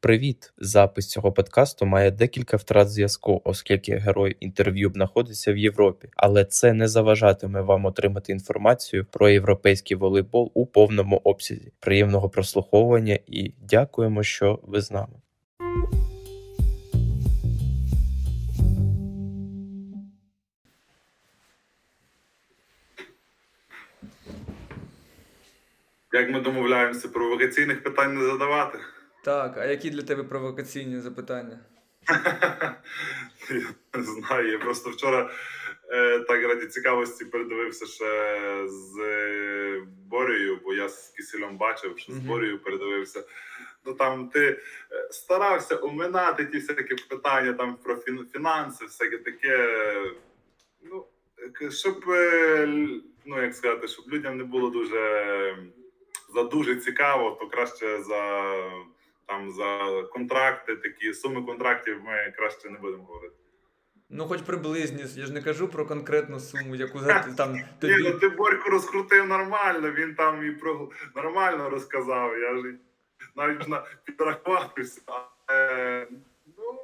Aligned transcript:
Привіт! 0.00 0.52
Запис 0.58 1.08
цього 1.08 1.32
подкасту 1.32 1.86
має 1.86 2.10
декілька 2.10 2.56
втрат 2.56 2.90
зв'язку, 2.90 3.42
оскільки 3.44 3.96
герой 3.96 4.36
інтерв'ю 4.40 4.90
знаходиться 4.94 5.52
в 5.52 5.56
Європі, 5.56 6.08
але 6.16 6.44
це 6.44 6.72
не 6.72 6.88
заважатиме 6.88 7.60
вам 7.60 7.84
отримати 7.84 8.32
інформацію 8.32 9.04
про 9.04 9.28
європейський 9.28 9.96
волейбол 9.96 10.52
у 10.54 10.66
повному 10.66 11.20
обсязі. 11.24 11.72
Приємного 11.80 12.28
прослуховування 12.28 13.18
і 13.26 13.52
дякуємо, 13.60 14.22
що 14.22 14.60
ви 14.62 14.80
з 14.80 14.90
нами. 14.90 15.14
Як 26.12 26.30
ми 26.30 26.40
домовляємося, 26.40 27.08
провокаційних 27.08 27.82
питань 27.82 28.14
не 28.14 28.24
задавати? 28.24 28.78
Так, 29.24 29.58
а 29.58 29.64
які 29.64 29.90
для 29.90 30.02
тебе 30.02 30.22
провокаційні 30.22 31.00
запитання? 31.00 31.58
Я 33.50 33.74
не 33.94 34.02
знаю. 34.02 34.50
Я 34.50 34.58
просто 34.58 34.90
вчора 34.90 35.30
е, 35.90 36.20
так 36.20 36.44
раді 36.44 36.66
цікавості 36.66 37.24
передивився 37.24 37.86
ще 37.86 38.04
з 38.68 38.98
е, 39.00 39.82
Борєю, 40.06 40.60
бо 40.64 40.74
я 40.74 40.88
з 40.88 41.08
Кисельом 41.08 41.56
бачив, 41.56 41.98
що 41.98 42.12
з 42.12 42.16
Мгм. 42.16 42.58
Передивився. 42.58 43.24
Ну 43.84 43.94
там 43.94 44.28
ти 44.28 44.46
е, 44.48 45.08
старався 45.10 45.76
оминати 45.76 46.44
ті 46.44 46.58
всякі 46.58 46.94
питання 46.94 47.52
там 47.52 47.76
про 47.76 47.96
фінанси, 48.32 48.84
всяке 48.84 49.18
таке. 49.18 49.84
Ну, 50.82 51.04
щоб, 51.70 52.10
е, 52.10 52.66
ну 53.26 53.42
як 53.42 53.54
сказати, 53.54 53.88
щоб 53.88 54.08
людям 54.08 54.36
не 54.36 54.44
було 54.44 54.70
дуже 54.70 55.56
за 56.34 56.42
дуже 56.42 56.76
цікаво, 56.76 57.36
то 57.40 57.48
краще 57.48 58.02
за 58.02 58.52
там 59.28 59.50
за 59.50 60.02
контракти, 60.12 60.76
такі 60.76 61.14
суми 61.14 61.42
контрактів 61.42 62.02
ми 62.04 62.32
краще 62.36 62.70
не 62.70 62.78
будемо 62.78 63.04
говорити. 63.04 63.34
Ну, 64.10 64.26
хоч 64.26 64.42
приблизні, 64.42 65.04
я 65.16 65.26
ж 65.26 65.32
не 65.32 65.42
кажу 65.42 65.68
про 65.68 65.86
конкретну 65.86 66.40
суму, 66.40 66.74
яку 66.74 66.98
там 67.36 67.52
Ні, 67.52 67.64
тобі. 67.80 67.94
ну 67.98 68.12
ти 68.18 68.28
Борьку 68.28 68.70
розкрутив 68.70 69.26
нормально, 69.26 69.90
він 69.90 70.14
там 70.14 70.46
і 70.46 70.50
про 70.50 70.90
нормально 71.16 71.70
розказав. 71.70 72.38
Я 72.38 72.56
ж 72.56 72.74
навіть 73.36 73.68
на 73.68 73.84
підрахувався. 74.04 75.00
Але, 75.06 76.06
ну, 76.56 76.78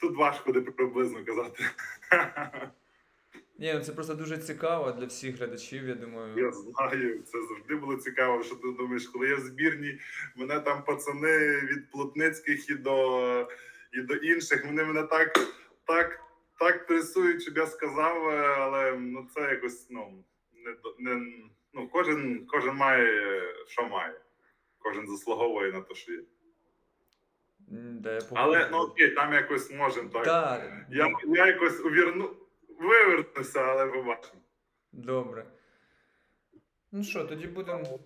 тут 0.00 0.16
важко 0.16 0.52
де 0.52 0.60
приблизно 0.60 1.24
казати. 1.24 1.64
Ні, 3.60 3.74
ну 3.74 3.80
це 3.80 3.92
просто 3.92 4.14
дуже 4.14 4.38
цікаво 4.38 4.92
для 4.92 5.06
всіх 5.06 5.38
глядачів, 5.38 5.88
я 5.88 5.94
думаю. 5.94 6.44
Я 6.44 6.52
знаю, 6.52 7.22
це 7.22 7.38
завжди 7.48 7.74
було 7.74 7.96
цікаво. 7.96 8.42
Що 8.42 8.54
ти 8.54 8.72
думаєш, 8.78 9.06
коли 9.06 9.28
я 9.28 9.36
в 9.36 9.40
збірні, 9.40 9.98
мене 10.36 10.60
там 10.60 10.84
пацани 10.84 11.60
від 11.60 11.90
Плотницьких 11.90 12.70
і 12.70 12.74
до 12.74 13.48
і 13.92 14.00
до 14.00 14.14
інших, 14.14 14.66
вони 14.66 14.84
мене 14.84 15.02
так 15.02 15.38
так, 15.84 16.20
так 16.58 16.86
пресують, 16.86 17.42
щоб 17.42 17.56
я 17.56 17.66
сказав, 17.66 18.28
але 18.58 18.96
ну 18.98 19.28
це 19.34 19.40
якось 19.40 19.86
ну 19.90 20.24
не 20.54 20.74
не 20.98 21.26
ну 21.74 21.88
кожен, 21.88 22.46
кожен 22.46 22.76
має 22.76 23.42
що 23.66 23.88
має. 23.88 24.20
Кожен 24.78 25.08
заслуговує 25.08 25.72
на 25.72 25.80
те, 25.80 25.94
що 25.94 26.12
є. 26.12 26.20
Да, 28.00 28.12
я 28.14 28.20
Але 28.34 28.68
ну 28.72 28.78
окей, 28.78 29.10
там 29.10 29.32
якось 29.32 29.70
можемо 29.70 30.08
так. 30.08 30.24
Так, 30.24 30.72
Я, 30.90 31.14
я 31.26 31.46
якось 31.46 31.80
увірну, 31.80 32.36
вивернуся, 32.80 33.60
але 33.60 33.86
побачимо. 33.86 34.40
добре. 34.92 35.46
Ну 36.92 37.04
що, 37.04 37.24
тоді 37.24 37.46
будемо 37.46 37.98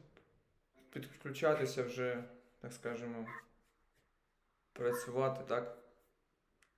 підключатися 0.90 1.82
вже, 1.82 2.24
так 2.60 2.72
скажемо, 2.72 3.26
працювати, 4.72 5.44
так? 5.48 5.78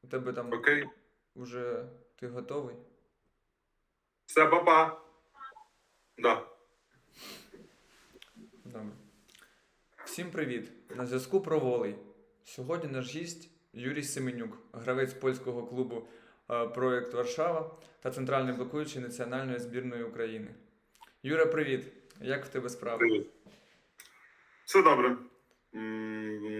У 0.02 0.06
тебе 0.08 0.32
там 0.32 0.52
Окей, 0.52 0.86
вже 1.36 1.84
ти 2.16 2.28
готовий? 2.28 2.76
все, 4.26 4.46
па-па. 4.46 5.00
Да. 6.18 6.46
Добре. 8.64 8.90
Всім 10.04 10.30
привіт! 10.30 10.72
На 10.96 11.06
зв'язку 11.06 11.40
про 11.40 11.58
волей. 11.58 11.96
Сьогодні 12.44 12.90
наш 12.90 13.14
гість 13.14 13.50
Юрій 13.72 14.02
Семенюк, 14.02 14.58
гравець 14.72 15.14
польського 15.14 15.66
клубу 15.66 16.08
Проєкт 16.46 17.14
Варшава 17.14 17.70
та 18.00 18.10
центральний 18.10 18.54
блокуючий 18.54 19.02
національної 19.02 19.58
збірної 19.58 20.04
України. 20.04 20.54
Юра, 21.22 21.46
привіт! 21.46 21.92
Як 22.20 22.44
в 22.44 22.48
тебе 22.48 22.68
справи? 22.68 22.98
Привіт. 22.98 23.30
Все 24.64 24.82
добре. 24.82 25.16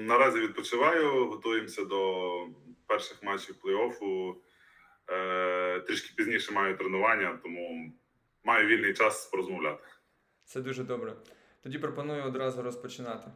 Наразі 0.06 0.41
відпочиваю, 0.41 1.26
готуємося 1.26 1.84
до 1.84 2.30
перших 2.86 3.22
матчів 3.22 3.56
плей-оффу. 3.64 4.34
Е, 5.10 5.80
Трішки 5.80 6.14
пізніше 6.16 6.53
маю 6.53 6.76
тренування, 6.76 7.38
тому 7.42 7.92
маю 8.44 8.66
вільний 8.66 8.94
час 8.94 9.26
порозмовляти. 9.26 9.82
Це 10.44 10.60
дуже 10.60 10.84
добре. 10.84 11.16
Тоді 11.62 11.78
пропоную 11.78 12.24
одразу 12.24 12.62
розпочинати. 12.62 13.30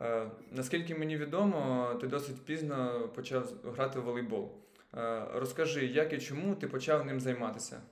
Е, 0.00 0.30
наскільки 0.50 0.94
мені 0.94 1.16
відомо, 1.16 1.94
ти 2.00 2.06
досить 2.06 2.44
пізно 2.44 3.08
почав 3.14 3.52
грати 3.64 4.00
в 4.00 4.02
волейбол. 4.02 4.60
Е, 4.96 5.26
розкажи, 5.34 5.86
як 5.86 6.12
і 6.12 6.20
чому 6.20 6.54
ти 6.54 6.68
почав 6.68 7.06
ним 7.06 7.20
займатися? 7.20 7.82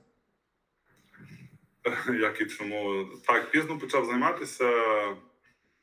Як 2.19 2.41
і 2.41 2.45
чому 2.45 3.05
так 3.27 3.51
пізно 3.51 3.79
почав 3.79 4.05
займатися. 4.05 4.65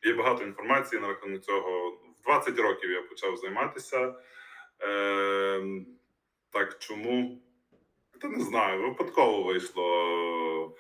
Є 0.03 0.15
багато 0.15 0.45
інформації 0.45 1.01
на 1.03 1.09
рахунок 1.09 1.43
цього. 1.43 1.91
В 1.91 2.23
20 2.25 2.59
років 2.59 2.91
я 2.91 3.03
почав 3.03 3.37
займатися. 3.37 4.15
Е, 4.83 5.63
так 6.51 6.79
чому? 6.79 7.43
Та 8.21 8.29
не 8.29 8.45
знаю, 8.45 8.83
випадково 8.83 9.43
вийшло. 9.43 10.77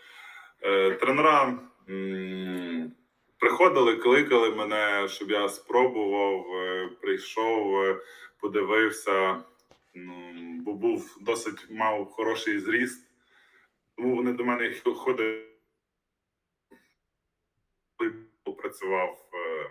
Е, 0.62 0.90
тренера 0.94 1.58
м, 1.88 2.92
приходили, 3.38 3.96
кликали 3.96 4.50
мене, 4.50 5.08
щоб 5.08 5.30
я 5.30 5.48
спробував, 5.48 6.46
е, 6.54 6.88
прийшов, 7.00 7.82
е, 7.82 7.96
подивився, 8.40 9.42
ну, 9.96 10.32
бо 10.64 10.72
був 10.72 11.18
досить 11.20 11.70
мав 11.70 12.06
хороший 12.06 12.58
зріст. 12.58 13.06
Тому 13.96 14.16
вони 14.16 14.32
до 14.32 14.44
мене 14.44 14.74
ходили, 14.84 15.46
працював 18.58 19.28
е, 19.34 19.70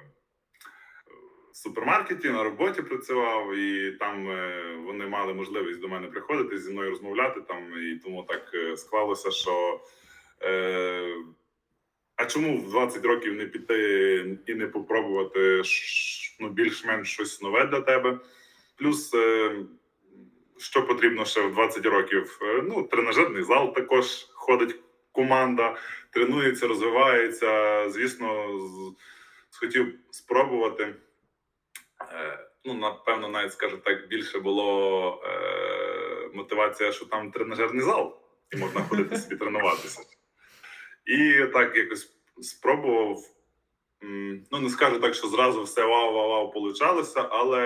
в 1.51 1.57
супермаркеті, 1.57 2.29
на 2.29 2.43
роботі 2.43 2.81
працював, 2.81 3.55
і 3.55 3.91
там 3.91 4.31
е, 4.31 4.75
вони 4.85 5.07
мали 5.07 5.33
можливість 5.33 5.79
до 5.79 5.87
мене 5.87 6.07
приходити 6.07 6.57
зі 6.57 6.71
мною 6.71 6.89
розмовляти. 6.89 7.41
Там 7.41 7.63
і 7.79 7.99
тому 8.03 8.23
так 8.23 8.51
е, 8.53 8.77
склалося, 8.77 9.31
що 9.31 9.81
е, 10.41 11.15
а 12.15 12.25
чому 12.25 12.57
в 12.57 12.69
20 12.69 13.05
років 13.05 13.33
не 13.33 13.45
піти 13.45 14.37
і 14.47 14.55
не 14.55 14.67
попробувати 14.67 15.61
ну, 16.39 16.49
більш-менш 16.49 17.13
щось 17.13 17.41
нове 17.41 17.65
для 17.65 17.81
тебе? 17.81 18.19
Плюс, 18.77 19.15
що 20.57 20.87
потрібно 20.87 21.25
ще 21.25 21.41
в 21.41 21.53
20 21.53 21.85
років? 21.85 22.39
Е, 22.41 22.61
Ну, 22.63 22.83
тренажерний 22.83 23.43
зал 23.43 23.73
також 23.73 24.27
ходить 24.33 24.75
команда, 25.11 25.77
тренується, 26.09 26.67
розвивається. 26.67 27.89
Звісно, 27.89 28.59
схотів 29.49 29.95
спробувати. 30.11 30.95
Е, 32.11 32.39
Ну, 32.67 32.73
напевно, 32.73 33.29
навіть 33.29 33.53
скажу 33.53 33.77
так, 33.77 34.07
більше 34.07 34.39
було 34.39 35.21
е, 35.25 36.29
мотивація, 36.33 36.91
що 36.91 37.05
там 37.05 37.31
тренажерний 37.31 37.81
зал, 37.81 38.19
і 38.51 38.57
можна 38.57 38.81
ходити 38.81 39.17
собі 39.17 39.35
тренуватися. 39.35 40.01
І 41.05 41.45
так 41.53 41.75
якось 41.77 42.15
спробував. 42.41 43.17
Ну, 44.51 44.59
не 44.59 44.69
скажу 44.69 44.99
так, 44.99 45.15
що 45.15 45.27
зразу 45.27 45.63
все 45.63 45.81
вау-вау-вау 45.85 46.53
получалося, 46.53 47.21
але 47.21 47.61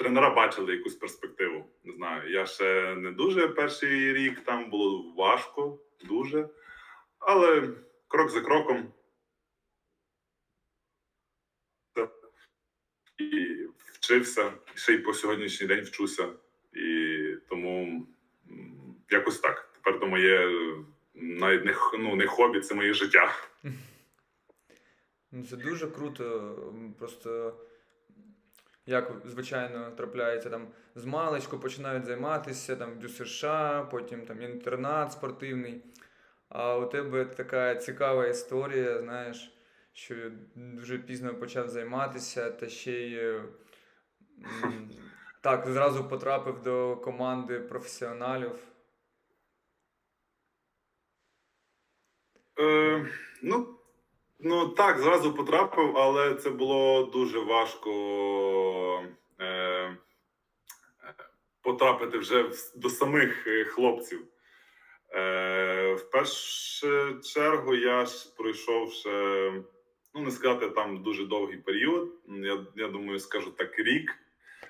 тренера 0.00 0.30
бачили 0.30 0.76
якусь 0.76 0.94
перспективу. 0.94 1.66
Не 1.84 1.92
знаю, 1.92 2.30
я 2.30 2.46
ще 2.46 2.94
не 2.94 3.10
дуже 3.10 3.48
перший 3.48 4.12
рік 4.12 4.40
там 4.44 4.70
було 4.70 5.14
важко, 5.16 5.78
дуже. 6.04 6.48
Але 7.18 7.68
крок 8.08 8.30
за 8.30 8.40
кроком. 8.40 8.92
І 13.18 13.56
вчився, 13.76 14.52
ще 14.74 14.92
й 14.92 14.98
по 14.98 15.14
сьогоднішній 15.14 15.66
день 15.66 15.84
вчуся. 15.84 16.28
І 16.72 17.34
тому 17.48 18.06
якось 19.10 19.38
так. 19.38 19.72
Тепер 19.72 20.00
то 20.00 20.06
моє 20.06 20.48
навіть 21.14 21.64
не, 21.64 21.74
ну, 21.98 22.16
не 22.16 22.26
хобі, 22.26 22.60
це 22.60 22.74
моє 22.74 22.94
життя. 22.94 23.34
Ну, 25.32 25.46
це 25.46 25.56
дуже 25.56 25.86
круто. 25.86 26.56
Просто 26.98 27.60
як 28.86 29.12
звичайно 29.24 29.90
трапляється 29.90 30.50
там 30.50 30.68
з 30.94 31.04
маличку 31.04 31.58
починають 31.58 32.04
займатися 32.04 32.76
там 32.76 32.98
ДЮСШ, 32.98 33.44
потім 33.90 34.26
там 34.26 34.42
інтернат 34.42 35.12
спортивний. 35.12 35.84
А 36.48 36.76
у 36.76 36.86
тебе 36.86 37.24
така 37.24 37.74
цікава 37.74 38.26
історія, 38.26 38.98
знаєш, 38.98 39.56
що 39.92 40.14
дуже 40.54 40.98
пізно 40.98 41.34
почав 41.34 41.68
займатися, 41.68 42.50
та 42.50 42.68
ще 42.68 42.92
й 42.92 43.14
е, 43.14 43.44
так, 45.42 45.66
зразу 45.66 46.08
потрапив 46.08 46.62
до 46.62 46.96
команди 46.96 47.60
професіоналів. 47.60 48.52
Е, 52.60 53.06
ну, 53.42 53.79
ну 54.42 54.68
так, 54.68 54.98
зразу 54.98 55.34
потрапив, 55.34 55.98
але 55.98 56.34
це 56.34 56.50
було 56.50 57.04
дуже 57.04 57.38
важко 57.38 57.90
е, 59.40 59.96
потрапити 61.62 62.18
вже 62.18 62.50
до 62.76 62.90
самих 62.90 63.46
е, 63.46 63.64
хлопців. 63.64 64.20
Е, 65.14 65.94
В 65.94 66.10
першу 66.10 67.20
чергу 67.20 67.74
я 67.74 68.06
ж 68.06 68.34
пройшов 68.36 68.92
ще, 68.92 69.52
ну 70.14 70.20
не 70.20 70.30
сказати, 70.30 70.70
там 70.70 71.02
дуже 71.02 71.24
довгий 71.26 71.58
період. 71.58 72.08
Я 72.28 72.66
я 72.76 72.88
думаю, 72.88 73.18
скажу 73.18 73.50
так, 73.50 73.78
рік. 73.78 74.14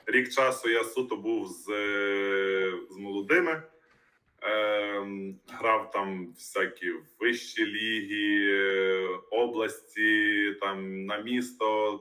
Рік 0.06 0.32
часу 0.32 0.70
я 0.70 0.84
суто 0.84 1.16
був 1.16 1.49
з, 1.49 1.64
з 2.90 2.96
молодими. 2.96 3.62
Е, 4.42 5.06
Грав 5.48 5.90
там 5.90 6.26
всякі 6.34 6.92
вищі 7.19 7.66
ліги, 7.66 9.08
області, 9.31 10.54
там 10.60 11.04
на 11.04 11.19
місто 11.19 12.00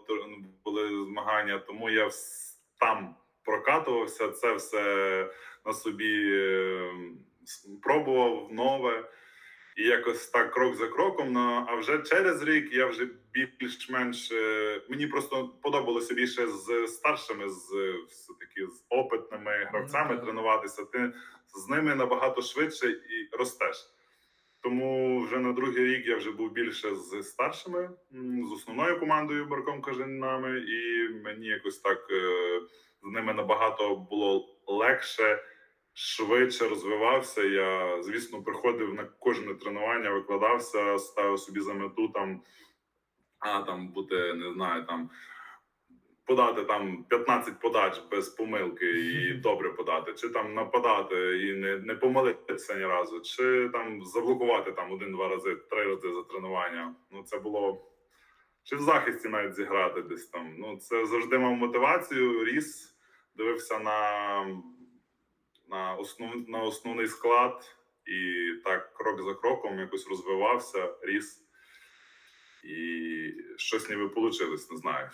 були 0.65 0.87
змагання, 1.05 1.59
тому 1.59 1.89
я 1.89 2.09
там 2.79 3.15
прокатувався, 3.45 4.29
це 4.29 4.53
все 4.53 5.29
на 5.65 5.73
собі 5.73 6.41
пробував 7.81 8.47
нове. 8.51 9.09
І 9.77 9.83
якось 9.83 10.27
так 10.27 10.53
крок 10.53 10.75
за 10.75 10.87
кроком. 10.87 11.37
А 11.37 11.75
вже 11.75 11.99
через 11.99 12.43
рік 12.43 12.73
я 12.73 12.85
вже 12.85 13.07
більш-менш 13.59 14.31
е, 14.31 14.81
мені 14.89 15.07
просто 15.07 15.49
подобалося 15.61 16.13
більше 16.13 16.47
з 16.47 16.87
старшими, 16.87 17.49
з 17.49 17.93
все 18.09 18.33
таки 18.39 18.67
з 18.67 18.85
опитними 18.89 19.67
гравцями 19.71 20.15
mm-hmm. 20.15 20.23
тренуватися. 20.23 20.85
Ти 20.85 21.11
з 21.53 21.69
ними 21.69 21.95
набагато 21.95 22.41
швидше 22.41 22.89
і 22.89 23.29
ростеш. 23.37 23.77
Тому 24.61 25.21
вже 25.21 25.39
на 25.39 25.53
другий 25.53 25.85
рік 25.85 26.07
я 26.07 26.15
вже 26.17 26.31
був 26.31 26.51
більше 26.51 26.95
з 26.95 27.23
старшими, 27.23 27.89
з 28.49 28.51
основною 28.51 28.99
командою 28.99 29.45
Барком 29.45 29.81
Кажанами, 29.81 30.59
і 30.59 31.09
мені 31.09 31.47
якось 31.47 31.79
так 31.79 32.07
е, 32.11 32.61
з 33.03 33.11
ними 33.11 33.33
набагато 33.33 33.95
було 33.95 34.59
легше 34.67 35.39
швидше 35.93 36.67
розвивався. 36.67 37.43
Я, 37.43 38.03
звісно, 38.03 38.43
приходив 38.43 38.93
на 38.93 39.03
кожне 39.03 39.55
тренування, 39.55 40.09
викладався, 40.09 40.99
ставив 40.99 41.39
собі 41.39 41.59
за 41.59 41.73
мету 41.73 42.07
там, 42.07 42.41
а 43.39 43.61
там 43.61 43.87
бути, 43.87 44.33
не 44.33 44.53
знаю, 44.53 44.85
там. 44.85 45.09
Подати 46.29 46.63
там 46.63 47.03
15 47.03 47.59
подач 47.59 48.01
без 48.11 48.29
помилки 48.29 48.85
і 48.85 49.33
добре 49.33 49.69
подати, 49.69 50.13
чи 50.13 50.29
там 50.29 50.53
нападати 50.53 51.37
і 51.37 51.53
не 51.53 51.77
не 51.77 51.95
помилитися 51.95 52.75
ні 52.75 52.85
разу, 52.85 53.21
чи 53.21 53.69
там 53.73 54.05
заблокувати 54.05 54.71
там 54.71 54.91
один-два 54.91 55.27
рази, 55.27 55.55
три 55.55 55.83
рази 55.83 56.13
за 56.13 56.23
тренування. 56.23 56.95
Ну 57.11 57.23
це 57.23 57.39
було 57.39 57.91
чи 58.63 58.75
в 58.75 58.81
захисті 58.81 59.29
навіть 59.29 59.55
зіграти 59.55 60.01
десь 60.01 60.27
там. 60.27 60.55
Ну 60.57 60.77
це 60.77 61.05
завжди 61.05 61.37
мав 61.37 61.53
мотивацію, 61.53 62.45
ріс, 62.45 62.95
дивився 63.35 63.79
на 63.79 64.41
на 65.69 65.93
основ, 65.93 66.49
на 66.49 66.63
основний 66.63 67.07
склад, 67.07 67.75
і 68.05 68.51
так 68.63 68.93
крок 68.93 69.21
за 69.21 69.33
кроком 69.33 69.79
якось 69.79 70.07
розвивався, 70.07 70.95
ріс. 71.01 71.48
І 72.63 73.33
щось 73.57 73.89
ніби 73.89 74.07
вийшло, 74.07 74.47
не 74.71 74.77
знаю. 74.77 75.09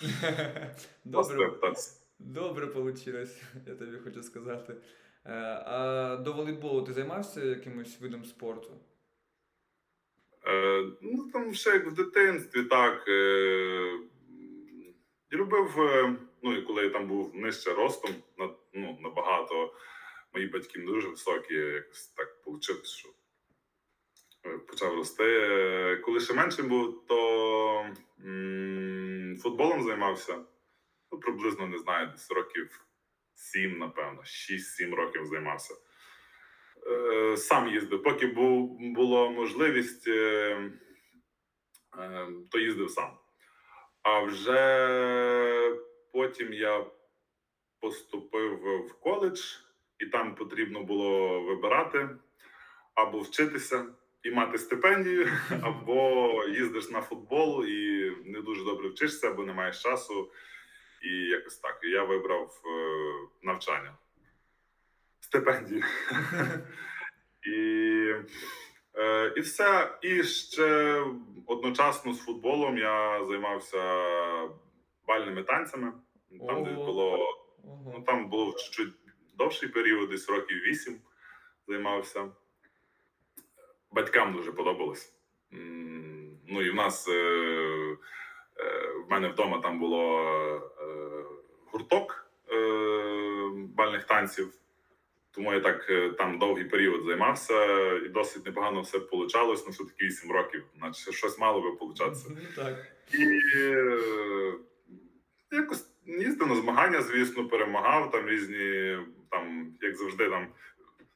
Добре 1.05 1.51
Добре 2.19 2.65
вийшло, 2.65 3.13
я 3.67 3.75
тобі 3.75 3.97
хочу 4.03 4.23
сказати. 4.23 4.75
Е, 5.25 5.31
а 5.65 6.15
до 6.17 6.33
волейболу 6.33 6.83
ти 6.83 6.93
займався 6.93 7.45
якимось 7.45 8.01
видом 8.01 8.25
спорту? 8.25 8.71
Е, 10.47 10.85
Ну, 11.01 11.29
там 11.33 11.53
ще 11.53 11.69
як 11.69 11.87
в 11.87 11.95
дитинстві, 11.95 12.63
так. 12.63 13.07
Е, 13.07 13.99
Любив, 15.31 15.81
е, 15.81 16.15
ну 16.43 16.57
і 16.57 16.61
коли 16.61 16.83
я 16.83 16.89
там 16.89 17.07
був 17.07 17.35
нижче 17.35 17.73
ростом, 17.73 18.11
ну, 18.73 18.97
набагато 19.01 19.73
мої 20.33 20.47
батьки 20.47 20.79
не 20.79 20.85
дуже 20.85 21.07
високі, 21.07 21.53
якось 21.53 22.07
так 22.07 22.41
вийшло, 22.45 22.75
що 22.83 23.09
почав 24.75 24.95
рости. 24.95 26.01
Коли 26.05 26.19
ще 26.19 26.33
меншим 26.33 26.67
був, 26.69 27.05
то 27.07 27.85
м- 28.25 29.37
футболом 29.43 29.83
займався. 29.83 30.37
Ну, 31.11 31.19
приблизно 31.19 31.67
не 31.67 31.77
знаю, 31.77 32.07
десь 32.07 32.31
років 32.31 32.85
7, 33.33 33.77
напевно, 33.77 34.21
6-7 34.21 34.95
років 34.95 35.25
займався. 35.25 35.75
Е, 36.87 37.37
сам 37.37 37.67
їздив, 37.67 38.03
поки 38.03 38.27
був, 38.27 38.77
була 38.79 39.29
можливість, 39.29 40.07
е, 40.07 40.71
е, 41.99 42.27
то 42.51 42.59
їздив 42.59 42.89
сам. 42.89 43.17
А 44.03 44.19
вже 44.21 45.77
потім 46.13 46.53
я 46.53 46.85
поступив 47.81 48.55
в 48.87 48.99
коледж 48.99 49.41
і 49.99 50.05
там 50.05 50.35
потрібно 50.35 50.83
було 50.83 51.41
вибирати 51.41 52.09
або 52.95 53.19
вчитися 53.19 53.85
і 54.25 54.31
мати 54.31 54.57
стипендію, 54.57 55.29
або 55.61 56.31
їздиш 56.49 56.89
на 56.89 57.01
футбол 57.01 57.65
і 57.65 58.11
не 58.25 58.41
дуже 58.41 58.63
добре 58.63 58.89
вчишся, 58.89 59.29
або 59.29 59.43
не 59.43 59.53
маєш 59.53 59.81
часу. 59.81 60.31
І 61.03 61.09
якось 61.09 61.57
так. 61.57 61.79
І 61.83 61.89
я 61.89 62.03
вибрав 62.03 62.61
е, 62.65 62.69
навчання, 63.43 63.93
стипендію. 65.19 65.83
І 67.47 68.13
е, 68.95 69.33
і 69.35 69.39
все. 69.39 69.97
І 70.01 70.23
ще 70.23 71.01
одночасно 71.47 72.13
з 72.13 72.25
футболом 72.25 72.77
я 72.77 73.25
займався 73.25 73.77
бальними 75.07 75.43
танцями. 75.43 75.93
Там 76.47 76.63
де 76.63 76.71
було 76.71 77.19
ну, 77.63 78.03
там 78.05 78.29
було 78.29 78.51
чуть-чуть 78.51 78.93
довший 79.37 79.69
період, 79.69 80.09
десь 80.09 80.29
років 80.29 80.57
вісім 80.57 80.97
займався. 81.67 82.29
Батькам 83.95 84.33
дуже 84.33 84.51
подобалось. 84.51 85.13
Ну 86.47 86.61
і 86.61 86.69
в 86.69 86.75
нас 86.75 87.07
е, 87.07 87.11
е, 87.11 87.97
в 89.07 89.11
мене 89.11 89.27
вдома 89.27 89.61
там 89.61 89.79
було 89.79 90.21
е, 90.21 91.23
гурток 91.71 92.21
бальних 93.55 94.03
танців, 94.03 94.53
тому 95.31 95.53
я 95.53 95.59
так 95.59 95.91
там 96.17 96.39
довгий 96.39 96.65
період 96.65 97.05
займався, 97.05 97.93
і 97.93 98.09
досить 98.09 98.45
непогано 98.45 98.81
все 98.81 98.97
вийшло, 98.97 99.55
ну 99.65 99.71
все-таки 99.71 100.05
8 100.05 100.31
років, 100.31 100.63
наче 100.75 101.11
щось 101.11 101.39
мало 101.39 101.61
би 101.61 101.71
получатися. 101.71 102.29
Так. 102.55 102.85
І 103.13 103.41
якось 105.55 105.87
їздив 106.05 106.47
на 106.47 106.55
змагання, 106.55 107.01
звісно, 107.01 107.47
перемагав 107.47 108.11
там 108.11 108.27
різні 108.27 108.97
там, 109.31 109.73
як 109.81 109.95
завжди, 109.95 110.29
там 110.29 110.47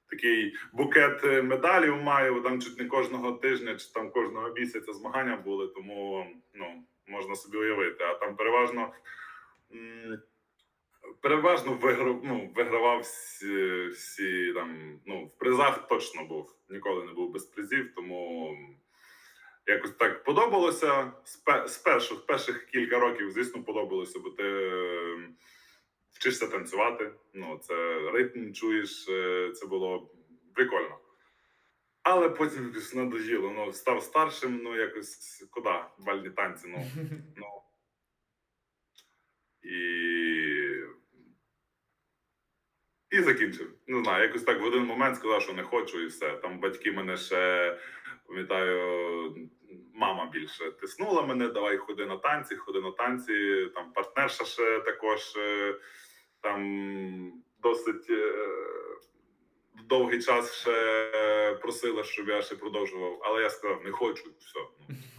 такий 0.10 0.56
букет 0.74 1.24
медалів 1.24 1.98
маю. 1.98 2.42
Там 2.42 2.62
чуть 2.62 2.80
не 2.80 2.86
кожного 2.86 3.32
тижня, 3.32 3.76
чи 3.76 3.94
там 3.94 4.12
кожного 4.12 4.50
місяця 4.50 4.94
змагання 4.94 5.38
були, 5.38 5.68
тому 5.68 6.28
ну 6.54 6.84
можна 7.08 7.36
собі 7.36 7.58
уявити. 7.58 8.04
А 8.04 8.14
там 8.14 8.36
переважно. 8.36 8.94
Переважно 11.22 11.74
виграв, 11.74 12.22
ну, 12.24 12.52
вигравав 12.56 13.00
всі, 13.00 13.88
всі 13.88 14.54
там. 14.54 15.00
Ну, 15.06 15.26
в 15.26 15.38
призах 15.38 15.88
точно 15.88 16.26
був. 16.26 16.56
Ніколи 16.70 17.06
не 17.06 17.14
був 17.14 17.32
без 17.32 17.46
призів, 17.46 17.96
тому 17.96 18.58
якось 19.66 19.92
так 19.92 20.24
подобалося. 20.24 21.12
З 21.68 21.78
перших 21.78 22.26
перших 22.26 22.66
кілька 22.66 23.00
років, 23.00 23.32
звісно, 23.32 23.64
подобалося, 23.64 24.20
бо 24.20 24.30
ти 24.30 24.72
вчишся 26.12 26.48
танцювати. 26.48 27.14
Ну, 27.34 27.60
це 27.62 28.00
ритм 28.14 28.54
чуєш, 28.54 29.10
е, 29.10 29.52
це 29.52 29.68
було 29.68 30.16
прикольно. 30.56 31.00
Але 32.04 32.30
потім 32.30 32.76
надоїло. 32.94 33.52
Ну, 33.52 33.74
став 33.74 34.04
старшим, 34.04 34.60
ну 34.64 34.76
якось 34.76 35.48
куди? 35.52 35.76
Бальні 36.00 36.30
танці. 36.30 36.68
ну, 36.68 36.86
ну. 37.36 37.46
І 39.62 40.10
і 43.12 43.22
закінчив. 43.22 43.74
Не 43.88 44.04
знаю, 44.04 44.24
якось 44.24 44.44
так 44.44 44.62
в 44.62 44.66
один 44.66 44.84
момент 44.84 45.16
сказав, 45.16 45.42
що 45.42 45.54
не 45.54 45.64
хочу, 45.64 46.02
і 46.02 46.06
все. 46.06 46.32
Там 46.32 46.60
батьки 46.60 46.92
мене 46.92 47.18
ще 47.18 47.78
пам'ятаю, 48.30 49.50
мама 49.94 50.30
більше 50.34 50.72
тиснула 50.72 51.22
мене. 51.22 51.48
Давай 51.48 51.78
ходи 51.78 52.06
на 52.06 52.18
танці, 52.18 52.56
ходи 52.56 52.82
на 52.82 52.92
танці. 52.92 53.66
Там 53.76 53.92
партнерша 53.94 54.46
ще 54.46 54.80
також 54.80 55.36
е, 55.38 55.76
там 56.42 57.44
досить 57.62 58.10
е, 58.10 58.34
довгий 59.90 60.22
час 60.22 60.54
ще 60.54 61.60
просила, 61.62 62.04
щоб 62.04 62.28
я 62.28 62.42
ще 62.42 62.56
продовжував, 62.56 63.22
але 63.24 63.42
я 63.42 63.50
сказав, 63.50 63.82
не 63.86 63.92
хочу. 63.92 64.24
Все. 64.40 64.60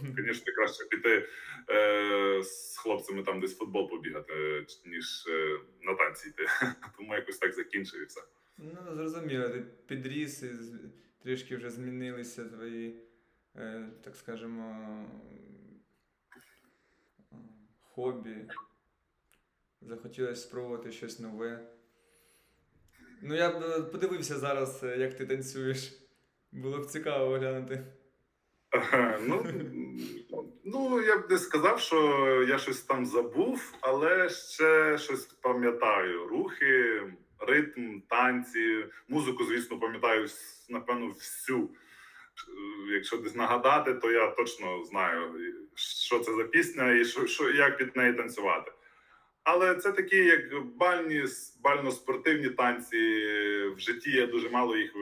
Ну, 0.01 0.13
Звісно, 0.17 0.53
краще 0.55 0.85
піти 0.85 1.27
е, 1.69 2.43
з 2.43 2.77
хлопцями 2.77 3.23
там 3.23 3.39
десь 3.39 3.57
футбол 3.57 3.89
побігати, 3.89 4.65
ніж 4.85 5.25
е, 5.27 5.59
на 5.81 5.95
танці 5.95 6.29
йти. 6.29 6.45
Тому 6.97 7.15
якось 7.15 7.37
так 7.37 7.53
закінчив 7.53 8.01
і 8.01 8.05
все. 8.05 8.21
Ну, 8.57 8.95
зрозуміло, 8.95 9.49
ти 9.49 9.65
підріс 9.87 10.43
і 10.43 10.49
трішки 11.23 11.55
вже 11.55 11.69
змінилися 11.69 12.45
твої, 12.45 12.95
е, 13.55 13.89
так 14.03 14.15
скажемо, 14.15 15.05
хобі. 17.81 18.35
Захотілося 19.81 20.41
спробувати 20.41 20.91
щось 20.91 21.19
нове. 21.19 21.67
Ну, 23.21 23.35
я 23.35 23.49
б 23.49 23.63
е, 23.63 23.81
подивився 23.81 24.37
зараз, 24.37 24.83
е, 24.83 24.97
як 24.97 25.17
ти 25.17 25.25
танцюєш. 25.25 25.93
Було 26.51 26.77
б 26.77 26.85
цікаво 26.85 27.37
глянути. 27.37 27.85
Ну, 29.27 29.45
ну, 30.63 31.01
я 31.01 31.17
б 31.17 31.31
не 31.31 31.37
сказав, 31.37 31.79
що 31.79 31.97
я 32.49 32.57
щось 32.57 32.81
там 32.81 33.05
забув, 33.05 33.77
але 33.81 34.29
ще 34.29 34.97
щось 34.97 35.25
пам'ятаю. 35.25 36.27
Рухи, 36.27 37.01
ритм, 37.41 37.99
танці, 38.09 38.85
музику, 39.07 39.43
звісно, 39.43 39.79
пам'ятаю, 39.79 40.27
напевно, 40.69 41.07
всю. 41.07 41.69
Якщо 42.93 43.17
десь 43.17 43.35
нагадати, 43.35 43.93
то 43.93 44.11
я 44.11 44.27
точно 44.27 44.83
знаю, 44.83 45.35
що 45.75 46.19
це 46.19 46.33
за 46.35 46.43
пісня 46.43 46.91
і 46.91 47.05
що, 47.05 47.27
що 47.27 47.49
як 47.49 47.77
під 47.77 47.95
неї 47.95 48.13
танцювати. 48.13 48.71
Але 49.43 49.75
це 49.75 49.91
такі, 49.91 50.17
як 50.17 50.65
бальні, 50.65 51.23
бально-спортивні 51.63 52.49
танці. 52.49 52.97
В 53.75 53.79
житті 53.79 54.11
я 54.11 54.27
дуже 54.27 54.49
мало 54.49 54.77
їх 54.77 54.95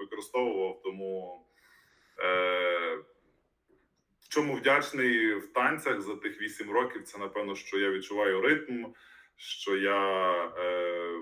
використовував, 0.00 0.80
тому 0.82 1.40
е, 2.18 2.98
чому 4.28 4.54
вдячний 4.54 5.34
в 5.34 5.52
танцях 5.52 6.00
за 6.00 6.16
тих 6.16 6.40
8 6.40 6.70
років, 6.70 7.02
це 7.02 7.18
напевно, 7.18 7.54
що 7.54 7.78
я 7.78 7.90
відчуваю 7.90 8.40
ритм, 8.40 8.84
що 9.36 9.76
я 9.76 10.30
е, 10.58 11.18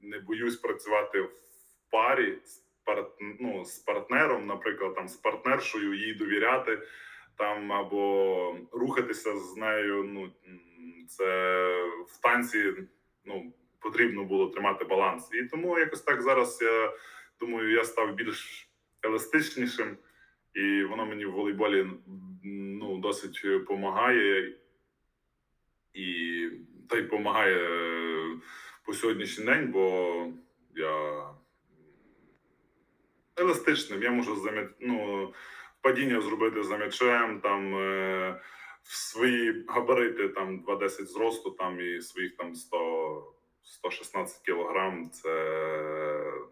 не 0.00 0.18
боюсь 0.18 0.56
працювати 0.56 1.20
в 1.20 1.30
парі 1.90 2.38
з, 2.44 2.64
парт, 2.84 3.12
ну, 3.40 3.64
з 3.64 3.78
партнером, 3.78 4.46
наприклад, 4.46 4.94
там 4.94 5.08
з 5.08 5.16
партнершою, 5.16 5.94
їй 5.94 6.14
довіряти 6.14 6.82
там 7.36 7.72
або 7.72 8.56
рухатися 8.72 9.38
з 9.38 9.56
нею. 9.56 10.04
ну, 10.04 10.32
це 11.08 11.24
в 12.08 12.20
танці 12.22 12.74
ну, 13.24 13.52
потрібно 13.78 14.24
було 14.24 14.46
тримати 14.46 14.84
баланс. 14.84 15.30
І 15.32 15.42
тому 15.42 15.78
якось 15.78 16.02
так 16.02 16.22
зараз 16.22 16.58
я 16.62 16.92
думаю, 17.40 17.70
я 17.70 17.84
став 17.84 18.14
більш 18.14 18.68
еластичнішим, 19.02 19.96
і 20.54 20.82
воно 20.82 21.06
мені 21.06 21.26
в 21.26 21.32
волейболі 21.32 21.86
ну, 22.44 22.98
досить 22.98 23.40
допомагає. 23.44 24.54
І 25.94 26.50
та 26.88 26.98
й 26.98 27.02
допомагає 27.02 27.58
по 28.88 28.94
сьогоднішній 28.94 29.44
день, 29.44 29.70
бо 29.72 30.26
я 30.76 31.24
еластичним. 33.36 34.02
Я 34.02 34.10
можу 34.10 34.36
зам'я... 34.36 34.68
ну, 34.80 35.28
падіння 35.80 36.20
зробити 36.20 36.62
за 36.62 36.76
м'ячем, 36.76 37.40
там 37.40 37.74
в 38.82 38.96
свої 38.96 39.64
габарити 39.68 40.28
там 40.28 40.64
2,10 40.68 40.88
зросту, 40.88 41.50
там 41.50 41.80
і 41.80 42.00
своїх 42.00 42.36
там 42.36 42.54
100 42.54 43.34
116 43.62 44.42
кілограм. 44.42 45.10
Це 45.10 45.30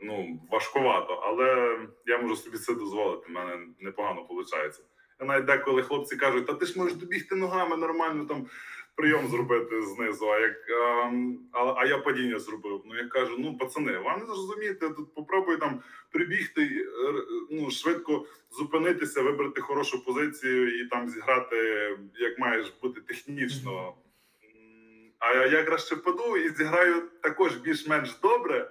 ну 0.02 0.40
важкувато, 0.50 1.12
але 1.12 1.78
я 2.07 2.19
можу 2.19 2.37
собі 2.37 2.59
це 2.59 2.75
дозволити. 2.75 3.26
У 3.28 3.33
мене 3.33 3.66
непогано 3.81 4.21
виходить. 4.21 4.81
Я 5.21 5.26
навіть 5.26 5.45
деколи 5.45 5.83
хлопці 5.83 6.16
кажуть, 6.16 6.47
та 6.47 6.55
ти 6.55 6.66
ж 6.66 6.78
можеш 6.78 6.97
добігти 6.97 7.35
ногами 7.35 7.76
нормально 7.76 8.25
там 8.25 8.47
прийом 8.96 9.28
зробити 9.28 9.82
знизу. 9.82 10.26
А 10.30 10.38
як 10.38 10.70
а, 10.70 11.12
а, 11.52 11.74
а 11.76 11.86
я 11.86 11.98
падіння 11.98 12.38
зробив. 12.38 12.82
Ну 12.84 12.96
я 12.96 13.08
кажу: 13.08 13.36
ну 13.38 13.58
пацани, 13.58 13.98
вам 13.98 14.20
не 14.20 14.26
зрозумієте, 14.26 14.88
тут 14.90 15.14
попробуй 15.14 15.56
там 15.56 15.82
прибігти, 16.12 16.88
ну 17.50 17.70
швидко 17.70 18.26
зупинитися, 18.50 19.22
вибрати 19.22 19.60
хорошу 19.60 20.04
позицію 20.04 20.80
і 20.80 20.88
там 20.88 21.08
зіграти, 21.08 21.56
як 22.14 22.38
маєш 22.38 22.72
бути 22.82 23.00
технічно. 23.00 23.94
А 25.18 25.34
я 25.34 25.64
краще 25.64 25.94
впаду 25.94 26.36
і 26.36 26.48
зіграю 26.48 27.02
також 27.22 27.56
більш-менш 27.56 28.16
добре. 28.22 28.70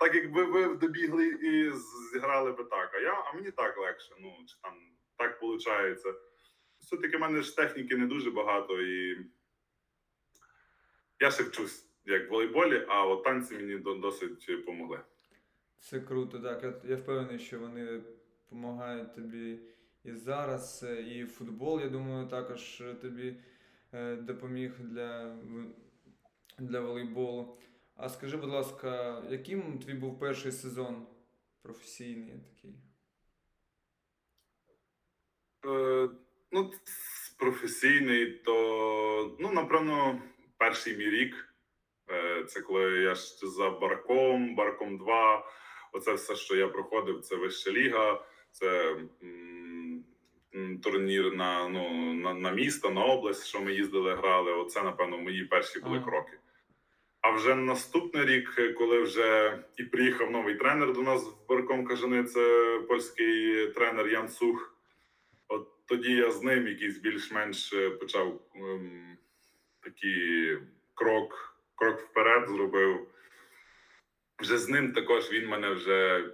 Так 0.00 0.14
якби 0.14 0.44
ви 0.44 0.74
добігли 0.74 1.26
і 1.26 1.72
зіграли 2.12 2.52
би 2.52 2.64
так. 2.64 2.90
А 2.94 2.98
я 2.98 3.12
а 3.12 3.36
мені 3.36 3.50
так 3.50 3.78
легше. 3.78 4.14
Ну 4.20 4.32
чи 4.46 4.56
там 4.62 4.72
так 5.16 5.42
виходить 5.42 6.04
все-таки 6.80 7.16
в 7.16 7.20
мене 7.20 7.42
ж 7.42 7.56
техніки 7.56 7.96
не 7.96 8.06
дуже 8.06 8.30
багато, 8.30 8.82
і 8.82 9.26
я 11.20 11.30
ще 11.30 11.42
вчусь 11.42 11.86
як 12.04 12.28
в 12.28 12.30
волейболі, 12.30 12.86
а 12.88 13.06
от 13.06 13.24
танці 13.24 13.54
мені 13.54 13.78
досить 13.78 14.46
допомогли. 14.48 15.00
Це 15.78 16.00
круто, 16.00 16.38
так. 16.38 16.62
Я, 16.62 16.90
я 16.90 16.96
впевнений, 16.96 17.38
що 17.38 17.58
вони 17.58 18.02
допомагають 18.50 19.14
тобі 19.14 19.58
і 20.04 20.12
зараз. 20.12 20.86
І 21.08 21.24
футбол, 21.24 21.80
я 21.80 21.88
думаю, 21.88 22.28
також 22.28 22.82
тобі 23.00 23.36
е, 23.92 24.16
допоміг 24.16 24.80
для, 24.80 25.38
для 26.58 26.80
волейболу. 26.80 27.58
А 27.94 28.08
скажи, 28.08 28.36
будь 28.36 28.50
ласка, 28.50 29.22
яким 29.30 29.78
твій 29.78 29.94
був 29.94 30.18
перший 30.18 30.52
сезон 30.52 31.06
професійний 31.62 32.38
такий? 32.38 32.74
Ну, 36.52 36.70
професійний, 37.38 38.26
то 38.30 39.36
ну, 39.38 39.52
напевно, 39.52 40.22
перший 40.58 40.96
мій 40.96 41.10
рік. 41.10 41.54
Е, 42.10 42.44
це 42.44 42.60
коли 42.60 42.82
я 42.82 43.14
ж 43.14 43.46
за 43.46 43.70
барком, 43.70 44.54
барком 44.54 44.98
2. 44.98 45.50
Оце 45.92 46.12
все, 46.12 46.36
що 46.36 46.56
я 46.56 46.68
проходив, 46.68 47.20
це 47.20 47.36
вища 47.36 47.70
ліга, 47.70 48.24
це 48.52 48.96
м, 49.22 50.04
турнір 50.82 51.34
на 51.34 51.68
ну, 51.68 52.12
на, 52.14 52.34
на 52.34 52.50
місто, 52.50 52.90
на 52.90 53.04
область, 53.04 53.46
що 53.46 53.60
ми 53.60 53.72
їздили, 53.72 54.14
грали. 54.14 54.52
Оце, 54.52 54.82
напевно, 54.82 55.18
мої 55.18 55.44
перші 55.44 55.80
були 55.80 56.00
кроки. 56.00 56.38
А 57.20 57.30
вже 57.30 57.54
наступний 57.54 58.24
рік, 58.24 58.74
коли 58.78 59.02
вже 59.02 59.58
і 59.76 59.84
приїхав 59.84 60.30
новий 60.30 60.54
тренер 60.54 60.92
до 60.92 61.02
нас 61.02 61.24
в 61.24 61.48
Барком 61.48 61.84
Кажани, 61.84 62.24
це 62.24 62.78
польський 62.88 63.66
тренер 63.66 64.08
Ян 64.08 64.28
Сух. 64.28 64.79
Тоді 65.90 66.12
я 66.12 66.30
з 66.30 66.42
ним 66.42 66.68
якийсь 66.68 66.98
більш-менш 66.98 67.72
е, 67.72 67.90
почав 67.90 68.40
ем, 68.54 69.16
такий 69.80 70.58
крок, 70.94 71.56
крок 71.74 72.00
вперед 72.00 72.48
зробив. 72.48 73.06
Вже 74.38 74.58
з 74.58 74.68
ним 74.68 74.92
також 74.92 75.32
він 75.32 75.48
мене 75.48 75.70
вже 75.70 76.30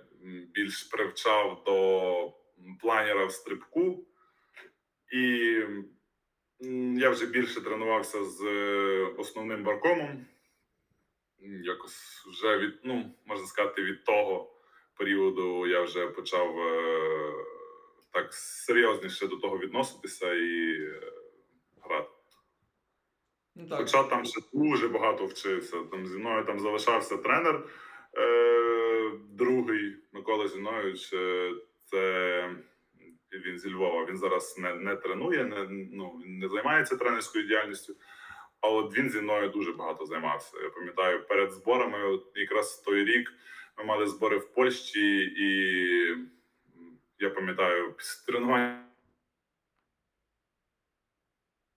більш 0.54 0.82
привчав 0.82 1.62
до 1.66 2.32
планера 2.80 3.25
в 3.25 3.32
стрибку, 3.32 4.06
і 5.12 5.20
я 6.96 7.10
вже 7.10 7.26
більше 7.26 7.60
тренувався 7.60 8.25
з 8.25 8.44
е, 8.44 9.14
основним 9.18 9.64
баркомом. 9.64 10.26
Якось 11.62 12.26
вже 12.28 12.58
від, 12.58 12.75
ну, 12.84 13.14
можна 13.26 13.46
сказати, 13.46 13.82
від 13.82 14.04
того 14.04 14.54
періоду 14.98 15.66
я 15.66 15.82
вже 15.82 16.06
почав. 16.06 16.60
Е, 16.60 17.55
так 18.16 18.35
серйозніше 18.35 19.26
до 19.26 19.37
того 19.37 19.58
відноситися 19.58 20.35
і 20.35 20.80
е, 20.80 21.12
грати. 21.82 22.11
Ну, 23.54 23.68
так. 23.68 23.78
Хоча 23.78 24.02
там 24.02 24.25
ще 24.25 24.40
дуже 24.52 24.88
багато 24.88 25.26
вчився. 25.26 25.76
Там 25.90 26.06
зі 26.06 26.18
мною 26.18 26.44
там 26.44 26.61
залишався 26.61 27.16
тренер 27.16 27.64
е, 28.18 29.12
другий 29.30 29.96
Микола 30.12 30.49
Зінович. 30.49 31.12
Е, 31.12 31.52
це 31.85 32.50
він 33.32 33.58
зі 33.58 33.70
Львова. 33.70 34.04
Він 34.04 34.16
зараз 34.16 34.58
не 34.58 34.75
не 34.75 34.96
тренує, 34.96 35.44
не 35.44 35.66
ну, 35.92 36.23
не 36.26 36.49
займається 36.49 36.96
тренерською 36.96 37.46
діяльністю. 37.46 37.96
А 38.61 38.68
от 38.68 38.99
він 38.99 39.11
зі 39.11 39.20
мною 39.20 39.49
дуже 39.49 39.73
багато 39.73 40.06
займався. 40.06 40.58
Я 40.62 40.70
пам'ятаю, 40.70 41.26
перед 41.26 41.52
зборами, 41.52 42.04
от 42.04 42.32
якраз 42.35 42.76
той 42.76 43.04
рік, 43.04 43.32
ми 43.78 43.85
мали 43.85 44.06
збори 44.06 44.38
в 44.38 44.54
Польщі 44.54 45.18
і 45.20 46.36
я 47.18 47.30
пам'ятаю, 47.30 47.92
після 47.92 48.26
тренування 48.26 48.85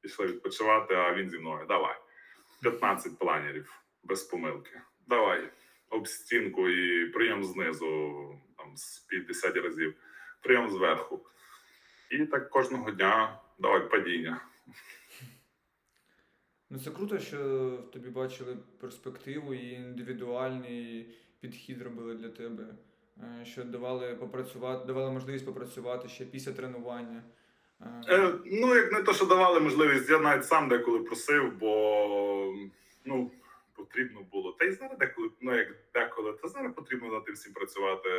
пішли 0.02 0.26
відпочивати, 0.26 0.94
а 0.96 1.14
він 1.14 1.30
зі 1.30 1.40
мною. 1.40 1.66
Давай. 1.68 1.96
15 2.62 3.20
планерів 3.20 3.84
без 4.04 4.24
помилки. 4.24 4.82
Давай. 5.08 5.50
Об 5.90 6.08
стінку 6.08 6.70
і 6.70 7.06
прийом 7.06 7.44
знизу 7.44 8.16
там, 8.58 8.78
з 8.78 9.00
50 9.00 9.56
разів, 9.56 9.96
прийом 10.42 10.70
зверху. 10.70 11.26
І 12.12 12.26
так 12.26 12.50
кожного 12.50 12.92
дня 12.92 13.40
давай 13.60 13.90
падіння. 13.90 14.42
Ну, 16.70 16.80
це 16.80 16.92
круто, 16.92 17.20
що 17.20 17.70
в 17.88 17.92
тобі 17.92 18.10
бачили 18.10 18.58
перспективу 18.80 19.54
і 19.54 19.72
індивідуальний 19.72 21.10
підхід 21.40 21.82
робили 21.82 22.16
для 22.16 22.30
тебе, 22.30 22.64
що 23.44 23.64
давали 23.64 24.16
попрацювати, 24.16 24.86
давали 24.86 25.12
можливість 25.12 25.46
попрацювати 25.46 26.08
ще 26.08 26.26
після 26.26 26.52
тренування. 26.52 27.24
Е, 27.82 28.16
Е, 28.16 28.34
ну, 28.46 28.76
як 28.76 28.92
не 28.92 29.04
то, 29.04 29.14
що 29.14 29.26
давали 29.26 29.60
можливість, 29.60 30.10
я 30.10 30.20
навіть 30.20 30.46
сам 30.46 30.70
деколи 30.70 31.00
просив, 31.00 31.54
бо 31.60 32.54
ну, 33.06 33.32
потрібно 33.76 34.22
було. 34.32 34.52
Та 34.52 34.66
й 34.66 34.72
зараз 34.72 34.98
деколи, 34.98 35.30
ну 35.42 35.56
як 35.58 35.68
деколи, 35.94 36.34
та 36.34 36.48
зараз 36.48 36.74
потрібно 36.74 37.10
над 37.10 37.26
тим 37.26 37.36
всім 37.36 37.54
працювати. 37.54 38.10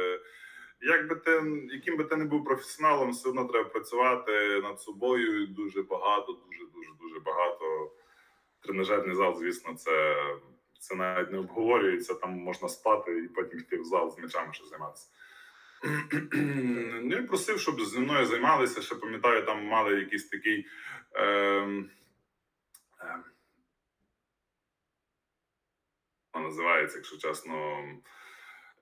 Як 0.83 1.09
би 1.09 1.15
ти, 1.15 1.43
яким 1.73 1.97
би 1.97 2.05
ти 2.05 2.17
не 2.17 2.25
був 2.25 2.45
професіоналом, 2.45 3.11
все 3.11 3.29
одно 3.29 3.45
треба 3.45 3.69
працювати 3.69 4.61
над 4.63 4.81
собою. 4.81 5.47
Дуже 5.47 5.83
багато, 5.83 6.33
дуже, 6.33 6.65
дуже, 6.75 6.91
дуже 7.01 7.21
багато. 7.21 7.91
Тренажерний 8.61 9.17
зал, 9.17 9.37
звісно, 9.39 9.75
це, 9.75 10.25
це 10.81 10.95
навіть 10.95 11.33
не 11.33 11.39
обговорюється. 11.39 12.15
Там 12.15 12.31
можна 12.31 12.69
спати 12.69 13.19
і 13.19 13.29
потім 13.29 13.59
йти 13.59 13.77
в 13.77 13.85
зал 13.85 14.11
з 14.11 14.19
м'ячами, 14.19 14.53
що 14.53 14.65
займатися. 14.65 15.09
Ну, 17.03 17.17
я 17.17 17.23
просив, 17.23 17.61
щоб 17.61 17.81
зі 17.81 17.99
мною 17.99 18.27
займалися. 18.27 18.83
Ще 18.83 18.95
пам'ятаю, 18.95 19.47
там 19.47 19.65
мали 19.65 19.95
якийсь 19.95 20.29
такий. 20.29 20.67
Е, 21.15 21.25
е, 23.01 23.19
називається, 26.51 26.99
якщо 26.99 27.19
чесно, 27.19 27.85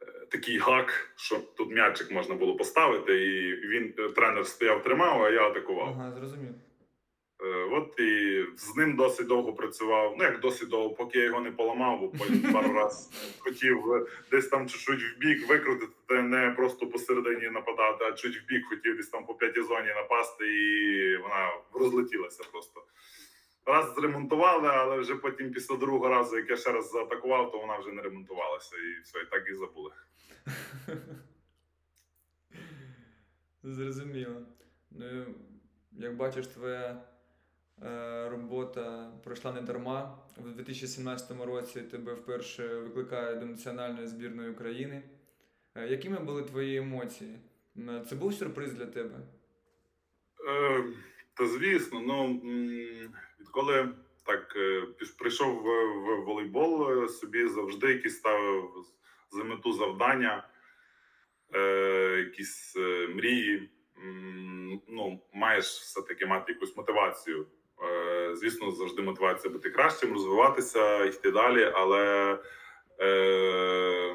е, 0.03 0.27
такий 0.31 0.59
гак, 0.59 1.13
що 1.17 1.39
тут 1.39 1.71
м'ячик 1.71 2.11
можна 2.11 2.35
було 2.35 2.57
поставити, 2.57 3.25
і 3.25 3.55
він 3.69 3.95
е, 3.99 4.09
тренер 4.09 4.47
стояв, 4.47 4.83
тримав, 4.83 5.23
а 5.23 5.31
я 5.31 5.49
атакував. 5.49 5.89
Ага, 5.89 6.13
зрозумів. 6.13 6.55
Е, 7.45 7.69
От 7.73 8.01
і 8.01 8.45
з 8.57 8.77
ним 8.77 8.97
досить 8.97 9.27
довго 9.27 9.53
працював. 9.53 10.15
Ну 10.19 10.25
як 10.25 10.41
досить 10.41 10.69
довго, 10.69 10.91
поки 10.91 11.19
я 11.19 11.25
його 11.25 11.41
не 11.41 11.51
поламав, 11.51 12.01
бо 12.01 12.09
потім 12.09 12.53
пару 12.53 12.73
раз 12.73 13.11
хотів 13.39 13.93
е, 13.93 14.07
десь 14.31 14.49
там 14.49 14.69
чуть-чуть 14.69 15.03
в 15.03 15.19
бік 15.19 15.49
викрутити, 15.49 16.23
не 16.23 16.51
просто 16.51 16.87
посередині 16.87 17.51
нападати, 17.51 18.05
а 18.05 18.13
чуть 18.13 18.43
в 18.43 18.47
бік 18.47 18.67
хотів 18.69 18.97
десь 18.97 19.09
там 19.09 19.27
по 19.27 19.35
п'ятій 19.35 19.63
зоні 19.63 19.89
напасти, 19.89 20.47
і 20.47 21.17
вона 21.17 21.53
розлетілася 21.75 22.45
просто. 22.53 22.85
Раз 23.67 23.95
зремонтували, 23.95 24.69
але 24.69 24.99
вже 24.99 25.15
потім 25.15 25.53
після 25.53 25.77
другого 25.77 26.09
разу, 26.09 26.37
як 26.37 26.51
я 26.51 26.57
ще 26.57 26.73
раз 26.73 26.91
заатакував, 26.91 27.53
то 27.53 27.59
вона 27.59 27.79
вже 27.79 27.93
не 27.93 28.03
ремонтувалася. 28.03 28.77
І 28.77 29.03
все, 29.03 29.19
і 29.19 29.25
так 29.31 29.49
і 29.49 29.55
забули. 29.55 29.91
Зрозуміло. 33.63 34.43
Ну, 34.91 35.27
як 35.93 36.17
бачиш, 36.17 36.47
твоя 36.47 37.03
робота 38.31 39.13
пройшла 39.25 39.53
не 39.53 39.61
дарма. 39.61 40.19
У 40.37 40.49
2017 40.49 41.47
році 41.47 41.83
тебе 41.83 42.15
вперше 42.15 42.67
викликають 42.67 43.41
до 43.41 43.47
національної 43.47 44.07
збірної 44.07 44.51
України. 44.51 45.03
Е, 45.75 45.89
якими 45.89 46.19
були 46.19 46.43
твої 46.43 46.77
емоції? 46.77 47.39
Це 48.09 48.17
був 48.17 48.35
сюрприз 48.35 48.73
для 48.73 48.87
тебе? 48.87 49.17
Е, 50.49 50.85
та 51.35 51.47
звісно, 51.47 52.01
ну 52.01 52.41
відколи 53.41 53.89
так 54.25 54.57
е, 54.57 54.83
прийшов 55.19 55.63
в, 55.63 56.25
волейбол, 56.25 57.05
е, 57.05 57.09
собі 57.09 57.49
завжди 57.49 57.87
якісь 57.87 58.17
ставив 58.17 58.71
за 59.31 59.45
мету 59.45 59.73
завдання, 59.73 60.49
е, 61.55 61.61
якісь 62.19 62.77
е, 62.77 63.09
мрії. 63.09 63.71
Ну, 64.89 65.23
маєш 65.33 65.65
все-таки 65.65 66.27
мати 66.27 66.53
якусь 66.53 66.77
мотивацію. 66.77 67.47
Е, 67.83 68.37
звісно, 68.37 68.71
завжди 68.71 69.03
мотивація 69.03 69.53
бути 69.53 69.71
кращим, 69.71 70.13
розвиватися, 70.13 71.05
йти 71.05 71.31
далі. 71.31 71.73
Але 71.75 72.33
е, 73.01 74.15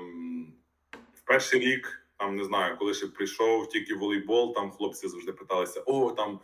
в 1.14 1.22
перший 1.26 1.60
рік, 1.60 2.06
там 2.18 2.36
не 2.36 2.44
знаю, 2.44 2.78
коли 2.78 2.94
ще 2.94 3.08
прийшов 3.08 3.70
тільки 3.70 3.94
волейбол, 3.94 4.56
там 4.56 4.72
хлопці 4.72 5.08
завжди 5.08 5.32
питалися: 5.32 5.84
о, 5.86 6.12
там 6.12 6.40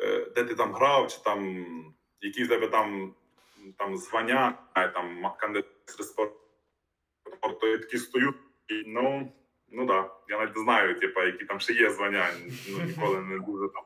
е, 0.00 0.26
де 0.34 0.44
ти 0.44 0.54
там 0.54 0.72
грав, 0.72 1.08
чи 1.08 1.18
там 1.24 1.66
які 2.22 2.44
в 2.44 2.48
тебе 2.48 2.68
там, 2.68 3.14
там 3.78 3.96
звання, 3.96 4.58
там 4.74 5.32
кандидат 5.38 5.66
спорту. 5.88 7.66
Я 7.66 7.78
такі 7.78 7.98
стою, 7.98 8.34
ну, 8.86 9.32
ну 9.68 9.86
да. 9.86 10.10
Я 10.28 10.38
навіть 10.38 10.56
не 10.56 10.62
знаю, 10.62 11.00
типу, 11.00 11.22
які 11.22 11.44
там 11.44 11.60
ще 11.60 11.72
є 11.72 11.90
звання. 11.90 12.30
Ну, 12.68 12.84
ніколи 12.84 13.20
не 13.20 13.38
дуже 13.38 13.68
там 13.68 13.82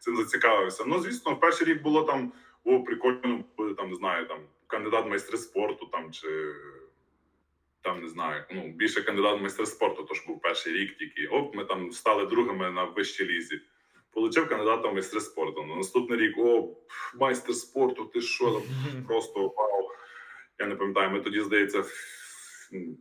цим 0.00 0.16
зацікавився. 0.16 0.84
Ну, 0.86 1.00
звісно, 1.00 1.34
в 1.34 1.40
перший 1.40 1.66
рік 1.66 1.82
було 1.82 2.02
там, 2.02 2.32
о, 2.64 2.80
прикольно, 2.80 3.44
буде 3.56 3.74
там, 3.74 3.90
не 3.90 3.96
знаю, 3.96 4.26
там 4.26 4.38
кандидат 4.66 5.06
майстри 5.06 5.38
спорту, 5.38 5.86
там 5.86 6.12
чи 6.12 6.28
там 7.86 8.02
не 8.02 8.08
знаю, 8.08 8.44
ну 8.50 8.68
більше 8.68 9.02
кандидат 9.02 9.38
в 9.38 9.40
майстри 9.40 9.66
спорту, 9.66 10.06
тож 10.08 10.26
був 10.26 10.40
перший 10.40 10.72
рік 10.72 10.96
тільки. 10.96 11.26
Оп, 11.26 11.54
ми 11.54 11.64
там 11.64 11.92
стали 11.92 12.26
другими 12.26 12.70
на 12.70 12.84
вищій 12.84 13.24
лізі. 13.24 13.60
Получив 14.10 14.48
кандидата 14.48 14.88
в 14.88 14.92
майстри 14.94 15.20
спорту. 15.20 15.64
На 15.64 15.76
наступний 15.76 16.18
рік, 16.18 16.38
о, 16.38 16.76
майстер 17.20 17.54
спорту, 17.54 18.04
ти 18.04 18.20
що 18.20 18.50
там 18.50 18.62
просто 19.08 19.40
вау. 19.40 19.90
Я 20.58 20.66
не 20.66 20.76
пам'ятаю, 20.76 21.10
ми 21.10 21.20
тоді, 21.20 21.40
здається, 21.40 21.84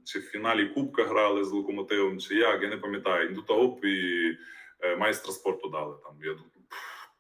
чи 0.06 0.20
в 0.20 0.22
фіналі 0.22 0.66
Кубка 0.66 1.04
грали 1.04 1.44
з 1.44 1.52
локомотивом, 1.52 2.20
чи 2.20 2.36
як, 2.36 2.62
я 2.62 2.70
не 2.70 2.78
пам'ятаю. 2.78 3.30
І 3.30 3.36
тут 3.36 3.52
оп, 3.52 3.86
і 3.86 4.38
е, 4.82 4.96
майстра 4.96 5.34
спорту 5.34 5.70
дали. 5.70 5.96
Там. 6.04 6.14
Я 6.24 6.34
думаю, 6.34 6.50
«Пф, 6.50 6.55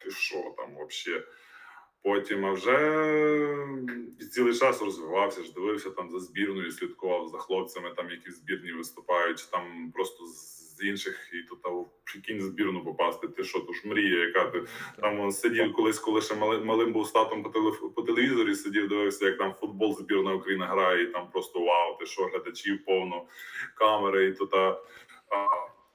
ти 0.06 0.12
що 0.12 0.54
там 0.58 0.70
взагалі? 0.88 1.24
Потім, 2.04 2.46
а 2.46 2.52
вже 2.52 2.78
цілий 4.32 4.56
час 4.56 4.82
розвивався, 4.82 5.44
ж 5.44 5.54
дивився 5.54 5.90
там 5.90 6.12
за 6.12 6.20
збірною, 6.20 6.72
слідкував 6.72 7.28
за 7.28 7.38
хлопцями, 7.38 7.94
там 7.98 8.10
які 8.10 8.30
в 8.30 8.34
збірні 8.34 8.72
виступають, 8.72 9.40
чи 9.40 9.46
там 9.52 9.92
просто 9.94 10.26
з 10.26 10.84
інших, 10.84 11.30
і 11.34 11.48
тут 11.50 11.60
в 11.64 11.86
прикинь 12.12 12.42
збірну 12.42 12.84
попасти. 12.84 13.28
Ти 13.28 13.44
що, 13.44 13.60
то 13.60 13.74
ж 13.74 13.88
мрія, 13.88 14.20
яка 14.20 14.48
ти 14.48 14.64
там 15.02 15.32
сидів 15.32 15.74
колись, 15.74 16.00
коли 16.00 16.22
ще 16.22 16.36
малим, 16.36 16.94
був 16.94 17.08
статом 17.08 17.44
по, 17.44 17.50
телеф- 17.50 17.94
по 17.94 18.02
телевізорі, 18.02 18.56
сидів, 18.56 18.88
дивився, 18.88 19.26
як 19.26 19.38
там 19.38 19.54
футбол 19.54 19.98
збірна 19.98 20.34
України 20.34 20.66
грає, 20.66 21.04
і 21.04 21.08
там 21.08 21.30
просто 21.32 21.60
вау, 21.60 21.98
ти 22.00 22.06
що, 22.06 22.24
глядачів 22.24 22.86
повно, 22.86 23.26
камери, 23.76 24.26
і 24.26 24.34
тут. 24.34 24.54
А, 24.54 24.78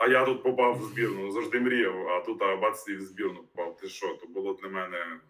а, 0.01 0.09
я 0.09 0.25
тут 0.25 0.43
попав 0.43 0.79
в 0.79 0.83
збірну, 0.83 1.21
ну, 1.21 1.31
завжди 1.31 1.61
мріяв, 1.61 2.09
а 2.09 2.21
тут 2.21 2.43
а, 2.43 2.57
бац, 2.57 2.89
і 2.89 2.95
в 2.95 3.01
збірну 3.01 3.45
попав. 3.45 3.77
Ти 3.77 3.89
що, 3.89 4.15
то 4.15 4.27
було 4.27 4.55
для 4.55 4.69
мене 4.69 5.21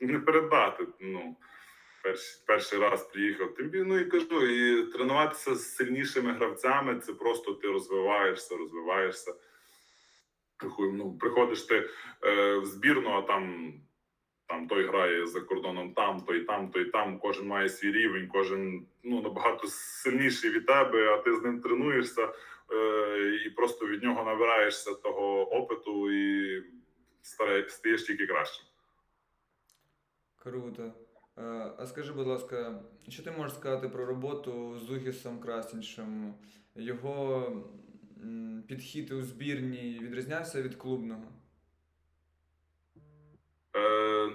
не 0.00 0.18
передати. 0.18 0.86
Ну, 1.00 1.36
перший, 2.02 2.42
перший 2.46 2.78
раз 2.78 3.04
приїхав. 3.04 3.54
Тим 3.54 3.70
ну 3.74 3.98
і 3.98 4.04
кажу, 4.04 4.46
і 4.46 4.86
тренуватися 4.86 5.54
з 5.54 5.74
сильнішими 5.74 6.32
гравцями 6.32 6.98
це 6.98 7.12
просто 7.12 7.52
ти 7.52 7.68
розвиваєшся, 7.68 8.56
розвиваєшся. 8.56 9.34
Ну, 10.78 11.18
приходиш 11.20 11.62
ти 11.62 11.88
е, 12.24 12.56
в 12.56 12.64
збірну, 12.64 13.10
а 13.10 13.22
там, 13.22 13.74
там 14.46 14.68
той 14.68 14.86
грає 14.86 15.26
за 15.26 15.40
кордоном 15.40 15.94
там, 15.94 16.20
той 16.20 16.40
там, 16.40 16.70
той 16.70 16.84
там. 16.84 17.18
Кожен 17.18 17.46
має 17.46 17.68
свій 17.68 17.92
рівень, 17.92 18.28
кожен 18.32 18.86
ну, 19.02 19.22
набагато 19.22 19.66
сильніший 19.68 20.50
від 20.50 20.66
тебе, 20.66 21.14
а 21.14 21.18
ти 21.18 21.34
з 21.34 21.42
ним 21.42 21.60
тренуєшся 21.60 22.32
і 23.46 23.50
просто 23.50 23.86
від 23.86 24.02
нього 24.02 24.24
набираєшся 24.24 24.94
того 24.94 25.54
опиту 25.54 26.12
і 26.12 26.62
стаєш 27.68 28.02
тільки 28.06 28.26
кращим. 28.26 28.64
Круто. 30.36 30.92
Е, 31.38 31.72
А 31.78 31.86
скажи, 31.86 32.12
будь 32.12 32.26
ласка, 32.26 32.82
що 33.08 33.22
ти 33.22 33.30
можеш 33.30 33.56
сказати 33.56 33.88
про 33.88 34.06
роботу 34.06 34.78
з 34.78 34.90
Угісом 34.90 35.40
Красіншем? 35.40 36.34
Його 36.74 37.46
підхід 38.68 39.12
у 39.12 39.22
збірні 39.22 40.00
відрізнявся 40.02 40.62
від 40.62 40.74
клубного? 40.74 41.24
Е, 43.76 44.30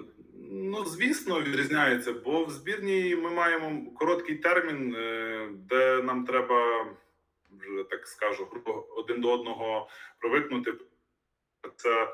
ну, 0.52 0.86
звісно, 0.86 1.42
відрізняється, 1.42 2.14
бо 2.14 2.46
в 2.46 2.50
збірній 2.50 3.16
ми 3.16 3.30
маємо 3.30 3.92
короткий 3.92 4.36
термін, 4.36 4.96
е, 4.96 5.50
де 5.54 6.02
нам 6.04 6.26
треба, 6.26 6.88
вже 7.60 7.84
так 7.84 8.08
скажу, 8.08 8.48
один 8.96 9.22
до 9.22 9.34
одного 9.34 9.90
привикнути. 10.20 10.74
Це 11.76 12.14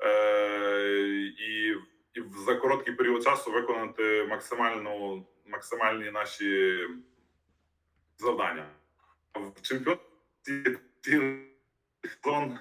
е, 0.00 0.92
і, 1.38 1.76
і 2.14 2.22
за 2.46 2.54
короткий 2.54 2.94
період 2.94 3.22
часу 3.22 3.52
виконати 3.52 4.26
максимальну, 4.30 5.26
максимальні 5.46 6.10
наші 6.10 6.80
завдання. 8.18 8.66
В 9.34 9.62
чемпіонаті 9.62 10.78
цілий 11.00 11.52
сезон, 12.04 12.58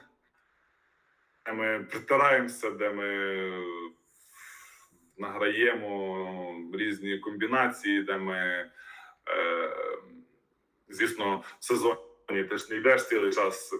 де 1.45 1.53
ми 1.53 1.87
притираємося, 1.91 2.71
де 2.71 2.89
ми 2.89 3.07
награємо 5.17 6.71
різні 6.73 7.19
комбінації, 7.19 8.03
де 8.03 8.17
ми, 8.17 8.37
е, 8.37 8.71
звісно, 10.89 11.43
в 11.59 11.63
сезоні 12.31 12.43
ти 12.43 12.57
ж 12.57 12.67
не 12.69 12.75
йдеш 12.75 13.07
цілий 13.07 13.31
час 13.31 13.73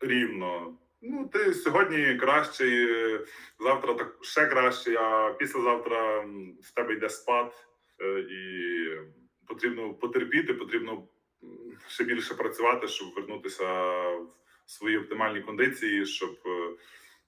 рівно. 0.00 0.78
ну 1.02 1.28
ти 1.32 1.54
сьогодні 1.54 2.16
кращий, 2.16 2.88
завтра 3.60 3.94
так 3.94 4.18
ще 4.20 4.46
краще, 4.46 4.96
а 4.96 5.32
післязавтра 5.32 6.20
в 6.62 6.74
тебе 6.74 6.94
йде 6.94 7.08
спад, 7.08 7.66
е, 8.00 8.20
і 8.20 8.42
потрібно 9.46 9.94
потерпіти, 9.94 10.54
потрібно 10.54 11.08
ще 11.88 12.04
більше 12.04 12.34
працювати, 12.34 12.88
щоб 12.88 13.14
вернутися 13.14 13.82
в 14.66 14.70
свої 14.70 14.98
оптимальні 14.98 15.40
кондиції, 15.40 16.06
щоб 16.06 16.38
е, 16.46 16.76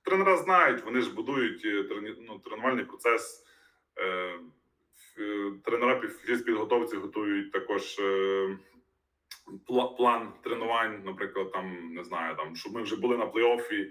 тренера 0.02 0.36
знають, 0.36 0.84
вони 0.84 1.00
ж 1.00 1.14
будують 1.14 1.64
е, 1.64 1.84
ну, 2.28 2.38
тренувальний 2.38 2.84
процес. 2.84 3.44
Тренера 5.64 6.00
фізпідготовці 6.24 6.96
готують 6.96 7.52
також 7.52 7.98
план 9.96 10.32
тренувань, 10.42 11.02
наприклад, 11.04 11.52
там 11.52 11.94
не 11.94 12.04
знаю, 12.04 12.36
там 12.36 12.56
щоб 12.56 12.74
ми 12.74 12.82
вже 12.82 12.96
були 12.96 13.16
на 13.16 13.26
плей-офі 13.26 13.86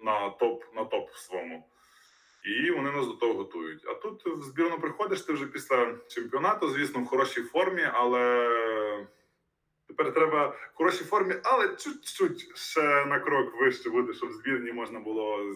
на 0.00 0.30
топ 0.30 0.74
на 0.74 0.84
топ 0.84 1.10
своєму. 1.10 1.70
І 2.44 2.70
вони 2.70 2.90
нас 2.90 3.06
до 3.06 3.12
того 3.12 3.34
готують. 3.34 3.86
А 3.86 3.94
тут 3.94 4.26
в 4.26 4.42
збірну 4.42 4.80
приходиш 4.80 5.20
ти 5.20 5.32
вже 5.32 5.46
після 5.46 5.98
чемпіонату, 6.08 6.68
звісно, 6.68 7.02
в 7.02 7.06
хорошій 7.06 7.42
формі, 7.42 7.82
але 7.92 9.06
тепер 9.88 10.14
треба 10.14 10.46
в 10.46 10.70
хорошій 10.74 11.04
формі, 11.04 11.34
але 11.44 11.68
чуть-чуть 11.68 12.56
ще 12.56 13.04
на 13.04 13.20
крок 13.20 13.60
вище 13.60 13.90
буде, 13.90 14.12
щоб 14.12 14.28
в 14.28 14.32
збірні 14.32 14.72
можна 14.72 15.00
було 15.00 15.52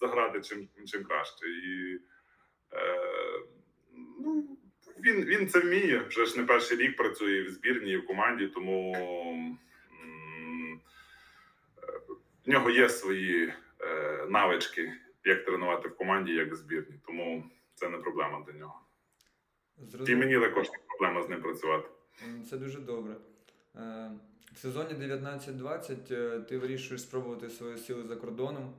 заграти 0.00 0.40
чим 0.40 0.68
чим 0.86 1.04
краще. 1.04 1.46
І 1.46 1.98
е, 2.72 2.98
ну, 4.20 4.57
він 5.04 5.24
він 5.24 5.48
це 5.48 5.60
вміє. 5.60 6.02
Вже 6.08 6.26
ж 6.26 6.38
не 6.38 6.44
перший 6.44 6.76
рік 6.76 6.96
працює 6.96 7.42
в 7.42 7.50
збірні, 7.50 7.92
і 7.92 7.96
в 7.96 8.06
команді, 8.06 8.46
тому 8.46 8.92
в 12.46 12.50
нього 12.50 12.70
є 12.70 12.88
свої 12.88 13.52
е, 13.80 14.26
навички, 14.28 14.92
як 15.24 15.44
тренувати 15.44 15.88
в 15.88 15.96
команді, 15.96 16.32
як 16.32 16.52
в 16.52 16.54
збірні. 16.54 16.94
Тому 17.06 17.50
це 17.74 17.88
не 17.88 17.98
проблема 17.98 18.44
для 18.46 18.58
нього. 18.58 18.80
Зрозуміло. 19.78 20.24
І 20.24 20.26
мені 20.26 20.46
також 20.46 20.70
не 20.70 20.78
проблема 20.88 21.22
з 21.22 21.28
ним 21.28 21.42
працювати. 21.42 21.88
Це 22.50 22.58
дуже 22.58 22.80
добре. 22.80 23.16
Е, 23.76 24.10
в 24.52 24.58
сезоні 24.58 24.94
19-20 24.94 26.14
е, 26.14 26.40
ти 26.40 26.58
вирішуєш 26.58 27.02
спробувати 27.02 27.50
свої 27.50 27.78
сили 27.78 28.02
за 28.02 28.16
кордоном 28.16 28.74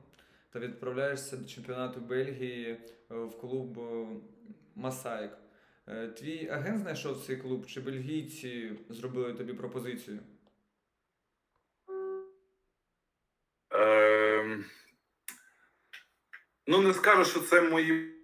та 0.50 0.58
відправляєшся 0.58 1.36
до 1.36 1.48
чемпіонату 1.48 2.00
Бельгії 2.00 2.70
е, 3.10 3.14
в 3.14 3.40
клуб 3.40 3.78
Масаїк. 4.74 5.30
Е, 5.92 6.08
твій 6.08 6.48
агент 6.48 6.80
знайшов 6.80 7.24
цей 7.26 7.36
клуб, 7.36 7.66
чи 7.66 7.80
бельгійці 7.80 8.72
зробили 8.88 9.34
тобі 9.34 9.52
пропозицію? 9.52 10.18
Е, 13.74 14.58
ну, 16.66 16.82
не 16.82 16.94
скажу, 16.94 17.24
що 17.24 17.40
це 17.40 17.62
мої 17.62 18.14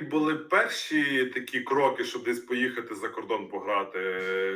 були 0.00 0.36
перші 0.36 1.26
такі 1.26 1.60
кроки, 1.60 2.04
щоб 2.04 2.24
десь 2.24 2.40
поїхати 2.40 2.94
за 2.94 3.08
кордон 3.08 3.48
пограти. 3.48 4.00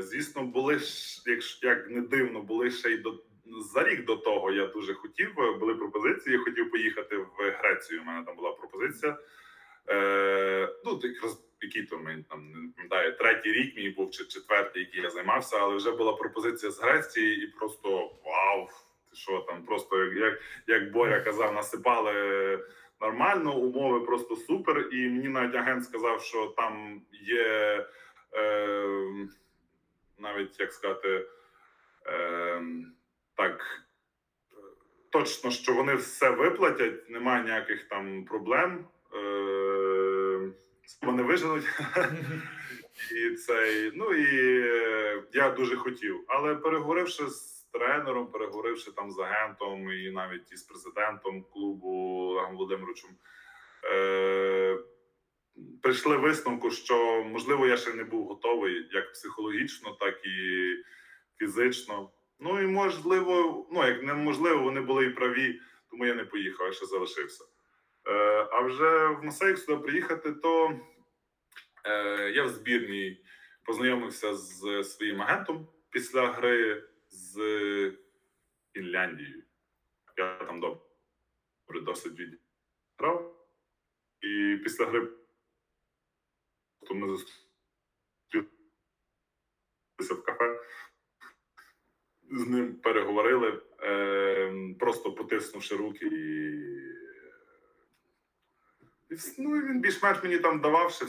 Звісно, 0.02 0.42
були 0.42 0.80
як, 1.26 1.62
як 1.62 1.90
не 1.90 2.00
дивно, 2.00 2.42
були 2.42 2.70
ще 2.70 2.90
й 2.90 2.98
до. 2.98 3.24
За 3.72 3.84
рік 3.84 4.04
до 4.04 4.16
того 4.16 4.52
я 4.52 4.66
дуже 4.66 4.94
хотів, 4.94 5.34
були 5.34 5.74
пропозиції. 5.74 6.36
Я 6.36 6.42
хотів 6.42 6.70
поїхати 6.70 7.16
в 7.16 7.28
Грецію. 7.36 8.02
У 8.02 8.04
мене 8.04 8.24
там 8.24 8.36
була 8.36 8.52
пропозиція. 8.52 9.18
Е, 9.88 10.74
Ну, 10.84 11.00
якраз 11.02 11.47
який 11.60 11.82
то 11.82 11.98
ми 11.98 12.24
там 12.30 12.52
не 12.52 12.72
пам'ятаю, 12.76 13.16
третій 13.16 13.52
рік 13.52 13.76
мій 13.76 13.90
був 13.90 14.10
чи 14.10 14.24
четвертий, 14.24 14.82
який 14.82 15.02
я 15.02 15.10
займався, 15.10 15.56
але 15.60 15.76
вже 15.76 15.90
була 15.90 16.12
пропозиція 16.12 16.72
з 16.72 16.80
Греції, 16.80 17.44
і 17.44 17.46
просто 17.46 17.90
вау! 18.24 18.68
Ти 19.10 19.16
що 19.16 19.38
там 19.38 19.64
просто 19.64 20.04
як 20.04 20.40
як 20.66 20.92
Боря 20.92 21.20
казав, 21.20 21.54
насипали 21.54 22.58
нормально, 23.00 23.56
умови 23.56 24.00
просто 24.00 24.36
супер. 24.36 24.88
І 24.92 25.08
мені 25.08 25.28
навіть 25.28 25.54
агент 25.54 25.84
сказав, 25.84 26.22
що 26.22 26.46
там 26.46 27.02
є 27.12 27.86
е, 28.34 28.86
навіть 30.18 30.60
як 30.60 30.72
сказати 30.72 31.26
е, 32.06 32.62
так. 33.34 33.84
Точно, 35.10 35.50
що 35.50 35.74
вони 35.74 35.94
все 35.94 36.30
виплатять, 36.30 37.10
немає 37.10 37.44
ніяких 37.44 37.88
там 37.88 38.24
проблем. 38.24 38.84
Мене 41.02 41.22
виженуть. 41.22 41.64
І 43.14 43.34
цей, 43.34 43.92
ну 43.94 44.12
і 44.14 44.60
е, 44.60 45.22
я 45.32 45.50
дуже 45.50 45.76
хотів. 45.76 46.24
Але 46.28 46.54
переговоривши 46.54 47.26
з 47.26 47.58
тренером, 47.72 48.26
переговоривши 48.26 48.92
там 48.92 49.10
з 49.12 49.18
агентом 49.18 49.92
і 49.92 50.10
навіть 50.10 50.52
із 50.52 50.62
президентом 50.62 51.44
клубу 51.52 51.88
Олегом 52.30 52.56
Володимировичем, 52.56 53.10
е, 53.84 54.78
прийшли 55.82 56.16
висновку, 56.16 56.70
що 56.70 57.24
можливо 57.24 57.66
я 57.66 57.76
ще 57.76 57.94
не 57.94 58.04
був 58.04 58.26
готовий 58.26 58.88
як 58.92 59.12
психологічно, 59.12 59.96
так 60.00 60.26
і 60.26 60.74
фізично. 61.38 62.10
Ну 62.40 62.62
і 62.62 62.66
можливо, 62.66 63.66
ну 63.72 63.86
як 63.86 64.02
неможливо, 64.02 64.62
вони 64.62 64.80
були 64.80 65.04
і 65.04 65.10
праві, 65.10 65.60
тому 65.90 66.06
я 66.06 66.14
не 66.14 66.24
поїхав, 66.24 66.66
я 66.66 66.72
ще 66.72 66.86
залишився. 66.86 67.44
Е, 68.08 68.48
а 68.50 68.60
вже 68.60 69.06
в 69.06 69.24
Масейк 69.24 69.58
сюди 69.58 69.82
приїхати, 69.82 70.32
то 70.32 70.80
е, 71.84 72.30
я 72.30 72.44
в 72.44 72.48
збірній 72.48 73.24
познайомився 73.64 74.34
з 74.34 74.84
своїм 74.84 75.22
агентом 75.22 75.68
після 75.90 76.26
гри 76.26 76.84
з 77.08 77.34
Фінляндією. 78.72 79.42
Я 80.16 80.38
там 80.38 80.60
добре 80.60 81.80
досить 81.82 82.12
відіграв. 82.12 83.34
І 84.20 84.56
після 84.62 84.86
гри 84.86 85.08
то 86.86 86.94
ми 86.94 87.08
зустрілися 87.08 87.34
в 90.14 90.22
кафе, 90.22 90.60
з 92.30 92.46
ним 92.46 92.74
переговорили, 92.74 93.62
е, 93.82 94.74
просто 94.78 95.12
потиснувши 95.12 95.76
руки 95.76 96.06
і. 96.06 97.07
Ну, 99.38 99.50
він 99.50 99.80
більш-менш 99.80 100.22
мені 100.22 100.38
там 100.38 100.60
давав 100.60 100.92
ще 100.92 101.04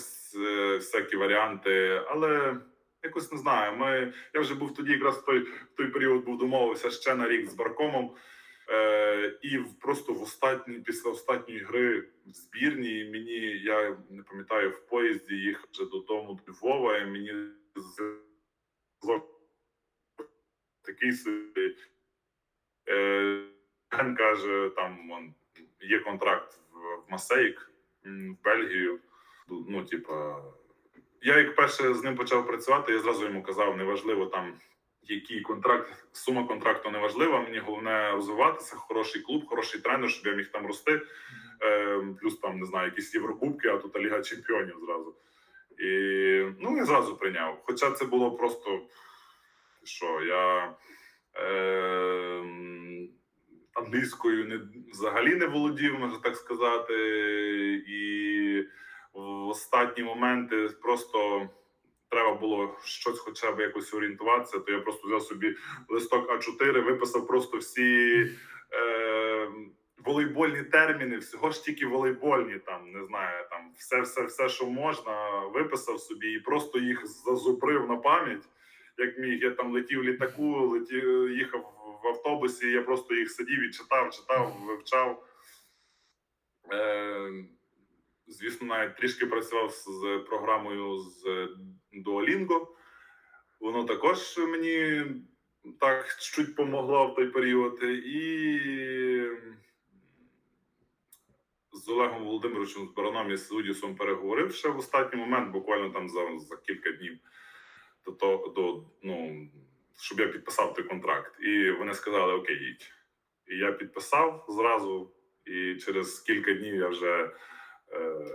всякі 0.75 1.15
варіанти, 1.15 2.03
але 2.07 2.57
якось 3.03 3.31
не 3.31 3.37
знаю. 3.37 3.77
Ми, 3.77 4.13
Я 4.33 4.41
вже 4.41 4.55
був 4.55 4.73
тоді, 4.73 4.91
якраз 4.91 5.17
в 5.17 5.25
той 5.25 5.39
в 5.39 5.67
той 5.77 5.87
період 5.87 6.25
був 6.25 6.37
домовився 6.37 6.89
ще 6.89 7.15
на 7.15 7.27
рік 7.27 7.49
з 7.49 7.53
Баркомом. 7.53 8.15
Е, 8.69 9.39
І 9.41 9.57
просто 9.81 10.13
в 10.13 10.21
останній, 10.21 10.79
після 10.79 11.11
останньої 11.11 11.59
гри 11.59 11.99
в 11.99 12.29
збірні 12.29 13.09
мені, 13.11 13.39
я 13.63 13.97
не 14.09 14.23
пам'ятаю, 14.23 14.69
в 14.69 14.87
поїзді 14.89 15.35
їхав 15.35 15.69
вже 15.71 15.85
додому 15.85 16.39
до 16.45 16.51
Львова, 16.51 16.97
і 16.97 17.05
мені 17.05 17.33
такий 20.81 21.13
собі 21.13 21.75
е, 22.89 23.45
каже, 24.17 24.71
там 24.75 25.09
є 25.81 25.99
контракт 25.99 26.59
в 26.71 27.11
Масейк 27.11 27.68
в 28.09 28.43
Бельгію. 28.43 28.99
Ну, 29.67 29.85
типа, 29.85 30.43
я 31.21 31.37
як 31.37 31.55
перше 31.55 31.93
з 31.93 32.03
ним 32.03 32.15
почав 32.15 32.47
працювати, 32.47 32.91
я 32.91 32.99
зразу 32.99 33.25
йому 33.25 33.43
казав, 33.43 33.77
неважливо 33.77 34.25
там 34.25 34.53
який 35.03 35.41
контракт, 35.41 36.05
сума 36.11 36.43
контракту 36.47 36.91
не 36.91 36.99
важлива. 36.99 37.41
Мені 37.41 37.59
головне 37.59 38.11
розвиватися, 38.11 38.75
хороший 38.75 39.21
клуб, 39.21 39.45
хороший 39.47 39.81
тренер, 39.81 40.09
щоб 40.09 40.25
я 40.25 40.33
міг 40.33 40.51
там 40.51 40.67
рости. 40.67 41.01
Е, 41.61 42.01
Плюс 42.21 42.39
там 42.39 42.59
не 42.59 42.65
знаю, 42.65 42.85
якісь 42.85 43.15
єврокубки, 43.15 43.67
а 43.67 43.77
тут 43.77 43.95
Ліга 43.99 44.21
Чемпіонів 44.21 44.79
зразу. 44.85 45.15
І 45.79 45.85
ну 46.59 46.77
я 46.77 46.85
зразу 46.85 47.17
прийняв. 47.17 47.59
Хоча 47.63 47.91
це 47.91 48.05
було 48.05 48.31
просто 48.31 48.81
що 49.83 50.21
я. 50.21 50.73
Е, 51.35 52.43
англійською 53.73 54.45
не 54.45 54.59
взагалі 54.91 55.35
не 55.35 55.45
володів, 55.45 55.99
можна 55.99 56.19
так 56.19 56.35
сказати, 56.35 56.93
і 57.87 58.67
в 59.13 59.47
останні 59.47 60.03
моменти 60.03 60.69
просто 60.81 61.49
треба 62.09 62.33
було 62.33 62.77
щось, 62.83 63.19
хоча 63.19 63.51
б 63.51 63.59
якось 63.59 63.93
орієнтуватися. 63.93 64.59
То 64.59 64.71
я 64.71 64.79
просто 64.79 65.07
взяв 65.07 65.21
собі 65.21 65.55
листок 65.89 66.31
А4, 66.31 66.83
виписав 66.85 67.27
просто 67.27 67.57
всі. 67.57 68.27
Е, 68.73 69.49
Волейбольні 70.05 70.63
терміни, 70.63 71.17
всього 71.17 71.51
ж 71.51 71.63
тільки 71.63 71.85
волейбольні, 71.85 72.59
там 72.65 72.91
не 72.91 73.05
знаю, 73.05 73.45
там 73.49 73.71
все, 73.77 74.01
все, 74.01 74.23
все, 74.23 74.49
що 74.49 74.65
можна, 74.65 75.39
виписав 75.39 75.99
собі 75.99 76.31
і 76.31 76.39
просто 76.39 76.79
їх 76.79 77.07
зазубрив 77.07 77.89
на 77.89 77.95
пам'ять. 77.95 78.43
Як 78.97 79.19
міг 79.19 79.43
я 79.43 79.51
там 79.51 79.71
летів 79.73 80.03
літаку, 80.03 80.67
летів, 80.67 81.31
їхав 81.31 81.78
в 82.03 82.07
автобусі. 82.07 82.71
Я 82.71 82.81
просто 82.81 83.15
їх 83.15 83.31
сидів 83.31 83.63
і 83.63 83.71
читав, 83.71 84.13
читав, 84.13 84.57
вивчав. 84.67 85.25
Е, 86.73 87.31
Звісно, 88.27 88.67
навіть 88.67 88.97
трішки 88.97 89.25
працював 89.25 89.71
з 89.71 90.23
програмою 90.29 90.97
з 90.99 91.25
Duolingo. 92.05 92.67
Воно 93.59 93.83
також 93.83 94.37
мені 94.37 95.05
так 95.79 96.17
чуть 96.19 96.55
помогло 96.55 97.07
в 97.07 97.15
той 97.15 97.27
період. 97.27 97.83
І 98.05 98.59
з 101.71 101.89
Олегом 101.89 102.23
Володимировичем 102.23 102.87
з 102.87 102.91
Бараном 102.91 103.31
і 103.31 103.37
з 103.37 103.51
Удісом 103.51 103.95
переговорив 103.95 104.53
ще 104.53 104.69
в 104.69 104.77
останній 104.77 105.15
момент, 105.15 105.51
буквально 105.51 105.89
там 105.89 106.09
за, 106.09 106.39
за 106.39 106.57
кілька 106.57 106.91
днів 106.91 107.19
до 108.05 108.53
до, 108.55 108.83
ну, 109.03 109.47
щоб 109.99 110.19
я 110.19 110.27
підписав 110.27 110.73
той 110.73 110.83
контракт. 110.83 111.39
І 111.41 111.71
вони 111.71 111.93
сказали: 111.93 112.33
Окей, 112.33 112.55
їдь. 112.55 112.91
І 113.47 113.57
я 113.57 113.71
підписав 113.71 114.45
зразу, 114.49 115.11
і 115.45 115.75
через 115.75 116.19
кілька 116.19 116.53
днів 116.53 116.75
я 116.75 116.87
вже 116.87 117.31
е, 117.93 118.25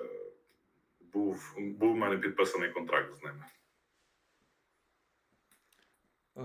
був, 1.01 1.55
був 1.59 1.93
у 1.93 1.97
мене 1.97 2.19
підписаний 2.19 2.71
контракт 2.71 3.15
з 3.15 3.23
ними. 3.23 3.45
Е, 6.37 6.43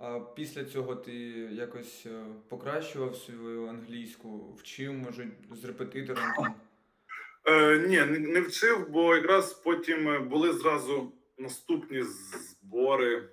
А 0.00 0.20
після 0.20 0.64
цього 0.64 0.96
ти 0.96 1.12
якось 1.52 2.06
е, 2.06 2.24
покращував 2.48 3.16
свою 3.16 3.66
англійську, 3.66 4.54
вчив, 4.54 4.92
може, 4.92 5.28
з 5.50 5.64
репетитором 5.64 6.24
там? 6.36 6.54
Е, 7.44 7.78
ні, 7.78 7.96
не, 7.96 8.18
не 8.18 8.40
вчив, 8.40 8.88
бо 8.88 9.16
якраз 9.16 9.52
потім 9.52 10.08
е, 10.08 10.18
були 10.18 10.52
зразу 10.52 11.12
наступні 11.38 12.02
збори 12.02 13.28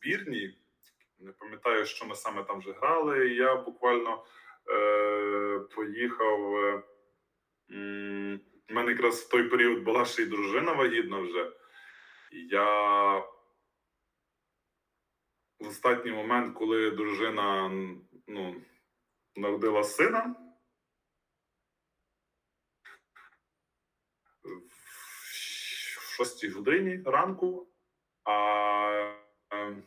збірні. 0.00 0.54
Не 1.18 1.32
пам'ятаю, 1.32 1.86
що 1.86 2.06
ми 2.06 2.14
саме 2.14 2.44
там 2.44 2.58
вже 2.58 2.72
грали. 2.72 3.28
Я 3.28 3.56
буквально 3.56 4.24
е, 4.70 5.58
поїхав. 5.74 6.56
Е, 6.56 6.82
у 8.70 8.74
мене 8.74 8.92
якраз 8.92 9.20
в 9.20 9.28
той 9.28 9.42
період 9.42 9.82
була 9.82 10.04
ще 10.04 10.22
й 10.22 10.26
дружина 10.26 10.72
вагітна 10.72 11.18
вже. 11.18 11.52
Я 12.32 13.18
в 15.58 15.68
останній 15.68 16.12
момент, 16.12 16.56
коли 16.56 16.90
дружина 16.90 17.68
ну, 18.26 18.56
народила 19.36 19.84
сина. 19.84 20.34
в 26.20 26.24
6 26.24 26.52
годині 26.52 27.02
ранку, 27.04 27.68
а 28.24 29.14
ем, 29.50 29.82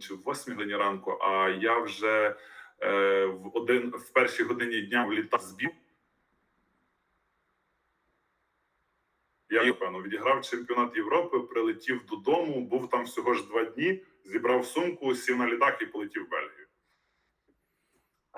чи 0.00 0.14
в 0.14 0.18
8 0.26 0.54
годині 0.54 0.76
ранку, 0.76 1.18
а 1.20 1.48
я 1.48 1.78
вже 1.78 2.36
е, 2.82 3.24
в 3.26 3.56
один 3.56 3.90
в 3.90 4.12
першій 4.12 4.42
годині 4.42 4.80
дня 4.82 5.04
влітав 5.04 5.40
збів. 5.40 5.70
Я 9.50 9.64
напевно 9.64 10.02
відіграв 10.02 10.44
чемпіонат 10.44 10.96
Європи, 10.96 11.40
прилетів 11.40 12.06
додому, 12.06 12.60
був 12.60 12.90
там 12.90 13.04
всього 13.04 13.34
ж 13.34 13.46
два 13.46 13.64
дні, 13.64 14.02
зібрав 14.24 14.66
сумку, 14.66 15.14
сів 15.14 15.36
на 15.36 15.46
літак 15.46 15.82
і 15.82 15.86
полетів 15.86 16.26
в 16.26 16.30
Бельгію. 16.30 16.66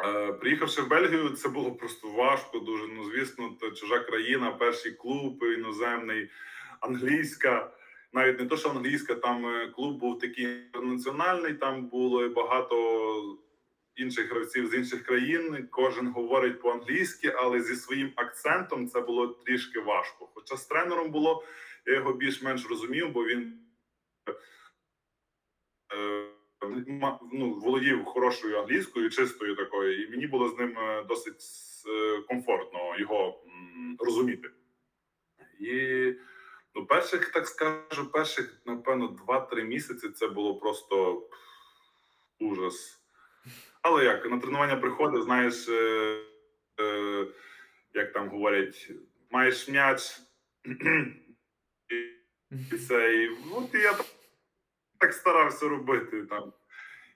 Е, 0.04 0.32
приїхавши 0.32 0.82
в 0.82 0.88
Бельгію, 0.88 1.30
це 1.30 1.48
було 1.48 1.72
просто 1.72 2.08
важко. 2.08 2.58
Дуже 2.58 2.86
ну 2.88 3.04
звісно, 3.04 3.56
чужа 3.76 3.98
країна, 3.98 4.52
перший 4.52 4.92
клуб 4.92 5.42
іноземний, 5.42 6.30
англійська. 6.80 7.72
Навіть 8.12 8.40
не 8.40 8.46
то, 8.46 8.56
що 8.56 8.70
англійська, 8.70 9.14
там 9.14 9.46
е, 9.46 9.68
клуб 9.68 9.98
був 9.98 10.18
такий 10.18 10.44
інтернаціональний. 10.44 11.54
Там 11.54 11.86
було 11.86 12.28
багато 12.28 13.38
інших 13.96 14.30
гравців 14.30 14.66
з 14.66 14.74
інших 14.74 15.02
країн. 15.02 15.68
Кожен 15.70 16.08
говорить 16.08 16.60
по-англійськи, 16.60 17.34
але 17.36 17.60
зі 17.60 17.76
своїм 17.76 18.12
акцентом 18.16 18.88
це 18.88 19.00
було 19.00 19.26
трішки 19.26 19.80
важко. 19.80 20.28
Хоча 20.34 20.56
з 20.56 20.66
тренером 20.66 21.10
було 21.10 21.44
я 21.86 21.94
його 21.94 22.12
більш-менш 22.12 22.66
розумів, 22.66 23.12
бо 23.12 23.24
він. 23.24 23.58
Е, 25.94 26.26
ну, 27.32 27.54
володів 27.54 28.04
хорошою 28.04 28.58
англійською, 28.58 29.10
чистою 29.10 29.56
такою, 29.56 30.02
і 30.02 30.10
мені 30.10 30.26
було 30.26 30.48
з 30.48 30.58
ним 30.58 30.78
е, 30.78 31.04
досить 31.08 31.42
комфортно 32.28 32.98
його 32.98 33.44
розуміти. 33.98 34.50
І 35.60 36.14
ну, 36.74 36.86
перших, 36.86 37.32
так 37.32 37.46
скажу, 37.46 38.10
перших, 38.12 38.62
напевно, 38.66 39.16
2-3 39.28 39.62
місяці 39.62 40.08
це 40.08 40.26
було 40.26 40.58
просто 40.58 41.22
ужас. 42.38 43.00
Але 43.82 44.04
як 44.04 44.30
на 44.30 44.38
тренування 44.38 44.76
приходить, 44.76 45.22
знаєш, 45.22 45.68
е, 45.68 46.16
е, 46.80 47.26
як 47.94 48.12
там 48.12 48.28
говорять, 48.28 48.90
маєш 49.30 49.68
м'яч, 49.68 50.20
і 52.72 52.76
це, 52.88 53.14
і 53.14 53.28
от 53.52 53.74
я 53.74 53.98
так 54.98 55.12
старався 55.12 55.68
робити 55.68 56.22
там. 56.22 56.52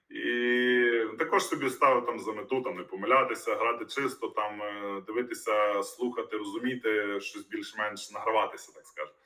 І 0.09 1.17
також 1.19 1.45
собі 1.45 1.69
ставив 1.69 2.05
там 2.05 2.19
за 2.19 2.33
мету 2.33 2.61
там 2.61 2.77
не 2.77 2.83
помилятися, 2.83 3.55
грати 3.55 3.85
чисто, 3.85 4.27
там 4.27 4.61
е, 4.61 5.01
дивитися, 5.07 5.83
слухати, 5.83 6.37
розуміти, 6.37 7.19
щось 7.21 7.47
більш-менш 7.47 8.11
награватися, 8.11 8.71
так 8.71 8.85
скажемо. 8.85 9.17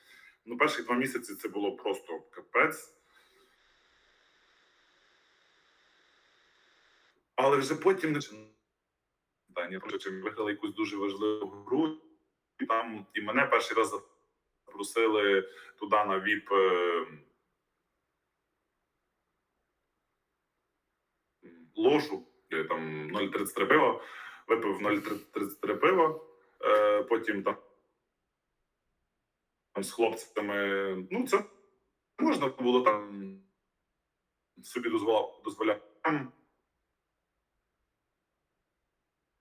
Ну, 0.46 0.58
перші 0.58 0.84
два 0.84 0.96
місяці 0.96 1.36
це 1.36 1.48
було 1.48 1.76
просто 1.76 2.20
капець. 2.20 2.96
Але 7.36 7.58
вже 7.58 7.76
потім 7.76 8.12
не 8.12 8.20
чим 10.00 10.22
виграли 10.22 10.52
якусь 10.52 10.74
дуже 10.74 10.98
важливу 10.98 11.64
гру, 11.68 12.02
і 12.60 12.66
там 12.66 13.06
і 13.14 13.22
мене 13.22 13.46
перший 13.46 13.78
раз 13.78 14.02
запросили 14.66 15.50
туди 15.80 15.96
на 15.96 16.20
ВІП. 16.20 16.52
Е, 16.52 17.08
ложу, 21.76 22.28
там 22.50 23.12
0,33 23.12 23.66
пива, 23.68 24.04
випив 24.48 24.82
0,33 24.82 25.76
пива, 25.76 26.20
е, 26.62 27.04
потім 27.04 27.44
там 27.44 27.58
з 29.84 29.92
хлопцями. 29.92 31.08
Ну, 31.12 31.28
це 31.28 31.44
можна 32.20 32.48
було 32.48 32.82
там 32.82 33.34
собі 34.64 34.90
дозволяти. 35.44 35.82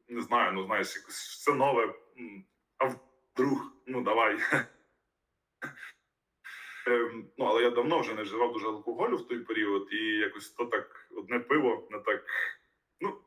Не 0.09 0.23
знаю, 0.23 0.53
ну 0.53 0.65
знаєш, 0.65 0.89
все 0.89 1.55
нове, 1.55 1.95
а 2.79 2.95
вдруг, 3.35 3.73
ну 3.87 4.03
давай. 4.03 4.39
Ем, 6.87 7.31
ну, 7.39 7.45
але 7.45 7.63
я 7.63 7.71
давно 7.71 8.01
вже 8.01 8.15
не 8.15 8.23
вживав 8.23 8.53
дуже 8.53 8.67
алкоголю 8.67 9.17
в 9.17 9.29
той 9.29 9.39
період, 9.39 9.89
і 9.93 9.97
якось 9.97 10.51
то 10.51 10.65
так 10.65 11.09
одне 11.11 11.39
пиво 11.39 11.89
не 11.91 11.99
так 11.99 12.25
ну, 13.01 13.21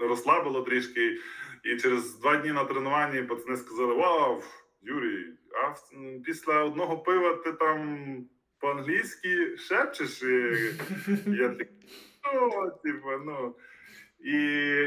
розслабило 0.00 0.62
трішки. 0.62 1.18
І 1.64 1.76
через 1.76 2.18
два 2.18 2.36
дні 2.36 2.52
на 2.52 2.64
тренуванні 2.64 3.22
пацани 3.22 3.56
сказали: 3.56 3.94
Вау, 3.94 4.42
Юрій, 4.82 5.34
а 5.54 5.74
після 6.24 6.64
одного 6.64 6.98
пива 6.98 7.34
ти 7.34 7.52
там 7.52 8.24
по-англійськи 8.58 9.56
шепчеш? 9.56 10.22
І 10.22 10.74
Я 11.26 11.48
такий, 11.58 11.76
ну, 12.34 12.72
типу, 12.82 13.08
ну. 13.26 13.54
І 14.24 14.36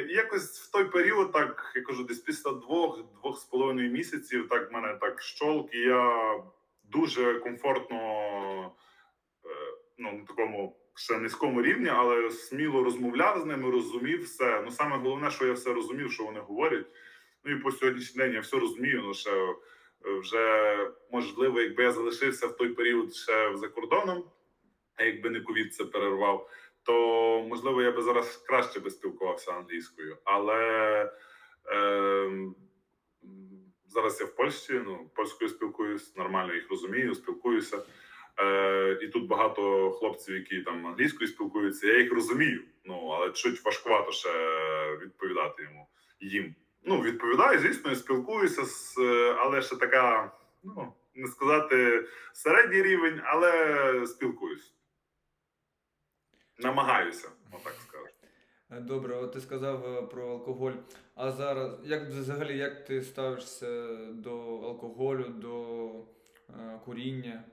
якось 0.10 0.60
в 0.60 0.72
той 0.72 0.86
період, 0.86 1.32
так 1.32 1.72
я 1.76 1.82
кажу, 1.82 2.04
десь 2.04 2.20
після 2.20 2.52
двох-двох 2.52 3.40
з 3.40 3.44
половиною 3.44 3.92
місяців, 3.92 4.48
так 4.50 4.72
в 4.72 4.74
мене 4.74 4.98
так 5.02 5.22
щолк, 5.22 5.76
і 5.76 5.80
я 5.80 6.34
дуже 6.84 7.40
комфортно 7.40 7.98
е, 9.46 9.50
ну, 9.98 10.12
на 10.12 10.26
такому 10.26 10.78
ще 10.96 11.18
низькому 11.18 11.62
рівні, 11.62 11.90
але 11.90 12.32
сміло 12.32 12.84
розмовляв 12.84 13.42
з 13.42 13.46
ними, 13.46 13.72
розумів 13.72 14.24
все. 14.24 14.62
Ну 14.66 14.72
саме 14.72 14.98
головне, 14.98 15.32
що 15.32 15.46
я 15.46 15.54
все 15.54 15.74
розумів, 15.74 16.12
що 16.12 16.24
вони 16.24 16.40
говорять. 16.40 16.86
Ну 17.44 17.52
і 17.52 17.56
по 17.56 17.72
сьогоднішній 17.72 18.18
день 18.18 18.34
я 18.34 18.40
все 18.40 18.60
розумію. 18.60 19.02
Ну 19.06 19.14
ще 19.14 19.56
вже 20.04 20.78
можливо, 21.12 21.62
якби 21.62 21.84
я 21.84 21.92
залишився 21.92 22.48
в 22.48 22.58
той 22.58 22.70
період 22.70 23.14
ще 23.16 23.58
за 23.58 23.68
кордоном, 23.68 24.24
а 24.96 25.04
якби 25.04 25.30
не 25.30 25.42
ковід 25.42 25.74
це 25.76 25.86
перервав, 25.86 26.50
то 26.84 26.94
можливо 27.50 27.82
я 27.82 27.92
би 27.92 28.02
зараз 28.02 28.38
краще 28.38 28.80
би 28.80 28.90
спілкувався 28.90 29.52
англійською, 29.52 30.18
але. 30.24 31.12
Е, 31.72 32.54
Зараз 33.94 34.20
я 34.20 34.26
в 34.26 34.36
Польщі, 34.36 34.82
ну 34.86 35.10
польською 35.16 35.50
спілкуюсь, 35.50 36.16
нормально 36.16 36.54
їх 36.54 36.70
розумію, 36.70 37.16
спілкуюся. 37.16 37.84
Е, 38.40 39.00
І 39.02 39.08
тут 39.08 39.28
багато 39.28 39.92
хлопців, 39.92 40.36
які 40.36 40.62
там 40.62 40.88
англійською 40.88 41.28
спілкуються. 41.28 41.88
Я 41.88 42.00
їх 42.00 42.14
розумію. 42.14 42.64
Ну 42.86 43.08
але 43.08 43.32
чуть 43.32 43.66
важкувато 43.66 44.12
ще 44.12 44.30
відповідати 45.02 45.64
йому 45.64 45.88
їм. 46.20 46.56
Ну 46.86 47.02
відповідаю, 47.02 47.60
звісно, 47.60 47.96
спілкуюся, 47.96 48.66
з, 48.66 48.98
але 49.38 49.62
ще 49.62 49.76
така, 49.76 50.32
ну 50.64 50.94
не 51.16 51.28
сказати 51.28 52.08
середній 52.34 52.84
рівень, 52.84 53.22
але 53.26 54.08
спілкуюсь. 54.08 54.74
Намагаюся, 56.60 57.30
отак 57.52 57.74
скажу. 57.88 58.06
Е, 58.72 58.80
добре, 58.80 59.16
от 59.16 59.34
ти 59.34 59.42
сказав 59.42 59.86
е, 59.86 60.02
про 60.02 60.30
алкоголь. 60.30 60.74
А 61.16 61.32
зараз, 61.32 61.80
як 61.84 62.04
взагалі 62.10 62.58
як 62.58 62.86
ти 62.86 63.02
ставишся 63.02 63.96
до 64.12 64.62
алкоголю, 64.62 65.24
до 65.24 65.90
е, 66.50 66.80
куріння? 66.86 67.44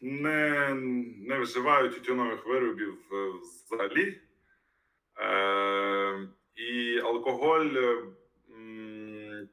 не, 0.00 0.74
не 1.18 1.38
вживаю 1.38 1.90
тютюнових 1.90 2.46
виробів 2.46 2.98
е, 3.12 3.32
взагалі. 3.66 4.20
Е, 5.20 6.28
і 6.54 6.98
алкоголь 7.26 7.76
е, 7.76 8.02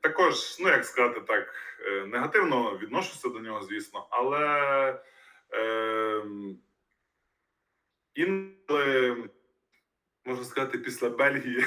також, 0.01 0.59
ну 0.59 0.69
як 0.69 0.85
сказати 0.85 1.21
так, 1.21 1.53
е, 1.85 2.05
негативно 2.05 2.77
відношуся 2.77 3.29
до 3.29 3.39
нього, 3.39 3.63
звісно, 3.63 4.07
але 4.09 4.99
е, 5.53 6.23
інколи, 8.15 9.17
можна 10.25 10.45
сказати, 10.45 10.77
після 10.77 11.09
Бельгії, 11.09 11.65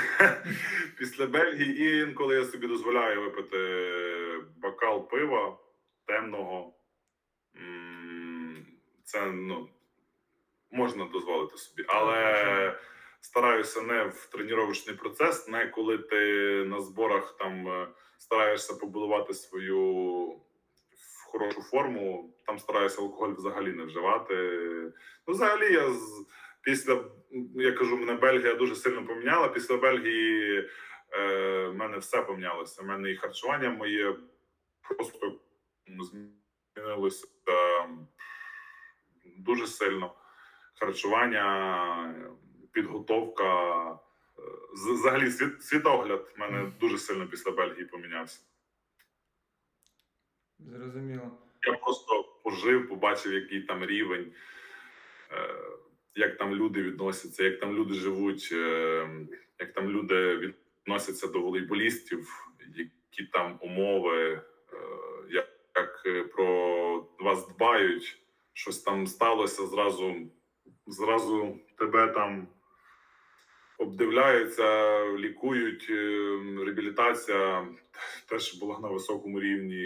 після 0.99 1.27
Бельгії 1.27 2.03
інколи 2.03 2.35
я 2.35 2.45
собі 2.45 2.66
дозволяю 2.66 3.21
випити 3.21 3.59
бокал 4.57 5.09
пива 5.09 5.59
темного. 6.07 6.73
Це 9.05 9.27
ну, 9.27 9.69
можна 10.71 11.05
дозволити 11.05 11.57
собі, 11.57 11.85
але 11.88 12.79
стараюся 13.27 13.83
не 13.83 14.05
в 14.05 14.27
тренувальний 14.27 14.95
процес, 14.99 15.49
не 15.49 15.67
коли 15.67 15.99
ти 15.99 16.17
на 16.65 16.81
зборах 16.81 17.37
там 17.39 17.69
е, 17.69 17.89
стараєшся 18.19 18.75
побудувати 18.75 19.35
свою 19.35 20.41
хорошу 21.33 21.62
форму. 21.62 22.35
Там 22.47 22.59
стараюся 22.59 23.03
алкоголь 23.03 23.35
взагалі 23.35 23.73
не 23.73 23.85
вживати. 23.85 24.35
Ну, 25.27 25.35
взагалі, 25.35 25.73
я 25.73 25.93
з 25.93 26.27
після 26.62 27.05
я 27.55 27.73
кажу, 27.73 27.97
мене 27.97 28.15
Бельгія 28.15 28.55
дуже 28.55 28.77
сильно 28.77 29.07
поміняла. 29.07 29.49
Після 29.49 29.77
Бельгії 29.77 30.71
е, 31.12 31.67
в 31.67 31.75
мене 31.75 31.99
все 31.99 32.23
помінялося. 32.23 32.83
У 32.83 32.87
мене 32.87 33.11
і 33.11 33.17
харчування 33.17 33.71
моє 33.71 34.17
просто 34.83 35.41
змінилося 35.87 37.27
е, 37.49 37.89
дуже 39.39 39.67
сильно. 39.67 40.15
Харчування, 40.81 42.37
підготовка. 42.77 43.91
е, 43.91 43.97
Взагалі, 44.73 45.31
світ, 45.31 45.62
світогляд 45.62 46.33
в 46.37 46.41
мене 46.41 46.73
дуже 46.81 46.99
сильно 46.99 47.27
після 47.27 47.51
Бельгії 47.51 47.85
помінявся. 47.85 48.41
Зрозуміло. 50.59 51.31
Я 51.67 51.73
просто 51.73 52.23
пожив, 52.45 52.89
побачив, 52.89 53.33
який 53.33 53.62
там 53.62 53.85
рівень, 53.85 54.33
е, 55.33 55.55
як 56.15 56.37
там 56.37 56.55
люди 56.55 56.83
відносяться, 56.83 57.45
як 57.45 57.61
там 57.61 57.77
люди 57.77 57.95
живуть, 57.95 58.49
е, 58.53 59.09
як 59.59 59.73
там 59.73 59.91
люди 59.91 60.37
відносяться 60.37 61.29
до 61.29 61.41
волейболістів, 61.41 62.49
які 62.77 63.31
там 63.33 63.59
умови, 63.61 64.43
як, 65.31 65.49
про 66.33 67.09
вас 67.19 67.49
дбають, 67.49 68.19
щось 68.53 68.83
там 68.83 69.07
сталося, 69.07 69.67
зразу, 69.67 70.15
зразу 70.87 71.61
тебе 71.79 72.09
там 72.09 72.49
обдивляються, 73.79 75.03
лікують, 75.17 75.87
е, 75.91 76.39
реабілітація 76.65 77.69
теж 78.29 78.55
була 78.55 78.79
на 78.81 78.89
високому 78.89 79.41
рівні. 79.41 79.85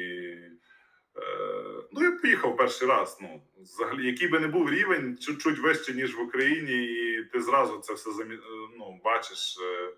Е, 1.17 1.83
Ну, 1.93 2.03
я 2.03 2.13
поїхав 2.13 2.57
перший 2.57 2.89
раз. 2.89 3.19
Ну, 3.23 3.43
взагалі, 3.63 4.07
який 4.07 4.29
би 4.29 4.41
не 4.41 4.47
був 4.49 4.71
рівень, 4.71 5.19
чуть-чуть 5.19 5.59
вище, 5.59 5.95
ніж 5.95 6.15
в 6.17 6.21
Україні, 6.21 6.85
і 6.85 7.25
ти 7.25 7.41
зразу 7.41 7.79
це 7.79 7.95
все 7.95 8.13
замі... 8.13 8.35
е, 8.35 8.39
ну, 8.79 9.01
бачиш. 9.05 9.59
е, 9.63 9.93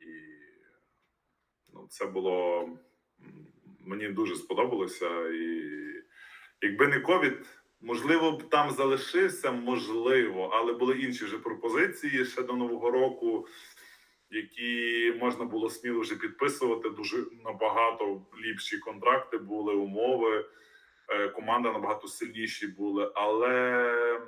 І 0.00 0.06
ну, 1.74 1.86
це 1.90 2.06
було 2.06 2.68
мені 3.80 4.08
дуже 4.08 4.36
сподобалося. 4.36 5.28
І 5.28 5.70
якби 6.60 6.86
не 6.88 7.00
ковід, 7.00 7.46
можливо, 7.80 8.32
б 8.32 8.48
там 8.48 8.70
залишився, 8.70 9.52
можливо, 9.52 10.50
але 10.52 10.72
були 10.72 10.98
інші 10.98 11.24
вже 11.24 11.38
пропозиції 11.38 12.24
ще 12.24 12.42
до 12.42 12.52
Нового 12.52 12.90
року. 12.90 13.46
Які 14.30 15.12
можна 15.20 15.44
було 15.44 15.70
сміло 15.70 16.00
вже 16.00 16.16
підписувати, 16.16 16.90
дуже 16.90 17.16
набагато 17.44 18.26
ліпші 18.44 18.78
контракти 18.78 19.38
були, 19.38 19.74
умови. 19.74 20.44
Е, 21.08 21.28
Команда 21.28 21.72
набагато 21.72 22.08
сильніші 22.08 22.66
були, 22.66 23.12
але 23.14 24.20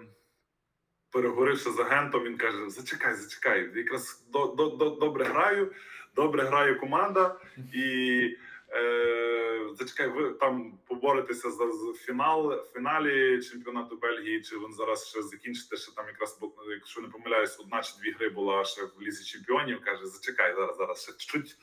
переговоривши 1.10 1.70
з 1.70 1.78
агентом, 1.78 2.24
він 2.24 2.36
каже: 2.36 2.70
Зачекай, 2.70 3.14
зачекай, 3.14 3.70
якраз 3.74 4.26
до, 4.32 4.46
до, 4.46 4.68
до, 4.68 4.90
добре 4.90 5.24
граю, 5.24 5.72
добре 6.16 6.42
грає 6.42 6.74
команда, 6.74 7.40
і 7.74 8.36
е, 8.70 9.35
зачекай, 9.74 10.08
ви 10.08 10.30
там 10.30 10.78
поборетеся 10.86 11.50
за 11.50 11.92
фінал 11.92 12.64
фіналі 12.64 13.42
чемпіонату 13.42 13.96
Бельгії. 13.96 14.42
Чи 14.42 14.58
він 14.58 14.72
зараз 14.72 15.08
ще 15.08 15.22
закінчите? 15.22 15.76
Ще 15.76 15.94
там 15.94 16.06
якраз 16.06 16.40
якщо 16.70 17.00
не 17.00 17.08
помиляюсь, 17.08 17.60
одна 17.60 17.82
чи 17.82 17.98
дві 18.00 18.12
гри 18.12 18.28
була 18.28 18.64
ще 18.64 18.84
в 18.84 19.02
лізі 19.02 19.24
чемпіонів. 19.24 19.80
Каже: 19.80 20.06
Зачекай, 20.06 20.54
зараз, 20.54 20.76
зараз 20.76 21.02
ще 21.02 21.12
чуть 21.12 21.56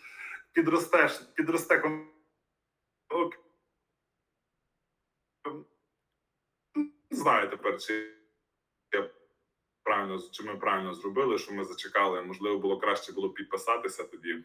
підростеш, 0.54 1.12
підросте 1.36 1.78
кон- 1.78 2.08
Не 6.76 7.18
знаю 7.18 7.50
тепер, 7.50 7.82
чи 7.82 8.14
я 8.92 9.10
правильно 9.84 10.20
чи 10.32 10.44
ми 10.44 10.58
правильно 10.58 10.94
зробили, 10.94 11.38
що 11.38 11.54
ми 11.54 11.64
зачекали. 11.64 12.22
Можливо, 12.22 12.60
було 12.60 12.80
краще 12.80 13.12
було 13.12 13.30
підписатися 13.30 14.04
тоді. 14.04 14.44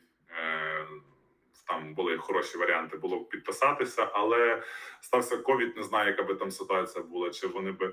Там 1.69 1.95
були 1.95 2.17
хороші 2.19 2.59
варіанти, 2.59 2.97
було 2.97 3.19
б 3.21 3.29
підписатися, 3.29 4.11
але 4.13 4.63
стався 5.01 5.37
ковід. 5.37 5.77
Не 5.77 5.83
знаю, 5.83 6.11
яка 6.11 6.23
би 6.23 6.35
там 6.35 6.51
ситуація 6.51 7.05
була, 7.05 7.31
чи 7.31 7.47
вони 7.47 7.73
би 7.73 7.93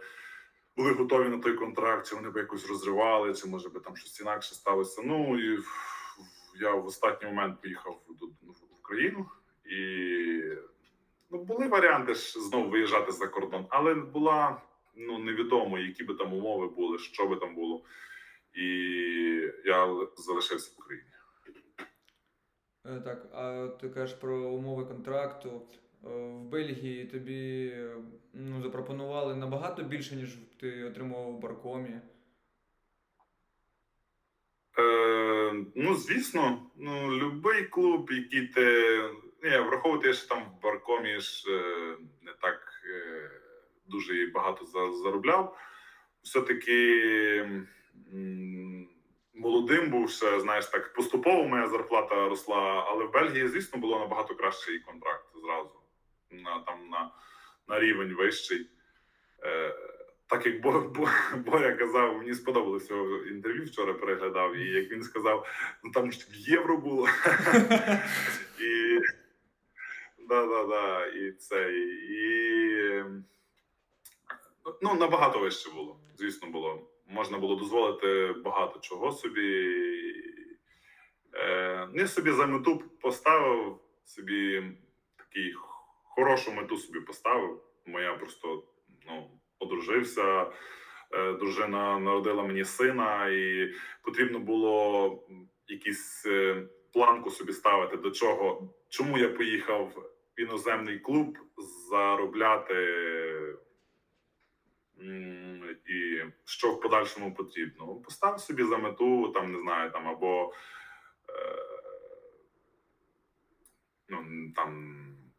були 0.77 0.91
готові 0.91 1.29
на 1.29 1.37
той 1.37 1.53
контракт, 1.53 2.07
чи 2.07 2.15
вони 2.15 2.29
би 2.29 2.39
якось 2.39 2.69
розривали, 2.69 3.33
чи 3.33 3.47
може 3.47 3.69
би 3.69 3.79
там 3.79 3.95
щось 3.97 4.21
інакше 4.21 4.55
сталося. 4.55 5.01
Ну 5.05 5.39
і 5.39 5.59
я 6.61 6.71
в 6.71 6.85
останній 6.85 7.25
момент 7.25 7.61
поїхав 7.61 8.01
до 8.09 8.27
Україну 8.79 9.25
і 9.65 9.77
ну, 11.31 11.43
були 11.43 11.67
варіанти 11.67 12.13
ж 12.13 12.39
знову 12.39 12.69
виїжджати 12.69 13.11
за 13.11 13.27
кордон, 13.27 13.65
але 13.69 13.93
була 13.93 14.61
ну 14.95 15.19
невідомо, 15.19 15.79
які 15.79 16.03
би 16.03 16.13
там 16.13 16.33
умови 16.33 16.67
були, 16.67 16.99
що 16.99 17.27
би 17.27 17.35
там 17.35 17.55
було. 17.55 17.83
І 18.53 18.65
я 19.65 19.95
залишився 20.17 20.71
в 20.77 20.81
Україні. 20.81 21.09
Е, 22.89 22.99
Так, 22.99 23.25
а 23.33 23.67
ти 23.81 23.89
кажеш 23.89 24.17
про 24.17 24.37
умови 24.37 24.85
контракту. 24.85 25.49
Е, 25.49 26.07
В 26.09 26.41
Бельгії 26.41 27.05
тобі 27.05 27.73
ну, 28.33 28.61
запропонували 28.61 29.35
набагато 29.35 29.83
більше, 29.83 30.15
ніж 30.15 30.37
ти 30.59 30.83
отримував 30.83 31.29
у 31.29 31.39
Баркомі. 31.39 31.99
Е, 34.79 35.65
ну, 35.75 35.95
звісно, 35.95 36.71
ну, 36.75 37.31
будь-який 37.31 37.67
клуб, 37.67 38.11
який 38.11 38.47
ти. 38.47 38.99
Ні, 39.43 39.57
враховувати, 39.57 40.13
що 40.13 40.27
там 40.27 40.43
в 40.43 40.63
Баркомі 40.63 41.19
ж 41.19 41.51
е, 41.51 41.97
не 42.21 42.31
так 42.41 42.71
дуже 43.85 44.31
багато 44.33 44.65
заробляв. 45.03 45.57
Все-таки 46.21 47.65
молодим 49.35 49.89
був 49.89 50.09
ще, 50.09 50.39
знаєш, 50.39 50.65
так 50.65 50.93
поступово 50.93 51.43
моя 51.43 51.67
зарплата 51.67 52.29
росла, 52.29 52.85
але 52.87 53.05
в 53.05 53.11
Бельгії, 53.11 53.47
звісно, 53.47 53.79
було 53.79 53.99
набагато 53.99 54.35
кращий 54.35 54.79
контракт 54.79 55.25
зразу. 55.35 55.79
На, 56.31 56.59
там, 56.59 56.89
на, 56.89 57.11
на 57.67 57.79
рівень 57.79 58.13
вищий. 58.13 58.69
Е, 59.43 59.75
так 60.27 60.45
як 60.45 60.61
Бо, 60.61 60.81
Бо, 60.81 61.09
Боря 61.45 61.73
казав, 61.73 62.17
мені 62.17 62.33
сподобалося 62.33 62.93
його 62.93 63.17
інтерв'ю 63.17 63.65
вчора 63.65 63.93
переглядав, 63.93 64.55
і 64.55 64.71
як 64.71 64.91
він 64.91 65.03
сказав, 65.03 65.47
ну 65.83 65.91
там 65.91 66.11
ж 66.11 66.27
в 66.31 66.35
євро 66.35 66.77
було. 66.77 67.07
і 68.59 68.99
да, 70.29 70.45
да, 70.45 70.65
да, 70.65 71.05
і 71.05 71.31
це 71.31 71.73
і 71.73 72.25
ну 74.81 74.93
набагато 74.93 75.39
вище 75.39 75.69
було. 75.69 75.99
Звісно, 76.17 76.49
було. 76.49 76.94
Можна 77.07 77.37
було 77.37 77.55
дозволити 77.55 78.35
багато 78.43 78.79
чого 78.79 79.11
собі. 79.11 79.75
Е, 81.33 81.89
я 81.93 82.07
собі 82.07 82.31
за 82.31 82.45
мету 82.45 82.83
поставив 83.01 83.79
собі 84.03 84.63
такий 85.17 85.53
хорошу 86.03 86.51
мету 86.51 86.77
собі 86.77 86.99
поставив. 86.99 87.61
Моя 87.85 88.13
просто 88.13 88.63
ну, 89.07 89.31
одружився. 89.59 90.51
Е, 91.11 91.33
Дружина 91.33 91.99
народила 91.99 92.43
мені 92.43 92.63
сина, 92.63 93.27
і 93.27 93.73
потрібно 94.01 94.39
було 94.39 95.19
якийсь 95.67 96.25
е, 96.25 96.67
планку 96.93 97.29
собі 97.29 97.53
ставити 97.53 97.97
до 97.97 98.11
чого. 98.11 98.73
Чому 98.89 99.17
я 99.17 99.29
поїхав 99.29 99.85
в 99.85 100.41
іноземний 100.41 100.99
клуб 100.99 101.37
заробляти 101.89 102.75
і 105.85 106.23
що 106.45 106.71
в 106.71 106.81
подальшому 106.81 107.35
потрібно? 107.35 107.95
Постав 107.95 108.39
собі 108.39 108.63
за 108.63 108.77
мету, 108.77 109.31
там 109.31 109.51
не 109.51 109.59
знаю, 109.59 109.91
там 109.91 110.07
або 110.07 110.53
е, 111.29 111.55
ну, 114.09 114.25
там 114.55 114.95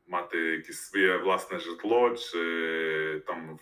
мати 0.07 0.39
якесь 0.39 0.81
своє 0.81 1.17
власне 1.17 1.59
житло, 1.59 2.11
чи 2.11 3.23
там 3.27 3.59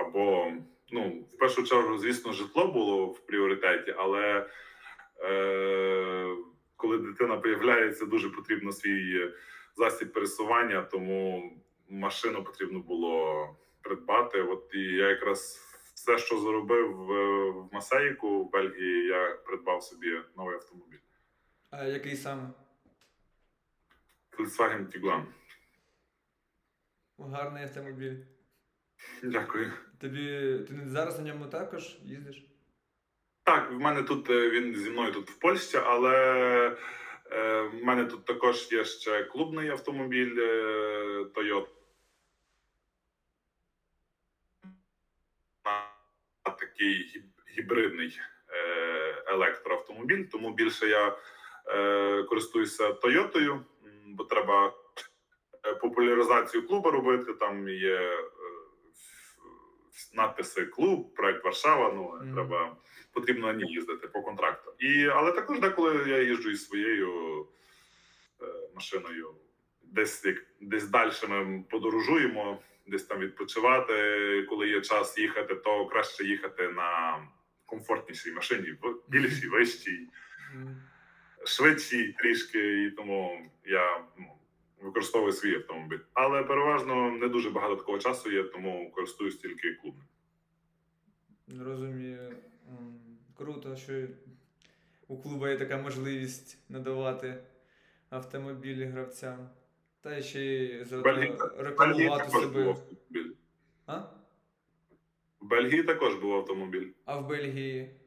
або 0.00 0.52
ну, 0.90 1.26
в 1.34 1.38
першу 1.38 1.62
чергу, 1.62 1.98
звісно, 1.98 2.32
житло 2.32 2.66
було 2.66 3.06
в 3.06 3.26
пріоритеті, 3.26 3.94
але 3.98 4.50
е, 5.22 6.36
коли 6.76 6.98
дитина 6.98 7.36
появляється, 7.36 8.06
дуже 8.06 8.30
потрібно 8.30 8.72
свій 8.72 9.30
засіб 9.76 10.12
пересування, 10.12 10.82
тому 10.82 11.52
машину 11.88 12.44
потрібно 12.44 12.78
було 12.78 13.48
придбати. 13.90 14.42
От 14.42 14.70
і 14.74 14.80
я 14.80 15.08
якраз 15.08 15.60
все, 15.94 16.18
що 16.18 16.38
заробив 16.38 16.96
в, 16.96 17.12
в 17.50 17.68
Масейку 17.72 18.44
в 18.44 18.50
Бельгії, 18.50 19.06
я 19.06 19.38
придбав 19.46 19.82
собі 19.82 20.20
новий 20.36 20.54
автомобіль. 20.54 20.98
А 21.70 21.84
який 21.84 22.16
саме? 22.16 22.50
Volkswagen 24.38 24.86
Tiguan. 24.86 25.24
Гарний 27.18 27.64
автомобіль. 27.64 28.16
Дякую. 29.22 29.72
Тобі 30.00 30.58
ти 30.68 30.80
зараз 30.86 31.18
на 31.18 31.24
ньому 31.24 31.46
також 31.46 31.98
їздиш? 32.02 32.46
Так, 33.42 33.70
в 33.70 33.78
мене 33.78 34.02
тут 34.02 34.30
е, 34.30 34.50
він 34.50 34.76
зі 34.76 34.90
мною 34.90 35.12
тут 35.12 35.30
в 35.30 35.38
Польщі, 35.38 35.78
але 35.84 36.16
е, 37.30 37.62
в 37.62 37.84
мене 37.84 38.04
тут 38.04 38.24
також 38.24 38.72
є 38.72 38.84
ще 38.84 39.24
клубний 39.24 39.68
автомобіль 39.68 40.38
е, 40.38 41.24
Toyota. 41.34 41.79
Такий 46.80 47.22
гібридний 47.58 48.20
е, 48.48 49.24
електроавтомобіль, 49.26 50.24
тому 50.24 50.54
більше 50.54 50.88
я 50.88 51.16
е, 51.66 52.22
користуюся 52.22 52.92
Тойотою, 52.92 53.64
бо 54.06 54.24
треба 54.24 54.72
е, 55.66 55.74
популяризацію 55.74 56.66
клубу 56.66 56.90
робити. 56.90 57.32
Там 57.32 57.68
є 57.68 58.18
надписи 60.14 60.66
клуб, 60.66 61.14
проект 61.14 61.44
Варшава. 61.44 61.92
Ну 61.92 62.02
mm. 62.02 62.34
треба 62.34 62.76
потрібно 63.12 63.46
на 63.46 63.52
ній 63.52 63.72
їздити 63.72 64.08
по 64.08 64.22
контракту. 64.22 64.72
І 64.78 65.06
але 65.06 65.32
також 65.32 65.60
деколи 65.60 66.10
я 66.10 66.22
їжджу 66.22 66.50
із 66.50 66.66
своєю 66.66 67.46
машиною, 68.74 69.34
десь 69.82 70.24
як 70.24 70.36
десь 70.60 70.88
далі 70.88 71.12
ми 71.28 71.64
подорожуємо, 71.70 72.58
десь 72.90 73.04
там 73.04 73.18
відпочивати. 73.18 73.92
Коли 74.48 74.68
є 74.68 74.80
час 74.80 75.18
їхати, 75.18 75.54
то 75.54 75.86
краще 75.86 76.24
їхати 76.24 76.68
на 76.68 77.22
комфортнішій 77.66 78.32
машині, 78.32 78.74
більшій, 79.08 79.48
вищій, 79.48 80.08
швидшій 81.44 82.12
трішки. 82.18 82.84
І 82.84 82.90
тому 82.90 83.50
я 83.64 84.04
ну, 84.18 84.26
використовую 84.80 85.32
свій 85.32 85.54
автомобіль. 85.54 85.98
Але 86.12 86.42
переважно 86.42 87.10
не 87.10 87.28
дуже 87.28 87.50
багато 87.50 87.76
такого 87.76 87.98
часу 87.98 88.30
є, 88.30 88.42
тому 88.42 88.92
користуюсь 88.94 89.36
тільки 89.36 89.74
клубним. 89.74 90.06
Розумію. 91.66 92.36
Круто, 93.36 93.76
що 93.76 94.06
у 95.08 95.22
клубу 95.22 95.48
є 95.48 95.56
така 95.56 95.76
можливість 95.76 96.58
надавати 96.68 97.42
автомобілі 98.10 98.84
гравцям. 98.84 99.48
Та 100.02 100.22
ще 100.22 100.40
й 100.40 100.84
рекламувати 101.58 102.30
себе. 102.30 102.76
А? 103.86 103.98
В 105.40 105.46
Бельгії 105.46 105.82
також 105.82 106.14
був 106.14 106.34
автомобіль. 106.34 106.88
А 107.04 107.18
в 107.18 107.28
Бельгії? 107.28 108.00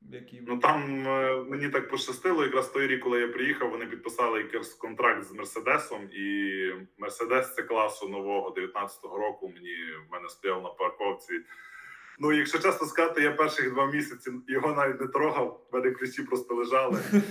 Які? 0.00 0.42
Ну 0.46 0.58
там 0.58 1.08
е, 1.08 1.44
мені 1.48 1.68
так 1.68 1.88
пощастило. 1.88 2.44
Якраз 2.44 2.68
той 2.68 2.86
рік, 2.86 3.00
коли 3.00 3.20
я 3.20 3.28
приїхав, 3.28 3.70
вони 3.70 3.86
підписали 3.86 4.38
якийсь 4.38 4.74
контракт 4.74 5.24
з 5.24 5.32
Мерседесом, 5.32 6.08
і 6.12 6.50
Мерседес 6.98 7.54
це 7.54 7.62
класу 7.62 8.08
нового 8.08 8.50
19-го 8.50 9.18
року. 9.18 9.52
Мені 9.54 9.74
в 10.08 10.12
мене 10.12 10.28
стояв 10.28 10.62
на 10.62 10.68
парковці. 10.68 11.40
Ну, 12.18 12.32
якщо 12.32 12.58
чесно 12.58 12.86
сказати, 12.86 13.22
я 13.22 13.32
перших 13.32 13.74
два 13.74 13.86
місяці 13.86 14.30
його 14.48 14.74
навіть 14.74 15.00
не 15.00 15.06
трогав, 15.06 15.66
в 15.70 15.74
мене 15.74 15.90
ключі 15.90 16.22
просто 16.22 16.54
лежали. 16.54 17.00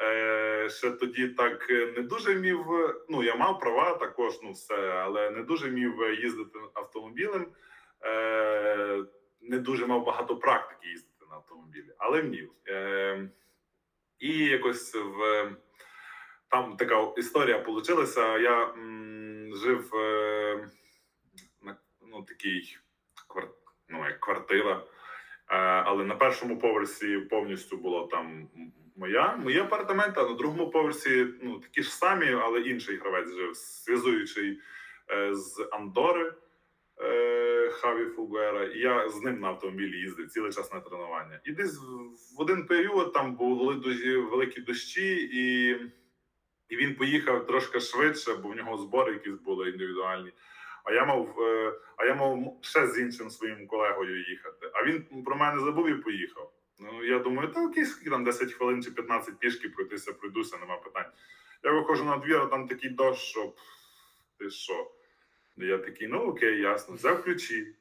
Е, 0.00 0.06
е, 0.64 0.68
ще 0.68 0.90
тоді 0.90 1.28
так 1.28 1.70
не 1.70 2.02
дуже 2.02 2.34
вмів. 2.34 2.66
Ну, 3.08 3.22
я 3.22 3.34
мав 3.34 3.60
права 3.60 3.94
також, 3.94 4.40
ну 4.42 4.52
все, 4.52 4.88
але 4.88 5.30
не 5.30 5.42
дуже 5.42 5.70
вмів 5.70 6.20
їздити 6.22 6.58
автомобілем. 6.74 7.46
Е, 8.04 9.04
не 9.42 9.58
дуже 9.58 9.86
мав 9.86 10.04
багато 10.04 10.36
практики 10.36 10.88
їздити 10.88 11.24
на 11.30 11.36
автомобілі, 11.36 11.94
але 11.98 12.22
вмів. 12.22 12.52
І 14.18 14.38
якось 14.44 14.94
в 14.94 15.50
там 16.48 16.76
така 16.76 17.12
історія 17.16 17.58
вийшла. 17.58 18.38
Я 18.38 18.74
жив 19.54 19.90
ну, 22.06 22.22
такий 22.22 22.78
ну, 23.88 24.04
як 24.04 24.20
квартира. 24.20 24.84
Е, 25.50 25.56
але 25.58 26.04
на 26.04 26.14
першому 26.14 26.58
поверсі 26.58 27.18
повністю 27.18 27.76
було 27.76 28.06
там 28.06 28.48
моя 29.00 29.36
мої 29.36 29.58
апартаменти, 29.58 30.20
а 30.20 30.28
на 30.28 30.34
другому 30.34 30.70
поверсі 30.70 31.26
ну 31.42 31.58
такі 31.58 31.82
ж 31.82 31.94
самі, 31.94 32.32
але 32.32 32.60
інший 32.60 32.96
гравець 32.96 33.34
жив, 33.34 33.54
зв'язуючий 33.54 34.60
е, 35.10 35.34
з 35.34 35.68
Андори 35.72 36.32
е, 37.02 37.70
Хаві 37.70 38.04
Фугуера. 38.04 38.64
І 38.64 38.78
я 38.78 39.08
з 39.08 39.22
ним 39.22 39.40
на 39.40 39.48
автомобілі 39.48 39.96
їздив 39.96 40.28
цілий 40.28 40.52
час 40.52 40.72
на 40.72 40.80
тренування. 40.80 41.40
І 41.44 41.52
десь 41.52 41.78
в 42.38 42.40
один 42.40 42.66
період 42.66 43.12
там 43.12 43.36
були 43.36 43.74
дуже 43.74 44.18
великі 44.18 44.60
дощі, 44.60 45.30
і 45.32 45.76
і 46.68 46.76
він 46.76 46.94
поїхав 46.94 47.46
трошки 47.46 47.80
швидше, 47.80 48.34
бо 48.34 48.48
в 48.48 48.56
нього 48.56 48.76
збори 48.76 49.12
якісь 49.12 49.40
були 49.44 49.70
індивідуальні. 49.70 50.32
А 50.84 50.92
я 50.92 51.04
мав 51.04 51.40
е, 51.40 51.72
а 51.96 52.04
я 52.04 52.14
мав 52.14 52.58
ще 52.60 52.86
з 52.86 52.98
іншим 52.98 53.30
своїм 53.30 53.66
колегою 53.66 54.28
їхати. 54.30 54.70
А 54.74 54.84
він 54.84 55.24
про 55.24 55.36
мене 55.36 55.60
забув 55.60 55.88
і 55.88 55.94
поїхав. 55.94 56.52
Я 57.04 57.18
думаю, 57.18 57.48
та 57.48 57.66
окей, 57.66 57.84
скільки 57.84 58.10
там 58.10 58.24
10 58.24 58.52
хвилин 58.52 58.82
чи 58.82 58.90
15 58.90 59.38
пішки 59.38 59.68
пройтися, 59.68 60.12
пройдуся, 60.12 60.58
нема 60.58 60.76
питань. 60.76 61.10
Я 61.64 61.72
виходжу 61.72 62.04
на 62.04 62.16
двір, 62.16 62.36
а 62.36 62.46
там 62.46 62.68
такий 62.68 62.90
дощ, 62.90 63.20
що 63.20 63.52
ти 64.38 64.50
що? 64.50 64.90
Я 65.56 65.78
такий, 65.78 66.08
ну 66.08 66.18
окей, 66.18 66.60
ясно. 66.60 66.94
Взяв 66.94 67.24
ключі 67.24 67.74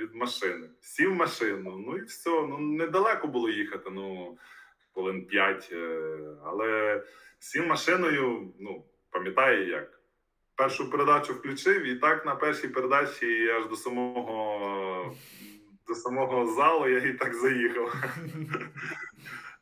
від 0.00 0.14
машини, 0.14 0.68
сів 0.80 1.10
в 1.10 1.14
машину, 1.14 1.84
ну 1.86 1.96
і 1.96 2.02
все. 2.02 2.30
Ну 2.30 2.58
недалеко 2.58 3.28
було 3.28 3.50
їхати, 3.50 3.90
ну 3.90 4.38
хвилин 4.94 5.26
5. 5.26 5.68
Е, 5.72 6.08
але 6.44 7.02
сів 7.38 7.66
машиною, 7.66 8.52
ну 8.60 8.84
пам'ятаю 9.10 9.68
як 9.68 10.00
першу 10.54 10.90
передачу 10.90 11.32
включив, 11.32 11.84
і 11.84 11.94
так 11.94 12.26
на 12.26 12.34
першій 12.34 12.68
передачі 12.68 13.48
аж 13.48 13.66
до 13.66 13.76
самого 13.76 15.16
до 15.88 15.94
самого 15.94 16.46
залу 16.46 16.88
я 16.88 16.98
і 16.98 17.12
так 17.12 17.34
заїхав. 17.34 17.94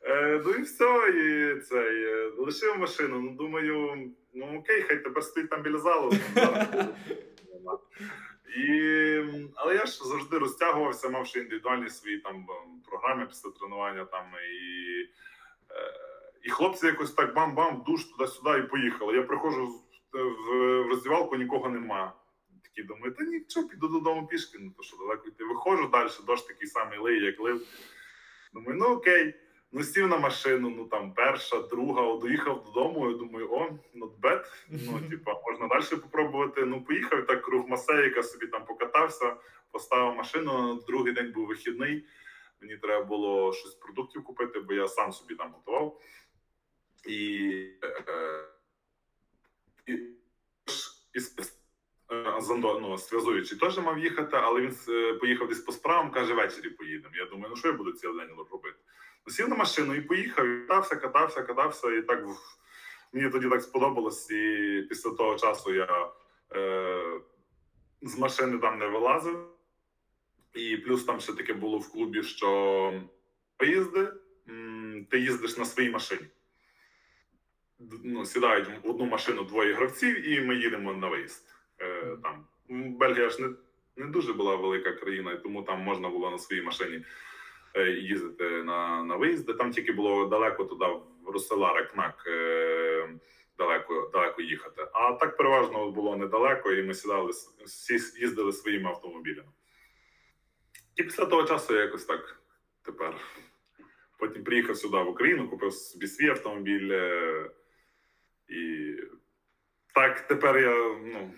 Е, 0.05 0.41
ну 0.45 0.51
і 0.51 0.61
все, 0.61 1.09
і 1.09 1.59
цей, 1.59 2.03
е, 2.03 2.31
лишив 2.37 2.79
машину. 2.79 3.19
Ну, 3.19 3.29
думаю, 3.29 3.97
ну 4.33 4.59
окей, 4.59 4.81
хай 4.81 5.03
тепер 5.03 5.23
стоїть 5.23 5.49
там 5.49 5.61
біля 5.61 5.77
залу. 5.77 6.11
І, 8.57 8.69
Але 9.55 9.75
я 9.75 9.85
ж 9.85 10.07
завжди 10.07 10.37
розтягувався, 10.37 11.09
мавши 11.09 11.39
індивідуальні 11.39 11.89
свої 11.89 12.17
там 12.17 12.45
програми 12.89 13.25
після 13.25 13.49
тренування. 13.49 14.05
там, 14.05 14.25
І 14.51 15.01
е, 15.71 15.93
і 16.43 16.49
хлопці 16.49 16.85
якось 16.85 17.13
так 17.13 17.35
бам-бам, 17.35 17.83
душ 17.85 18.05
туди-сюди 18.05 18.59
і 18.59 18.67
поїхали. 18.67 19.15
Я 19.15 19.23
приходжу 19.23 19.81
в 20.13 20.53
роздівалку 20.89 21.35
нікого 21.35 21.69
нема. 21.69 22.13
Такі 22.75 22.87
думаю, 22.87 23.13
та 23.13 23.23
нічого, 23.23 23.67
піду 23.67 23.87
додому 23.87 24.27
пішки, 24.27 24.57
ну 24.61 24.71
то 24.77 24.83
що 24.83 24.97
далеко 24.97 25.27
йти. 25.27 25.43
Виходжу 25.43 25.89
далі, 25.91 26.09
дощ 26.27 26.43
такий 26.43 26.67
самий 26.67 26.99
лий, 26.99 27.23
як 27.23 27.39
лив. 27.39 27.61
Думаю, 28.53 28.77
ну 28.77 28.85
окей. 28.85 29.33
Ну, 29.71 29.83
сів 29.83 30.07
на 30.07 30.17
машину, 30.17 30.69
ну 30.69 30.85
там 30.85 31.13
перша, 31.13 31.59
друга, 31.61 32.17
доїхав 32.17 32.63
додому. 32.63 33.11
Я 33.11 33.17
думаю, 33.17 33.51
о, 33.51 33.79
not 33.95 34.19
bad. 34.21 34.45
Ну, 34.69 35.09
типа, 35.09 35.41
можна 35.45 35.67
далі 35.67 36.01
попробувати. 36.01 36.65
Ну, 36.65 36.83
поїхав 36.83 37.25
так 37.25 37.41
круг 37.41 37.67
Масейка, 37.67 38.23
собі 38.23 38.47
там 38.47 38.65
покатався, 38.65 39.35
поставив 39.71 40.15
машину. 40.15 40.83
Другий 40.87 41.13
день 41.13 41.31
був 41.31 41.47
вихідний. 41.47 42.05
Мені 42.61 42.77
треба 42.77 43.05
було 43.05 43.53
щось 43.53 43.73
продуктів 43.73 44.23
купити, 44.23 44.59
бо 44.59 44.73
я 44.73 44.87
сам 44.87 45.13
собі 45.13 45.35
там 45.35 45.51
готував. 45.51 46.01
І 47.07 47.49
е, 48.07 48.47
і, 49.85 49.93
і 51.13 51.19
Зандо, 52.39 52.79
ну, 52.79 52.97
теж 53.59 53.77
мав 53.77 53.99
їхати, 53.99 54.37
але 54.37 54.61
він 54.61 54.75
е, 54.89 55.13
поїхав 55.13 55.47
десь 55.47 55.59
по 55.59 55.71
справам, 55.71 56.11
каже, 56.11 56.33
ввечері 56.33 56.69
поїдемо. 56.69 57.15
Я 57.15 57.25
думаю, 57.25 57.47
ну 57.49 57.55
що 57.55 57.67
я 57.67 57.73
буду 57.73 57.91
цілий 57.91 58.17
день 58.17 58.35
робити? 58.51 58.77
Ну, 59.27 59.33
сів 59.33 59.49
на 59.49 59.55
машину 59.55 59.95
і 59.95 60.01
поїхав, 60.01 60.47
і 60.47 60.59
катався, 60.59 60.95
катався, 60.95 61.41
катався, 61.41 61.91
і 61.91 62.01
так 62.01 62.25
мені 63.13 63.29
тоді 63.29 63.49
так 63.49 63.61
сподобалось. 63.61 64.31
І 64.31 64.85
після 64.89 65.11
того 65.11 65.35
часу 65.35 65.73
я 65.73 66.11
е, 66.55 67.21
з 68.01 68.19
машини 68.19 68.57
там 68.57 68.79
не 68.79 68.87
вилазив. 68.87 69.49
І 70.53 70.77
плюс 70.77 71.03
там 71.03 71.19
ще 71.19 71.33
таке 71.33 71.53
було 71.53 71.77
в 71.77 71.91
клубі, 71.91 72.23
що 72.23 73.01
поїзди, 73.57 74.13
ти 75.09 75.19
їздиш 75.19 75.57
на 75.57 75.65
своїй 75.65 75.89
машині. 75.89 76.27
ну, 78.03 78.25
сідають 78.25 78.67
в 78.83 78.89
одну 78.89 79.05
машину 79.05 79.43
двоє 79.43 79.73
гравців, 79.73 80.29
і 80.29 80.41
ми 80.41 80.55
їдемо 80.55 80.93
на 80.93 81.07
виїзд. 81.07 81.52
Е, 81.81 82.17
там 82.23 82.45
Бельгія 82.69 83.29
ж 83.29 83.41
не, 83.41 83.49
не 83.95 84.05
дуже 84.05 84.33
була 84.33 84.55
велика 84.55 84.91
країна, 84.91 85.31
і 85.31 85.43
тому 85.43 85.63
там 85.63 85.79
можна 85.81 86.09
було 86.09 86.31
на 86.31 86.37
своїй 86.37 86.61
машині 86.61 87.05
е, 87.73 87.89
їздити 87.89 88.63
на 88.63 89.03
на 89.03 89.15
виїзди. 89.15 89.53
Там 89.53 89.71
тільки 89.71 89.91
було 89.91 90.25
далеко 90.25 90.65
туди, 90.65 90.85
в 91.25 91.29
Руселара, 91.29 91.83
Кнак, 91.83 92.23
е, 92.27 93.09
далеко 93.57 94.09
далеко 94.13 94.41
їхати. 94.41 94.87
А 94.93 95.11
так 95.13 95.37
переважно 95.37 95.91
було 95.91 96.17
недалеко, 96.17 96.71
і 96.71 96.83
ми 96.83 96.93
сідали 96.93 97.31
всі 97.65 97.93
їздили 98.19 98.51
своїми 98.51 98.89
автомобілями. 98.89 99.49
І 100.95 101.03
після 101.03 101.25
того 101.25 101.43
часу 101.43 101.75
я 101.75 101.81
якось 101.81 102.05
так 102.05 102.41
тепер. 102.85 103.15
Потім 104.19 104.43
приїхав 104.43 104.77
сюди 104.77 104.97
в 104.97 105.09
Україну, 105.09 105.49
купив 105.49 105.73
собі 105.73 106.07
свій 106.07 106.29
автомобіль. 106.29 106.93
І 108.47 108.95
так 109.93 110.27
тепер 110.27 110.57
я 110.57 110.75
ну, 111.03 111.31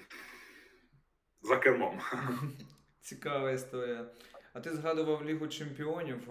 за 1.46 1.58
кермом. 1.58 2.00
Цікава 3.02 3.52
історія. 3.52 4.06
А 4.54 4.60
ти 4.60 4.74
згадував 4.74 5.26
Лігу 5.26 5.48
Чемпіонів. 5.48 6.30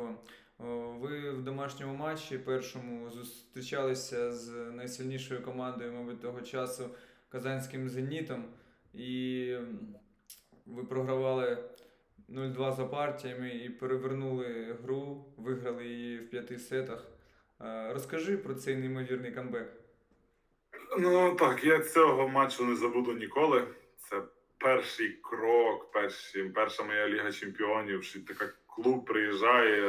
Ви 1.00 1.30
в 1.30 1.42
домашньому 1.42 1.94
матчі 1.94 2.38
першому 2.38 3.10
зустрічалися 3.10 4.32
з 4.32 4.50
найсильнішою 4.50 5.42
командою, 5.42 5.92
мабуть, 5.92 6.20
того 6.20 6.40
часу 6.40 6.90
Казанським 7.28 7.88
Зенітом, 7.88 8.44
і 8.94 9.56
ви 10.66 10.84
програвали 10.84 11.58
0-2 12.28 12.76
за 12.76 12.84
партіями 12.84 13.50
і 13.50 13.70
перевернули 13.70 14.76
гру, 14.82 15.24
виграли 15.36 15.86
її 15.86 16.18
в 16.18 16.30
п'яти 16.30 16.58
сетах. 16.58 17.06
Розкажи 17.90 18.36
про 18.36 18.54
цей 18.54 18.76
неймовірний 18.76 19.32
камбек. 19.32 19.72
Ну 20.98 21.34
так, 21.34 21.64
я 21.64 21.80
цього 21.80 22.28
матчу 22.28 22.64
не 22.64 22.76
забуду 22.76 23.12
ніколи. 23.12 23.64
Перший 24.64 25.08
крок, 25.22 25.92
перші, 25.92 26.42
перша 26.42 26.82
моя 26.82 27.08
Ліга 27.08 27.32
Чемпіонів. 27.32 28.04
що 28.04 28.20
така 28.20 28.52
клуб 28.66 29.04
приїжджає. 29.04 29.82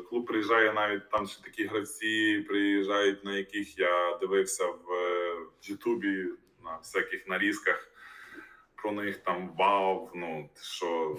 Клуб 0.00 0.26
приїжджає 0.26 0.72
навіть 0.72 1.10
там, 1.10 1.26
що 1.26 1.42
такі 1.42 1.64
гравці 1.64 2.44
приїжджають, 2.48 3.24
на 3.24 3.36
яких 3.36 3.78
я 3.78 4.16
дивився 4.16 4.66
в, 4.66 4.84
в 5.62 5.70
Ютубі 5.70 6.24
на 6.64 6.76
всяких 6.76 7.28
нарізках. 7.28 7.88
Про 8.74 8.92
них 8.92 9.16
там 9.16 9.54
вау, 9.58 10.10
ну 10.14 10.50
що 10.62 11.16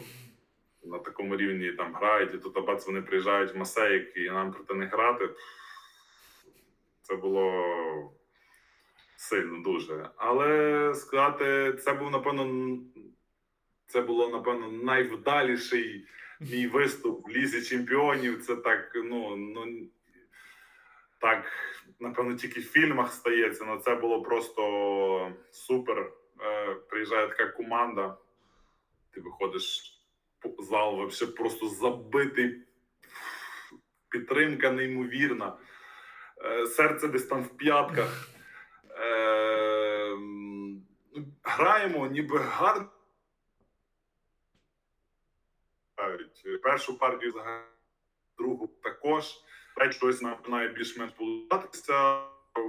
на 0.84 1.00
такому 1.00 1.38
рівні 1.38 1.72
там 1.72 1.96
грають, 1.96 2.34
і 2.34 2.38
тут 2.38 2.58
абац 2.58 2.88
вони 2.88 3.02
приїжджають 3.02 3.54
в 3.54 3.58
Масейк 3.58 4.18
і 4.18 4.30
нам 4.30 4.52
проти 4.52 4.74
них 4.74 4.92
грати. 4.92 5.30
Це 7.02 7.16
було 7.16 8.14
сильно 9.22 9.60
дуже. 9.60 10.10
Але 10.18 10.94
сказати, 10.96 11.74
це 11.74 11.94
був 11.94 12.12
напевно, 12.12 12.78
це 13.88 14.02
було 14.02 14.30
напевно 14.30 14.72
найвдаліший 14.72 16.08
мій 16.40 16.68
виступ 16.68 17.28
в 17.28 17.30
лізі 17.30 17.62
чемпіонів. 17.62 18.46
Це 18.46 18.56
так, 18.56 18.92
ну 18.96 19.36
ну 19.36 19.88
так, 21.20 21.46
напевно, 22.00 22.36
тільки 22.36 22.60
в 22.60 22.72
фільмах 22.72 23.14
стається. 23.14 23.66
але 23.68 23.80
це 23.80 23.96
було 23.96 24.22
просто 24.22 25.34
супер. 25.52 26.12
Е, 26.42 26.76
Приїжджає 26.90 27.28
така 27.28 27.48
команда, 27.48 28.18
ти 29.12 29.22
виходиш 29.22 29.98
зал, 30.60 30.96
вообще 30.96 31.28
просто 31.28 31.68
забитий. 31.68 32.62
Підтримка 34.10 34.72
неймовірна. 34.72 35.58
Е, 36.46 36.66
серце 36.66 37.08
десь 37.08 37.26
там 37.26 37.44
в 37.44 37.58
п'ятках. 37.58 38.31
Е, 39.02 40.18
граємо, 41.44 42.08
ніби 42.08 42.38
гарно. 42.38 42.90
Першу 46.64 46.98
партію 46.98 47.34
другу 48.38 48.68
також. 48.68 49.26
Треть 49.76 49.94
щось 49.94 50.22
починає 50.36 50.68
більш-менш 50.68 51.12
получатися. 51.12 52.24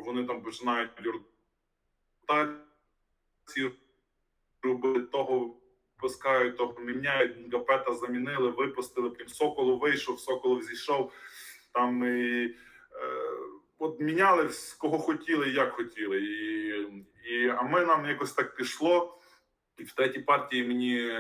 Вони 0.05 0.26
там 0.26 0.43
починають 0.43 0.91
робити 4.62 5.01
того, 5.01 5.57
пускають, 5.97 6.57
того 6.57 6.80
міняють. 6.80 7.53
Гапета 7.53 7.95
замінили, 7.95 8.51
випустили. 8.51 9.11
Потім 9.11 9.28
Соколу 9.28 9.78
вийшов, 9.78 10.20
Соколов 10.20 10.62
зійшов. 10.62 11.12
Там 11.72 12.05
і 12.05 12.45
е, 12.45 13.32
от 13.83 14.01
міняли 14.01 14.51
кого 14.78 14.99
хотіли, 14.99 15.49
як 15.49 15.72
хотіли. 15.72 16.20
І, 16.20 16.68
і, 17.24 17.49
А 17.49 17.62
ми 17.62 17.87
нам 17.87 18.07
якось 18.07 18.33
так 18.33 18.57
пішло. 18.57 19.18
І 19.78 19.85
в 19.85 19.93
третій 19.93 20.20
партії 20.20 20.64
мені 20.64 21.12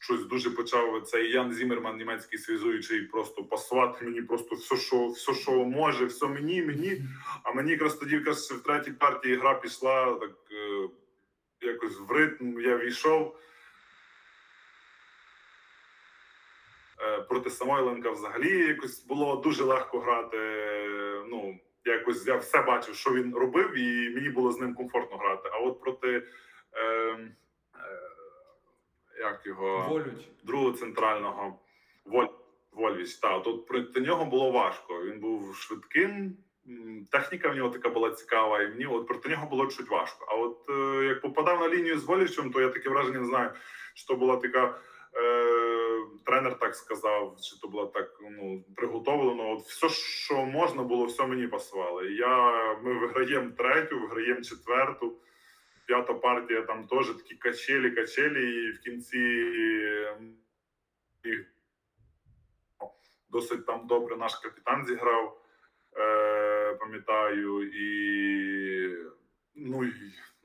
щось 0.00 0.24
дуже 0.24 0.50
почав 0.50 1.02
цей 1.02 1.30
Ян 1.30 1.52
Зімерман, 1.52 1.96
німецький 1.96 2.38
свізуючий, 2.38 3.02
просто 3.02 3.44
пасувати 3.44 4.04
мені 4.04 4.22
просто 4.22 4.54
все, 4.54 4.76
що 4.76 5.08
все, 5.08 5.34
що 5.34 5.52
може, 5.52 6.04
все 6.04 6.26
мені, 6.26 6.62
мені. 6.62 7.02
А 7.42 7.52
мені 7.52 7.70
якраз 7.70 7.94
тоді 7.94 8.14
якраз 8.14 8.50
в 8.50 8.62
третій 8.62 8.92
партії 8.92 9.36
гра 9.36 9.54
пішла 9.54 10.14
так 10.14 10.36
е, 10.52 10.88
якось 11.60 12.00
в 12.00 12.12
ритм. 12.12 12.60
Я 12.60 12.76
війшов. 12.76 13.36
Е, 17.00 17.20
проти 17.20 17.50
Самойленка 17.50 18.10
взагалі 18.10 18.58
якось 18.58 19.04
було 19.06 19.36
дуже 19.36 19.64
легко 19.64 20.00
грати. 20.00 20.38
Ну, 21.30 21.58
якось 21.84 22.26
я 22.26 22.36
все 22.36 22.62
бачив, 22.62 22.94
що 22.94 23.14
він 23.14 23.34
робив, 23.34 23.78
і 23.78 24.10
мені 24.14 24.28
було 24.28 24.52
з 24.52 24.60
ним 24.60 24.74
комфортно 24.74 25.16
грати. 25.16 25.50
А 25.52 25.58
от 25.58 25.80
проти 25.80 26.22
е, 26.72 26.82
е, 26.82 27.30
як 29.18 29.46
його 29.46 29.86
Волють. 29.88 30.28
другого 30.42 30.72
центрального 30.72 31.58
Воль, 32.04 32.26
Вольвіч, 32.72 33.14
та 33.14 33.40
тут 33.40 33.66
проти 33.66 34.00
нього 34.00 34.24
було 34.24 34.50
важко. 34.50 35.04
Він 35.04 35.20
був 35.20 35.56
швидким. 35.56 36.36
Техніка 37.10 37.48
в 37.48 37.56
нього 37.56 37.70
така 37.70 37.88
була 37.88 38.10
цікава, 38.10 38.62
і 38.62 38.68
мені 38.68 38.86
от 38.86 39.06
проти 39.06 39.28
нього 39.28 39.46
було 39.46 39.66
чуть 39.66 39.90
важко. 39.90 40.26
А 40.28 40.34
от 40.34 40.66
е, 40.68 41.04
як 41.04 41.20
попадав 41.20 41.60
на 41.60 41.68
лінію 41.68 41.98
з 41.98 42.04
Волічем, 42.04 42.52
то 42.52 42.60
я 42.60 42.68
таке 42.68 42.88
враження 42.88 43.18
не 43.18 43.26
знаю, 43.26 43.50
що 43.94 44.14
була 44.14 44.36
така. 44.36 44.78
Е, 45.16 45.53
тренер 46.26 46.58
так 46.58 46.74
сказав, 46.74 47.36
чи 47.42 47.60
то 47.60 47.68
було 47.68 47.86
так 47.86 48.18
ну 48.20 48.64
приготовлено. 48.76 49.50
От 49.50 49.60
все, 49.60 49.88
що 49.88 50.46
можна 50.46 50.82
було, 50.82 51.04
все 51.04 51.26
мені 51.26 51.46
пасувало. 51.46 52.02
Я 52.04 52.74
ми 52.74 52.98
виграємо 52.98 53.50
третю, 53.50 54.00
виграємо 54.00 54.40
четверту. 54.40 55.18
П'ята 55.86 56.14
партія 56.14 56.62
там 56.62 56.86
теж 56.86 57.06
такі 57.06 57.34
качелі, 57.34 57.90
качелі, 57.90 58.64
і 58.64 58.70
в 58.70 58.80
кінці 58.80 59.18
і, 61.24 61.44
досить 63.30 63.66
там 63.66 63.86
добре 63.86 64.16
наш 64.16 64.34
капітан 64.34 64.86
зіграв. 64.86 65.40
Е, 65.96 66.74
Пам'ятаю, 66.74 67.62
і 67.62 67.88
ну 69.54 69.84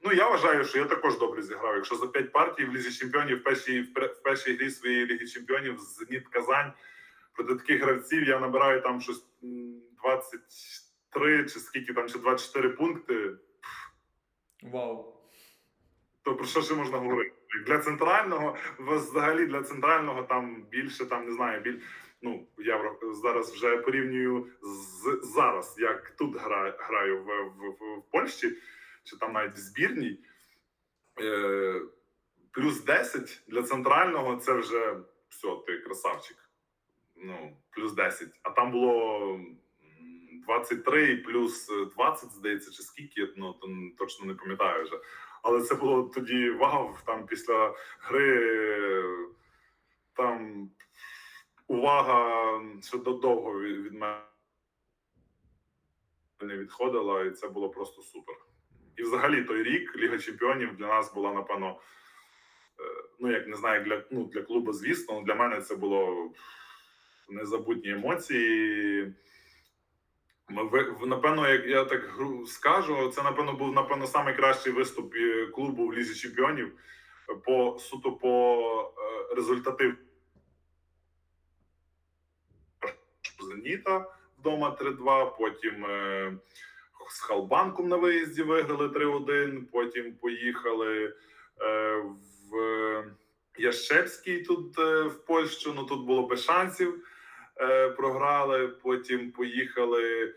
Ну 0.03 0.13
я 0.13 0.29
вважаю, 0.29 0.65
що 0.65 0.77
я 0.79 0.85
також 0.85 1.17
добре 1.17 1.41
зіграв. 1.41 1.75
Якщо 1.75 1.95
за 1.95 2.07
п'ять 2.07 2.31
партій 2.31 2.65
в 2.65 2.73
лізі 2.73 2.99
чемпіонів 2.99 3.37
в 3.37 3.43
першій 3.43 3.81
в 3.81 4.23
першій 4.23 4.53
грі 4.53 4.69
своєї 4.69 5.05
ліги 5.05 5.27
чемпіонів 5.27 5.79
Зеніт 5.79 6.27
Казань 6.27 6.73
проти 7.33 7.55
таких 7.55 7.81
гравців 7.81 8.23
я 8.23 8.39
набираю 8.39 8.81
там 8.81 9.01
щось 9.01 9.25
23 10.03 11.43
чи 11.43 11.59
скільки 11.59 11.93
там 11.93 12.09
чи 12.09 12.19
24 12.19 12.69
пункти. 12.69 13.31
Вау. 14.63 15.15
То 16.23 16.35
про 16.35 16.45
що 16.45 16.61
ще 16.61 16.73
можна 16.73 16.97
говорити? 16.97 17.35
Для 17.65 17.79
центрального, 17.79 18.55
взагалі 18.79 19.45
для 19.45 19.63
центрального 19.63 20.23
там 20.23 20.63
більше 20.71 21.05
там 21.05 21.25
не 21.25 21.31
знаю, 21.31 21.61
біль. 21.61 21.79
Ну 22.21 22.47
я 22.57 22.95
зараз 23.01 23.51
вже 23.51 23.77
порівнюю 23.77 24.47
з 24.61 25.19
зараз, 25.23 25.75
як 25.79 26.09
тут 26.09 26.37
граю, 26.37 26.73
граю 26.79 27.23
в, 27.23 27.25
в, 27.25 27.69
в, 27.69 27.99
в 27.99 28.03
Польщі 28.11 28.57
чи 29.03 29.17
там 29.17 29.33
навіть 29.33 29.53
в 29.53 29.57
збірній. 29.57 30.19
Е, 31.21 31.81
Плюс 32.51 32.83
10 32.83 33.43
для 33.47 33.63
центрального 33.63 34.35
це 34.35 34.53
вже 34.53 34.99
все, 35.29 35.47
ти 35.67 35.77
красавчик. 35.77 36.49
Ну, 37.15 37.57
плюс 37.69 37.93
10. 37.93 38.29
А 38.43 38.49
там 38.49 38.71
було 38.71 39.39
23 40.45 41.17
плюс 41.17 41.71
20, 41.95 42.31
здається, 42.31 42.71
чи 42.71 42.83
скільки, 42.83 43.33
ну 43.37 43.53
то 43.53 43.67
точно 43.97 44.25
не 44.25 44.33
пам'ятаю 44.33 44.83
вже. 44.83 44.99
Але 45.41 45.61
це 45.61 45.75
було 45.75 46.03
тоді 46.03 46.49
вау, 46.49 46.95
там 47.05 47.25
після 47.25 47.75
гри 47.99 49.03
там 50.13 50.69
увага 51.67 52.61
ще 52.81 52.97
довго 52.97 53.61
від 53.61 53.93
мене 53.93 54.21
не 56.41 56.57
відходила, 56.57 57.23
і 57.23 57.31
це 57.31 57.47
було 57.47 57.69
просто 57.69 58.01
супер. 58.01 58.35
І, 58.99 59.03
взагалі, 59.03 59.43
той 59.43 59.63
рік 59.63 59.95
Ліга 59.95 60.17
Чемпіонів 60.17 60.75
для 60.75 60.87
нас 60.87 61.13
була, 61.13 61.33
напевно, 61.33 61.79
е, 62.79 63.03
ну 63.19 63.31
як 63.31 63.47
не 63.47 63.55
знаю, 63.55 63.83
для 63.83 64.03
ну, 64.11 64.25
для 64.25 64.41
клубу, 64.41 64.73
звісно, 64.73 65.15
але 65.15 65.23
для 65.23 65.35
мене 65.35 65.61
це 65.61 65.75
було 65.75 66.31
незабутні 67.29 67.91
емоції. 67.91 69.13
Ми 70.49 70.85
напевно, 71.05 71.49
як 71.49 71.65
я 71.65 71.85
так 71.85 72.09
скажу, 72.47 73.09
це 73.09 73.23
напевно 73.23 73.53
був 73.53 73.73
напевно 73.73 74.05
найкращий 74.13 74.73
виступ 74.73 75.15
е, 75.15 75.45
клубу 75.45 75.87
в 75.87 75.93
лізі 75.93 76.15
чемпіонів 76.15 76.71
по 77.45 77.79
суто 77.79 78.11
по 78.11 78.93
е, 78.97 79.35
результатив 79.35 79.95
Зеніта 83.41 84.05
вдома 84.39 84.77
3-2, 84.81 85.37
потім 85.37 85.85
з 87.09 87.19
Халбанком 87.19 87.87
на 87.87 87.95
виїзді 87.95 88.43
виграли 88.43 88.87
3-1, 88.87 89.63
потім 89.71 90.15
поїхали 90.15 91.13
е, 91.61 92.03
в 92.51 93.03
Ящепський 93.57 94.43
тут 94.43 94.79
е, 94.79 95.03
в 95.03 95.25
Польщу. 95.25 95.73
Ну 95.75 95.83
тут 95.83 96.05
було 96.05 96.27
без 96.27 96.43
шансів. 96.43 97.03
Е, 97.61 97.89
програли, 97.89 98.67
потім 98.67 99.31
поїхали 99.31 100.23
е, 100.23 100.33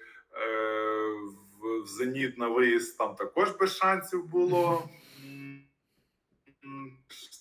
в, 1.60 1.82
в 1.82 1.86
Зеніт 1.86 2.38
на 2.38 2.48
виїзд. 2.48 2.98
Там 2.98 3.14
також 3.14 3.50
без 3.50 3.76
шансів 3.76 4.24
було. 4.24 4.88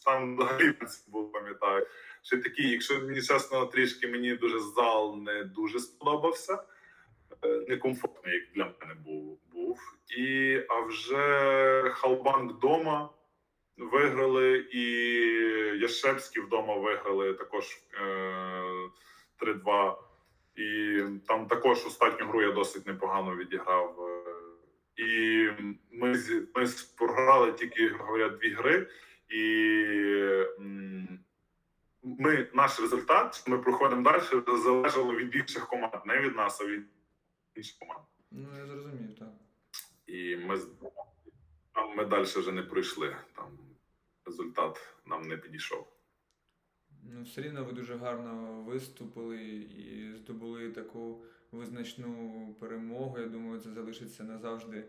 Там 0.06 0.38
взагалі 0.38 0.74
було, 1.08 1.28
пам'ятаю. 1.28 1.88
Ще 2.24 2.38
такі, 2.38 2.70
якщо 2.70 3.02
мені 3.02 3.22
чесно, 3.22 3.66
трішки 3.66 4.08
мені 4.08 4.36
дуже 4.36 4.60
зал 4.60 5.18
не 5.18 5.44
дуже 5.44 5.80
сподобався. 5.80 6.64
Некомфортний, 7.68 8.34
як 8.34 8.44
для 8.56 8.64
мене 8.64 9.00
був. 9.06 9.40
був. 9.54 9.80
І 10.18 10.56
а 10.70 10.80
вже 10.80 11.84
Халбанк 11.94 12.52
вдома 12.52 13.10
виграли, 13.78 14.58
і 14.72 14.82
Яшевський 15.82 16.44
вдома 16.44 16.76
виграли 16.76 17.34
також 17.34 17.66
е, 18.02 19.46
3-2. 19.46 19.96
І 20.56 21.00
там 21.28 21.48
також 21.48 21.86
останню 21.86 22.26
гру 22.26 22.42
я 22.42 22.52
досить 22.52 22.88
непогано 22.88 23.36
відіграв. 23.36 23.96
Е, 24.00 24.22
І 25.04 25.50
ми, 25.92 26.16
ми 26.56 26.68
програли 26.98 27.52
тільки, 27.52 27.90
говорять, 27.90 28.38
дві 28.38 28.50
гри. 28.50 28.88
І 29.30 29.86
ми, 32.04 32.48
наш 32.54 32.80
результат, 32.80 33.44
ми 33.48 33.58
проходимо 33.58 34.02
далі, 34.02 34.22
залежало 34.64 35.16
від 35.16 35.36
інших 35.36 35.68
команд, 35.68 36.06
не 36.06 36.20
від 36.20 36.36
нас, 36.36 36.62
а 36.62 36.66
від 36.66 36.84
команд. 37.80 38.06
Ну, 38.32 38.48
я 38.60 38.66
зрозумів, 38.66 39.16
так. 39.20 39.34
І 40.08 40.36
ми, 40.36 40.58
там 41.74 41.96
ми 41.96 42.06
далі 42.06 42.24
вже 42.24 42.52
не 42.52 42.64
пройшли. 42.64 43.16
Там 43.36 43.58
результат 44.26 44.80
нам 45.06 45.22
не 45.22 45.38
підійшов. 45.38 45.88
Ну, 47.04 47.24
все 47.24 47.42
рівно 47.42 47.66
ви 47.66 47.72
дуже 47.72 47.96
гарно 47.96 48.64
виступили 48.64 49.38
і 49.56 50.14
здобули 50.16 50.72
таку 50.72 51.24
визначну 51.52 52.56
перемогу. 52.60 53.20
Я 53.20 53.26
думаю, 53.28 53.60
це 53.60 53.72
залишиться 53.72 54.24
назавжди 54.24 54.84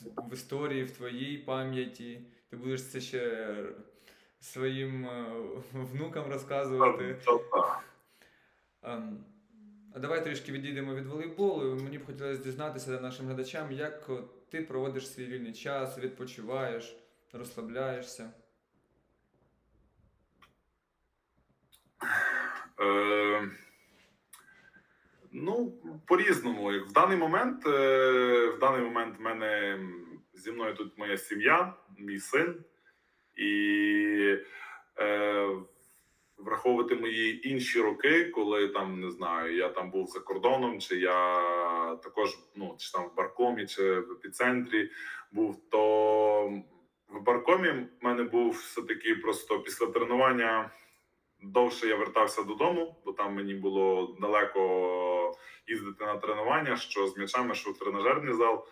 в, 0.00 0.32
історії, 0.32 0.84
в 0.84 0.90
твоїй 0.90 1.38
пам'яті. 1.38 2.20
Ти 2.48 2.56
будеш 2.56 2.84
це 2.84 3.00
ще 3.00 3.56
своїм 4.40 5.06
е, 5.06 5.24
внукам 5.72 6.30
розказувати. 6.30 7.20
Та- 7.24 7.38
та- 7.38 7.82
Ем, 8.82 9.24
А 9.94 9.98
давай 9.98 10.24
трішки 10.24 10.52
відійдемо 10.52 10.94
від 10.94 11.06
волейболу. 11.06 11.74
Мені 11.82 11.98
б 11.98 12.06
хотілося 12.06 12.42
дізнатися 12.42 13.00
нашим 13.00 13.26
глядачам, 13.26 13.72
як 13.72 14.10
ти 14.50 14.62
проводиш 14.62 15.12
свій 15.12 15.26
вільний 15.26 15.52
час, 15.52 15.98
відпочиваєш, 15.98 16.96
розслабляєшся. 17.32 18.30
Е, 22.80 23.48
ну, 25.32 25.72
по-різному. 26.06 26.84
В 26.84 26.92
даний 26.92 27.16
момент, 27.16 27.66
е, 27.66 28.46
в 28.46 28.58
даний 28.58 28.82
момент 28.82 29.18
в 29.18 29.20
мене 29.20 29.80
зі 30.34 30.52
мною 30.52 30.74
тут 30.74 30.98
моя 30.98 31.16
сім'я, 31.16 31.74
мій 31.98 32.18
син, 32.18 32.64
і 33.36 34.38
е, 34.98 35.48
враховувати 36.38 36.94
мої 36.94 37.48
інші 37.48 37.80
роки, 37.80 38.24
коли 38.24 38.68
там 38.68 39.00
не 39.00 39.10
знаю, 39.10 39.56
я 39.56 39.68
там 39.68 39.90
був 39.90 40.06
за 40.06 40.20
кордоном, 40.20 40.80
чи 40.80 40.96
я 40.96 41.40
також 42.02 42.38
ну, 42.56 42.74
чи 42.78 42.92
там 42.92 43.06
в 43.06 43.16
баркомі, 43.16 43.66
чи 43.66 44.00
в 44.00 44.12
епіцентрі 44.12 44.90
був, 45.32 45.60
то 45.70 46.62
в 47.08 47.22
баркомі 47.22 47.68
в 47.68 48.04
мене 48.04 48.22
був 48.22 48.50
все-таки 48.50 49.14
просто 49.14 49.60
після 49.60 49.86
тренування 49.86 50.70
довше 51.42 51.86
я 51.86 51.96
вертався 51.96 52.42
додому, 52.42 52.96
бо 53.04 53.12
там 53.12 53.34
мені 53.34 53.54
було 53.54 54.16
далеко 54.20 55.34
їздити 55.68 56.04
на 56.04 56.16
тренування, 56.16 56.76
що 56.76 57.06
з 57.06 57.16
м'ячами, 57.16 57.54
що 57.54 57.70
в 57.70 57.78
тренажерний 57.78 58.34
зал. 58.34 58.66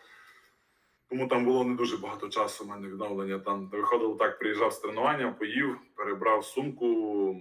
Тому 1.08 1.28
там 1.28 1.44
було 1.44 1.64
не 1.64 1.74
дуже 1.74 1.96
багато 1.96 2.28
часу. 2.28 2.64
У 2.64 2.66
мене 2.66 2.88
відновлення 2.88 3.38
там 3.38 3.68
виходило 3.68 4.14
так, 4.14 4.38
приїжджав 4.38 4.72
з 4.72 4.78
тренування, 4.78 5.32
поїв, 5.38 5.78
перебрав 5.96 6.44
сумку. 6.44 7.36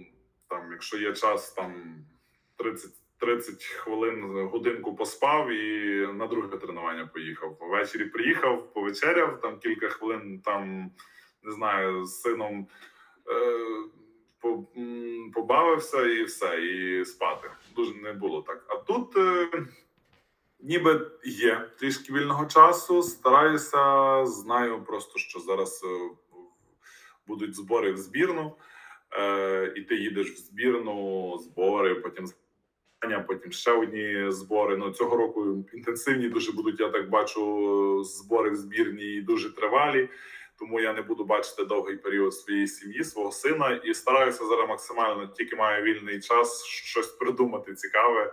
Там, 0.48 0.72
якщо 0.72 0.98
є 0.98 1.12
час, 1.12 1.52
там 1.52 1.96
30, 2.56 2.90
30 3.18 3.64
хвилин, 3.64 4.48
годинку 4.48 4.96
поспав 4.96 5.50
і 5.50 6.06
на 6.12 6.26
друге 6.26 6.56
тренування 6.56 7.06
поїхав. 7.06 7.56
Ввечері 7.60 8.04
приїхав, 8.04 8.72
повечеряв, 8.72 9.40
там 9.40 9.58
кілька 9.58 9.88
хвилин, 9.88 10.40
там 10.44 10.90
не 11.42 11.52
знаю, 11.52 12.04
з 12.04 12.20
сином. 12.20 12.68
Е- 13.28 13.96
побавився 15.34 16.06
і 16.06 16.24
все, 16.24 16.62
і 16.62 17.04
спати. 17.04 17.50
Дуже 17.76 17.94
не 17.94 18.12
було 18.12 18.42
так. 18.42 18.64
А 18.68 18.76
тут 18.76 19.16
е, 19.16 19.48
ніби 20.60 21.10
є 21.24 21.70
трішки 21.78 22.12
вільного 22.12 22.46
часу. 22.46 23.02
Стараюся, 23.02 24.26
знаю 24.26 24.84
просто, 24.84 25.18
що 25.18 25.40
зараз 25.40 25.84
е, 25.84 26.10
будуть 27.26 27.54
збори 27.54 27.92
в 27.92 27.96
збірну, 27.96 28.56
е, 29.18 29.72
і 29.76 29.80
ти 29.80 29.94
їдеш 29.94 30.30
в 30.30 30.36
збірну, 30.36 31.38
збори, 31.38 31.94
потім 31.94 32.26
потім 33.26 33.52
ще 33.52 33.72
одні 33.72 34.30
збори. 34.30 34.76
Ну 34.76 34.90
цього 34.90 35.16
року 35.16 35.64
інтенсивні 35.74 36.28
дуже 36.28 36.52
будуть. 36.52 36.80
Я 36.80 36.88
так 36.88 37.10
бачу 37.10 38.04
збори 38.04 38.50
в 38.50 38.56
збірні 38.56 39.04
і 39.04 39.22
дуже 39.22 39.54
тривалі 39.54 40.08
тому 40.58 40.80
я 40.80 40.92
не 40.92 41.02
буду 41.02 41.24
бачити 41.24 41.64
довгий 41.64 41.96
період 41.96 42.34
своєї 42.34 42.68
сім'ї, 42.68 43.04
свого 43.04 43.32
сина, 43.32 43.80
і 43.84 43.94
стараюся 43.94 44.46
зараз 44.46 44.68
максимально 44.68 45.26
тільки 45.26 45.56
маю 45.56 45.84
вільний 45.84 46.20
час 46.20 46.64
щось 46.64 47.06
придумати 47.06 47.74
цікаве, 47.74 48.32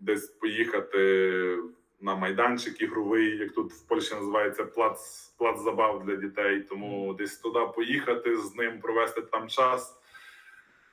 десь 0.00 0.26
поїхати 0.26 1.58
на 2.00 2.16
майданчик 2.16 2.82
ігровий, 2.82 3.36
як 3.36 3.52
тут 3.52 3.72
в 3.72 3.88
Польщі 3.88 4.14
називається 4.14 4.64
плац, 4.64 5.28
плац 5.38 5.60
забав 5.60 6.04
для 6.04 6.16
дітей. 6.16 6.60
Тому 6.60 7.14
десь 7.14 7.38
туди 7.38 7.60
поїхати 7.74 8.36
з 8.36 8.54
ним, 8.54 8.80
провести 8.80 9.22
там 9.22 9.48
час. 9.48 9.95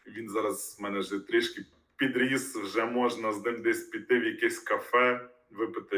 Він 0.07 0.29
зараз 0.29 0.77
в 0.79 0.83
мене 0.83 0.99
вже 0.99 1.19
трішки 1.19 1.65
підріс, 1.95 2.55
вже 2.55 2.85
можна 2.85 3.31
з 3.31 3.45
ним 3.45 3.61
десь 3.61 3.83
піти 3.83 4.19
в 4.19 4.23
якесь 4.23 4.59
кафе 4.59 5.29
випити 5.51 5.97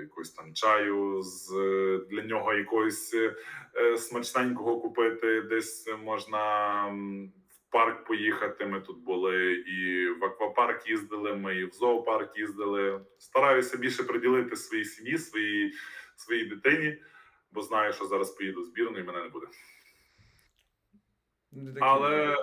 якогось 0.00 0.30
там 0.30 0.54
чаю, 0.54 1.22
з 1.22 1.48
для 2.10 2.22
нього 2.22 2.54
якогось 2.54 3.14
е, 3.14 3.96
смачненького 3.96 4.80
купити. 4.80 5.42
Десь 5.42 5.88
можна 6.04 6.84
в 7.48 7.72
парк 7.72 8.04
поїхати. 8.06 8.66
Ми 8.66 8.80
тут 8.80 8.98
були 8.98 9.52
і 9.52 10.08
в 10.08 10.24
аквапарк 10.24 10.88
їздили. 10.88 11.34
Ми 11.34 11.56
і 11.56 11.64
в 11.64 11.72
зоопарк 11.72 12.38
їздили. 12.38 13.00
Стараюся 13.18 13.76
більше 13.76 14.02
приділити 14.02 14.56
своїй 14.56 14.84
сім'ї, 14.84 15.18
своїй 15.18 15.72
своїй 16.16 16.44
дитині, 16.44 16.98
бо 17.52 17.62
знаю, 17.62 17.92
що 17.92 18.04
зараз 18.04 18.30
поїду 18.30 18.60
в 18.60 18.64
збірну 18.64 18.98
і 18.98 19.02
мене 19.02 19.22
не 19.22 19.28
буде. 19.28 19.46
Але 21.80 22.36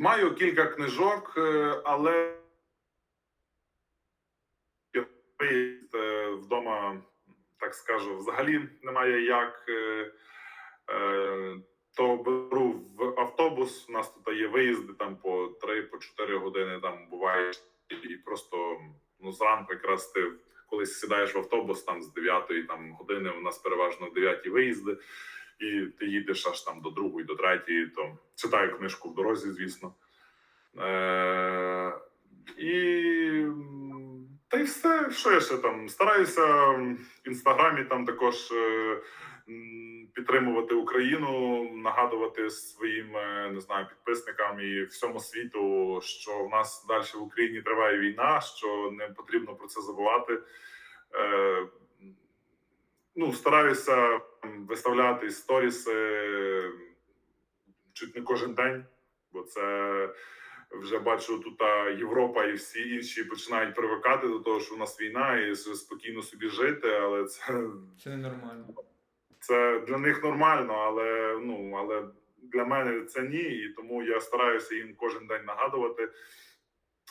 маю 0.00 0.34
кілька 0.34 0.66
книжок, 0.66 1.34
е, 1.36 1.80
але 1.84 2.34
е, 5.94 6.30
вдома, 6.30 7.02
так 7.60 7.74
скажу, 7.74 8.16
взагалі 8.16 8.68
немає 8.82 9.24
як. 9.24 9.64
е, 9.68 10.12
е, 10.90 11.56
То 11.96 12.16
беру 12.16 12.70
в 12.98 13.20
автобус. 13.20 13.88
У 13.88 13.92
нас 13.92 14.14
тут 14.14 14.36
є 14.36 14.46
виїзди 14.46 14.92
там 14.92 15.16
по 15.16 15.46
3-4 15.46 16.38
години. 16.38 16.80
Там 16.80 17.08
буває 17.08 17.52
і 17.88 18.16
просто 18.16 18.80
ну 19.20 19.32
зранку, 19.32 19.72
якраз 19.72 20.06
ти 20.06 20.32
колись 20.72 21.00
сідаєш 21.00 21.34
в 21.34 21.38
автобус 21.38 21.82
там 21.82 22.02
з 22.02 22.12
9 22.12 22.66
там 22.68 22.92
години. 22.92 23.30
У 23.30 23.40
нас 23.40 23.58
переважно 23.58 24.10
9 24.14 24.46
виїзди, 24.46 24.96
і 25.60 25.86
ти 25.98 26.06
їдеш 26.06 26.46
аж 26.46 26.60
там 26.60 26.80
до 26.80 26.90
другої, 26.90 27.26
до 27.26 27.34
третьої. 27.34 27.86
То 27.86 28.18
читаю 28.34 28.78
книжку 28.78 29.08
в 29.08 29.14
дорозі, 29.14 29.50
звісно. 29.50 29.94
Е- 30.78 31.92
і 32.58 33.46
та 34.48 34.58
й 34.58 34.62
все, 34.62 35.10
що 35.10 35.32
я 35.32 35.40
ще 35.40 35.56
там 35.56 35.88
стараюся 35.88 36.44
в 36.70 36.96
інстаграмі 37.26 37.84
там 37.84 38.06
також 38.06 38.52
е, 38.52 38.98
підтримувати 40.14 40.74
Україну, 40.74 41.62
нагадувати 41.74 42.50
своїм 42.50 43.12
не 43.52 43.60
знаю 43.60 43.86
підписникам 43.86 44.60
і 44.60 44.84
всьому 44.84 45.20
світу, 45.20 46.00
що 46.02 46.44
в 46.44 46.50
нас 46.50 46.86
далі 46.88 47.04
в 47.14 47.22
Україні 47.22 47.62
триває 47.62 47.98
війна, 47.98 48.40
що 48.40 48.90
не 48.98 49.08
потрібно 49.08 49.54
про 49.54 49.66
це 49.66 49.80
забувати. 49.80 50.38
Е, 51.14 51.66
ну, 53.16 53.32
стараюся 53.32 54.20
виставляти 54.42 55.30
сторіси 55.30 55.92
чуть 57.92 58.16
не 58.16 58.22
кожен 58.22 58.54
день, 58.54 58.84
бо 59.32 59.42
це 59.42 60.08
вже 60.70 60.98
бачу 60.98 61.38
тут 61.38 61.60
Європа 61.98 62.44
і 62.44 62.52
всі 62.52 62.94
інші 62.94 63.24
починають 63.24 63.74
привикати 63.74 64.28
до 64.28 64.38
того, 64.38 64.60
що 64.60 64.74
в 64.74 64.78
нас 64.78 65.00
війна, 65.00 65.36
і 65.36 65.54
спокійно 65.54 66.22
собі 66.22 66.48
жити, 66.48 66.88
але 66.88 67.24
це 67.24 67.60
це 68.02 68.10
ненормально. 68.10 68.64
Це 69.42 69.80
для 69.80 69.98
них 69.98 70.22
нормально, 70.22 70.74
але 70.74 71.38
ну 71.42 71.74
але 71.78 72.08
для 72.42 72.64
мене 72.64 73.04
це 73.04 73.22
ні. 73.22 73.42
І 73.42 73.68
тому 73.76 74.02
я 74.02 74.20
стараюся 74.20 74.74
їм 74.74 74.94
кожен 74.96 75.26
день 75.26 75.44
нагадувати 75.46 76.08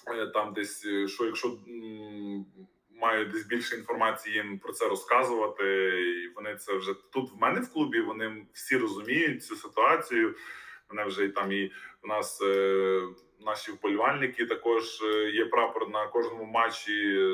е, 0.08 0.28
там, 0.28 0.54
десь 0.54 0.88
що 1.08 1.26
якщо 1.26 1.58
маю 3.02 3.26
десь 3.26 3.46
більше 3.46 3.76
інформації 3.76 4.36
їм 4.36 4.60
про 4.60 4.74
це 4.74 4.88
розказувати, 4.88 5.66
і 6.02 6.28
вони 6.36 6.56
це 6.56 6.74
вже 6.74 6.94
тут 7.14 7.32
в 7.32 7.36
мене 7.42 7.60
в 7.60 7.74
клубі. 7.74 8.02
Вони 8.02 8.46
всі 8.54 8.78
розуміють 8.78 9.44
цю 9.44 9.56
ситуацію. 9.56 10.36
Мене 10.90 11.06
вже 11.06 11.26
і 11.26 11.30
там 11.30 11.52
і 11.52 11.72
в 12.04 12.08
нас 12.08 12.42
е, 12.42 13.02
наші 13.46 13.72
вболівальники 13.72 14.46
також 14.46 15.02
е, 15.02 15.30
є 15.30 15.46
прапор 15.46 15.90
на 15.90 16.08
кожному 16.08 16.46
матчі. 16.46 17.28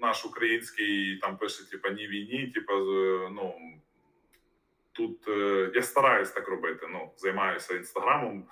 Наш 0.00 0.24
український 0.24 1.16
там 1.16 1.38
пише: 1.38 1.70
типа 1.70 1.90
ні 1.90 2.06
війні, 2.06 2.46
типа 2.46 2.72
ну 3.30 3.54
тут 4.92 5.28
е, 5.28 5.70
я 5.74 5.82
стараюсь 5.82 6.30
так 6.30 6.48
робити. 6.48 6.86
Ну 6.90 7.12
займаюся 7.16 7.76
інстаграмом, 7.76 8.48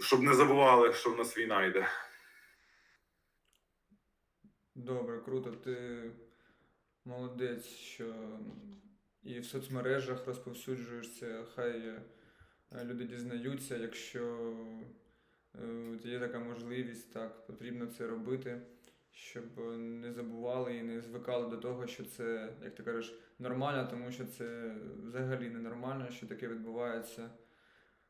щоб 0.00 0.22
не 0.22 0.34
забували, 0.34 0.92
що 0.92 1.10
в 1.10 1.18
нас 1.18 1.38
війна 1.38 1.64
йде. 1.64 1.88
Добре, 4.74 5.20
круто. 5.20 5.50
Ти 5.50 6.02
молодець, 7.04 7.66
що 7.66 8.14
і 9.22 9.40
в 9.40 9.44
соцмережах 9.44 10.26
розповсюджуєшся, 10.26 11.44
хай 11.54 11.78
е, 11.78 12.02
люди 12.84 13.04
дізнаються, 13.04 13.76
якщо 13.76 14.54
е, 15.54 15.98
є 16.04 16.20
така 16.20 16.38
можливість, 16.38 17.12
так, 17.12 17.46
потрібно 17.46 17.86
це 17.86 18.06
робити, 18.06 18.60
щоб 19.12 19.44
не 19.78 20.12
забували 20.12 20.76
і 20.76 20.82
не 20.82 21.00
звикали 21.00 21.48
до 21.48 21.56
того, 21.56 21.86
що 21.86 22.04
це, 22.04 22.52
як 22.64 22.74
ти 22.74 22.82
кажеш, 22.82 23.18
нормально, 23.38 23.88
тому 23.90 24.12
що 24.12 24.24
це 24.24 24.74
взагалі 25.04 25.48
ненормально, 25.48 26.10
що 26.10 26.26
таке 26.26 26.48
відбувається 26.48 27.30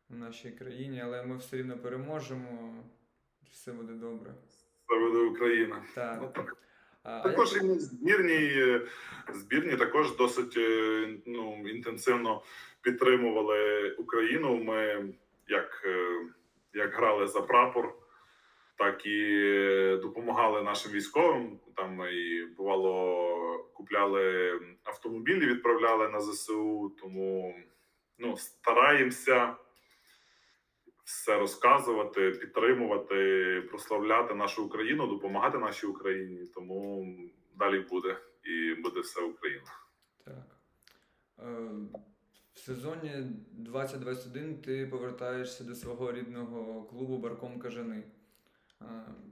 в 0.09 0.17
нашій 0.17 0.51
країні, 0.51 1.01
але 1.05 1.23
ми 1.23 1.37
все 1.37 1.57
рівно 1.57 1.79
переможемо, 1.79 2.85
все 3.51 3.73
буде 3.73 3.93
добре. 3.93 4.35
Це 4.89 4.99
буде 4.99 5.19
Україна. 5.19 5.85
Так. 5.95 6.19
Ну, 6.23 6.29
так. 6.35 6.57
А, 7.03 7.21
також 7.21 7.57
і 7.57 7.79
збірні 7.79 8.81
збірні 9.35 9.77
також 9.77 10.17
досить 10.17 10.55
е, 10.57 11.09
ну, 11.27 11.69
інтенсивно 11.69 12.43
підтримували 12.83 13.91
Україну. 13.91 14.57
Ми 14.57 15.09
як 15.49 15.83
е, 15.85 16.27
як 16.75 16.95
грали 16.95 17.27
за 17.27 17.41
прапор, 17.41 17.95
так 18.83 19.07
і 19.07 19.99
допомагали 20.03 20.63
нашим 20.63 20.93
військовим. 20.93 21.59
Там 21.77 22.01
і 22.13 22.45
бувало, 22.57 23.71
купляли 23.75 24.53
автомобілі, 24.85 25.47
відправляли 25.47 26.09
на 26.09 26.21
ЗСУ. 26.21 26.93
Тому 27.01 27.55
ну, 28.19 28.37
стараємося 28.37 29.57
все 31.05 31.39
розказувати, 31.39 32.31
підтримувати, 32.31 33.17
прославляти 33.71 34.35
нашу 34.35 34.67
Україну, 34.67 35.07
допомагати 35.07 35.59
нашій 35.59 35.87
Україні. 35.87 36.47
Тому 36.55 37.07
далі 37.55 37.81
буде 37.81 38.17
і 38.45 38.83
буде 38.83 39.01
все 39.01 39.21
Україна. 39.21 39.73
Так. 40.25 40.57
Е, 41.39 41.71
в 42.55 42.59
сезоні 42.59 43.13
2021 43.53 44.63
ти 44.63 44.87
повертаєшся 44.87 45.65
до 45.65 45.75
свого 45.75 46.13
рідного 46.13 46.83
клубу 46.83 47.19
Барком 47.19 47.59
Кажани. 47.59 48.03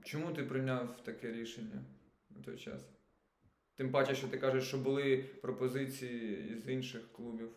Чому 0.03 0.33
ти 0.33 0.43
прийняв 0.43 1.03
таке 1.03 1.31
рішення 1.31 1.83
на 2.29 2.43
той 2.43 2.57
час? 2.57 2.89
Тим 3.77 3.91
паче, 3.91 4.15
що 4.15 4.27
ти 4.27 4.37
кажеш, 4.37 4.67
що 4.67 4.77
були 4.77 5.25
пропозиції 5.41 6.61
з 6.65 6.69
інших 6.69 7.11
клубів. 7.11 7.49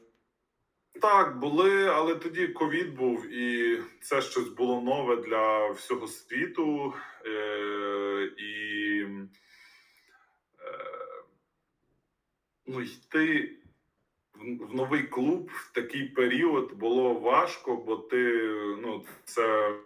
Так, 1.01 1.38
були, 1.38 1.86
але 1.86 2.14
тоді 2.14 2.49
ковід 2.49 2.95
був, 2.95 3.26
і 3.32 3.78
це 4.01 4.22
щось 4.22 4.49
було 4.49 4.80
нове 4.80 5.16
для 5.16 5.70
всього 5.70 6.09
світу. 6.09 6.95
Е, 7.26 8.30
І 8.38 9.01
е, 10.61 11.24
ну, 12.66 12.80
йти 12.80 13.57
в, 14.34 14.66
в 14.66 14.74
новий 14.74 15.03
клуб 15.03 15.51
в 15.53 15.72
такий 15.72 16.09
період 16.09 16.72
було 16.72 17.14
важко, 17.14 17.76
бо 17.76 17.97
ти 17.97 18.32
ну, 18.82 19.05
це 19.24 19.76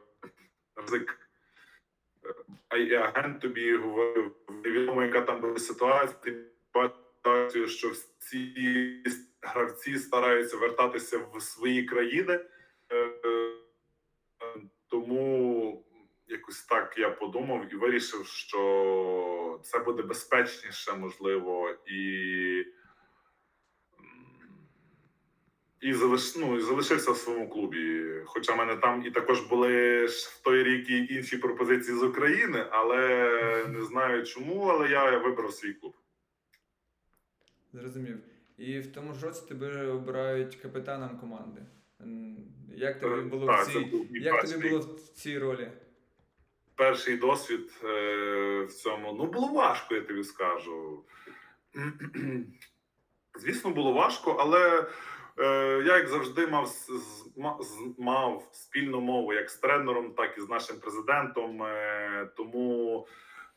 ризик. 0.76 1.27
Агент 2.98 3.40
тобі 3.40 3.76
говорив, 3.76 4.32
невідомо, 4.64 5.02
яка 5.02 5.20
там 5.20 5.40
була 5.40 5.58
ситуація, 5.58 6.36
бачиш, 7.24 7.76
що 7.76 7.88
всі 7.88 9.02
гравці 9.42 9.98
стараються 9.98 10.56
вертатися 10.56 11.18
в 11.18 11.42
свої 11.42 11.84
країни, 11.84 12.40
е, 12.92 13.10
тому 14.88 15.84
якось 16.28 16.64
так 16.64 16.94
я 16.98 17.10
подумав 17.10 17.72
і 17.72 17.76
вирішив, 17.76 18.26
що 18.26 19.60
це 19.62 19.78
буде 19.78 20.02
безпечніше, 20.02 20.92
можливо, 20.92 21.74
і 21.86 22.64
і, 25.80 25.94
залиш, 25.94 26.36
ну, 26.36 26.56
і 26.56 26.60
залишився 26.60 27.10
в 27.12 27.16
своєму 27.16 27.48
клубі. 27.48 28.12
Хоча 28.24 28.54
в 28.54 28.56
мене 28.56 28.76
там 28.76 29.06
і 29.06 29.10
також 29.10 29.40
були 29.40 30.04
в 30.06 30.40
той 30.44 30.62
рік 30.62 30.90
і 30.90 31.14
інші 31.14 31.36
пропозиції 31.36 31.98
з 31.98 32.02
України, 32.02 32.66
але 32.70 33.66
не 33.68 33.82
знаю 33.82 34.24
чому, 34.24 34.62
але 34.62 34.88
я 34.88 35.18
вибрав 35.18 35.52
свій 35.52 35.72
клуб. 35.72 35.94
Зрозумів. 37.72 38.18
І 38.58 38.78
в 38.78 38.92
тому 38.92 39.14
ж 39.14 39.26
році 39.26 39.42
тебе 39.48 39.86
обирають 39.86 40.56
капітаном 40.56 41.18
команди. 41.18 41.60
Як 42.76 43.00
тобі 43.00 43.20
було 43.20 43.46
так, 43.46 43.66
в 43.66 43.72
цій 43.72 44.08
як 44.10 44.50
тобі 44.50 44.68
було 44.68 44.80
в 44.80 45.00
цій 45.00 45.38
ролі? 45.38 45.70
Перший 46.74 47.16
досвід 47.16 47.80
е, 47.84 48.64
в 48.68 48.72
цьому 48.72 49.12
ну 49.12 49.26
було 49.26 49.52
важко, 49.52 49.94
я 49.94 50.00
тобі 50.00 50.24
скажу. 50.24 51.04
Звісно, 53.40 53.70
було 53.70 53.92
важко, 53.92 54.36
але 54.40 54.80
е, 54.80 54.86
я, 55.86 55.96
як 55.96 56.08
завжди, 56.08 56.46
мав 56.46 56.74
мав 57.98 58.48
спільну 58.52 59.00
мову 59.00 59.32
як 59.32 59.50
з 59.50 59.56
тренером, 59.56 60.10
так 60.10 60.38
і 60.38 60.40
з 60.40 60.48
нашим 60.48 60.76
президентом. 60.76 61.62
Е, 61.62 62.28
тому 62.36 63.06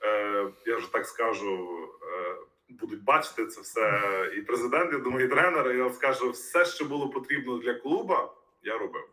е, 0.04 0.48
я 0.66 0.76
вже 0.76 0.92
так 0.92 1.06
скажу. 1.06 1.90
Е, 2.04 2.36
будуть 2.80 3.04
бачити 3.04 3.46
це 3.46 3.62
все. 3.62 4.02
І 4.38 4.42
президент, 4.42 4.94
я 4.94 5.00
думаю, 5.00 5.26
і 5.26 5.30
тренер. 5.30 5.76
Я 5.76 5.90
скажу, 5.90 6.30
все, 6.30 6.66
що 6.66 6.86
було 6.86 7.10
потрібно 7.10 7.58
для 7.58 7.74
клуба, 7.74 8.34
я 8.64 8.78
робив. 8.78 9.08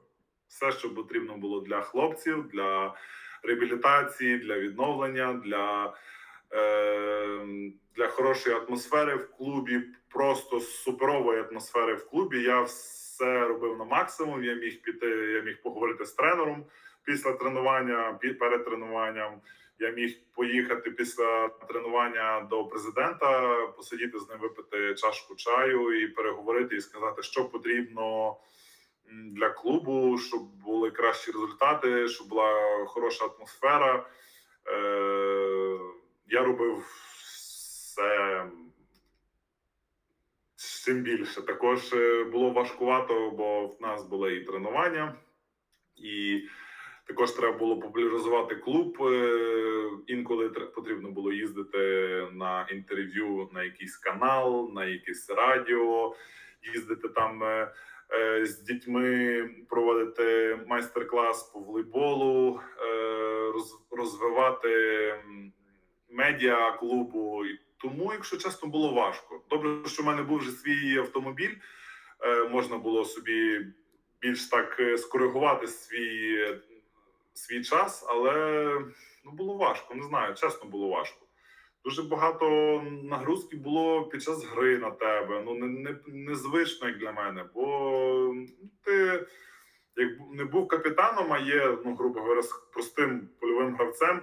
Все, 0.49 0.73
що 0.73 0.95
потрібно 0.95 1.37
було 1.37 1.61
для 1.61 1.81
хлопців, 1.81 2.49
для 2.49 2.95
реабілітації, 3.43 4.39
для 4.39 4.59
відновлення, 4.59 5.41
для 5.45 5.87
е, 5.87 5.93
для 7.97 8.09
хорошої 8.09 8.57
атмосфери 8.57 9.17
в 9.17 9.31
клубі, 9.31 9.81
просто 10.09 10.61
суперової 10.61 11.43
атмосфери 11.43 11.95
в 11.95 12.09
клубі. 12.11 12.43
Я 12.43 12.63
все 12.63 13.49
робив 13.49 13.79
на 13.79 13.85
максимум. 13.85 14.45
Я 14.45 14.55
міг 14.55 14.83
піти, 14.83 15.07
я 15.07 15.43
міг 15.43 15.63
поговорити 15.63 16.05
з 16.05 16.13
тренером 16.13 16.65
після 17.05 17.33
тренування, 17.33 18.19
перед 18.41 18.65
тренуванням. 18.65 19.41
Я 19.81 19.91
міг 19.91 20.19
поїхати 20.35 20.91
після 20.91 21.49
тренування 21.49 22.47
до 22.51 22.65
президента, 22.65 23.57
посидіти 23.67 24.19
з 24.19 24.29
ним, 24.29 24.39
випити 24.39 24.95
чашку 24.95 25.35
чаю 25.35 26.03
і 26.03 26.09
переговорити, 26.09 26.77
і 26.77 26.81
сказати, 26.81 27.23
що 27.23 27.45
потрібно 27.45 28.37
для 29.13 29.51
клубу, 29.51 30.19
щоб 30.19 30.43
були 30.65 30.91
кращі 30.91 31.33
результати, 31.33 32.09
щоб 32.09 32.29
була 32.29 32.53
хороша 32.87 33.25
атмосфера. 33.25 34.07
Е, 34.69 35.79
Я 36.31 36.45
робив 36.45 36.79
все 36.79 38.45
чим 40.89 41.03
більше. 41.03 41.43
Також 41.43 41.93
е, 41.93 42.24
було 42.24 42.51
важкувато, 42.51 43.31
бо 43.31 43.66
в 43.66 43.83
нас 43.83 44.09
були 44.09 44.35
і 44.35 44.45
тренування, 44.45 45.14
і 45.97 46.43
також 47.07 47.31
треба 47.31 47.59
було 47.59 47.81
популяризувати 47.81 48.55
клуб. 48.55 49.03
Е, 49.03 49.91
інколи 50.07 50.49
потрібно 50.49 51.11
було 51.11 51.33
їздити 51.33 51.79
на 52.33 52.66
інтерв'ю 52.70 53.49
на 53.53 53.64
якийсь 53.64 53.97
канал, 53.97 54.70
на 54.74 54.85
якесь 54.85 55.31
радіо, 55.31 56.14
їздити 56.74 57.09
там 57.09 57.43
е, 57.43 57.72
з 58.47 58.62
дітьми, 58.62 59.51
проводити 59.68 60.59
майстер-клас 60.66 61.43
по 61.43 61.61
волейболу, 61.61 62.61
розвивати 63.91 65.14
медіа 66.11 66.73
клубу. 66.73 67.45
Тому, 67.77 68.13
якщо 68.13 68.37
чесно, 68.37 68.69
було 68.69 68.93
важко. 68.93 69.41
Добре, 69.51 69.89
що 69.89 70.03
в 70.03 70.07
мене 70.07 70.23
був 70.23 70.39
вже 70.39 70.51
свій 70.51 70.99
автомобіль, 70.99 71.55
можна 72.51 72.79
було 72.79 73.05
собі 73.05 73.67
більш 74.21 74.49
так 74.49 74.81
скоригувати 74.97 75.67
свій 75.67 76.47
свій 77.39 77.65
час, 77.65 78.07
але 78.09 78.65
ну 79.25 79.31
було 79.33 79.57
важко. 79.57 79.95
Не 79.95 80.03
знаю, 80.03 80.35
чесно 80.35 80.71
було 80.71 80.89
важко. 80.89 81.27
Дуже 81.85 82.03
багато 82.03 82.49
нагрузки 83.03 83.57
було 83.57 84.05
під 84.05 84.23
час 84.23 84.45
гри 84.45 84.79
на 84.79 84.91
тебе. 84.91 85.43
Ну 85.47 85.55
не, 85.55 85.67
не, 85.67 85.97
незвично 86.07 86.89
як 86.89 86.99
для 86.99 87.13
мене, 87.13 87.45
бо 87.55 88.35
ти 88.83 89.27
як 89.97 90.13
не 90.33 90.45
був 90.45 90.69
капітаном, 90.69 91.33
а 91.33 91.39
є, 91.39 91.79
ну 91.85 91.95
грубо 91.95 92.21
говоря, 92.21 92.43
простим 92.73 93.29
польовим 93.41 93.77
гравцем. 93.77 94.23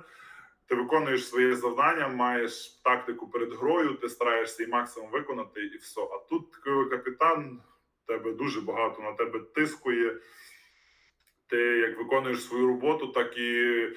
Ти 0.67 0.75
виконуєш 0.75 1.27
своє 1.27 1.55
завдання, 1.55 2.07
маєш 2.07 2.67
тактику 2.83 3.27
перед 3.27 3.53
грою, 3.53 3.93
ти 3.93 4.09
стараєшся 4.09 4.63
і 4.63 4.67
максимум 4.67 5.11
виконати, 5.11 5.61
і 5.65 5.77
все. 5.77 6.01
А 6.01 6.17
тут 6.29 6.55
капітан, 6.89 7.61
тебе 8.07 8.33
дуже 8.33 8.61
багато 8.61 9.01
на 9.01 9.13
тебе 9.13 9.39
тискує 9.39 10.19
ти 11.47 11.57
як 11.57 11.97
виконуєш 11.97 12.43
свою 12.43 12.67
роботу, 12.67 13.07
так 13.07 13.37
і 13.37 13.87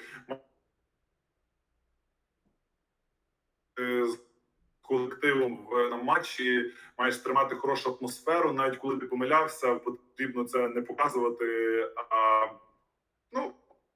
з 3.77 4.19
колективом 4.81 5.67
на 5.71 5.97
матчі 5.97 6.73
маєш 6.97 7.17
тримати 7.17 7.55
хорошу 7.55 7.97
атмосферу. 7.99 8.53
Навіть 8.53 8.77
коли 8.77 8.97
ти 8.97 9.05
помилявся, 9.05 9.75
потрібно 9.75 10.43
це 10.43 10.67
не 10.67 10.81
показувати. 10.81 11.81
А 12.09 12.47
ну, 13.31 13.53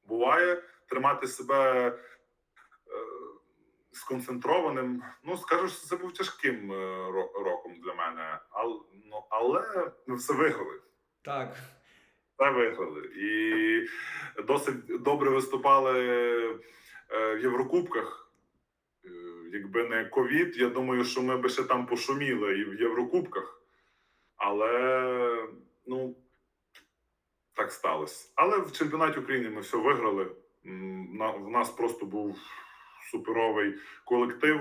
буває 0.07 0.63
тримати 0.89 1.27
себе 1.27 1.87
е, 1.87 1.99
сконцентрованим. 3.93 5.03
Ну, 5.23 5.37
скажу, 5.37 5.67
що 5.67 5.87
це 5.87 5.95
був 5.95 6.13
тяжким 6.13 6.71
е, 6.71 7.11
роком 7.45 7.75
для 7.83 7.93
мене, 7.93 8.39
але, 8.49 8.79
ну, 9.11 9.23
але 9.29 9.91
ми 10.07 10.15
все 10.15 10.33
виграли. 10.33 10.79
Так. 11.21 11.55
Та 12.37 12.51
виграли. 12.51 13.01
І 13.15 13.87
досить 14.41 15.03
добре 15.03 15.29
виступали 15.29 15.99
е, 17.11 17.35
в 17.35 17.39
Єврокубках. 17.41 18.31
Е, 19.05 19.09
якби 19.53 19.83
не 19.83 20.05
ковід, 20.05 20.57
я 20.57 20.69
думаю, 20.69 21.03
що 21.03 21.21
ми 21.21 21.37
би 21.37 21.49
ще 21.49 21.63
там 21.63 21.85
пошуміли 21.85 22.59
і 22.59 22.63
в 22.63 22.81
Єврокубках. 22.81 23.61
Але 24.35 25.47
ну, 25.85 26.15
так 27.53 27.71
сталося. 27.71 28.31
Але 28.35 28.57
в 28.57 28.71
чемпіонаті 28.71 29.19
України 29.19 29.49
ми 29.49 29.61
все 29.61 29.77
виграли. 29.77 30.31
В 31.19 31.49
нас 31.49 31.69
просто 31.69 32.05
був 32.05 32.37
суперовий 33.11 33.75
колектив. 34.05 34.59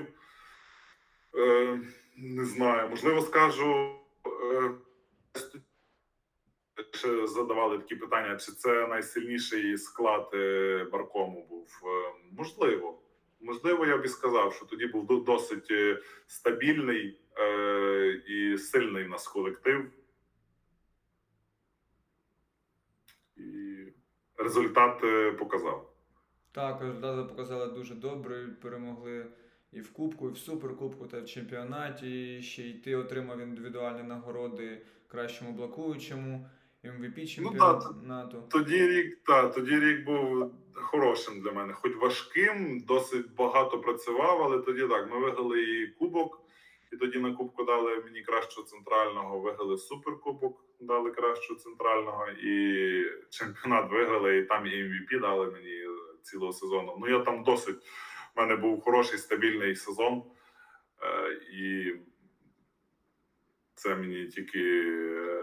Е, 1.35 1.81
Не 2.17 2.45
знаю, 2.45 2.91
можливо, 2.91 3.21
скажу 3.21 3.99
ще 7.03 7.27
задавали 7.27 7.79
такі 7.79 7.97
питання: 7.97 8.37
чи 8.37 8.53
це 8.53 8.87
найсильніший 8.87 9.79
склад 9.79 10.31
е, 10.35 10.87
Баркому 10.93 11.47
був? 11.51 11.69
Е, 11.85 12.13
можливо, 12.33 13.03
можливо, 13.41 13.87
я 13.87 13.99
б 13.99 14.05
і 14.05 14.09
сказав, 14.09 14.55
що 14.55 14.67
тоді 14.67 14.87
був 14.87 15.25
досить 15.25 15.71
е, 15.71 16.03
стабільний 16.27 17.19
і 18.29 18.59
сильний 18.59 19.05
в 19.05 19.09
нас 19.09 19.29
колектив. 19.29 19.91
І 23.37 23.77
результат 24.37 25.01
показав. 25.39 25.92
Так, 26.53 26.81
результати 26.81 27.29
показали 27.29 27.67
дуже 27.67 27.95
добре. 27.95 28.49
Перемогли 28.63 29.27
і 29.73 29.81
в 29.81 29.93
Кубку, 29.93 30.29
і 30.29 30.33
в 30.33 30.37
Суперкубку, 30.39 31.07
та 31.07 31.21
в 31.21 31.27
чемпіонаті. 31.27 32.39
І 32.39 32.43
ще 32.43 32.63
й 32.63 32.73
ти 32.73 32.97
отримав 32.97 33.41
індивідуальні 33.41 34.03
нагороди 34.03 34.83
кращому 35.09 35.53
блокуючому. 35.53 36.47
MVP 36.85 37.27
чемпіонату. 37.27 37.97
Ну, 38.03 38.43
тоді 38.51 38.87
рік 38.87 39.19
та, 39.27 39.49
тоді 39.49 39.81
рік 39.81 40.05
був 40.05 40.51
хорошим 40.75 41.41
для 41.41 41.53
мене, 41.53 41.73
хоч 41.73 41.97
важким, 41.97 42.81
досить 42.81 43.35
багато 43.35 43.79
працював, 43.79 44.43
але 44.43 44.59
тоді 44.59 44.81
так. 44.81 45.11
Ми 45.11 45.19
виграли 45.19 45.63
і 45.63 45.87
кубок, 45.87 46.43
і 46.93 46.97
тоді 46.97 47.19
на 47.19 47.35
кубку 47.35 47.65
дали 47.65 48.03
мені 48.05 48.23
кращого 48.23 48.67
центрального, 48.67 49.41
виграли 49.41 49.79
суперкубок, 49.79 50.65
дали 50.81 51.11
кращого 51.11 51.61
центрального, 51.61 52.27
і 52.29 53.05
чемпіонат 53.31 53.91
виграли, 53.91 54.39
і 54.39 54.45
там 54.45 54.67
і 54.67 54.71
MVP 54.71 55.21
дали 55.21 55.51
мені 55.51 55.87
цілого 56.23 56.53
сезону. 56.53 56.97
Ну 57.01 57.09
я 57.09 57.19
там 57.19 57.45
досить. 57.45 57.77
У 58.37 58.41
мене 58.41 58.57
був 58.57 58.81
хороший 58.81 59.19
стабільний 59.19 59.77
сезон, 59.77 60.23
е, 61.03 61.33
і 61.53 61.95
це 63.75 63.97
мені 63.97 64.27
тільки. 64.27 64.61
Е, 64.61 65.43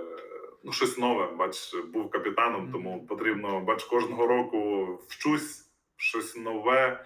ну, 0.64 0.72
щось 0.72 0.98
нове. 0.98 1.32
Бач, 1.32 1.76
був 1.76 2.10
капітаном, 2.10 2.72
тому 2.72 3.06
потрібно 3.08 3.62
бач 3.62 3.84
кожного 3.84 4.28
року 4.28 4.86
вчусь 5.08 5.70
щось 5.98 6.36
нове 6.36 7.06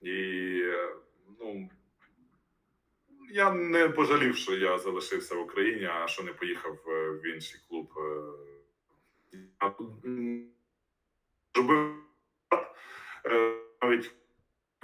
і 0.00 0.62
ну. 1.40 1.70
Я 3.30 3.52
не 3.52 3.88
пожалів, 3.88 4.36
що 4.36 4.54
я 4.56 4.78
залишився 4.78 5.34
в 5.34 5.40
Україні, 5.40 5.84
а 5.84 6.08
що 6.08 6.22
не 6.22 6.32
поїхав 6.32 6.78
е, 6.88 7.10
в 7.10 7.26
інший 7.26 7.60
клуб. 7.68 7.92
Я 9.32 9.68
е, 11.70 11.94
навіть 13.82 14.14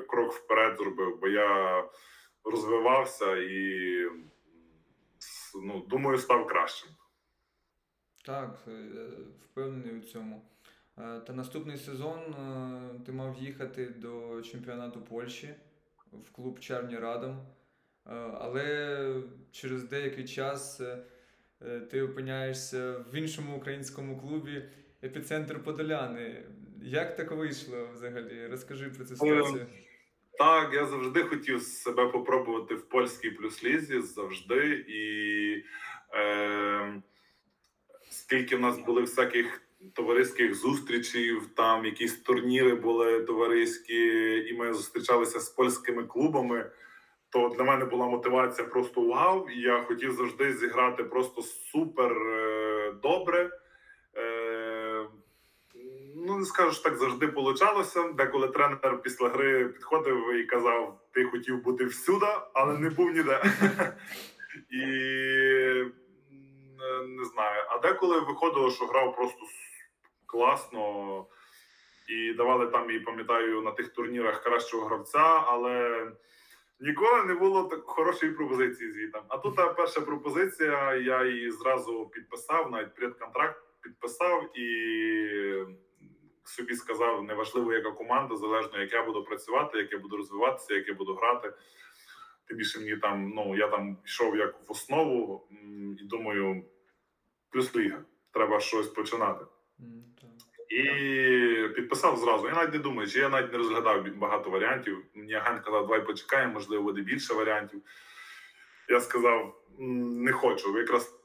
крок 0.09 0.33
вперед 0.33 0.77
зробив, 0.79 1.19
бо 1.21 1.29
я 1.29 1.85
розвивався 2.45 3.37
і 3.37 3.95
ну, 5.55 5.87
думаю, 5.89 6.19
став 6.19 6.47
кращим. 6.47 6.91
Так, 8.25 8.59
е, 8.69 8.73
впевнений 9.45 9.99
у 9.99 10.01
цьому. 10.01 10.51
Е, 10.99 11.21
та 11.21 11.33
наступний 11.33 11.77
сезон 11.77 12.19
е, 12.19 13.05
ти 13.07 13.12
мав 13.12 13.37
їхати 13.39 13.87
до 13.87 14.43
чемпіонату 14.43 15.01
Польщі 15.01 15.55
в 16.12 16.31
клуб 16.31 16.61
Чарні 16.61 16.99
Радом. 16.99 17.47
Але 18.41 19.23
через 19.53 19.85
деякий 19.85 20.25
час 20.25 20.81
ти 21.91 22.03
опиняєшся 22.03 23.05
в 23.12 23.15
іншому 23.15 23.57
українському 23.57 24.21
клубі 24.21 24.69
епіцентр 25.03 25.65
Подоляни. 25.65 26.47
Як 26.87 27.16
так 27.16 27.32
вийшло 27.32 27.89
взагалі? 27.95 28.47
Розкажи 28.47 28.89
про 28.89 29.05
цю 29.05 29.16
ситуацію. 29.16 29.66
Так, 30.39 30.74
я 30.74 30.87
завжди 30.87 31.22
хотів 31.22 31.62
себе 31.62 32.07
попробувати 32.07 32.74
в 32.74 32.89
польській 32.89 33.30
плюс-лізі 33.30 34.01
завжди. 34.01 34.85
І 34.89 35.64
е, 36.14 37.03
скільки 38.11 38.57
в 38.57 38.61
нас 38.61 38.78
були 38.78 39.01
всяких 39.01 39.62
товариських 39.93 40.55
зустрічей, 40.55 41.39
там 41.57 41.85
якісь 41.85 42.20
турніри 42.20 42.74
були 42.74 43.20
товариські, 43.20 44.37
і 44.49 44.57
ми 44.59 44.74
зустрічалися 44.74 45.41
з 45.41 45.49
польськими 45.49 46.05
клубами. 46.05 46.70
То 47.30 47.49
для 47.49 47.64
мене 47.64 47.85
була 47.85 48.07
мотивація 48.07 48.68
просто 48.68 49.01
вау. 49.01 49.49
І 49.49 49.61
я 49.61 49.82
хотів 49.82 50.12
завжди 50.12 50.53
зіграти 50.53 51.05
просто 51.05 51.43
супер 51.43 52.12
е, 52.12 52.93
добре. 53.03 53.51
Е, 56.45 56.47
скажу, 56.47 56.72
що 56.72 56.82
так 56.82 56.97
завжди 56.97 57.28
получалося. 57.28 58.12
Деколи 58.12 58.49
тренер 58.49 59.03
після 59.03 59.28
гри 59.28 59.68
підходив 59.68 60.34
і 60.34 60.45
казав: 60.45 61.01
Ти 61.12 61.24
хотів 61.24 61.62
бути 61.62 61.84
всюди, 61.84 62.26
але 62.53 62.78
не 62.78 62.90
був 62.90 63.11
ніде. 63.11 63.42
І 64.70 64.86
не 67.09 67.24
знаю. 67.24 67.64
А 67.68 67.78
деколи 67.78 68.20
виходило, 68.20 68.70
що 68.70 68.86
грав 68.86 69.16
просто 69.16 69.40
класно 70.26 71.26
і 72.09 72.32
давали 72.32 72.66
там, 72.66 72.90
і 72.90 73.01
пам'ятаю, 73.01 73.62
на 73.62 73.70
тих 73.70 73.88
турнірах 73.88 74.42
кращого 74.42 74.86
гравця, 74.86 75.45
але 75.47 76.07
ніколи 76.80 77.24
не 77.24 77.34
було 77.34 77.64
так 77.64 77.84
хорошої 77.84 78.32
пропозиції 78.32 78.92
звітом. 78.92 79.22
А 79.28 79.38
тут 79.38 79.76
перша 79.76 80.01
пропозиція, 80.01 80.95
я 80.95 81.24
її 81.24 81.51
зразу 81.51 82.07
підписав, 82.07 82.70
навіть 82.70 82.95
предконтракт 82.95 83.62
підписав 83.82 84.59
і. 84.59 84.64
Собі 86.45 86.74
сказав, 86.74 87.24
неважливо, 87.24 87.72
яка 87.72 87.90
команда, 87.90 88.36
залежно 88.36 88.80
як 88.80 88.92
я 88.92 89.05
буду 89.05 89.24
працювати, 89.24 89.78
як 89.78 89.92
я 89.92 89.99
буду 89.99 90.16
розвиватися, 90.16 90.74
як 90.74 90.88
я 90.88 90.95
буду 90.95 91.14
грати. 91.14 91.53
Тим 92.49 92.57
більше 92.57 92.78
мені 92.78 92.97
там, 92.97 93.28
ну 93.28 93.57
я 93.57 93.68
там 93.68 93.99
йшов 94.05 94.36
як 94.36 94.68
в 94.68 94.72
основу, 94.72 95.49
і 96.01 96.05
думаю, 96.05 96.64
плюс 97.51 97.76
ліга. 97.76 98.05
Треба 98.32 98.61
щось 98.61 98.88
починати. 98.88 99.45
Mm, 99.80 100.03
І 100.68 101.68
підписав 101.68 102.16
зразу. 102.16 102.47
Я 102.47 102.55
навіть 102.55 102.72
не 102.72 102.78
думаю, 102.78 103.09
чи 103.09 103.18
я 103.18 103.28
навіть 103.28 103.53
не 103.53 103.59
розглядав 103.59 104.07
багато 104.16 104.51
варіантів. 104.51 105.05
Мені 105.14 105.34
агент 105.34 105.64
казав, 105.64 105.82
давай 105.82 106.07
почекаємо, 106.07 106.53
можливо, 106.53 106.82
буде 106.82 107.01
більше 107.01 107.34
варіантів. 107.34 107.82
Я 108.88 109.01
сказав: 109.01 109.62
не 109.78 110.32
хочу. 110.32 110.78
Якраз 110.78 111.24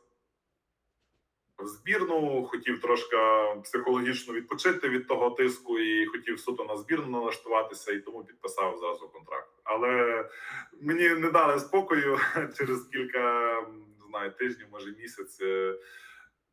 в 1.60 1.68
збірну, 1.68 2.46
хотів 2.46 2.82
трошки 2.82 3.18
психологічно 3.64 4.34
відпочити 4.34 4.90
від 4.90 5.08
того 5.08 5.30
тиску 5.30 5.80
і 5.80 6.06
хотів 6.06 6.40
суто 6.40 6.64
на 6.64 6.78
збірну 6.78 7.10
налаштуватися, 7.10 7.92
і 7.92 8.00
тому 8.00 8.24
підписав 8.24 8.78
зразу 8.78 9.10
контракт. 9.10 9.52
Але 9.64 10.26
мені 10.82 11.10
не 11.10 11.32
дали 11.32 11.60
спокою 11.60 12.20
через 12.58 12.84
кілька 12.84 13.54
не 13.72 14.08
знаю, 14.10 14.32
тижнів, 14.32 14.68
може 14.72 14.92
місяць. 14.92 15.40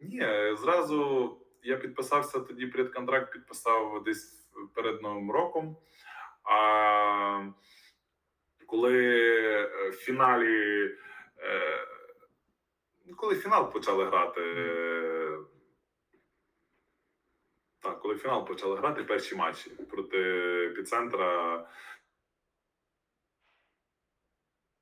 Ні, 0.01 0.27
зразу 0.63 1.31
я 1.63 1.77
підписався 1.77 2.41
тоді 2.41 2.67
предконтракт, 2.67 3.33
підписав 3.33 4.03
десь 4.05 4.49
перед 4.75 5.03
Новим 5.03 5.31
роком. 5.31 5.77
А 6.45 7.51
коли 8.67 8.91
в 9.91 9.93
фіналі, 9.93 10.91
коли 13.15 13.35
фінал 13.35 13.73
почали 13.73 14.05
грати, 14.05 14.43
так, 17.81 18.01
коли 18.01 18.17
фінал 18.17 18.47
почали 18.47 18.77
грати 18.77 19.05
перші 19.05 19.37
матчі 19.37 19.71
проти 19.71 20.19
епіцентра, 20.67 21.69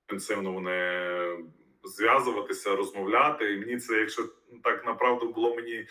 інтенсивно 0.02 0.52
вони 0.52 1.54
зв'язуватися, 1.84 2.76
розмовляти. 2.76 3.52
І 3.52 3.58
мені 3.58 3.76
це, 3.76 3.98
якщо 3.98 4.22
так 4.62 4.86
направду 4.86 5.32
було 5.32 5.54
мені 5.54 5.86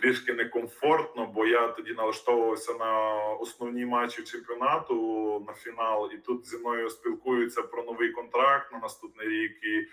трішки 0.00 0.32
некомфортно, 0.32 1.26
бо 1.26 1.46
я 1.46 1.68
тоді 1.68 1.92
налаштовувався 1.92 2.74
на 2.74 3.14
основні 3.40 3.86
матчі 3.86 4.22
чемпіонату 4.22 5.44
на 5.46 5.52
фінал, 5.52 6.10
і 6.14 6.18
тут 6.18 6.46
зі 6.46 6.58
мною 6.58 6.90
спілкуються 6.90 7.62
про 7.62 7.82
новий 7.82 8.10
контракт 8.10 8.72
на 8.72 8.78
наступний 8.78 9.28
рік. 9.28 9.64
І 9.64 9.88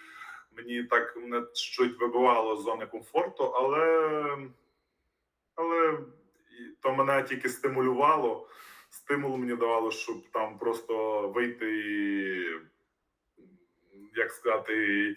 мені 0.52 0.84
так 0.84 1.18
мене 1.18 1.46
щось 1.54 2.00
вибивало 2.00 2.58
з 2.58 2.64
зони 2.64 2.86
комфорту, 2.86 3.44
але 3.44 4.38
але 5.56 6.00
то 6.82 6.94
мене 6.94 7.24
тільки 7.24 7.50
стимулювало. 7.50 8.48
Стимул 8.90 9.38
мені 9.38 9.56
давало, 9.56 9.92
щоб 9.92 10.30
там 10.34 10.58
просто 10.58 11.28
вийти 11.28 11.80
і, 11.80 12.60
як 14.16 14.32
сказати, 14.32 15.16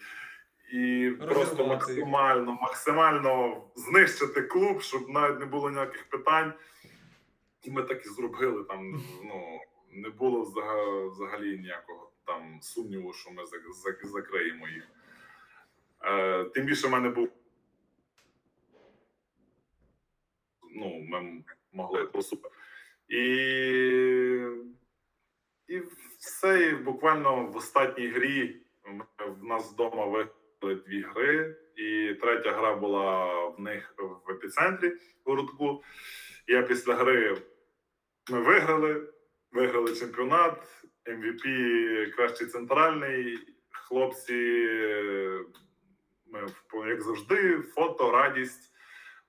і 0.72 1.10
просто 1.10 1.66
максимально 1.66 2.58
максимально 2.62 3.62
знищити 3.74 4.42
клуб, 4.42 4.82
щоб 4.82 5.08
навіть 5.08 5.40
не 5.40 5.46
було 5.46 5.70
ніяких 5.70 6.08
питань. 6.10 6.52
І 7.62 7.70
ми 7.70 7.82
так 7.82 8.06
і 8.06 8.08
зробили. 8.08 8.64
Там 8.64 9.02
ну 9.24 9.60
не 9.90 10.08
було 10.10 10.42
взагалі 11.10 11.58
ніякого 11.58 12.10
там 12.26 12.58
сумніву, 12.62 13.12
що 13.12 13.30
ми 13.30 13.42
закриємо 14.04 14.68
їх. 14.68 14.88
Е, 16.04 16.44
Тим 16.44 16.66
більше 16.66 16.86
в 16.86 16.90
мене 16.90 17.08
був. 17.08 17.28
Ну, 20.74 21.06
ми 21.08 21.44
могли 21.72 22.22
супер. 22.22 22.50
І 23.08 23.22
і 25.68 25.82
все 26.18 26.68
і 26.68 26.74
буквально 26.74 27.46
в 27.46 27.56
останній 27.56 28.08
грі 28.08 28.56
в 29.40 29.44
нас 29.44 29.72
вдома 29.72 30.06
виграли 30.06 30.82
дві 30.86 31.02
гри, 31.02 31.56
і 31.76 32.14
третя 32.14 32.52
гра 32.52 32.74
була 32.74 33.46
в 33.48 33.60
них 33.60 33.94
в 33.98 34.30
епіцентрі 34.30 34.92
городку. 35.24 35.82
Я 36.46 36.62
після 36.62 36.94
гри 36.94 37.36
ми 38.30 38.40
виграли, 38.40 39.08
виграли 39.52 39.94
чемпіонат, 39.94 40.86
MVP 41.06 42.10
кращий 42.10 42.46
центральний. 42.46 43.38
Хлопці, 43.70 44.68
ми 46.32 46.88
як 46.88 47.02
завжди, 47.02 47.58
фото, 47.58 48.10
радість. 48.10 48.72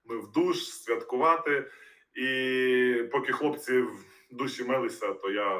Ми 0.05 0.17
в 0.17 0.31
душ 0.31 0.57
святкувати. 0.57 1.71
І 2.15 3.09
поки 3.11 3.31
хлопці 3.33 3.81
в 3.81 4.05
душі 4.31 4.63
милися, 4.63 5.13
то 5.13 5.31
я 5.31 5.59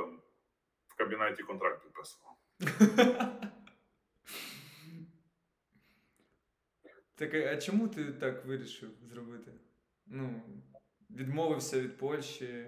в 0.88 0.96
кабінеті 0.98 1.44
контракт 1.44 1.84
підписував. 1.84 2.38
Так, 7.16 7.34
а 7.34 7.58
чому 7.58 7.88
ти 7.88 8.06
так 8.06 8.46
вирішив 8.46 8.90
зробити? 9.04 9.52
Ну, 10.06 10.42
відмовився 11.10 11.82
від 11.82 11.98
Польщі 11.98 12.66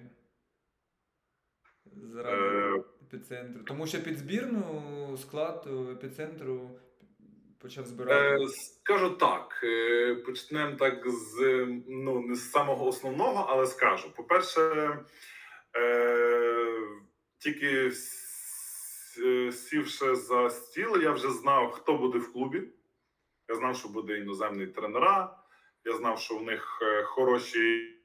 заради 1.86 2.78
е... 2.78 2.84
епіцентру. 3.02 3.64
Тому 3.64 3.88
що 3.88 4.04
під 4.04 4.18
збірну 4.18 5.18
склад 5.18 5.68
епіцентру 5.92 6.80
почав 7.66 7.86
збирати? 7.86 8.44
Е, 8.44 8.48
Скажу 8.48 9.10
так. 9.10 9.62
Е, 9.64 10.16
почнемо 10.16 10.76
так 10.76 11.10
з 11.10 11.66
ну, 11.88 12.20
не 12.20 12.36
з 12.36 12.52
самого 12.52 12.88
основного, 12.88 13.46
але 13.50 13.66
скажу. 13.66 14.14
По-перше, 14.16 14.62
е, 15.78 16.82
тільки 17.38 17.92
сівши 19.52 20.16
за 20.16 20.50
стіл, 20.50 21.02
я 21.02 21.12
вже 21.12 21.30
знав, 21.30 21.72
хто 21.72 21.98
буде 21.98 22.20
в 22.20 22.34
клубі. 22.34 22.64
Я 23.50 23.56
знав, 23.56 23.76
що 23.76 23.90
буде 23.90 24.18
іноземний 24.18 24.68
тренера. 24.68 25.38
Я 25.86 25.94
знав, 25.94 26.20
що 26.20 26.38
в 26.38 26.44
них 26.44 26.80
е, 26.82 27.04
хороші 27.04 27.96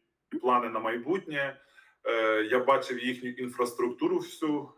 плани 0.40 0.68
на 0.68 0.80
майбутнє. 0.80 1.60
Е, 2.04 2.42
Я 2.42 2.58
бачив 2.58 3.04
їхню 3.04 3.30
інфраструктуру 3.30 4.18
всю. 4.18 4.68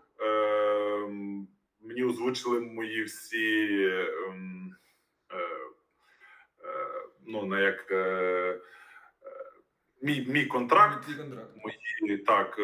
Мені 1.85 2.05
озвучили 2.05 2.61
мої 2.61 3.05
всі 3.05 3.66
ем, 4.28 4.76
е, 5.30 5.37
е, 5.37 7.03
ну, 7.26 7.47
на 7.47 7.61
як 7.61 7.91
е, 7.91 8.61
мій 10.03 10.26
мій 10.28 10.47
контракт. 10.47 11.09
Мої 11.57 12.18
так, 12.18 12.59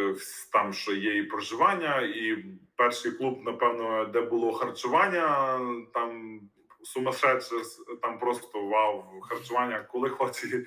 там 0.52 0.72
що 0.72 0.92
є 0.92 1.16
і 1.16 1.22
проживання, 1.22 2.00
і 2.00 2.44
перший 2.76 3.12
клуб, 3.12 3.40
напевно, 3.44 4.04
де 4.04 4.20
було 4.20 4.52
харчування, 4.52 5.58
там 5.94 6.40
сумасшедше, 6.82 7.54
там 8.02 8.18
просто 8.18 8.62
вау, 8.62 9.20
харчування, 9.20 9.86
коли 9.92 10.08
хоті. 10.08 10.66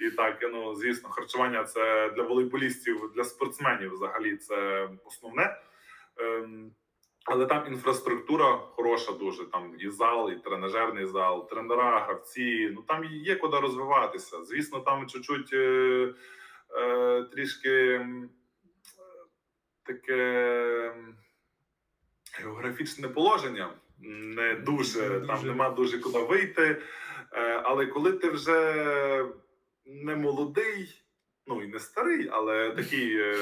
І 0.00 0.10
так, 0.10 0.38
ну 0.52 0.74
звісно, 0.74 1.08
харчування 1.08 1.64
це 1.64 2.10
для 2.10 2.22
волейболістів, 2.22 3.12
для 3.16 3.24
спортсменів 3.24 3.92
взагалі 3.92 4.36
це 4.36 4.88
основне. 5.04 5.56
Але 7.30 7.46
там 7.46 7.66
інфраструктура 7.66 8.56
хороша, 8.56 9.12
дуже 9.12 9.44
там 9.44 9.74
і 9.78 9.90
зал, 9.90 10.30
і 10.30 10.36
тренажерний 10.36 11.06
зал, 11.06 11.48
тренера, 11.48 12.00
гравці. 12.00 12.70
Ну 12.74 12.82
там 12.82 13.04
є 13.04 13.36
куди 13.36 13.56
розвиватися. 13.56 14.44
Звісно, 14.44 14.80
там 14.80 15.06
чуть-чуть 15.06 15.52
е, 15.52 16.14
е, 16.80 17.22
трішки 17.22 18.06
таке 19.82 20.94
географічне 22.40 23.08
положення. 23.08 23.72
Не 23.98 24.54
дуже, 24.54 25.08
не 25.08 25.26
там 25.26 25.46
нема 25.46 25.70
дуже 25.70 25.98
куди 25.98 26.18
вийти. 26.18 26.82
Е, 27.32 27.62
але 27.64 27.86
коли 27.86 28.12
ти 28.12 28.30
вже 28.30 29.26
не 29.86 30.16
молодий, 30.16 31.02
ну 31.46 31.62
і 31.62 31.66
не 31.66 31.78
старий, 31.78 32.28
але 32.32 32.70
такий. 32.70 33.20
Е, 33.20 33.36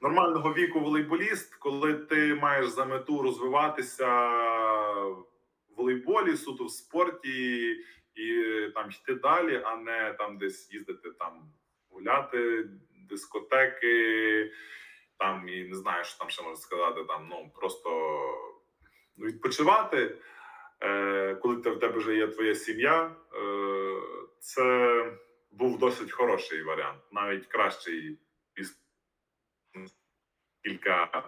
нормального 0.00 0.54
віку 0.54 0.80
волейболіст, 0.80 1.54
коли 1.54 1.94
ти 1.94 2.34
маєш 2.34 2.66
за 2.66 2.84
мету 2.84 3.22
розвиватися 3.22 4.06
в 5.68 5.76
волейболі, 5.76 6.36
суто 6.36 6.64
в 6.64 6.70
спорті 6.70 7.70
і 8.14 8.42
там 8.74 8.90
йти 8.90 9.14
далі, 9.14 9.62
а 9.64 9.76
не 9.76 10.14
там 10.18 10.38
десь 10.38 10.72
їздити 10.72 11.10
там 11.10 11.52
гуляти, 11.90 12.68
дискотеки, 13.08 14.52
там 15.18 15.48
і 15.48 15.64
не 15.64 15.74
знаю, 15.74 16.04
що 16.04 16.18
там 16.18 16.30
ще 16.30 16.42
можна 16.42 16.56
сказати. 16.56 17.04
Там 17.04 17.28
ну 17.30 17.50
просто 17.54 18.20
відпочивати, 19.18 20.16
е, 20.80 21.34
коли 21.34 21.56
в 21.56 21.62
тебе 21.62 21.88
вже 21.88 22.16
є 22.16 22.26
твоя 22.26 22.54
сім'я, 22.54 23.16
е, 23.34 24.00
це 24.40 25.12
був 25.50 25.78
досить 25.78 26.12
хороший 26.12 26.62
варіант, 26.62 27.00
навіть 27.12 27.46
кращий 27.46 28.18
кілька 30.66 31.22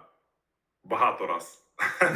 багато 0.83 1.27
раз 1.27 1.65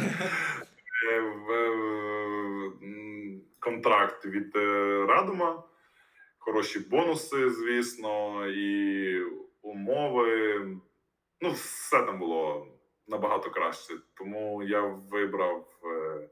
контракт 3.60 4.26
від 4.26 4.56
е, 4.56 5.06
Радума. 5.08 5.62
Хороші 6.38 6.78
бонуси, 6.78 7.50
звісно, 7.50 8.46
і 8.46 9.20
умови. 9.62 10.60
Ну, 11.40 11.50
все 11.50 12.02
там 12.02 12.18
було 12.18 12.66
набагато 13.06 13.50
краще. 13.50 13.94
Тому 14.14 14.62
я 14.62 14.80
вибрав 14.80 15.68
е, 15.84 15.88
е, 15.88 16.28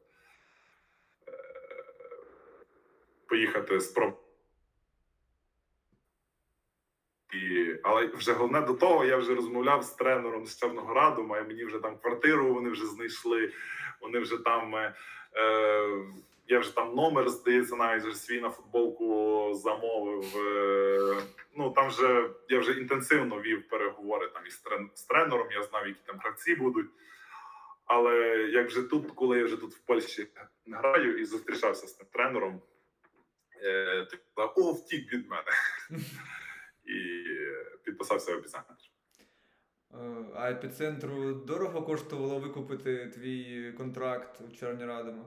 поїхати 3.29 3.81
спробувати 3.81 4.22
І, 7.33 7.75
але 7.83 8.07
вже 8.07 8.33
головне 8.33 8.61
до 8.61 8.75
того, 8.75 9.05
я 9.05 9.17
вже 9.17 9.35
розмовляв 9.35 9.83
з 9.83 9.91
тренером 9.91 10.47
з 10.47 10.59
Чорнограду, 10.59 11.23
має 11.23 11.45
мені 11.45 11.65
вже 11.65 11.79
там 11.79 11.97
квартиру, 11.99 12.55
вони 12.55 12.71
вже 12.71 12.87
знайшли. 12.87 13.53
Вони 14.01 14.19
вже 14.19 14.37
там. 14.37 14.77
Е, 14.77 14.95
е, 15.37 15.89
я 16.49 16.59
вже 16.59 16.75
там 16.75 16.95
номер, 16.95 17.29
здається, 17.29 17.77
навіть 17.77 18.05
вже 18.05 18.17
свій 18.17 18.41
на 18.41 18.51
футболку 18.51 19.51
замовив. 19.55 20.37
Е, 20.37 21.23
ну 21.57 21.71
там 21.71 21.89
вже 21.89 22.31
я 22.49 22.59
вже 22.59 22.73
інтенсивно 22.73 23.41
вів 23.41 23.69
переговори 23.69 24.29
там 24.29 24.47
із 24.47 24.59
трен, 24.59 24.91
з 24.95 25.03
тренером. 25.03 25.49
Я 25.53 25.63
знав, 25.63 25.87
які 25.87 26.01
там 26.07 26.19
гравці 26.19 26.55
будуть. 26.55 26.91
Але 27.85 28.17
як 28.53 28.67
вже 28.67 28.83
тут, 28.83 29.11
коли 29.11 29.39
я 29.39 29.45
вже 29.45 29.57
тут 29.57 29.75
в 29.75 29.79
Польщі 29.79 30.27
граю 30.67 31.19
і 31.19 31.25
зустрічався 31.25 31.87
з 31.87 31.93
тим 31.93 32.07
тренером, 32.13 32.63
е, 33.63 34.07
ти 34.11 34.19
казав, 34.35 34.53
о, 34.57 34.73
втік 34.73 35.13
від 35.13 35.31
мене. 35.31 35.51
І 36.85 37.25
підписався 37.85 38.35
в 38.35 38.39
епіцентр. 38.39 38.75
Е, 39.95 40.25
А 40.35 40.51
епіцентру 40.51 41.33
дорого 41.35 41.83
коштувало 41.83 42.39
викупити 42.39 43.07
твій 43.07 43.73
контракт 43.73 44.41
у 44.41 44.57
Чорні 44.57 44.85
Радома? 44.85 45.25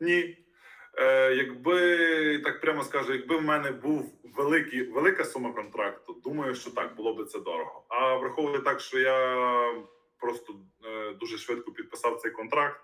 Ні. 0.00 0.44
Е, 0.98 1.34
якби 1.34 2.38
так 2.38 2.60
прямо 2.60 2.82
скажу, 2.82 3.12
якби 3.12 3.36
в 3.36 3.42
мене 3.42 3.70
був 3.70 4.20
великий, 4.24 4.82
велика 4.82 5.24
сума 5.24 5.52
контракту, 5.52 6.20
думаю, 6.24 6.54
що 6.54 6.70
так 6.70 6.96
було 6.96 7.14
би 7.14 7.24
це 7.24 7.38
дорого. 7.40 7.86
А 7.88 8.16
враховуючи 8.16 8.64
так, 8.64 8.80
що 8.80 8.98
я 8.98 9.34
просто 10.18 10.54
е, 10.84 11.14
дуже 11.14 11.38
швидко 11.38 11.72
підписав 11.72 12.20
цей 12.20 12.30
контракт 12.30 12.80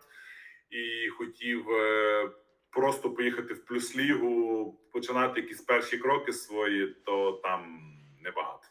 і 0.71 1.09
хотів 1.09 1.71
е, 1.71 2.31
просто 2.75 3.11
поїхати 3.11 3.55
в 3.55 3.65
плюс-лігу, 3.65 4.73
починати 4.93 5.41
якісь 5.41 5.61
перші 5.61 5.99
кроки 5.99 6.33
свої, 6.33 6.87
то 6.87 7.33
там 7.33 7.81
небагато. 8.21 8.69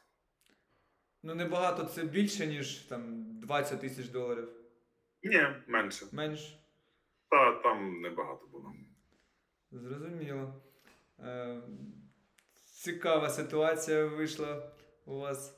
Ну, 1.24 1.36
небагато 1.36 1.84
це 1.84 2.04
більше, 2.04 2.48
ніж 2.48 2.76
там 2.76 3.26
20 3.40 3.82
тисяч 3.82 4.08
доларів. 4.08 4.50
Ні, 5.24 5.48
менше. 5.68 6.06
Менш. 6.12 6.60
Та 7.30 7.52
там 7.52 8.02
небагато 8.02 8.48
було. 8.48 8.74
Зрозуміло. 9.72 10.54
Е, 11.20 11.62
цікава 12.66 13.30
ситуація 13.30 14.06
вийшла 14.06 14.72
у 15.06 15.18
вас. 15.18 15.58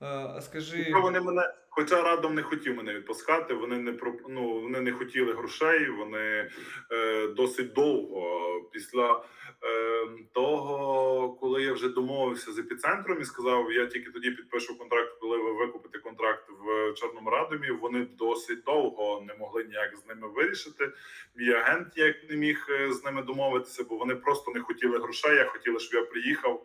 Е, 0.00 0.06
а 0.06 0.40
скажи. 0.40 0.92
Вони 0.92 1.20
мене, 1.20 1.54
хоча 1.74 2.02
радом 2.02 2.34
не 2.34 2.42
хотів 2.42 2.76
мене 2.76 2.94
відпускати, 2.94 3.54
вони 3.54 3.78
не 3.78 3.94
ну, 4.28 4.60
вони 4.60 4.80
не 4.80 4.92
хотіли 4.92 5.32
грошей. 5.32 5.90
Вони 5.90 6.50
е, 6.92 7.28
досить 7.28 7.72
довго 7.72 8.60
після 8.72 9.24
е, 9.62 10.08
того, 10.32 11.38
коли 11.40 11.62
я 11.62 11.72
вже 11.72 11.88
домовився 11.88 12.52
з 12.52 12.58
епіцентром 12.58 13.20
і 13.20 13.24
сказав, 13.24 13.72
я 13.72 13.86
тільки 13.86 14.10
тоді 14.10 14.30
підпишу 14.30 14.78
контракт, 14.78 15.18
коли 15.20 15.38
ви 15.38 15.52
викупите 15.52 15.98
контракт 15.98 16.50
в 16.50 16.94
Чорному 16.94 17.30
Радомі. 17.30 17.70
Вони 17.70 18.06
досить 18.18 18.64
довго 18.64 19.24
не 19.26 19.34
могли 19.34 19.64
ніяк 19.64 19.96
з 19.96 20.06
ними 20.06 20.28
вирішити. 20.28 20.92
Мій 21.36 21.52
агент 21.52 21.96
ніяк 21.96 22.16
не 22.30 22.36
міг 22.36 22.66
е, 22.70 22.92
з 22.92 23.04
ними 23.04 23.22
домовитися, 23.22 23.84
бо 23.84 23.96
вони 23.96 24.14
просто 24.14 24.52
не 24.54 24.60
хотіли 24.60 24.98
грошей. 24.98 25.36
Я 25.36 25.44
хотіла, 25.44 25.78
щоб 25.78 25.94
я 25.94 26.06
приїхав. 26.06 26.62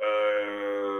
Е, 0.00 0.95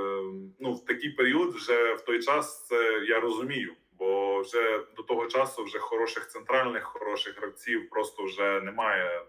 ну, 0.61 0.73
в 0.73 0.85
такий 0.85 1.11
період, 1.11 1.55
вже 1.55 1.95
в 1.95 2.01
той 2.01 2.23
час 2.23 2.67
це 2.67 3.05
я 3.09 3.21
розумію, 3.21 3.75
бо 3.93 4.41
вже 4.41 4.85
до 4.97 5.03
того 5.03 5.27
часу 5.27 5.65
вже 5.65 5.79
хороших 5.79 6.29
центральних, 6.29 6.85
хороших 6.85 7.39
гравців 7.39 7.91
просто 7.91 8.25
вже 8.25 8.61
немає 8.61 9.23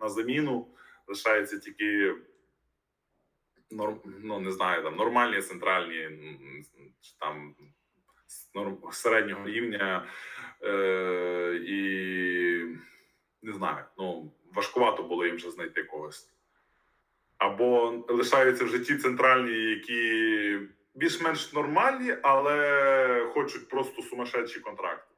на 0.00 0.08
заміну. 0.08 0.68
Лишається 1.06 1.58
тільки 1.58 2.14
ну 4.22 4.40
не 4.40 4.52
знаю, 4.52 4.82
там 4.82 4.96
нормальні 4.96 5.42
центральні 5.42 6.08
чи 7.00 7.12
там 7.20 7.54
середнього 8.92 9.48
рівня. 9.48 10.08
Е, 10.62 11.60
і 11.66 11.80
не 13.42 13.52
знаю, 13.52 13.84
ну 13.98 14.32
важкувато 14.54 15.02
було 15.02 15.26
їм 15.26 15.36
вже 15.36 15.50
знайти 15.50 15.82
когось. 15.82 16.33
Або 17.38 18.04
лишаються 18.08 18.64
в 18.64 18.68
житті 18.68 18.96
центральні, 18.96 19.70
які 19.70 20.58
більш-менш 20.94 21.52
нормальні, 21.52 22.16
але 22.22 23.30
хочуть 23.34 23.68
просто 23.68 24.02
сумасшедші 24.02 24.60
контракти. 24.60 25.14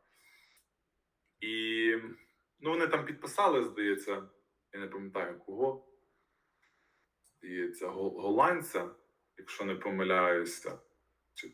І 1.40 1.96
ну, 2.60 2.70
вони 2.70 2.86
там 2.86 3.04
підписали, 3.04 3.64
здається, 3.64 4.22
я 4.72 4.80
не 4.80 4.86
пам'ятаю 4.86 5.38
кого. 5.46 5.86
Здається, 7.24 7.86
голландця, 7.88 8.90
якщо 9.36 9.64
не 9.64 9.74
помиляюся. 9.74 10.78
Чи... 11.34 11.52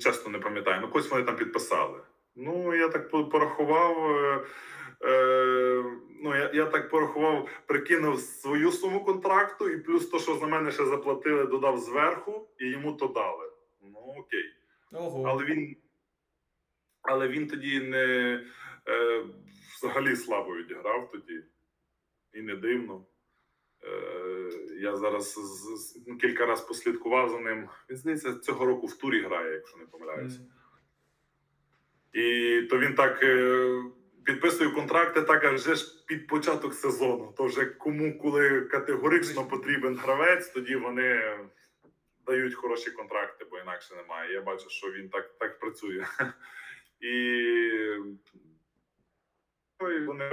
Чесно 0.00 0.30
не 0.30 0.38
пам'ятаю, 0.38 0.80
ну 0.80 0.88
когось 0.88 1.10
вони 1.10 1.24
там 1.24 1.36
підписали. 1.36 2.02
Ну, 2.34 2.74
я 2.74 2.88
так 2.88 3.10
порахував. 3.10 4.46
Е, 5.04 5.84
ну, 6.22 6.36
я, 6.36 6.50
я 6.54 6.66
так 6.66 6.90
порахував, 6.90 7.48
прикинув 7.66 8.20
свою 8.20 8.72
суму 8.72 9.04
контракту, 9.04 9.68
і 9.70 9.78
плюс 9.78 10.06
то, 10.08 10.18
що 10.18 10.34
за 10.36 10.46
мене 10.46 10.70
ще 10.72 10.84
заплатили, 10.86 11.46
додав 11.46 11.78
зверху, 11.78 12.48
і 12.58 12.66
йому 12.68 12.92
то 12.92 13.06
дали. 13.06 13.50
Ну 13.82 13.98
окей. 14.18 14.44
Ого. 14.92 15.24
Але 15.28 15.44
він, 15.44 15.76
але 17.02 17.28
він 17.28 17.46
тоді 17.48 17.80
не 17.80 18.04
е, 18.88 19.24
взагалі 19.78 20.16
слабо 20.16 20.54
відіграв 20.56 21.10
тоді. 21.12 21.40
І 22.32 22.42
не 22.42 22.56
дивно. 22.56 23.06
Е, 23.84 24.50
я 24.80 24.96
зараз 24.96 25.32
з, 25.32 25.76
з- 25.76 26.16
кілька 26.20 26.46
разів 26.46 26.66
послідкував 26.68 27.30
за 27.30 27.38
ним. 27.40 27.68
Він 27.90 27.96
здається, 27.96 28.34
цього 28.34 28.64
року 28.66 28.86
в 28.86 28.96
турі 28.96 29.22
грає, 29.22 29.52
якщо 29.54 29.76
не 29.78 29.84
помиляюся. 29.86 30.38
М. 30.40 30.46
І 32.12 32.62
то 32.70 32.78
він 32.78 32.94
так 32.94 33.22
е, 33.22 33.82
підписує 34.24 34.70
контракти, 34.70 35.22
так 35.22 35.44
а 35.44 35.50
вже 35.50 35.74
ж 35.74 36.04
під 36.06 36.26
початок 36.26 36.74
сезону. 36.74 37.34
То 37.36 37.44
вже 37.44 37.66
кому, 37.66 38.18
коли 38.18 38.60
категорично 38.60 39.48
потрібен 39.48 39.96
гравець, 39.96 40.48
тоді 40.48 40.76
вони 40.76 41.38
дають 42.26 42.54
хороші 42.54 42.90
контракти, 42.90 43.44
бо 43.50 43.58
інакше 43.58 43.94
немає. 43.94 44.32
Я 44.32 44.42
бачу, 44.42 44.70
що 44.70 44.92
він 44.92 45.08
так, 45.08 45.38
так 45.38 45.58
працює. 45.58 46.04
І, 47.00 47.12
ну, 49.80 49.90
і 49.90 50.04
вони 50.04 50.30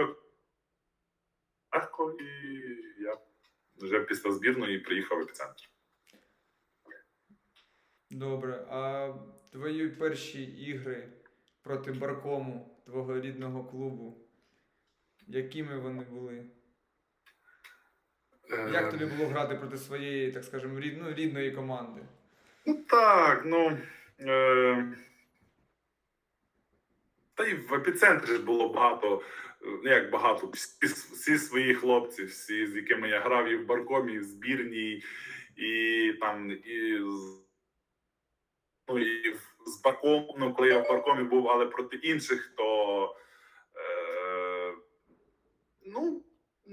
легко, 1.74 2.18
і 2.20 2.26
я 3.04 3.18
вже 3.78 4.00
після 4.00 4.32
збірної 4.32 4.80
приїхав 4.80 5.18
в 5.18 5.22
епіцентр. 5.22 5.70
Добре. 8.10 8.66
А 8.70 9.14
твої 9.52 9.90
перші 9.90 10.44
ігри 10.44 11.14
проти 11.62 11.92
Баркому, 11.92 12.71
твого 12.86 13.22
рідного 13.22 13.64
клубу, 13.64 14.18
якими 15.28 15.80
вони 15.80 16.04
були? 16.04 16.46
Як 18.74 18.92
тобі 18.92 19.06
було 19.06 19.30
грати 19.30 19.56
проти 19.56 19.78
своєї, 19.78 20.32
так 20.32 20.44
скажемо, 20.44 20.80
рід, 20.80 20.98
ну, 20.98 21.14
рідної 21.14 21.52
команди? 21.52 22.02
Ну 22.66 22.76
так, 22.76 23.46
ну. 23.46 23.78
Е... 24.20 24.98
Та 27.34 27.48
й 27.48 27.54
в 27.54 27.74
епіцентрі 27.74 28.34
ж 28.34 28.42
було 28.44 28.70
багато, 28.70 29.24
ну 29.62 29.92
як 29.92 30.12
багато, 30.12 30.48
всі, 30.48 30.86
всі 30.86 31.38
свої 31.38 31.76
хлопці, 31.76 32.24
всі, 32.24 32.68
з 32.68 32.76
якими 32.76 33.10
я 33.10 33.20
грав 33.20 33.50
і 33.50 33.56
в 33.56 33.66
Баркомі, 33.66 34.14
і 34.14 34.20
в 34.20 34.24
збірній, 34.24 35.04
і 35.56 36.14
там, 36.22 36.52
і 36.52 37.00
ну, 38.88 39.00
і 39.00 39.30
в- 39.30 39.51
з 39.66 39.82
Барком, 39.82 40.28
ну, 40.38 40.54
коли 40.54 40.70
я 40.70 40.80
в 40.80 40.90
Баркомі 40.90 41.24
був, 41.24 41.50
але 41.50 41.66
проти 41.66 41.96
інших, 41.96 42.54
то 42.58 43.16
е... 43.76 44.74
ну, 45.86 46.22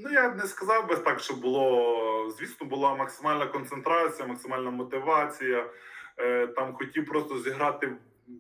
Ну, 0.01 0.11
я 0.11 0.35
не 0.35 0.43
сказав 0.47 0.89
би 0.89 0.97
так, 0.97 1.21
що 1.21 1.35
було. 1.35 2.31
Звісно, 2.31 2.67
була 2.67 2.95
максимальна 2.95 3.47
концентрація, 3.47 4.29
максимальна 4.29 4.71
мотивація. 4.71 5.71
Е, 6.19 6.47
там 6.47 6.75
хотів 6.75 7.07
просто 7.07 7.39
зіграти 7.39 7.97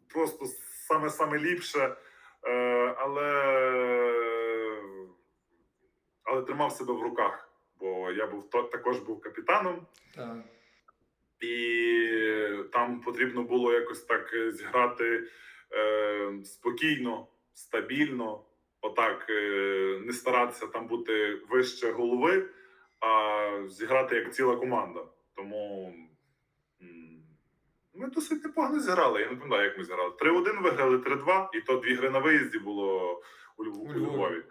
просто 0.09 0.47
саме 0.89 1.11
саме 1.11 1.39
ліпше, 1.39 1.97
е, 2.45 2.55
але, 2.99 3.31
але 6.25 6.43
тримав 6.43 6.73
себе 6.73 6.93
в 6.93 7.03
руках. 7.03 7.49
Бо 7.81 8.11
я 8.11 8.27
був 8.27 8.51
також 8.51 8.99
був 8.99 9.21
капітаном, 9.21 9.87
Так. 10.17 10.37
І 11.41 11.89
там 12.73 13.01
потрібно 13.01 13.43
було 13.43 13.73
якось 13.73 14.03
так 14.03 14.35
е, 14.35 14.53
зіграти 14.53 15.23
е, 15.73 16.33
спокійно, 16.45 17.27
стабільно. 17.53 18.45
Отак 18.81 19.27
е, 19.31 20.01
не 20.05 20.13
старатися 20.13 20.67
там 20.67 20.87
бути 20.87 21.41
вище 21.51 21.91
голови, 21.91 22.49
а 23.01 23.69
зіграти 23.69 24.17
як 24.17 24.35
ціла 24.35 24.57
команда. 24.57 25.07
Тому 25.37 25.95
ми 27.95 28.11
досить 28.11 28.45
непогано 28.45 28.81
зіграли. 28.81 29.21
Я 29.21 29.31
не 29.31 29.37
пам'ятаю, 29.37 29.65
як 29.65 29.79
ми 29.79 29.85
зіграли. 29.85 30.11
3-1 30.11 30.63
виграли, 30.63 30.97
3-2, 30.97 31.49
і 31.55 31.61
то 31.61 31.77
дві 31.77 31.95
гри 31.95 32.11
на 32.11 32.19
виїзді 32.19 32.59
було 32.59 33.21
у. 33.57 33.65
Львові. 33.65 34.43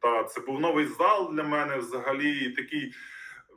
та 0.00 0.24
це 0.24 0.40
був 0.40 0.60
новий 0.60 0.86
зал 0.86 1.34
для 1.34 1.42
мене 1.42 1.76
взагалі 1.76 2.50
такий. 2.50 2.92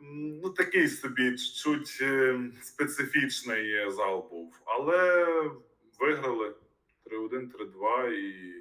Ну, 0.02 0.50
такий 0.50 0.88
собі 0.88 1.38
чуть 1.38 1.98
е, 2.02 2.40
специфічний 2.62 3.92
зал 3.92 4.28
був. 4.32 4.62
Але 4.66 5.26
виграли 6.00 6.56
3-1, 7.06 7.52
3-2 7.52 8.12
і 8.12 8.56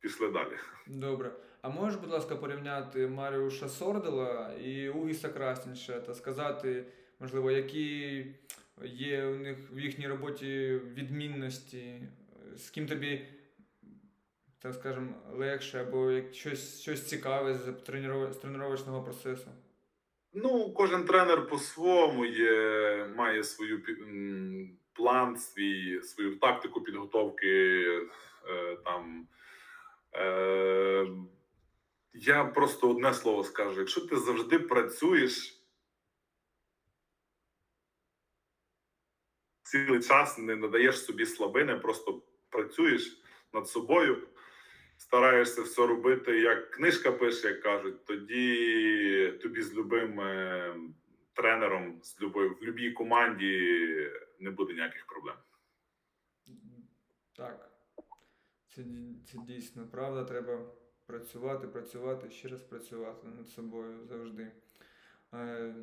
пішли 0.00 0.30
далі. 0.30 0.56
Добре. 0.86 1.32
А 1.62 1.68
можеш, 1.68 2.00
будь 2.00 2.10
ласка, 2.10 2.36
порівняти 2.36 3.08
Маріуша 3.08 3.68
Сордела 3.68 4.54
і 4.54 4.88
Угіса 4.88 5.28
Краснінша 5.28 6.00
та 6.00 6.14
сказати, 6.14 6.84
можливо, 7.20 7.50
які 7.50 8.26
є 8.84 9.26
у 9.26 9.36
них 9.38 9.58
в 9.72 9.78
їхній 9.78 10.08
роботі 10.08 10.80
відмінності, 10.94 12.02
з 12.56 12.70
ким 12.70 12.86
тобі, 12.86 13.26
так 14.58 14.74
скажемо, 14.74 15.14
легше, 15.32 15.80
або 15.80 16.10
як 16.10 16.34
щось, 16.34 16.80
щось 16.80 17.08
цікаве 17.08 17.54
з 17.54 17.72
тренувального 18.40 19.02
процесу? 19.02 19.50
Ну, 20.32 20.72
кожен 20.72 21.04
тренер 21.04 21.48
по-своєму 21.48 22.24
є, 22.24 23.06
має 23.16 23.44
свою 23.44 23.82
план, 24.92 25.36
свій, 25.36 26.02
свою 26.02 26.38
тактику 26.38 26.80
підготовки. 26.80 27.48
Е, 28.48 28.76
там. 28.84 29.28
Е, 30.14 31.06
Я 32.12 32.44
просто 32.44 32.90
одне 32.90 33.14
слово 33.14 33.44
скажу: 33.44 33.80
якщо 33.80 34.00
ти 34.00 34.16
завжди 34.16 34.58
працюєш 34.58 35.64
цілий 39.62 40.02
час, 40.02 40.38
не 40.38 40.56
надаєш 40.56 41.04
собі 41.04 41.26
слабини, 41.26 41.76
просто 41.76 42.22
працюєш 42.48 43.22
над 43.52 43.68
собою, 43.68 44.28
стараєшся 44.98 45.62
все 45.62 45.86
робити, 45.86 46.40
як 46.40 46.70
книжка 46.70 47.12
пише, 47.12 47.48
як 47.48 47.62
кажуть, 47.62 48.04
тоді 48.04 49.38
тобі 49.42 49.62
з 49.62 49.74
любим 49.74 50.20
е, 50.20 50.74
тренером, 51.32 52.00
з 52.02 52.20
любою, 52.20 52.50
в 52.50 52.58
будь-якій 52.58 52.92
команді 52.92 53.80
не 54.40 54.50
буде 54.50 54.72
ніяких 54.72 55.06
проблем. 55.06 55.36
Так, 57.36 57.70
це, 58.68 58.82
це 59.26 59.38
дійсно 59.38 59.88
правда. 59.88 60.24
Треба 60.24 60.72
працювати, 61.06 61.68
працювати, 61.68 62.30
ще 62.30 62.48
раз 62.48 62.62
працювати 62.62 63.28
над 63.28 63.48
собою 63.48 64.06
завжди. 64.06 64.52
Е, 65.34 65.74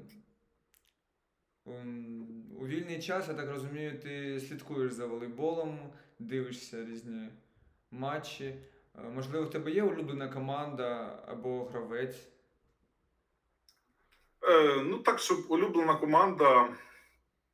у 2.59 2.67
вільний 2.67 3.01
час, 3.01 3.27
я 3.27 3.33
так 3.33 3.49
розумію, 3.49 3.99
ти 3.99 4.39
слідкуєш 4.39 4.91
за 4.93 5.05
волейболом, 5.05 5.93
дивишся 6.19 6.85
різні 6.85 7.29
матчі. 7.91 8.55
Е, 8.97 9.09
можливо, 9.15 9.45
в 9.45 9.49
тебе 9.49 9.72
є 9.72 9.84
улюблена 9.84 10.27
команда 10.27 11.19
або 11.27 11.65
гравець? 11.65 12.27
Е, 14.41 14.84
Ну, 14.84 14.97
так, 14.97 15.19
щоб 15.19 15.38
улюблена 15.49 15.95
команда 15.95 16.69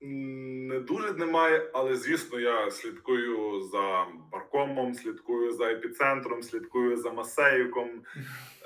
не 0.02 0.80
дуже 0.80 1.14
немає, 1.14 1.70
але 1.74 1.96
звісно, 1.96 2.40
я 2.40 2.72
слідкую 2.72 3.62
за 3.62 4.08
Баркомом, 4.32 4.94
слідкую 4.94 5.54
за 5.54 5.72
епіцентром, 5.72 6.44
слідкую 6.44 6.98
за 6.98 7.12
Масеюком, 7.12 7.90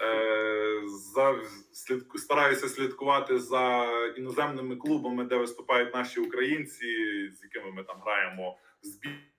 е, 0.02 0.81
за 0.88 1.35
слідку, 1.72 2.18
стараюся 2.18 2.69
слідкувати 2.69 3.39
за 3.39 3.85
іноземними 4.18 4.76
клубами, 4.76 5.26
де 5.26 5.38
виступають 5.38 5.93
наші 5.93 6.19
українці, 6.19 6.85
з 7.34 7.43
якими 7.43 7.72
ми 7.72 7.84
там 7.84 7.97
граємо 8.06 8.57
в 8.84 8.85
збір. 8.85 9.35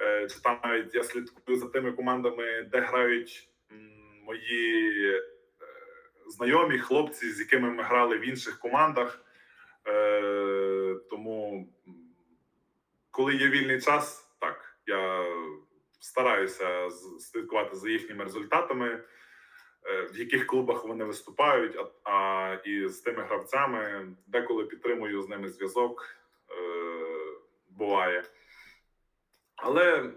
Е, 0.00 0.26
чи 0.28 0.40
там 0.40 0.58
навіть 0.64 0.94
я 0.94 1.04
слідкую 1.04 1.58
за 1.58 1.68
тими 1.68 1.92
командами, 1.92 2.62
де 2.62 2.80
грають 2.80 3.48
мої 4.26 5.14
е, 5.14 5.22
знайомі 6.26 6.78
хлопці, 6.78 7.30
з 7.30 7.40
якими 7.40 7.70
ми 7.70 7.82
грали 7.82 8.18
в 8.18 8.28
інших 8.28 8.58
командах. 8.58 9.24
Е, 9.86 10.96
Тому, 11.10 11.68
коли 13.10 13.34
є 13.34 13.48
вільний 13.48 13.80
час, 13.80 14.30
так 14.40 14.76
я 14.86 15.24
стараюся 16.00 16.90
слідкувати 17.20 17.76
за 17.76 17.90
їхніми 17.90 18.24
результатами, 18.24 19.04
в 20.12 20.18
яких 20.18 20.46
клубах 20.46 20.84
вони 20.84 21.04
виступають, 21.04 21.76
а, 21.76 22.10
а 22.10 22.54
і 22.64 22.88
з 22.88 23.00
тими 23.00 23.22
гравцями 23.22 24.08
деколи 24.26 24.64
підтримую 24.64 25.22
з 25.22 25.28
ними 25.28 25.48
зв'язок. 25.48 26.16
Буває. 27.70 28.24
Але 29.62 30.10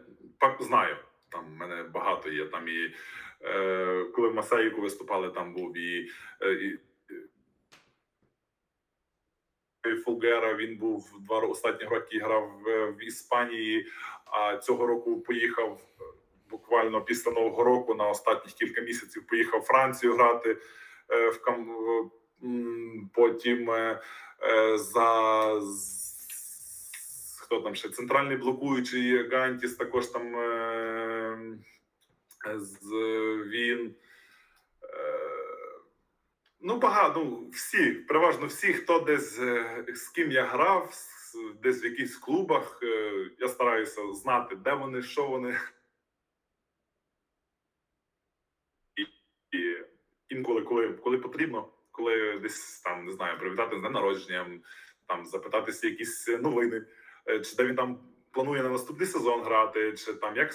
знаю, 0.60 0.96
там 1.30 1.46
в 1.46 1.58
мене 1.58 1.84
багато 1.84 2.30
є. 2.30 2.46
Там 2.46 2.68
і 2.68 2.94
е, 3.42 4.06
коли 4.16 4.28
в 4.28 4.36
Масаїку 4.36 4.82
виступали, 4.82 5.30
там 5.30 5.54
був 5.54 5.78
і. 5.78 6.10
Е, 6.42 6.54
і 6.54 6.78
Фулгера 10.06 10.56
він 10.56 10.78
був 10.78 11.12
два 11.20 11.40
останні 11.40 11.84
роки 11.84 12.20
грав 12.20 12.62
в 12.98 13.04
Іспанії, 13.04 13.88
а 14.26 14.58
цього 14.58 14.88
року 14.88 15.22
поїхав 15.22 15.82
буквально 16.50 17.02
після 17.02 17.32
нового 17.32 17.64
року 17.64 17.96
на 17.96 18.10
останніх 18.10 18.54
кілька 18.54 18.82
місяців. 18.82 19.28
Поїхав 19.28 19.60
в 19.60 19.64
Францію 19.64 20.14
грати 20.14 20.58
е, 21.10 21.30
в 21.30 21.42
Кам. 21.42 21.76
Потім 23.14 23.72
е, 23.72 24.00
за 24.76 25.62
хто 27.54 27.62
там 27.62 27.76
ще 27.76 27.90
центральний 27.90 28.38
блокуючий 28.38 29.30
Гантіс, 29.30 29.76
також 29.76 30.08
там 30.08 30.36
він. 33.52 33.96
Ну, 36.66 36.78
багато, 36.78 37.20
ну, 37.20 37.50
всі, 37.50 37.92
переважно 37.92 38.48
всі, 38.48 38.74
хто 38.74 39.00
десь 39.00 39.40
е, 39.40 39.86
з 39.94 40.08
ким 40.08 40.32
я 40.32 40.46
грав, 40.46 40.94
десь 41.64 41.84
в 41.84 41.86
якихось 41.86 42.16
клубах. 42.16 42.80
Е, 42.84 43.30
я 43.40 43.48
стараюся 43.48 44.14
знати, 44.14 44.56
де 44.56 44.74
вони, 44.74 45.02
що 45.02 45.28
вони. 45.28 45.58
І, 48.96 49.02
і 49.58 49.84
інколи, 50.30 50.62
коли 50.62 50.94
коли 50.94 51.18
потрібно, 51.18 51.70
коли 51.92 52.40
десь 52.40 52.82
там 52.82 53.06
не 53.06 53.12
знаю, 53.12 53.40
привітати 53.40 53.78
з 53.78 53.80
днем 53.80 53.94
народженням, 53.94 54.62
там 55.08 55.26
запитатися 55.26 55.88
якісь 55.88 56.28
новини, 56.28 56.78
е, 56.78 56.86
чи 57.26 57.56
де 57.56 57.66
він 57.66 57.76
там 57.76 58.00
планує 58.32 58.64
на 58.64 58.70
наступний 58.70 59.08
сезон 59.08 59.44
грати, 59.44 59.94
чи 59.94 60.14
там 60.14 60.36
як 60.36 60.54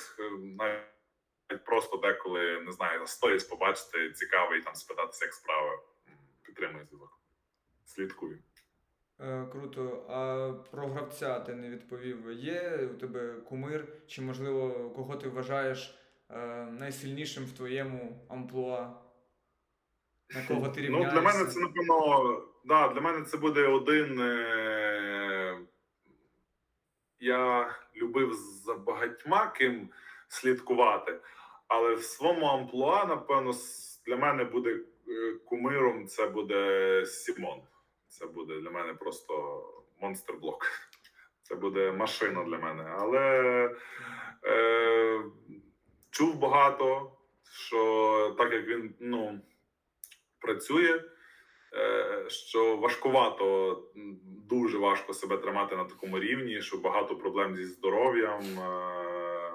навіть 0.59 1.65
просто 1.65 1.97
деколи 1.97 2.61
не 2.61 2.73
знаю, 2.73 3.07
сторіс 3.07 3.45
побачити 3.45 4.13
цікавий 4.13 4.63
там 4.63 4.75
спитатися, 4.75 5.25
як 5.25 5.35
справи 5.35 5.71
підтримує 6.43 6.85
зв'язок. 6.85 7.21
Слідкую. 7.85 8.39
Е, 9.21 9.47
Круто. 9.53 10.07
А 10.09 10.53
про 10.71 10.89
гравця 10.89 11.41
ти 11.41 11.55
не 11.55 11.71
відповів. 11.71 12.33
Є 12.33 12.89
у 12.95 12.99
тебе 12.99 13.35
кумир, 13.49 13.89
чи, 14.07 14.23
можливо, 14.23 14.91
кого 14.91 15.17
ти 15.17 15.29
вважаєш 15.29 15.99
е, 16.31 16.37
найсильнішим 16.65 17.45
в 17.45 17.53
твоєму 17.53 18.27
амплуа? 18.29 18.91
На 20.35 20.47
кого 20.49 20.69
ти 20.69 20.81
рівняєшся? 20.81 21.15
Ну, 21.15 21.21
Для 21.21 21.33
мене 21.33 21.51
це, 21.51 21.61
напевно, 21.61 22.43
да, 22.65 22.89
для 22.89 23.01
мене 23.01 23.25
це 23.25 23.37
буде 23.37 23.67
один. 23.67 24.21
Е- 24.21 24.88
Я 27.21 27.75
любив 27.97 28.35
за 28.35 28.75
багатьма 28.75 29.47
ким 29.47 29.89
слідкувати, 30.29 31.21
але 31.69 31.95
в 31.95 32.03
своєму 32.03 32.47
амплуа, 32.47 33.05
напевно, 33.05 33.55
для 34.07 34.17
мене 34.17 34.45
буде 34.45 34.81
Е, 35.09 35.33
кумиром 35.45 36.07
це 36.07 36.27
буде 36.27 37.07
Сімон. 37.07 37.61
Це 38.09 38.27
буде 38.27 38.61
для 38.61 38.71
мене 38.71 38.95
просто 38.95 39.65
монстр-блок. 40.01 40.67
Це 41.43 41.55
буде 41.55 41.93
машина 41.93 42.45
для 42.45 42.59
мене. 42.59 42.97
Але 42.99 43.29
е, 44.45 45.23
чув 46.11 46.39
багато, 46.39 47.13
що 47.53 48.35
так 48.39 48.53
як 48.53 48.67
він 48.67 48.95
ну, 49.01 49.41
працює, 50.39 51.05
що 52.29 52.77
важкувато, 52.77 53.83
дуже 54.49 54.79
важко 54.79 55.15
себе 55.15 55.37
тримати 55.37 55.77
на 55.77 55.85
такому 55.85 56.19
рівні, 56.21 56.63
що 56.63 56.79
багато 56.79 57.17
проблем 57.17 57.57
зі 57.57 57.65
здоров'ям. 57.65 58.43
Е, 58.59 59.53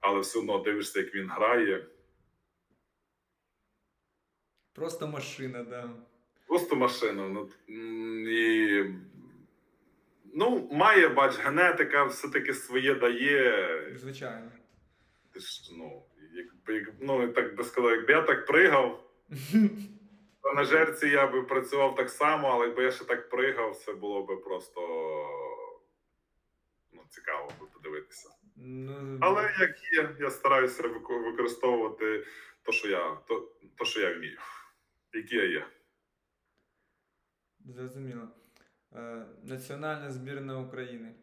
але 0.00 0.20
все 0.20 0.38
одно 0.38 0.58
дивишся, 0.58 0.98
як 1.00 1.14
він 1.14 1.28
грає. 1.28 1.86
Просто 4.72 5.06
машина, 5.06 5.64
да. 5.64 5.90
Просто 6.46 6.76
машина. 6.76 7.28
Ну, 7.28 7.48
і... 8.28 8.84
ну 10.34 10.68
має, 10.72 11.08
бач, 11.08 11.38
генетика 11.38 12.04
все-таки 12.04 12.54
своє 12.54 12.94
дає. 12.94 13.78
Звичайно. 13.96 14.50
Ти 15.32 15.40
ж, 15.40 15.72
ну, 15.78 16.02
як, 16.66 16.94
ну, 17.00 17.28
так 17.28 17.56
би 17.56 17.64
сказав, 17.64 17.90
якби 17.90 18.12
я 18.12 18.22
так 18.22 18.46
пригав, 18.46 19.10
на 20.54 20.64
жерці 20.64 21.08
я 21.08 21.26
би 21.26 21.42
працював 21.42 21.94
так 21.94 22.10
само, 22.10 22.48
але 22.48 22.66
якби 22.66 22.84
я 22.84 22.90
ще 22.90 23.04
так 23.04 23.28
пригав, 23.28 23.76
це 23.76 23.92
було 23.92 24.22
би 24.22 24.36
просто. 24.36 24.80
Ну, 26.92 27.02
цікаво 27.08 27.52
подивитися. 27.74 28.28
Ну, 28.56 29.18
Але 29.20 29.42
як 29.42 29.92
є, 29.92 30.16
я 30.20 30.30
стараюся 30.30 30.88
використовувати 31.08 32.26
то, 32.62 32.72
що 32.72 32.88
я, 32.88 33.16
то, 33.26 33.52
то, 33.76 33.84
що 33.84 34.00
я 34.00 34.14
вмію, 34.14 34.38
які 35.12 35.36
я 35.36 35.44
є. 35.44 35.66
Зрозуміло. 37.64 38.28
Е, 38.94 39.26
Національна 39.44 40.10
збірна 40.10 40.60
України. 40.60 41.14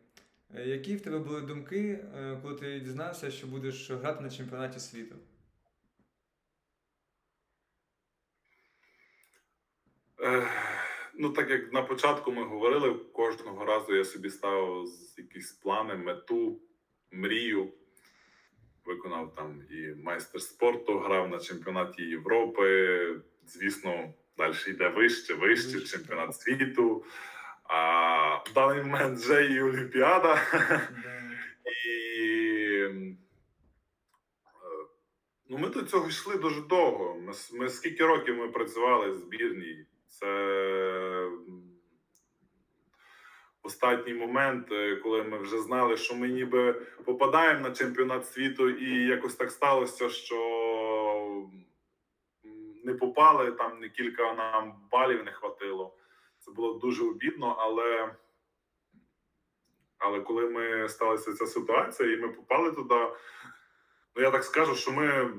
Е, 0.56 0.68
Які 0.68 0.96
в 0.96 1.02
тебе 1.02 1.20
були 1.20 1.42
думки, 1.42 2.00
е, 2.18 2.40
коли 2.42 2.56
ти 2.56 2.80
дізнався, 2.80 3.32
що 3.32 3.48
будеш 3.48 3.92
грати 3.92 4.24
на 4.24 4.30
чемпіонаті 4.30 4.80
світу? 4.80 5.16
Ну, 11.18 11.30
так 11.30 11.50
як 11.50 11.74
на 11.74 11.82
початку 11.82 12.32
ми 12.32 12.44
говорили, 12.44 12.94
кожного 12.94 13.66
разу 13.66 13.96
я 13.96 14.06
собі 14.06 14.30
ставив 14.30 14.88
якісь 15.18 15.52
плани, 15.52 15.96
мету, 15.96 16.62
мрію. 17.12 17.74
Виконав 18.86 19.36
там 19.36 19.62
і 19.70 20.04
майстер 20.04 20.42
спорту, 20.42 21.00
грав 21.00 21.30
на 21.30 21.40
чемпіонаті 21.40 22.02
Європи. 22.04 23.22
Звісно, 23.46 24.14
далі 24.38 24.56
йде 24.68 24.90
вище, 24.90 25.34
вище, 25.34 25.82
чемпіонат 25.82 26.36
світу. 26.36 27.04
А 27.64 28.36
в 28.36 28.54
даний 28.54 28.84
момент 28.84 29.20
вже 29.20 29.46
і 29.46 29.62
Олімпіада. 29.62 30.42
І 31.66 32.30
е, 32.70 33.16
ну, 35.50 35.58
ми 35.58 35.70
до 35.70 35.82
цього 35.82 36.08
йшли 36.08 36.38
дуже 36.38 36.62
довго. 36.62 37.16
Ми, 37.16 37.34
ми 37.60 37.70
скільки 37.70 38.06
років 38.06 38.38
ми 38.38 38.48
працювали 38.48 39.10
в 39.10 39.16
збірній. 39.16 39.86
Це 40.08 40.28
останній 43.66 44.14
момент, 44.14 44.72
е, 44.72 44.96
коли 44.96 45.24
ми 45.24 45.38
вже 45.38 45.62
знали, 45.62 45.98
що 45.98 46.16
ми 46.16 46.28
ніби 46.28 46.74
попадаємо 47.06 47.60
на 47.60 47.76
чемпіонат 47.76 48.28
світу, 48.28 48.70
і 48.70 49.06
якось 49.06 49.36
так 49.36 49.52
сталося, 49.52 50.10
що 50.10 51.48
не 52.84 52.94
попали, 52.94 53.52
там 53.52 53.80
не 53.80 53.90
кілька 53.90 54.34
нам 54.34 54.76
балів 54.92 55.24
не 55.24 55.32
хватило. 55.32 55.98
Це 56.40 56.52
було 56.52 56.74
дуже 56.74 57.04
обідно, 57.04 57.56
але. 57.60 58.16
Але 59.98 60.22
коли 60.22 60.50
ми 60.50 60.90
сталася 60.90 61.34
ця 61.34 61.46
ситуація, 61.46 62.14
і 62.14 62.18
ми 62.18 62.28
попали 62.28 62.72
туди, 62.72 63.08
ну 64.16 64.22
я 64.22 64.32
так 64.32 64.44
скажу, 64.44 64.76
що 64.76 64.92
ми 64.92 65.34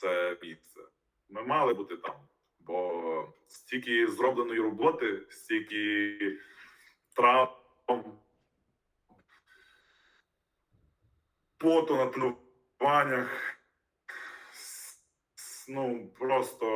це 0.00 0.36
місце. 0.42 0.80
Ми 1.28 1.42
мали 1.42 1.74
бути 1.74 1.96
там, 1.96 2.14
бо 2.60 3.34
стільки 3.46 4.06
зробленої 4.06 4.60
роботи, 4.60 5.26
стільки 5.30 6.38
травм, 7.16 8.18
поту 11.58 11.96
на 11.96 12.06
тренуваннях. 12.06 13.56
Ну, 15.68 16.12
просто 16.18 16.66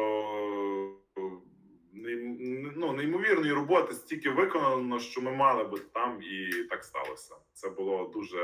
ну, 2.76 2.92
неймовірної 2.92 3.52
роботи 3.52 3.94
стільки 3.94 4.30
виконано, 4.30 5.00
що 5.00 5.20
ми 5.20 5.32
мали 5.32 5.64
бути 5.64 5.84
там, 5.94 6.22
і 6.22 6.64
так 6.64 6.84
сталося. 6.84 7.36
Це 7.52 7.70
було 7.70 8.10
дуже. 8.14 8.38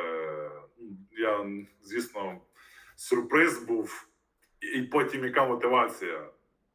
Я, 1.10 1.46
звісно, 1.82 2.40
сюрприз 2.96 3.62
був, 3.62 4.09
і 4.60 4.82
потім 4.82 5.24
яка 5.24 5.44
мотивація? 5.44 6.28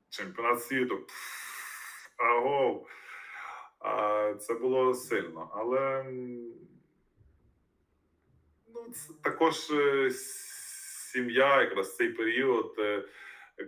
Чемпіонат 0.09 0.63
світу. 0.63 0.97
Пф. 0.97 1.35
А, 3.79 4.33
Це 4.33 4.53
було 4.53 4.93
сильно. 4.93 5.49
Але 5.55 6.05
ну, 8.73 8.85
це 8.93 9.13
також 9.23 9.71
е, 9.71 10.11
сім'я, 10.11 11.61
якраз 11.61 11.95
цей 11.95 12.09
період. 12.09 12.75
е, 12.79 13.03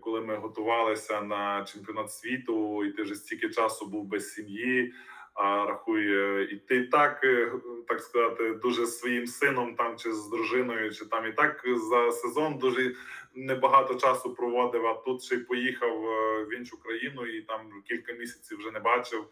коли 0.01 0.21
ми 0.21 0.35
готувалися 0.35 1.21
на 1.21 1.65
чемпіонат 1.65 2.11
світу, 2.11 2.85
і 2.85 2.91
ти 2.91 3.03
вже 3.03 3.15
стільки 3.15 3.49
часу 3.49 3.85
був 3.85 4.05
без 4.05 4.33
сім'ї. 4.33 4.93
А 5.33 5.65
рахує, 5.65 6.43
і 6.43 6.55
ти 6.55 6.83
так, 6.83 7.23
е, 7.23 7.51
так 7.87 8.01
сказати, 8.01 8.53
дуже 8.53 8.87
своїм 8.87 9.27
сином 9.27 9.75
там 9.75 9.97
чи 9.97 10.11
з 10.11 10.29
дружиною, 10.29 10.93
чи 10.93 11.05
там 11.05 11.25
і 11.27 11.31
так 11.31 11.63
за 11.65 12.11
сезон 12.11 12.57
дуже 12.57 12.95
небагато 13.37 13.95
часу 13.95 14.35
проводив. 14.35 14.87
А 14.87 14.93
тут 14.93 15.23
ще 15.23 15.35
й 15.35 15.39
поїхав 15.39 16.05
е, 16.05 16.43
в 16.43 16.53
іншу 16.53 16.79
країну 16.79 17.25
і 17.25 17.41
там 17.41 17.81
кілька 17.85 18.13
місяців 18.13 18.57
вже 18.57 18.71
не 18.71 18.79
бачив. 18.79 19.27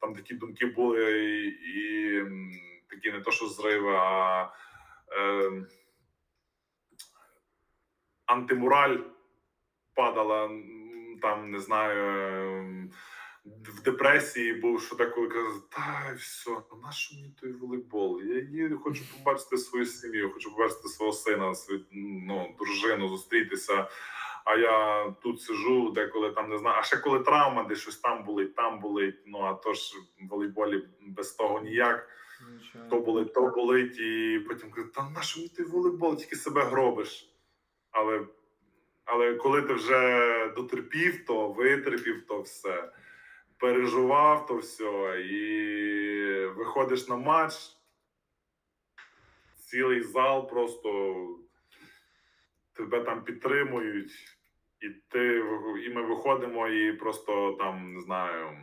Там 0.00 0.14
такі 0.14 0.34
думки 0.34 0.66
були, 0.66 1.20
і, 1.20 1.48
і 1.48 2.22
такі 2.88 3.12
не 3.12 3.20
то, 3.20 3.30
що 3.30 3.46
зриви, 3.46 3.94
а 3.96 4.48
е, 5.18 5.50
антимораль 8.26 8.98
падала 9.94 10.50
там, 11.22 11.50
не 11.50 11.58
знаю, 11.58 12.04
ем, 12.58 12.90
в 13.44 13.82
депресії 13.82 14.54
був, 14.54 14.82
що 14.82 14.96
так 14.96 15.14
коли 15.14 15.28
казав, 15.28 15.68
та 15.70 16.14
все, 16.18 16.50
ну 16.50 16.80
нащо 16.82 17.16
мені 17.16 17.34
той 17.40 17.52
волейбол? 17.52 18.22
Я, 18.22 18.68
я 18.68 18.76
хочу 18.76 19.04
побачити 19.18 19.56
свою 19.58 19.86
сім'ю, 19.86 20.30
хочу 20.32 20.50
побачити 20.56 20.88
свого 20.88 21.12
сина, 21.12 21.54
свою 21.54 21.84
ну, 22.26 22.56
дружину, 22.58 23.08
зустрітися. 23.08 23.88
А 24.44 24.56
я 24.56 25.04
тут 25.22 25.42
сижу, 25.42 25.90
деколи 25.90 26.30
там 26.30 26.50
не 26.50 26.58
знаю. 26.58 26.76
А 26.78 26.82
ще 26.82 26.96
коли 26.96 27.20
травма, 27.20 27.64
де 27.64 27.74
щось 27.74 27.96
там 27.96 28.24
болить, 28.24 28.54
там 28.54 28.80
болить. 28.80 29.22
Ну 29.26 29.38
а 29.38 29.54
то 29.54 29.74
ж 29.74 29.94
в 30.20 30.28
волейболі 30.28 30.88
без 31.00 31.32
того 31.32 31.60
ніяк. 31.60 32.08
Звичайно. 32.50 32.88
То 32.90 33.00
болить, 33.00 33.34
то 33.34 33.46
болить, 33.46 33.98
і 33.98 34.40
потім 34.48 34.70
кажуть, 34.70 34.92
та 34.92 35.10
на 35.10 35.22
що 35.22 35.40
мені 35.40 35.48
той 35.56 35.66
волейбол, 35.66 36.16
тільки 36.16 36.36
себе 36.36 36.64
гробиш. 36.64 37.28
Але, 37.90 38.26
але 39.04 39.34
коли 39.34 39.62
ти 39.62 39.74
вже 39.74 40.52
дотерпів, 40.56 41.24
то 41.26 41.48
витерпів 41.48 42.26
то 42.26 42.40
все, 42.40 42.92
переживав 43.62 44.46
то 44.46 44.56
все, 44.56 45.20
і 45.20 46.46
виходиш 46.46 47.08
на 47.08 47.16
матч, 47.16 47.54
цілий 49.56 50.02
зал 50.02 50.50
просто 50.50 51.26
тебе 52.72 53.00
там 53.00 53.24
підтримують, 53.24 54.12
і 54.80 54.88
ти 54.88 55.44
і 55.86 55.90
ми 55.94 56.02
виходимо 56.02 56.68
і 56.68 56.92
просто 56.92 57.52
там, 57.52 57.94
не 57.94 58.00
знаю, 58.00 58.58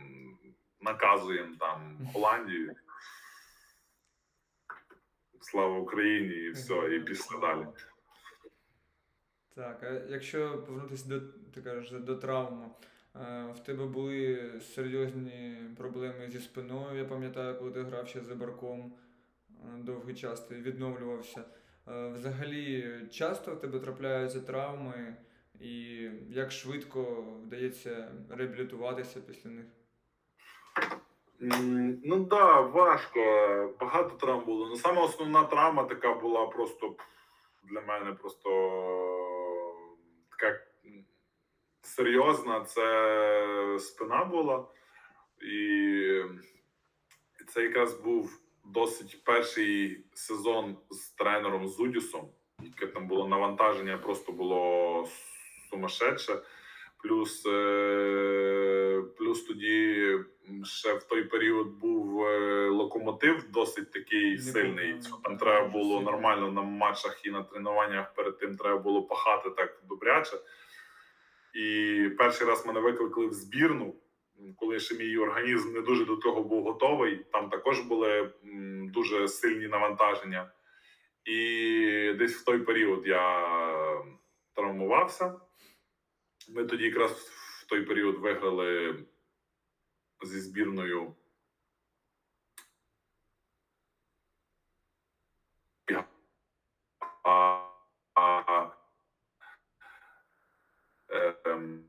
наказуємо 0.80 1.56
там 1.60 1.98
Голландію. 2.14 2.74
Слава 5.40 5.78
Україні, 5.78 6.34
і 6.34 6.50
все, 6.50 6.94
і 6.94 7.00
після 7.00 7.38
далі. 7.38 7.66
Так, 9.54 9.82
а 9.82 9.90
якщо 10.08 10.62
повернутися 10.66 11.08
до, 11.08 11.20
ти 11.54 11.62
кажеш, 11.62 11.90
до 11.90 12.16
травми, 12.16 12.70
в 13.14 13.58
тебе 13.66 13.86
були 13.86 14.50
серйозні 14.60 15.56
проблеми 15.78 16.30
зі 16.30 16.38
спиною, 16.40 16.98
я 16.98 17.04
пам'ятаю, 17.04 17.58
коли 17.58 17.70
ти 17.70 17.82
грав 17.82 18.08
ще 18.08 18.20
за 18.20 18.34
барком 18.34 18.92
е, 19.50 19.54
довгий 19.78 20.14
час, 20.14 20.40
ти 20.40 20.54
відновлювався. 20.54 21.44
Е, 21.88 22.08
Взагалі, 22.08 22.94
часто 23.10 23.54
в 23.54 23.60
тебе 23.60 23.80
трапляються 23.80 24.40
травми, 24.40 25.16
і 25.60 26.08
як 26.28 26.52
швидко 26.52 27.24
вдається 27.42 28.12
реабілітуватися 28.30 29.20
після 29.20 29.50
них? 29.50 29.66
Ну 32.04 32.24
так, 32.24 32.28
да, 32.28 32.60
важко. 32.60 33.20
Багато 33.80 34.16
травм 34.16 34.44
було. 34.44 34.68
Ну, 34.68 34.76
саме 34.76 35.02
основна 35.02 35.44
травма 35.44 35.84
така 35.84 36.14
була 36.14 36.46
просто 36.46 36.96
для 37.64 37.80
мене 37.80 38.12
просто 38.12 38.50
така 40.30 40.60
серйозна. 41.82 42.60
Це 42.60 43.76
спина 43.78 44.24
була. 44.24 44.64
І 45.42 46.22
це 47.48 47.62
якраз 47.62 48.00
був 48.00 48.40
досить 48.64 49.24
перший 49.24 50.04
сезон 50.14 50.76
з 50.90 51.10
тренером 51.10 51.68
Зудюсом, 51.68 52.28
яке 52.62 52.86
там 52.86 53.06
було 53.06 53.28
навантаження, 53.28 53.98
просто 53.98 54.32
було 54.32 55.08
сумасшедше. 55.70 56.42
Плюс, 57.02 57.46
е, 57.46 59.02
плюс 59.18 59.44
тоді 59.44 60.18
ще 60.64 60.94
в 60.94 61.02
той 61.02 61.24
період 61.24 61.68
був 61.68 62.24
е, 62.24 62.68
локомотив 62.68 63.50
досить 63.50 63.92
такий 63.92 64.32
Не 64.32 64.38
сильний. 64.38 65.02
що 65.02 65.16
Там 65.16 65.36
треба 65.36 65.68
було 65.68 66.00
нормально 66.00 66.50
на 66.50 66.62
матчах 66.62 67.26
і 67.26 67.30
на 67.30 67.42
тренуваннях 67.42 68.14
перед 68.14 68.38
тим 68.38 68.56
треба 68.56 68.78
було 68.78 69.02
пахати 69.02 69.50
так 69.50 69.82
добряче. 69.88 70.36
І 71.54 72.08
перший 72.18 72.46
раз 72.46 72.66
мене 72.66 72.80
викликали 72.80 73.26
в 73.26 73.32
збірну, 73.32 73.94
коли 74.56 74.80
ще 74.80 74.94
мій 74.94 75.18
організм 75.18 75.72
не 75.72 75.80
дуже 75.80 76.04
до 76.04 76.16
того 76.16 76.42
був 76.42 76.64
готовий. 76.64 77.16
Там 77.32 77.50
також 77.50 77.80
були 77.80 78.32
дуже 78.92 79.28
сильні 79.28 79.68
навантаження. 79.68 80.52
І 81.24 82.14
десь 82.18 82.36
в 82.36 82.44
той 82.44 82.58
період 82.58 83.06
я 83.06 83.48
травмувався. 84.54 85.40
Ми 86.48 86.64
тоді 86.64 86.84
якраз 86.84 87.10
в 87.60 87.66
той 87.66 87.82
період 87.82 88.18
виграли 88.18 88.98
зі 90.22 90.40
збірною. 90.40 91.14
А 97.22 97.59
ем, 101.52 101.84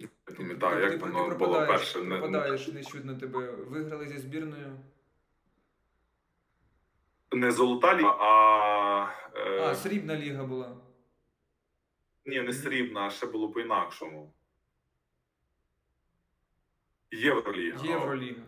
не 0.00 0.08
пам'ятаю, 0.36 0.76
ти, 0.76 0.82
як 0.82 0.92
ти 0.92 0.98
воно 0.98 1.36
було 1.36 1.66
перше. 1.66 2.02
Не- 2.02 2.18
пропадаєш, 2.18 2.68
не 3.04 3.14
тебе. 3.14 3.50
Виграли 3.50 4.08
зі 4.08 4.18
збірною. 4.18 4.80
Не 7.32 7.50
золота 7.50 7.96
ліга, 7.96 8.10
а, 8.10 9.14
е, 9.36 9.60
А, 9.60 9.74
срібна 9.74 10.16
ліга 10.16 10.44
була. 10.44 10.76
ні, 12.26 12.40
не 12.40 12.52
срібна, 12.52 13.00
а 13.00 13.10
ще 13.10 13.26
було 13.26 13.50
по-інакшому. 13.50 14.32
Євроліга. 17.10 17.84
Євроліга. 17.86 18.42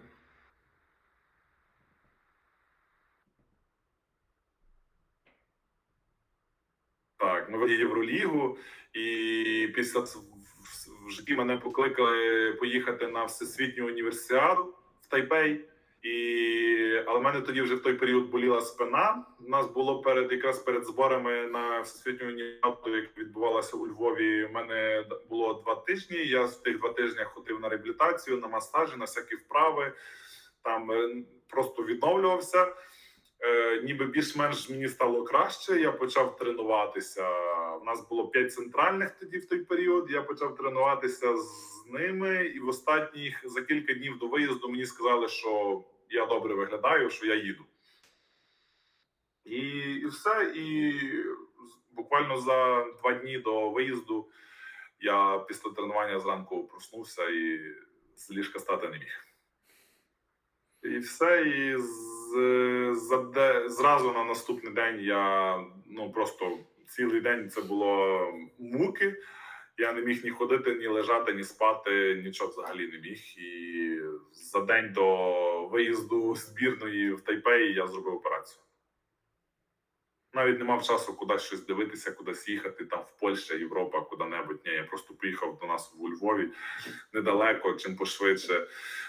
Так, 7.18 7.50
в 7.50 7.68
Євролігу, 7.68 8.58
і 8.92 9.68
після 9.74 10.04
житті 11.10 11.34
мене 11.34 11.56
покликали 11.56 12.52
поїхати 12.52 13.06
на 13.06 13.24
всесвітню 13.24 13.86
універсіаду 13.86 14.74
в 15.00 15.06
Тайпей. 15.06 15.64
І... 16.02 17.02
Але 17.06 17.18
в 17.18 17.22
мене 17.22 17.40
тоді 17.40 17.62
вже 17.62 17.74
в 17.74 17.82
той 17.82 17.94
період 17.94 18.30
боліла 18.30 18.60
спина. 18.60 19.24
У 19.46 19.48
нас 19.48 19.66
було 19.66 20.02
перед 20.02 20.32
якраз 20.32 20.58
перед 20.58 20.84
зборами 20.84 21.46
на 21.46 21.80
всесвітню 21.80 22.28
універсіаду, 22.28 22.96
яка 22.96 23.20
відбувалася 23.20 23.76
у 23.76 23.86
Львові. 23.86 24.44
У 24.44 24.52
мене 24.52 25.04
було 25.28 25.54
два 25.54 25.74
тижні. 25.74 26.16
Я 26.16 26.44
в 26.44 26.62
тих 26.62 26.78
два 26.78 26.92
тижні 26.92 27.24
ходив 27.24 27.60
на 27.60 27.68
реабілітацію, 27.68 28.36
на 28.36 28.48
масажі, 28.48 28.96
на 28.96 29.04
всякі 29.04 29.34
вправи. 29.34 29.92
Там 30.62 30.90
е, 30.92 31.22
просто 31.48 31.82
відновлювався 31.82 32.74
е, 33.40 33.82
ніби 33.82 34.06
більш-менш 34.06 34.70
мені 34.70 34.88
стало 34.88 35.24
краще. 35.24 35.80
Я 35.80 35.92
почав 35.92 36.36
тренуватися. 36.36 37.30
У 37.82 37.84
нас 37.84 38.08
було 38.08 38.28
п'ять 38.28 38.52
центральних 38.52 39.10
тоді 39.10 39.38
в 39.38 39.48
той 39.48 39.58
період. 39.58 40.10
Я 40.10 40.22
почав 40.22 40.56
тренуватися 40.56 41.36
з 41.36 41.84
ними, 41.90 42.46
і 42.46 42.60
в 42.60 42.68
останніх 42.68 43.40
за 43.44 43.62
кілька 43.62 43.94
днів 43.94 44.18
до 44.18 44.26
виїзду 44.26 44.68
мені 44.68 44.86
сказали, 44.86 45.28
що 45.28 45.84
я 46.10 46.26
добре 46.26 46.54
виглядаю, 46.54 47.10
що 47.10 47.26
я 47.26 47.34
їду. 47.34 47.64
І, 49.44 49.58
і 50.02 50.06
все. 50.06 50.52
І 50.54 50.92
буквально 51.90 52.40
за 52.40 52.84
два 52.84 53.12
дні 53.12 53.38
до 53.38 53.70
виїзду 53.70 54.28
я 55.00 55.38
після 55.38 55.70
тренування 55.70 56.20
зранку 56.20 56.64
проснувся 56.64 57.28
і 57.28 57.60
з 58.16 58.30
ліжка 58.30 58.58
стати 58.58 58.88
не 58.88 58.98
міг. 58.98 59.26
І 60.82 60.98
все, 60.98 61.42
і 61.42 61.76
за 62.94 63.22
де, 63.34 63.68
зразу 63.68 64.12
на 64.12 64.24
наступний 64.24 64.72
день 64.72 65.00
я 65.00 65.54
ну 65.86 66.12
просто 66.12 66.58
цілий 66.88 67.20
день 67.20 67.50
це 67.50 67.62
було 67.62 68.20
муки. 68.58 69.16
Я 69.78 69.92
не 69.92 70.02
міг 70.02 70.24
ні 70.24 70.30
ходити, 70.30 70.74
ні 70.74 70.86
лежати, 70.86 71.34
ні 71.34 71.44
спати, 71.44 72.22
нічого 72.24 72.50
взагалі 72.50 72.88
не 72.88 72.98
міг. 72.98 73.18
І 73.38 74.00
за 74.32 74.60
день 74.60 74.92
до 74.92 75.66
виїзду 75.66 76.34
збірної 76.34 77.12
в 77.12 77.20
Тайпеї 77.20 77.74
я 77.74 77.86
зробив 77.86 78.14
операцію. 78.14 78.62
Навіть 80.34 80.58
не 80.58 80.64
мав 80.64 80.82
часу 80.82 81.14
кудись 81.14 81.42
щось 81.42 81.66
дивитися, 81.66 82.12
кудись 82.12 82.48
їхати, 82.48 82.84
там 82.84 83.00
в 83.00 83.20
Польща, 83.20 83.54
Європа, 83.54 84.00
куди-небудь. 84.00 84.60
Ні, 84.64 84.72
я 84.72 84.84
просто 84.84 85.14
приїхав 85.14 85.58
до 85.60 85.66
нас 85.66 85.94
у 85.98 86.08
Львові 86.08 86.48
недалеко, 87.12 87.72
чим 87.72 87.96
пошвидше. 87.96 88.66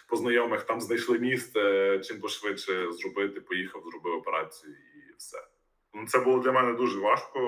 По 0.07 0.15
знайомих 0.15 0.63
там 0.63 0.81
знайшли 0.81 1.19
місце, 1.19 1.99
чим 1.99 2.19
пошвидше 2.19 2.91
зробити, 2.91 3.41
поїхав, 3.41 3.83
зробив 3.91 4.13
операцію 4.13 4.73
і 4.73 5.13
все. 5.17 5.37
Ну, 5.93 6.07
це 6.07 6.19
було 6.19 6.39
для 6.39 6.51
мене 6.51 6.73
дуже 6.73 6.99
важко. 6.99 7.39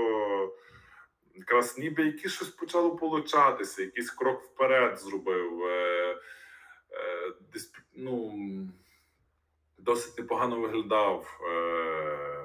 Якраз 1.35 1.77
ніби 1.77 2.05
якесь 2.05 2.33
щось 2.33 2.49
почало 2.49 2.95
получатися, 2.95 3.81
якийсь 3.81 4.11
крок 4.11 4.43
вперед 4.43 4.99
зробив. 4.99 5.63
Е, 5.63 6.17
е, 6.91 7.33
десь, 7.53 7.71
ну, 7.95 8.33
досить 9.77 10.17
непогано 10.17 10.59
виглядав. 10.59 11.39
Е, 11.51 12.40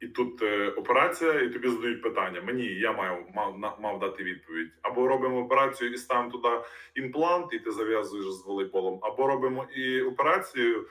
і 0.00 0.08
тут 0.08 0.42
е, 0.42 0.68
операція, 0.70 1.32
і 1.40 1.48
тобі 1.50 1.68
задають 1.68 2.02
питання. 2.02 2.40
Мені 2.42 2.64
я 2.64 2.92
мав, 2.92 3.26
мав, 3.34 3.58
на- 3.58 3.76
мав 3.76 3.98
дати 3.98 4.24
відповідь. 4.24 4.70
Або 4.82 5.08
робимо 5.08 5.40
операцію 5.44 5.92
і 5.92 5.96
ставимо 5.96 6.30
туди 6.30 6.48
імплант, 6.94 7.52
і 7.52 7.58
ти 7.58 7.70
зав'язуєш 7.70 8.26
з 8.26 8.46
волейболом, 8.46 8.98
або 9.02 9.26
робимо 9.26 9.66
і 9.76 10.02
операцію 10.02 10.86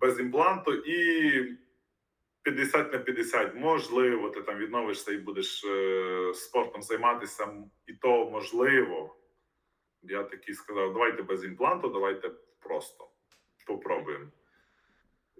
без 0.00 0.20
імпланту, 0.20 0.74
і 0.74 1.56
50 2.42 2.92
на 2.92 2.98
50. 2.98 3.54
Можливо, 3.54 4.28
ти 4.28 4.42
там 4.42 4.58
відновишся 4.58 5.12
і 5.12 5.16
будеш 5.16 5.64
е, 5.64 6.34
спортом 6.34 6.82
займатися, 6.82 7.48
і 7.86 7.92
то 7.92 8.30
можливо. 8.30 9.16
Я 10.02 10.22
такий 10.22 10.54
сказав: 10.54 10.92
давайте 10.92 11.22
без 11.22 11.44
імпланту, 11.44 11.88
давайте 11.88 12.30
просто 12.60 13.08
попробуємо. 13.66 14.26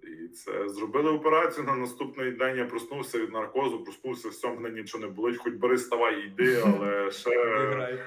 І 0.03 0.29
це 0.29 0.69
зробили 0.69 1.11
операцію. 1.11 1.67
На 1.67 1.75
наступний 1.75 2.31
день 2.31 2.57
я 2.57 2.65
проснувся 2.65 3.19
від 3.19 3.33
наркозу, 3.33 3.85
проснувся, 3.85 4.29
все, 4.29 4.49
мене 4.49 4.71
нічого 4.71 5.05
не 5.05 5.11
болить, 5.11 5.39
хоч 5.39 5.55
бери, 5.55 5.79
ставай, 5.79 6.27
йди, 6.27 6.63
але 6.67 7.11
ще 7.11 7.45
Виграй. 7.45 8.03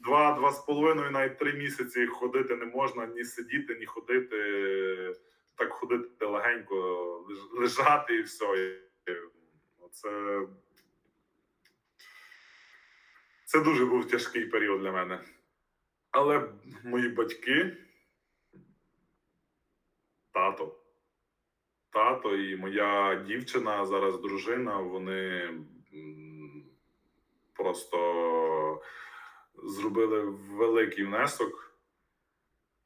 два, 0.00 0.34
два 0.34 0.52
з 0.52 0.64
половиною, 0.64 1.10
навіть 1.10 1.38
три 1.38 1.52
місяці 1.52 2.06
ходити 2.06 2.56
не 2.56 2.66
можна, 2.66 3.06
ні 3.06 3.24
сидіти, 3.24 3.76
ні 3.80 3.86
ходити. 3.86 4.36
Так 5.58 5.72
ходити 5.72 6.26
легенько, 6.26 6.76
лежати 7.52 8.14
і 8.14 8.22
все. 8.22 8.76
Це, 9.92 10.40
це 13.44 13.60
дуже 13.60 13.84
був 13.86 14.08
тяжкий 14.08 14.46
період 14.46 14.80
для 14.80 14.92
мене. 14.92 15.20
Але 16.10 16.48
мої 16.84 17.08
батьки, 17.08 17.76
тато, 20.32 20.76
тато 21.96 22.36
і 22.36 22.56
моя 22.56 23.14
дівчина, 23.14 23.86
зараз 23.86 24.20
дружина, 24.20 24.76
вони 24.76 25.50
просто 27.52 28.82
зробили 29.64 30.20
великий 30.50 31.04
внесок. 31.04 31.76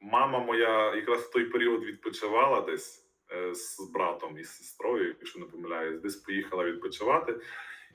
Мама 0.01 0.39
моя 0.39 0.95
якраз 0.95 1.21
в 1.21 1.31
той 1.31 1.45
період 1.45 1.83
відпочивала 1.83 2.61
десь 2.61 3.05
е, 3.31 3.55
з 3.55 3.91
братом 3.93 4.37
і 4.37 4.43
з 4.43 4.49
сестрою, 4.49 5.15
якщо 5.19 5.39
не 5.39 5.45
помиляюсь, 5.45 6.01
десь 6.01 6.15
поїхала 6.15 6.63
відпочивати. 6.63 7.41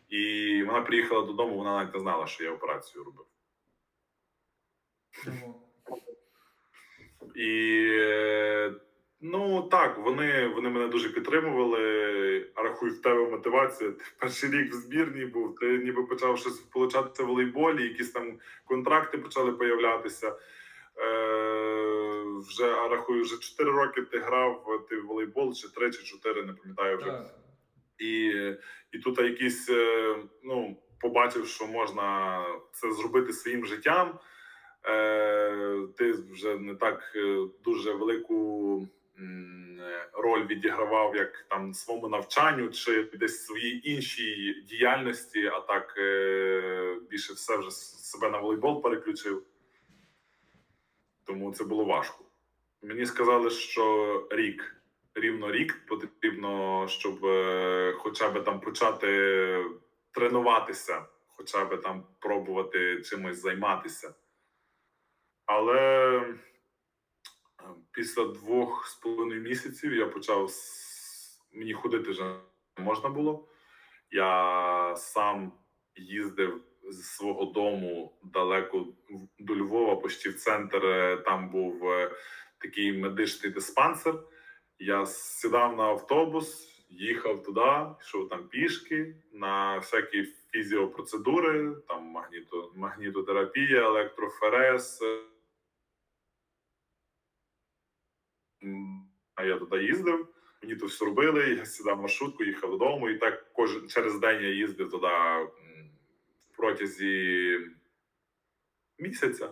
І 0.09 0.63
вона 0.67 0.81
приїхала 0.81 1.27
додому, 1.27 1.59
вона 1.59 1.79
навіть 1.79 1.95
не 1.95 2.01
знала, 2.01 2.27
що 2.27 2.45
я 2.45 2.53
операцію 2.53 3.05
робив. 3.05 3.27
Ого. 5.27 5.61
І 7.35 7.89
е, 7.93 8.75
ну 9.21 9.63
так, 9.63 9.99
вони, 9.99 10.49
вони 10.49 10.69
мене 10.69 10.89
дуже 10.89 11.09
підтримували. 11.09 12.51
Рахуй, 12.57 12.91
в 12.91 13.03
тебе 13.03 13.31
мотивація. 13.31 13.91
Ти 13.91 14.05
перший 14.19 14.51
рік 14.51 14.73
в 14.73 14.75
збірні 14.75 15.25
був, 15.25 15.55
ти 15.55 15.79
ніби 15.79 16.03
почав 16.03 16.39
щось 16.39 16.59
получатися 16.59 17.23
в 17.23 17.27
волейболі, 17.27 17.83
якісь 17.83 18.11
там 18.11 18.39
контракти 18.65 19.19
почали 19.19 19.53
появлятися. 19.53 20.29
Е, 20.99 21.97
вже 22.49 22.75
а 22.75 22.89
рахую, 22.89 23.23
вже 23.23 23.39
4 23.39 23.71
роки 23.71 24.03
ти 24.03 24.19
грав 24.19 24.87
ти 24.89 24.97
в 24.97 25.07
волейбол, 25.07 25.55
чи 25.55 25.69
3, 25.69 25.91
чи 25.91 26.03
4, 26.03 26.43
не 26.43 26.53
пам'ятаю 26.53 26.97
вже. 26.97 27.07
Так. 27.07 27.35
І, 27.99 28.33
і 28.93 28.99
тут 28.99 29.19
якийсь, 29.19 29.71
е, 29.71 30.17
ну, 30.45 30.77
побачив, 31.01 31.47
що 31.47 31.67
можна 31.67 32.43
це 32.73 32.93
зробити 32.93 33.33
своїм 33.33 33.67
життям. 33.67 34.19
Е, 34.89 35.79
ти 35.97 36.13
вже 36.13 36.57
не 36.59 36.75
так 36.75 37.13
е, 37.17 37.47
дуже 37.65 37.93
велику 37.93 38.89
роль 40.13 40.47
відігравав, 40.47 41.17
як 41.17 41.47
там 41.51 41.75
своєму 41.75 42.09
навчанню 42.09 42.69
чи 42.69 43.03
десь 43.03 43.45
своїй 43.45 43.91
іншій 43.93 44.65
діяльності, 44.69 45.47
а 45.47 45.61
так 45.61 45.95
е, 45.99 46.97
більше 47.11 47.33
все 47.33 47.57
вже 47.57 47.71
себе 47.71 48.31
на 48.31 48.39
волейбол 48.39 48.83
переключив. 48.83 49.43
Тому 51.25 51.53
це 51.53 51.65
було 51.65 51.85
важко. 51.85 52.25
Мені 52.83 53.07
сказали, 53.07 53.51
що 53.51 54.29
рік, 54.31 54.77
рівно 55.15 55.53
рік 55.53 55.87
потрібно, 55.87 56.87
щоб 56.89 57.25
е, 57.25 57.95
хоча 57.99 58.31
б 58.31 58.45
там 58.45 58.61
почати 58.61 59.65
тренуватися, 60.11 61.05
хоча 61.27 61.65
б 61.65 61.77
там 61.77 62.07
пробувати 62.21 63.03
чимось 63.03 63.39
займатися. 63.39 64.15
Але 65.47 65.81
е, 66.19 66.35
після 67.97 68.25
двох 68.25 68.87
з 68.87 68.95
половиною 68.95 69.41
місяців 69.41 69.95
я 69.95 70.07
почав 70.07 70.51
мені 71.53 71.73
ходити 71.73 72.11
вже 72.11 72.23
не 72.79 72.85
можна 72.85 73.09
було. 73.09 73.49
Я 74.11 74.95
сам 74.97 75.53
їздив 75.97 76.65
з 76.89 77.03
свого 77.03 77.45
дому 77.45 78.19
далеко 78.23 78.87
до 79.39 79.57
Львова, 79.57 79.97
почти 79.97 80.29
в 80.31 80.35
центр. 80.35 80.87
е, 80.87 81.17
Там 81.17 81.51
був 81.51 81.91
е, 81.91 82.11
такий 82.59 82.99
медичний 82.99 83.53
диспансер. 83.53 84.23
Я 84.79 85.07
сідав 85.07 85.77
на 85.77 85.85
автобус, 85.85 86.69
їхав 86.91 87.43
туди, 87.43 87.87
йшов 88.01 88.29
там 88.29 88.49
пішки 88.49 89.17
на 89.33 89.79
всякі 89.79 90.25
фізіопроцедури, 90.53 91.75
там 91.89 92.03
магніто, 92.05 92.73
магнітотерапія, 92.77 93.83
електроферез. 93.83 95.03
А 95.03 95.27
я 99.45 99.59
туди 99.59 99.85
їздив, 99.85 100.29
мені 100.63 100.77
то 100.77 100.87
все 100.87 101.05
робили, 101.05 101.55
я 101.59 101.67
сідав 101.67 102.01
маршрутку, 102.01 102.45
їхав 102.45 102.71
додому, 102.71 103.11
і 103.11 103.19
так 103.19 103.53
кожен 103.53 103.89
через 103.89 104.19
день 104.19 104.43
я 104.43 104.49
їздив 104.49 104.91
туди 104.91 105.09
протязі 106.57 107.59
місяця. 108.99 109.49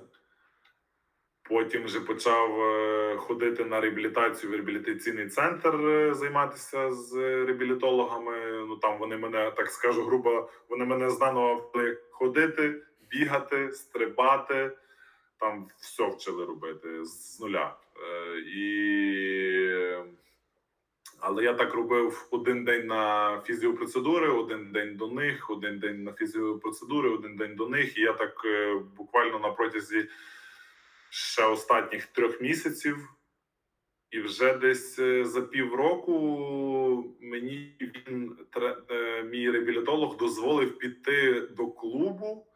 Потім 1.49 1.85
вже 1.85 2.01
почав 2.01 2.61
е, 2.61 3.17
ходити 3.17 3.65
на 3.65 3.81
реабілітацію 3.81 4.53
в 4.53 4.55
реабілітаційний 4.55 5.29
центр, 5.29 5.77
е, 5.77 6.15
займатися 6.15 6.93
з 6.93 7.15
реабілітологами. 7.45 8.65
Ну 8.69 8.77
там 8.77 8.99
вони 8.99 9.17
мене 9.17 9.51
так 9.51 9.71
скажу 9.71 10.05
грубо, 10.05 10.51
вони 10.69 10.85
мене 10.85 11.11
знано 11.11 11.71
ходити, 12.11 12.83
бігати, 13.11 13.73
стрибати. 13.73 14.71
Там 15.39 15.69
все 15.77 16.09
вчили 16.09 16.45
робити 16.45 17.05
з 17.05 17.41
нуля. 17.41 17.77
Е, 17.97 18.39
і... 18.39 18.75
Але 21.21 21.45
я 21.45 21.55
так 21.55 21.75
робив 21.75 22.29
один 22.31 22.65
день 22.65 22.87
на 22.87 23.41
фізіопроцедури, 23.47 24.29
один 24.29 24.73
день 24.73 24.97
до 24.97 25.09
них, 25.09 25.51
один 25.51 25.79
день 25.79 26.03
на 26.03 26.13
фізіопроцедури, 26.13 27.11
один 27.11 27.37
день 27.37 27.57
до 27.57 27.69
них. 27.69 27.99
І 27.99 28.01
я 28.01 28.13
так 28.13 28.35
буквально 28.97 29.39
на 29.39 29.51
протязі 29.51 30.09
ще 31.11 31.45
останніх 31.45 32.07
трьох 32.07 32.41
місяців, 32.41 33.09
і 34.11 34.21
вже 34.21 34.55
десь 34.55 34.99
е, 34.99 35.25
за 35.25 35.43
півроку 35.43 37.15
мені 37.21 37.77
він 37.81 38.37
е, 38.91 39.23
мій 39.23 39.51
реабілітолог 39.51 40.17
дозволив 40.17 40.79
піти 40.79 41.41
до 41.41 41.67
клубу. 41.67 42.47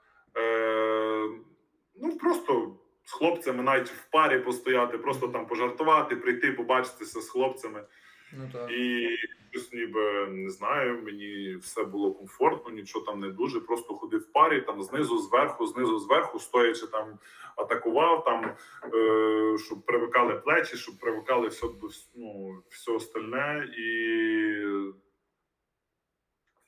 Ну 2.00 2.18
просто 2.18 2.76
з 3.04 3.12
хлопцями, 3.12 3.62
навіть 3.62 3.88
в 3.88 4.10
парі 4.10 4.38
постояти, 4.38 4.98
просто 4.98 5.28
там 5.28 5.46
пожартувати, 5.46 6.16
прийти, 6.16 6.52
побачитися 6.52 7.20
з 7.20 7.28
хлопцями. 7.28 7.84
Ну, 8.32 8.50
так. 8.52 8.70
І 8.70 9.08
плюс 9.52 9.72
ніби 9.72 10.26
не 10.26 10.50
знаю, 10.50 11.02
мені 11.02 11.56
все 11.56 11.84
було 11.84 12.14
комфортно, 12.14 12.70
нічого 12.70 13.04
там 13.04 13.20
не 13.20 13.28
дуже. 13.28 13.60
Просто 13.60 13.94
ходив 13.94 14.20
в 14.20 14.32
парі, 14.32 14.60
там 14.60 14.82
знизу, 14.82 15.18
зверху, 15.18 15.66
знизу, 15.66 15.98
зверху, 15.98 16.38
стоячи 16.38 16.86
там, 16.86 17.18
атакував, 17.56 18.24
там, 18.24 18.54
е, 18.94 19.58
щоб 19.58 19.82
привикали 19.86 20.34
плечі, 20.34 20.76
щоб 20.76 20.98
привикали 20.98 21.48
все 21.48 21.66
ну, 22.14 22.62
все 22.68 22.92
остальне. 22.92 23.68
І 23.78 23.90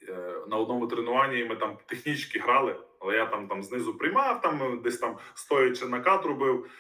е, 0.09 0.35
на 0.49 0.57
одному 0.57 0.87
тренуванні 0.87 1.45
ми 1.45 1.57
там 1.57 1.79
технічки 1.87 2.39
грали, 2.39 2.77
але 3.01 3.17
я 3.17 3.27
там 3.27 3.49
там 3.49 3.63
знизу 3.63 3.99
приймав, 3.99 4.41
там 4.41 4.83
десь 4.83 4.99
там 4.99 5.19
стоячи 5.35 5.87
накат 5.87 6.25
робив, 6.25 6.71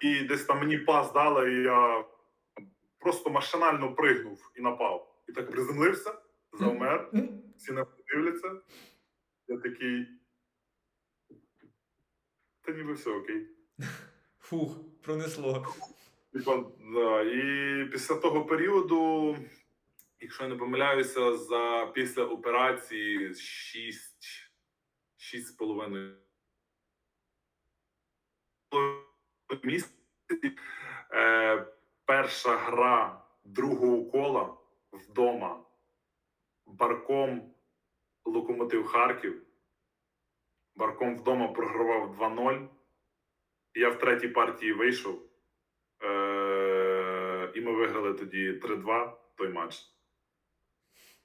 і 0.00 0.20
десь 0.20 0.44
там 0.44 0.58
мені 0.58 0.78
пас 0.78 1.12
дали, 1.12 1.52
і 1.52 1.62
я 1.62 2.04
просто 2.98 3.30
машинально 3.30 3.94
пригнув 3.94 4.52
і 4.56 4.60
напав. 4.60 5.08
І 5.28 5.32
так 5.32 5.50
приземлився, 5.50 6.18
завмер, 6.52 7.10
всі 7.56 7.72
на 7.72 7.86
дивляться. 8.08 8.60
Я 9.48 9.56
такий. 9.56 10.06
Та 12.62 12.72
ніби 12.72 12.92
все 12.92 13.10
окей. 13.10 13.46
Фух, 14.40 14.76
пронесло. 15.02 15.66
Типа, 16.32 16.64
да. 16.94 17.22
І 17.22 17.84
після 17.84 18.14
того 18.14 18.44
періоду, 18.44 19.36
якщо 20.20 20.44
я 20.44 20.50
не 20.50 20.56
помиляюся, 20.56 21.36
за 21.36 21.90
після 21.94 22.24
операції 22.24 23.34
6 23.34 24.11
6,5 25.32 26.14
місяців. 29.62 29.96
Е, 31.12 31.66
перша 32.04 32.56
гра 32.56 33.24
другого 33.44 34.04
кола 34.10 34.56
вдома 34.92 35.64
барком 36.66 37.54
Локомотив 38.24 38.86
Харків. 38.86 39.46
Барком 40.74 41.16
вдома 41.16 41.48
програвав 41.48 42.16
2-0. 42.16 42.68
Я 43.74 43.90
в 43.90 43.98
третій 43.98 44.28
партії 44.28 44.72
вийшов. 44.72 45.22
Е- 46.02 47.52
І 47.54 47.60
ми 47.60 47.72
виграли 47.72 48.14
тоді 48.14 48.52
3-2 48.52 49.16
той 49.34 49.48
матч. 49.48 49.91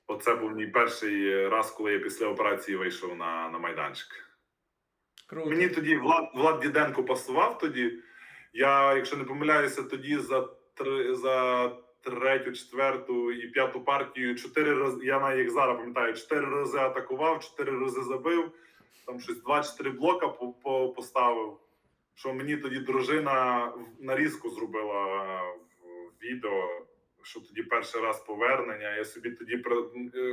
Оце 0.08 0.36
був 0.36 0.52
мій 0.52 0.68
перший 0.68 1.48
раз, 1.48 1.72
коли 1.72 1.94
я 1.94 2.00
після 2.00 2.28
операції 2.28 2.78
вийшов 2.78 3.18
на 3.18 3.50
на 3.50 3.60
майданчик. 3.60 4.08
Круто. 5.28 5.50
Мені 5.50 5.68
тоді 5.68 5.98
Влад 5.98 6.30
Влад 6.36 6.60
Діденко 6.60 7.04
пасував 7.04 7.58
тоді. 7.58 8.00
Я, 8.54 8.96
якщо 8.96 9.18
не 9.18 9.24
помиляюся, 9.24 9.84
тоді 9.84 10.18
за 10.18 10.50
три 10.74 11.16
за 11.16 11.70
третю, 12.02 12.52
четверту 12.52 13.32
і 13.32 13.48
п'яту 13.48 13.82
партію 13.82 14.36
чотири 14.36 14.74
рази. 14.74 15.06
Я 15.06 15.20
навіть 15.20 15.40
як 15.40 15.50
зараз 15.50 15.78
пам'ятаю, 15.78 16.14
чотири 16.14 16.46
рази 16.46 16.78
атакував, 16.78 17.44
чотири 17.44 17.80
рази 17.80 18.02
забив. 18.02 18.52
Там 19.06 19.20
щось 19.20 19.44
два-чотири 19.44 19.90
блока 19.90 20.28
по, 20.28 20.54
по 20.54 20.90
поставив. 20.90 21.58
Що 22.16 22.34
мені 22.34 22.58
тоді 22.58 22.80
дружина 22.80 23.72
нарізку 24.00 24.50
зробила 24.50 25.42
в 25.82 26.24
відео. 26.24 26.87
Що 27.28 27.40
тоді 27.40 27.64
перший 27.64 28.02
раз 28.02 28.20
повернення. 28.20 28.96
Я 28.96 29.06
собі 29.06 29.32
тоді 29.32 29.64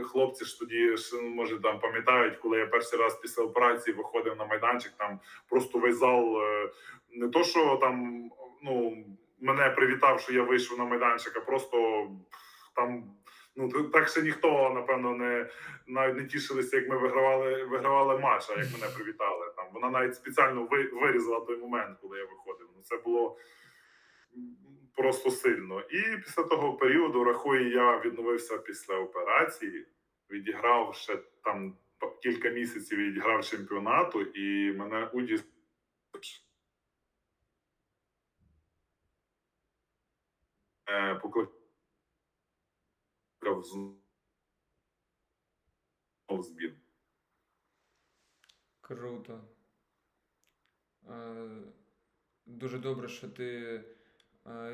хлопці 0.04 0.44
ж 0.44 0.58
тоді 0.58 0.94
може 1.22 1.58
там 1.58 1.80
пам'ятають, 1.80 2.36
коли 2.36 2.58
я 2.58 2.66
перший 2.66 2.98
раз 2.98 3.20
після 3.20 3.42
операції 3.42 3.96
виходив 3.96 4.36
на 4.36 4.44
майданчик. 4.44 4.92
Там 4.98 5.20
просто 5.48 5.78
весь 5.78 5.96
зал 5.96 6.42
е, 6.42 6.70
не 7.12 7.28
то, 7.28 7.44
що 7.44 7.76
там 7.76 8.24
ну 8.62 9.04
мене 9.40 9.70
привітав, 9.70 10.20
що 10.20 10.32
я 10.32 10.42
вийшов 10.42 10.78
на 10.78 10.84
майданчик, 10.84 11.36
а 11.36 11.40
просто 11.40 12.06
там. 12.76 13.04
Ну 13.56 13.68
так 13.68 14.08
ще 14.08 14.22
ніхто 14.22 14.70
напевно 14.74 15.14
не 15.14 15.46
навіть 15.86 16.16
не 16.16 16.24
тішилися, 16.24 16.76
як 16.76 16.88
ми 16.88 16.98
вигравали 16.98 17.64
вигравали 17.64 18.18
матч, 18.18 18.50
а 18.50 18.52
як 18.52 18.72
мене 18.72 18.92
привітали. 18.96 19.52
Там 19.56 19.66
вона 19.72 19.90
навіть 19.90 20.14
спеціально 20.14 20.68
вирізала 20.92 21.40
той 21.40 21.56
момент, 21.56 21.98
коли 22.02 22.18
я 22.18 22.24
виходив. 22.24 22.66
Ну 22.76 22.82
це 22.82 22.96
було 22.96 23.36
просто 24.94 25.31
сильно. 25.31 25.81
І 25.81 26.16
після 26.16 26.43
того 26.43 26.77
періоду 26.77 27.24
рахую, 27.24 27.70
я 27.70 28.01
відновився 28.01 28.59
після 28.59 28.94
операції, 28.94 29.86
відіграв 30.31 30.94
ще 30.94 31.16
там 31.44 31.78
кілька 32.23 32.48
місяців. 32.48 32.98
Відіграв 32.98 33.44
чемпіонату, 33.44 34.23
і 34.23 34.73
мене 34.73 35.06
Уді 35.06 35.39
Е, 40.89 41.15
покликав. 41.15 41.55
Круто. 48.81 49.44
Е, 51.09 51.48
дуже 52.47 52.78
добре, 52.78 53.09
що 53.09 53.28
ти 53.28 53.81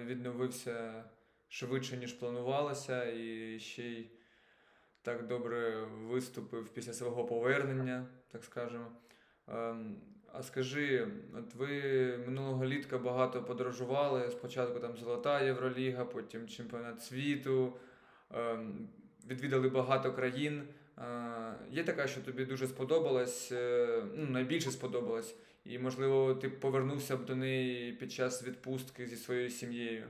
відновився 0.05 1.05
швидше, 1.49 1.97
ніж 1.97 2.13
планувалося, 2.13 3.05
і 3.05 3.59
ще 3.61 3.83
й 3.83 4.11
так 5.03 5.27
добре 5.27 5.85
виступив 5.85 6.69
після 6.69 6.93
свого 6.93 7.25
повернення, 7.25 8.07
так 8.33 8.45
скажемо. 8.45 8.87
Ем, 9.49 9.97
а 10.33 10.43
скажи, 10.43 11.09
от 11.39 11.55
ви 11.55 11.73
минулого 12.27 12.65
літка 12.65 12.99
багато 12.99 13.43
подорожували. 13.43 14.31
Спочатку 14.31 14.81
там 14.81 14.97
Золота 14.97 15.41
Євроліга, 15.41 16.05
потім 16.05 16.49
Чемпіонат 16.49 17.03
світу, 17.03 17.73
ем, 18.35 18.89
відвідали 19.27 19.69
багато 19.69 20.13
країн. 20.13 20.63
Е, 20.99 21.55
є 21.71 21.85
така, 21.85 22.07
що 22.07 22.21
тобі 22.21 22.45
дуже 22.45 22.67
сподобалась, 22.67 23.53
е, 23.53 24.03
ну, 24.15 24.27
найбільше 24.31 24.71
сподобалась, 24.71 25.35
і, 25.65 25.79
можливо, 25.79 26.35
ти 26.35 26.49
повернувся 26.49 27.17
б 27.17 27.25
до 27.25 27.37
неї 27.37 27.93
під 27.93 28.13
час 28.13 28.47
відпустки 28.47 29.07
зі 29.07 29.17
своєю 29.17 29.51
сім'єю? 29.51 30.09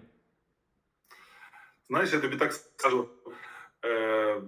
Знаєш, 1.88 2.12
я 2.12 2.20
тобі 2.20 2.36
так 2.36 2.52
скажу. 2.52 3.08
Е, 3.84 4.42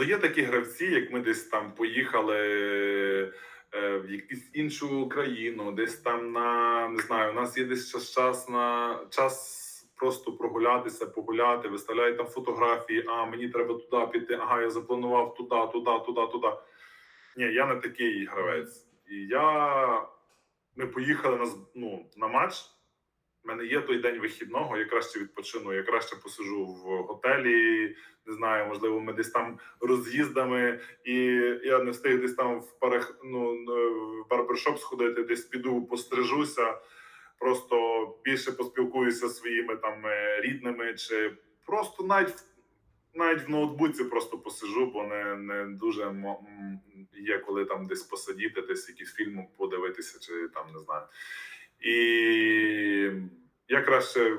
Ну, 0.00 0.04
є 0.04 0.18
такі 0.18 0.42
гравці, 0.42 0.84
як 0.86 1.12
ми 1.12 1.20
десь 1.20 1.44
там 1.44 1.72
поїхали 1.74 2.36
е, 3.74 3.98
в 3.98 4.10
якусь 4.10 4.50
іншу 4.54 5.08
країну, 5.08 5.72
десь 5.72 5.96
там 5.96 6.32
на 6.32 6.88
не 6.88 7.02
знаю, 7.02 7.32
у 7.32 7.34
нас 7.34 7.58
є 7.58 7.64
десь 7.64 7.92
час 7.92 8.12
час 8.14 8.48
на 8.48 8.98
час 9.10 9.64
просто 9.96 10.32
прогулятися, 10.32 11.06
погуляти, 11.06 11.68
виставляють 11.68 12.16
там 12.16 12.26
фотографії. 12.26 13.04
А 13.08 13.26
мені 13.26 13.48
треба 13.48 13.74
туди 13.74 14.06
піти. 14.06 14.34
Ага, 14.34 14.62
я 14.62 14.70
запланував 14.70 15.34
туди, 15.34 15.72
туди, 15.72 15.90
туди, 16.06 16.32
туди. 16.32 16.48
Ні, 17.38 17.44
я 17.44 17.66
не 17.66 17.76
такий 17.76 18.24
гравець. 18.26 18.86
І 19.10 19.16
я 19.16 20.06
ми 20.76 20.86
поїхали 20.86 21.36
на 21.36 21.46
ну, 21.74 22.06
на 22.16 22.28
матч. 22.28 22.54
в 23.44 23.48
мене 23.48 23.64
є 23.64 23.80
той 23.80 23.98
день 23.98 24.20
вихідного, 24.20 24.76
я 24.76 24.84
краще 24.84 25.18
відпочину, 25.18 25.72
я 25.72 25.82
краще 25.82 26.16
посижу 26.16 26.66
в 26.66 27.02
готелі, 27.02 27.96
не 28.26 28.34
знаю, 28.34 28.66
можливо, 28.66 29.00
ми 29.00 29.12
десь 29.12 29.30
там 29.30 29.58
роз'їздами, 29.80 30.80
і 31.04 31.14
я 31.64 31.78
не 31.78 31.90
встиг 31.90 32.20
десь 32.20 32.34
там 32.34 32.60
в 32.60 32.78
парах, 32.78 33.18
ну, 33.24 33.64
в 34.24 34.28
барбершоп 34.28 34.78
сходити, 34.78 35.22
десь 35.22 35.44
піду, 35.44 35.82
пострижуся, 35.82 36.78
просто 37.38 38.06
більше 38.24 38.52
поспілкуюся 38.52 39.28
зі 39.28 39.34
своїми 39.34 39.76
там 39.76 40.06
е, 40.06 40.40
рідними, 40.40 40.94
чи 40.94 41.36
просто 41.66 42.04
навіть 42.04 42.44
навіть 43.18 43.46
в 43.46 43.50
ноутбуці 43.50 44.04
просто 44.04 44.38
посижу, 44.38 44.86
бо 44.86 45.04
не 45.04 45.36
не 45.36 45.64
дуже 45.64 46.14
є 47.12 47.38
коли 47.38 47.64
там 47.64 47.86
десь 47.86 48.02
посидіти, 48.02 48.60
десь 48.60 48.88
якийсь 48.88 49.14
фільм 49.14 49.46
подивитися, 49.56 50.18
чи 50.20 50.48
там 50.48 50.66
не 50.72 50.78
знаю. 50.78 51.02
І 51.80 51.94
я 53.68 53.82
краще 53.82 54.36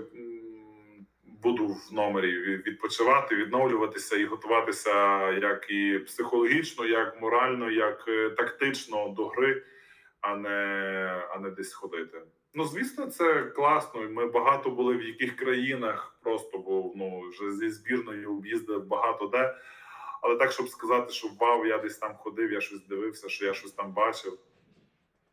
буду 1.44 1.68
в 1.68 1.94
номері 1.94 2.32
відпочивати, 2.38 3.36
відновлюватися 3.36 4.18
і 4.18 4.26
готуватися 4.26 4.92
як 5.32 5.72
і 5.72 6.00
психологічно, 6.00 6.86
як 6.86 7.22
морально, 7.22 7.72
як 7.72 8.06
е, 8.08 8.30
тактично 8.30 9.10
до 9.10 9.28
гри, 9.28 9.64
а 10.22 10.36
не 10.36 11.24
а 11.30 11.40
не 11.40 11.50
десь 11.50 11.74
ходити. 11.74 12.22
Ну, 12.54 12.66
звісно, 12.66 13.06
це 13.06 13.44
класно. 13.44 14.02
Ми 14.10 14.28
багато 14.28 14.70
були 14.70 14.98
в 14.98 15.04
яких 15.04 15.36
країнах, 15.36 16.20
просто 16.24 16.58
бо 16.58 16.94
ну 16.96 17.30
вже 17.30 17.52
зі 17.52 17.70
збірною 17.70 18.32
об'їздив 18.32 18.88
багато 18.88 19.28
де. 19.28 19.56
Але 20.22 20.36
так, 20.36 20.52
щоб 20.52 20.70
сказати, 20.70 21.14
що 21.14 21.28
вау, 21.40 21.66
я 21.66 21.78
десь 21.78 21.98
там 21.98 22.16
ходив, 22.16 22.52
я 22.52 22.62
щось 22.62 22.88
дивився, 22.88 23.30
що 23.30 23.46
я 23.46 23.54
щось 23.54 23.72
там 23.72 23.94
бачив 23.94 24.40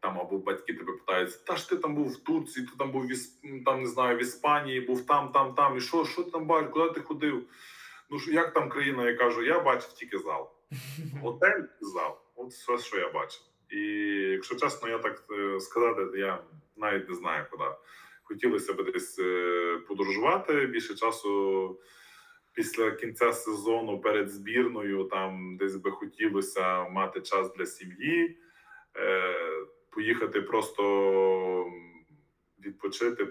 там 0.01 0.21
або 0.21 0.39
батьки 0.39 0.75
тебе 0.75 0.93
питають, 0.93 1.45
та 1.45 1.57
ж 1.57 1.69
ти 1.69 1.77
там 1.77 1.95
був 1.95 2.09
в 2.09 2.17
Турції, 2.17 2.67
ти 2.67 2.73
там 2.79 2.93
був 2.93 3.07
в 3.07 3.65
там, 3.65 3.81
не 3.81 3.87
знаю, 3.87 4.17
в 4.17 4.21
Іспанії, 4.21 4.81
був 4.81 5.07
там, 5.07 5.33
там, 5.33 5.55
там. 5.55 5.77
І 5.77 5.81
що, 5.81 6.05
що 6.05 6.23
ти 6.23 6.31
там 6.31 6.47
бачиш, 6.47 6.71
куди 6.73 6.91
ти 6.91 7.01
ходив? 7.01 7.43
Ну 8.11 8.19
як 8.29 8.53
там 8.53 8.69
країна? 8.69 9.11
Я 9.11 9.15
кажу, 9.15 9.43
я 9.43 9.61
бачив 9.61 9.93
тільки 9.93 10.19
зал. 10.19 10.51
Готель 11.23 11.63
зал. 11.81 12.19
От 12.35 12.51
все, 12.51 12.79
що 12.79 12.99
я 12.99 13.13
бачив. 13.13 13.43
І 13.71 13.81
якщо 14.33 14.55
чесно, 14.55 14.89
я 14.89 14.99
так 14.99 15.25
е, 15.31 15.61
сказати, 15.61 16.19
я 16.19 16.39
навіть 16.77 17.09
не 17.09 17.15
знаю 17.15 17.47
куди. 17.51 17.65
Хотілося 18.23 18.73
б 18.73 18.93
десь 18.93 19.19
е, 19.19 19.79
подорожувати 19.89 20.67
більше 20.67 20.95
часу. 20.95 21.81
Після 22.53 22.91
кінця 22.91 23.33
сезону 23.33 24.01
перед 24.01 24.31
збірною 24.31 25.05
там 25.05 25.57
десь 25.57 25.77
би 25.77 25.91
хотілося 25.91 26.89
мати 26.89 27.21
час 27.21 27.55
для 27.55 27.67
сім'ї. 27.67 28.39
Е, 28.97 29.35
поїхати 29.91 30.41
просто 30.41 31.73
відпочити 32.65 33.29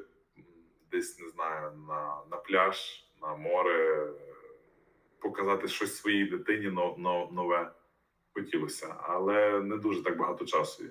десь 0.91 1.19
не 1.19 1.29
знаю, 1.29 1.71
на 1.87 2.21
на 2.31 2.37
пляж, 2.37 3.05
на 3.21 3.35
море, 3.35 4.09
показати 5.19 5.67
щось 5.67 5.97
своїй 5.97 6.25
дитині 6.25 6.67
нове 7.31 7.71
хотілося, 8.33 8.95
але 8.99 9.59
не 9.59 9.77
дуже 9.77 10.03
так 10.03 10.17
багато 10.17 10.45
часу 10.45 10.83
є. 10.83 10.89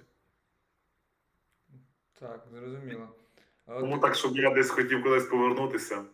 Так, 2.20 2.46
зрозуміло. 2.52 3.08
Тому 3.66 3.98
так, 3.98 4.14
щоб 4.14 4.36
я 4.36 4.54
десь 4.54 4.70
хотів 4.70 5.02
кудись 5.02 5.24
повернутися. 5.24 6.04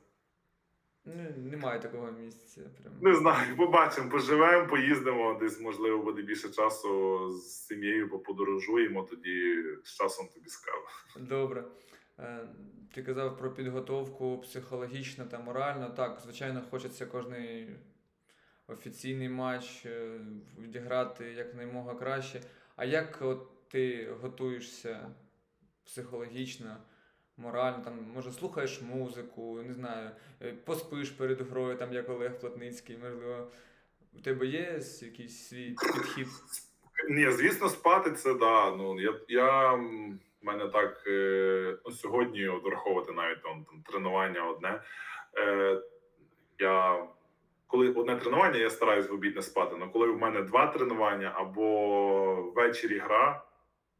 Ну, 1.04 1.14
Немає 1.36 1.80
такого 1.80 2.10
місця. 2.12 2.60
Прям. 2.60 2.94
Не 3.00 3.14
знаю, 3.14 3.56
побачимо, 3.56 4.10
поживемо, 4.10 4.68
поїздимо, 4.68 5.38
десь, 5.40 5.60
можливо, 5.60 6.02
буде 6.02 6.22
більше 6.22 6.48
часу 6.48 7.30
з 7.30 7.66
сім'єю, 7.66 8.10
поподорожуємо, 8.10 9.02
тоді 9.02 9.64
з 9.84 9.96
часом 9.96 10.28
тобі 10.34 10.48
скажу. 10.48 10.86
Добре. 11.16 11.64
Е, 12.18 12.48
ти 12.94 13.02
казав 13.02 13.38
про 13.38 13.54
підготовку 13.54 14.38
психологічно 14.38 15.24
та 15.24 15.38
морально. 15.38 15.90
Так, 15.90 16.20
звичайно, 16.20 16.62
хочеться 16.70 17.06
кожний 17.06 17.76
офіційний 18.66 19.28
матч 19.28 19.86
е, 19.86 20.20
відіграти 20.58 21.24
якнаймога 21.24 21.94
краще. 21.94 22.40
А 22.76 22.84
як 22.84 23.18
от 23.22 23.68
ти 23.68 24.12
готуєшся 24.20 25.14
психологічно? 25.90 26.76
морально, 27.40 27.84
там, 27.84 27.94
може, 28.14 28.32
слухаєш 28.32 28.82
музику, 28.82 29.62
не 29.66 29.74
знаю, 29.74 30.10
е, 30.42 30.52
поспиш 30.52 31.10
перед 31.10 31.40
грою, 31.40 31.76
там, 31.76 31.92
як 31.92 32.10
Олег 32.10 32.40
Плотницький, 32.40 32.98
можливо. 32.98 33.50
У 34.18 34.20
тебе 34.20 34.46
є 34.46 34.80
якийсь 35.02 35.48
свій 35.48 35.76
підхід? 35.94 36.26
Ні, 37.10 37.30
звісно, 37.30 37.68
спати 37.68 38.10
це 38.10 38.34
да. 38.34 38.70
Ну 38.70 39.00
я 39.00 39.14
я 39.28 39.72
в 39.72 40.18
мене 40.42 40.68
так 40.68 41.04
е, 41.06 41.76
ну, 41.84 41.92
сьогодні 41.92 42.48
враховувати 42.48 43.12
навіть 43.12 43.42
там, 43.42 43.64
там 43.64 43.82
тренування 43.82 44.48
одне. 44.48 44.82
Е, 45.38 45.82
Я 46.58 47.06
коли 47.66 47.92
одне 47.92 48.16
тренування, 48.16 48.58
я 48.58 48.70
стараюсь 48.70 49.08
в 49.08 49.14
обід 49.14 49.36
не 49.36 49.42
спати. 49.42 49.76
але 49.80 49.88
коли 49.88 50.06
в 50.06 50.18
мене 50.18 50.42
два 50.42 50.66
тренування 50.66 51.32
або 51.34 52.52
ввечері 52.56 52.98
гра, 52.98 53.44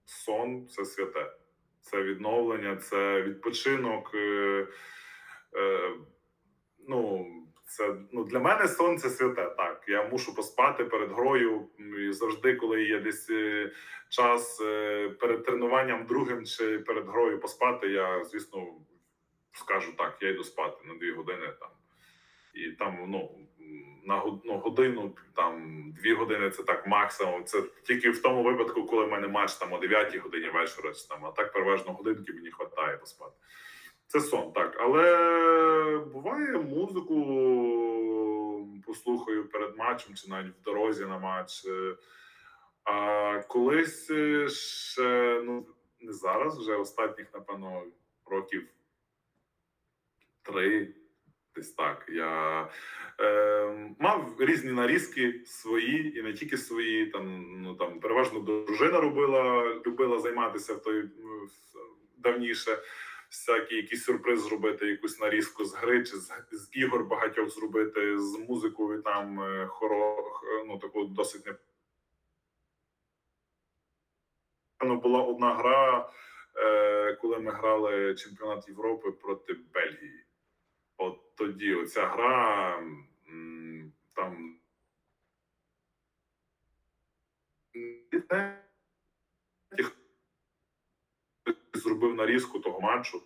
сон 0.05 0.69
це 0.69 0.85
святе 0.85 1.40
це 1.81 2.03
відновлення, 2.03 2.77
це 2.77 3.23
відпочинок. 3.23 4.11
Е, 4.15 4.67
е, 5.57 5.91
ну, 6.89 7.27
це 7.71 7.97
ну 8.13 8.25
для 8.25 8.39
мене 8.39 8.69
сон 8.69 8.99
це 8.99 9.11
святе. 9.11 9.55
Так 9.57 9.85
я 9.89 10.09
мушу 10.09 10.35
поспати 10.35 10.85
перед 10.85 11.11
грою. 11.11 11.69
І 11.99 12.13
Завжди, 12.13 12.55
коли 12.55 12.83
є 12.83 13.01
десь 13.01 13.31
е, 13.31 13.73
час 14.09 14.61
е, 14.61 15.09
перед 15.09 15.45
тренуванням 15.45 16.07
другим 16.07 16.45
чи 16.45 16.79
перед 16.79 17.07
грою 17.07 17.41
поспати, 17.41 17.89
я 17.89 18.25
звісно 18.25 18.67
скажу 19.53 19.93
так: 19.93 20.19
я 20.21 20.29
йду 20.29 20.45
спати 20.45 20.77
на 20.85 20.95
дві 20.95 21.13
години 21.13 21.47
там. 21.61 21.71
І 22.55 22.71
там 22.71 23.05
ну 23.09 23.50
на 24.05 24.23
ну, 24.45 24.59
годину, 24.59 25.13
там 25.35 25.85
дві 26.03 26.15
години 26.15 26.51
це 26.51 26.63
так 26.63 26.87
максимум. 26.87 27.45
Це 27.45 27.63
тільки 27.83 28.11
в 28.11 28.23
тому 28.23 28.43
випадку, 28.43 28.87
коли 28.87 29.05
в 29.05 29.11
мене 29.11 29.29
матч 29.29 29.55
там 29.55 29.73
о 29.73 29.79
9 29.79 30.17
годині 30.17 30.49
вечора, 30.49 30.93
чи 30.95 31.09
там, 31.09 31.25
а 31.25 31.31
так 31.31 31.53
переважно 31.53 31.93
годинки 31.93 32.33
мені 32.33 32.51
вистачає 32.59 32.97
поспати. 32.97 33.33
Це 34.07 34.21
сон, 34.21 34.53
так. 34.53 34.77
Але 34.81 35.99
буває 36.13 36.59
музику 36.59 37.15
послухаю 38.87 39.49
перед 39.49 39.77
матчем 39.77 40.15
чи 40.15 40.31
навіть 40.31 40.57
в 40.61 40.63
дорозі 40.63 41.05
на 41.05 41.19
матч. 41.19 41.67
А 42.85 43.39
колись 43.49 44.05
ще 44.53 45.43
ну 45.45 45.67
не 46.01 46.13
зараз, 46.13 46.59
вже 46.59 46.77
останніх, 46.77 47.35
напевно, 47.35 47.83
років 48.27 48.69
три. 50.43 50.95
Десь 51.57 51.73
так. 51.73 52.07
Я 52.09 52.69
е, 53.21 53.95
мав 53.99 54.37
різні 54.39 54.73
нарізки 54.73 55.43
свої, 55.47 56.19
і 56.19 56.23
не 56.23 56.33
тільки 56.33 56.57
свої. 56.57 57.07
Там 57.07 57.47
ну 57.63 57.75
там 57.75 58.01
переважно 58.01 58.41
дружина 58.41 59.01
робила, 59.01 59.75
любила 59.87 60.19
займатися 60.19 60.75
в 60.75 60.83
той 60.83 61.11
давніше. 62.19 62.79
Всякий 63.31 63.77
якийсь 63.77 64.05
сюрприз 64.05 64.41
зробити, 64.41 64.87
якусь 64.87 65.21
нарізку 65.21 65.65
з 65.65 65.75
гри 65.75 66.05
чи 66.05 66.17
з, 66.17 66.33
з 66.53 66.69
ігор 66.73 67.05
багатьох 67.05 67.51
зробити 67.51 68.19
з 68.19 68.39
музикою. 68.49 69.03
Там 69.03 69.41
е, 69.41 69.67
хоро 69.67 70.17
ну 70.67 70.79
таку 70.79 71.05
досить 71.05 71.47
не 74.85 74.95
була 74.95 75.23
одна 75.23 75.55
гра, 75.55 76.11
е, 76.57 77.15
коли 77.15 77.39
ми 77.39 77.53
грали 77.53 78.15
чемпіонат 78.15 78.69
Європи 78.69 79.11
проти 79.11 79.55
Бельгії. 79.75 80.25
Тоді 81.41 81.75
оця 81.75 82.07
гра 82.07 82.83
там 84.15 84.57
зробив 91.75 92.15
нарізку 92.15 92.59
того 92.59 92.81
матчу, 92.81 93.23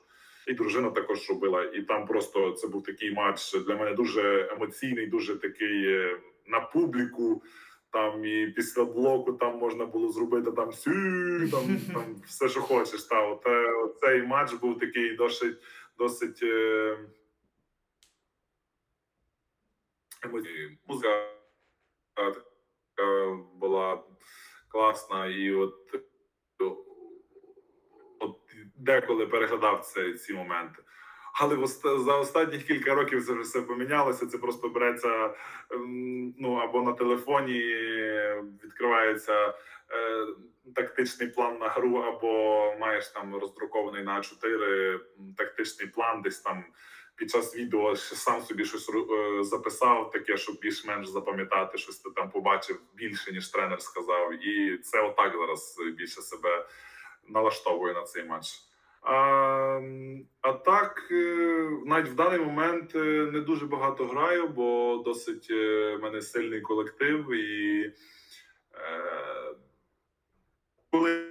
і 0.47 0.55
дружина 0.55 0.91
також 0.91 1.31
робила. 1.31 1.65
І 1.65 1.83
там 1.83 2.07
просто 2.07 2.53
це 2.53 2.69
був 2.69 2.83
такий 2.83 3.15
матч 3.15 3.57
для 3.57 3.77
мене 3.77 3.95
дуже 3.95 4.49
емоційний, 4.53 5.07
дуже 5.07 5.37
такий 5.37 5.87
е, 5.87 6.21
на 6.47 6.61
публіку. 6.61 7.43
Там 7.91 8.25
і 8.25 8.47
після 8.47 8.85
блоку 8.85 9.33
там 9.33 9.59
можна 9.59 9.87
було 9.87 10.13
зробити 10.13 10.53
там 10.53 10.73
сю, 10.73 10.91
там, 11.51 11.79
там 11.95 12.17
все, 12.27 12.49
що 12.49 12.61
хочеш. 12.61 13.03
Та, 13.03 13.27
от, 13.27 13.47
Цей 14.01 14.23
матч 14.23 14.53
був 14.53 14.79
такий 14.79 15.17
досить 15.17 15.57
досить. 15.99 16.43
Е, 16.43 16.99
музика 20.89 21.29
була 23.55 24.03
класна, 24.69 25.27
і 25.27 25.51
от 25.51 25.75
от 28.21 28.39
деколи 28.77 29.27
переглядав 29.27 29.81
це, 29.81 30.13
ці 30.13 30.35
моменти. 30.35 30.83
Але 31.41 31.67
за 31.99 32.19
останніх 32.19 32.67
кілька 32.67 32.95
років 32.95 33.27
це 33.27 33.33
вже 33.33 33.43
все 33.43 33.63
помінялося. 33.63 34.27
Це 34.27 34.39
просто 34.39 34.69
береться 34.69 35.35
ем, 35.71 36.35
ну 36.39 36.55
або 36.55 36.83
на 36.83 36.93
телефоні 36.93 37.61
відкривається 38.65 39.49
е, 39.49 39.55
тактичний 40.75 41.29
план 41.29 41.59
на 41.59 41.69
гру, 41.69 41.97
або 41.97 42.75
маєш 42.81 43.09
там 43.09 43.35
роздрукований 43.35 44.03
на 44.03 44.21
4 44.21 45.01
тактичний 45.37 45.89
план, 45.89 46.23
десь 46.23 46.41
там 46.41 46.65
під 47.17 47.31
час 47.31 47.57
відео 47.57 47.97
сам 47.97 48.43
собі 48.43 48.65
щось 48.65 48.91
е, 48.91 49.45
записав, 49.45 50.11
таке, 50.11 50.37
щоб 50.37 50.59
більш-менш 50.61 51.09
запам'ятати, 51.09 51.79
щось 51.79 51.99
ти 51.99 52.11
там 52.11 52.31
побачив 52.31 52.81
більше, 52.95 53.33
ніж 53.33 53.49
тренер 53.49 53.83
сказав. 53.83 54.45
І 54.47 54.79
це 54.79 55.01
отак 55.03 55.33
зараз 55.37 55.77
більше 55.97 56.23
себе 56.23 56.67
налаштовує 57.29 57.95
на 57.95 58.03
цей 58.03 58.25
матч. 58.25 58.47
А 59.03 59.81
а 60.41 60.53
так, 60.53 61.09
е, 61.11 61.71
навіть 61.87 62.09
в 62.09 62.15
даний 62.15 62.39
момент 62.39 62.95
е, 62.95 62.99
не 63.33 63.41
дуже 63.41 63.67
багато 63.67 64.05
граю, 64.05 64.49
бо 64.49 64.97
досить 65.05 65.51
в 65.51 65.99
мене 66.03 66.23
сильний 66.23 66.61
колектив. 66.61 67.33
І 67.33 67.83
е, 68.75 69.55
коли 70.91 71.27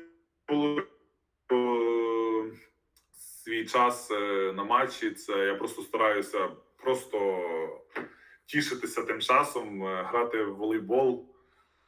було 0.47 0.81
свій 3.43 3.65
час 3.65 4.11
е, 4.11 4.53
на 4.55 4.63
матчі. 4.63 5.11
Це 5.11 5.45
я 5.45 5.55
просто 5.55 5.81
стараюся 5.81 6.49
просто 6.77 7.45
тішитися 8.45 9.01
тим 9.01 9.21
часом, 9.21 9.83
е, 9.83 10.03
грати 10.09 10.43
в 10.43 10.55
волейбол, 10.55 11.29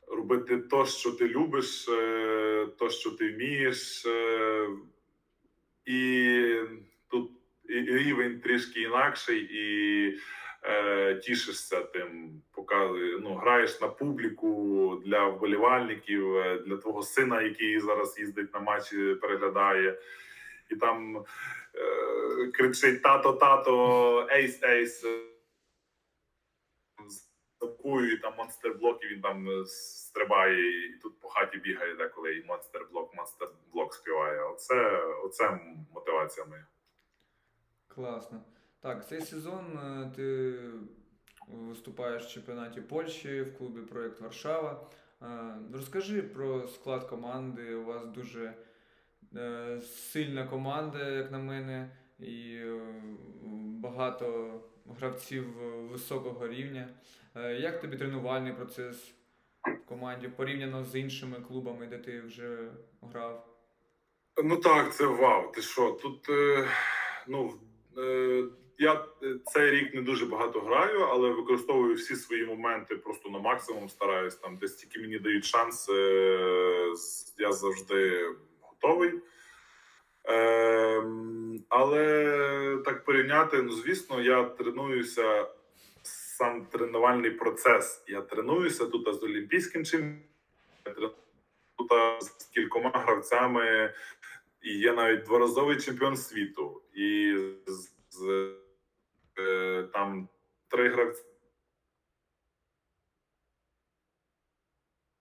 робити 0.07 0.57
то, 0.57 0.85
що 0.85 1.11
ти 1.11 1.27
любиш, 1.27 1.87
е, 1.89 2.67
то, 2.79 2.89
що 2.89 3.11
ти 3.11 3.33
вмієш, 3.33 4.05
і 5.85 6.55
тут 7.09 7.31
рівень 7.69 8.39
трішки 8.39 8.81
інакший, 8.81 9.39
і 9.51 10.19
е, 10.63 11.15
тішишся 11.15 11.81
тим, 11.81 12.41
показує, 12.51 13.19
ну, 13.19 13.35
граєш 13.35 13.81
на 13.81 13.87
публіку 13.87 15.01
для 15.05 15.27
вболівальників, 15.27 16.33
для 16.65 16.77
твого 16.77 17.01
сина, 17.01 17.41
який 17.41 17.79
зараз 17.79 18.19
їздить 18.19 18.53
на 18.53 18.59
матчі, 18.59 19.15
переглядає 19.21 19.97
і 20.69 20.75
там 20.75 21.17
е, 21.75 22.51
кричить 22.51 23.03
тато, 23.03 23.33
тато, 23.33 24.27
ейс, 24.31 24.63
ейс. 24.63 25.05
Запкую, 27.59 28.13
і 28.13 28.17
там 28.17 28.33
монстер-блок, 28.37 29.03
і 29.03 29.07
він 29.07 29.21
там 29.21 29.65
стрибає, 29.65 30.85
і 30.85 30.93
тут 30.93 31.19
по 31.19 31.29
хаті 31.29 31.57
бігає 31.57 31.95
деколи, 31.95 32.35
і 32.35 32.43
монстер-блок, 32.43 33.15
монстер-блок 33.15 33.93
співає. 33.93 34.43
Оце, 34.43 35.01
оце 35.23 35.59
мотивація 35.93 36.45
моя. 36.45 36.65
Класно. 37.87 38.41
Так, 38.81 39.07
цей 39.07 39.21
сезон 39.21 39.79
е, 39.79 40.11
ти 40.15 40.53
виступаєш 41.47 42.23
в 42.23 42.29
чемпіонаті 42.29 42.81
Польщі 42.81 43.41
в 43.41 43.57
клубі 43.57 43.81
Проєкт 43.81 44.21
Варшава. 44.21 44.89
Е, 45.21 45.55
розкажи 45.73 46.21
про 46.21 46.67
склад 46.67 47.03
команди. 47.03 47.75
У 47.75 47.85
вас 47.85 48.05
дуже 48.05 48.53
сильна 49.81 50.47
команда, 50.47 51.09
як 51.09 51.31
на 51.31 51.37
мене, 51.37 51.89
і 52.19 52.55
е, 52.55 52.81
багато 53.81 54.53
гравців 54.99 55.45
високого 55.91 56.47
рівня. 56.47 56.89
Е, 57.35 57.53
як 57.53 57.81
тобі 57.81 57.97
тренувальний 57.97 58.53
процес 58.53 59.13
в 59.63 59.85
команді 59.85 60.27
порівняно 60.27 60.85
з 60.85 60.95
іншими 60.95 61.37
клубами, 61.47 61.87
де 61.87 61.97
ти 61.97 62.21
вже 62.21 62.71
грав? 63.01 63.47
Ну 64.43 64.57
так, 64.57 64.95
це 64.95 65.05
вау. 65.05 65.51
Ти 65.51 65.61
що? 65.61 65.91
Тут 65.91 66.27
ну, 67.27 67.53
я 68.77 69.05
цей 69.45 69.71
рік 69.71 69.93
не 69.93 70.01
дуже 70.01 70.25
багато 70.25 70.59
граю, 70.59 70.99
але 70.99 71.29
використовую 71.29 71.95
всі 71.95 72.15
свої 72.15 72.45
моменти 72.45 72.95
просто 72.95 73.29
на 73.29 73.39
максимум 73.39 73.89
стараюсь. 73.89 74.35
Там 74.35 74.57
десь 74.57 74.75
тільки 74.75 74.99
мені 74.99 75.19
дають 75.19 75.45
шанс, 75.45 75.89
я 77.37 77.51
завжди 77.51 78.29
готовий. 78.85 79.13
Е, 80.27 81.03
Але 81.69 82.81
так 82.85 83.05
порівняти, 83.05 83.61
ну 83.61 83.71
звісно, 83.71 84.21
я 84.21 84.43
тренуюся 84.43 85.47
сам 86.03 86.65
тренувальний 86.65 87.31
процес. 87.31 88.03
Я 88.07 88.21
тренуюся 88.21 88.85
тут 88.85 89.15
з 89.15 89.23
олімпійським 89.23 89.85
чемпіоном, 89.85 91.11
тут 91.77 91.91
з 92.21 92.29
кількома 92.53 92.91
гравцями, 92.93 93.93
і 94.61 94.77
є 94.77 94.93
навіть 94.93 95.23
дворазовий 95.23 95.79
чемпіон 95.79 96.17
світу, 96.17 96.81
і 96.93 97.37
з, 97.65 97.89
з 98.09 98.51
е, 99.39 99.83
там 99.93 100.29
три 100.67 100.89
гравці. 100.89 101.23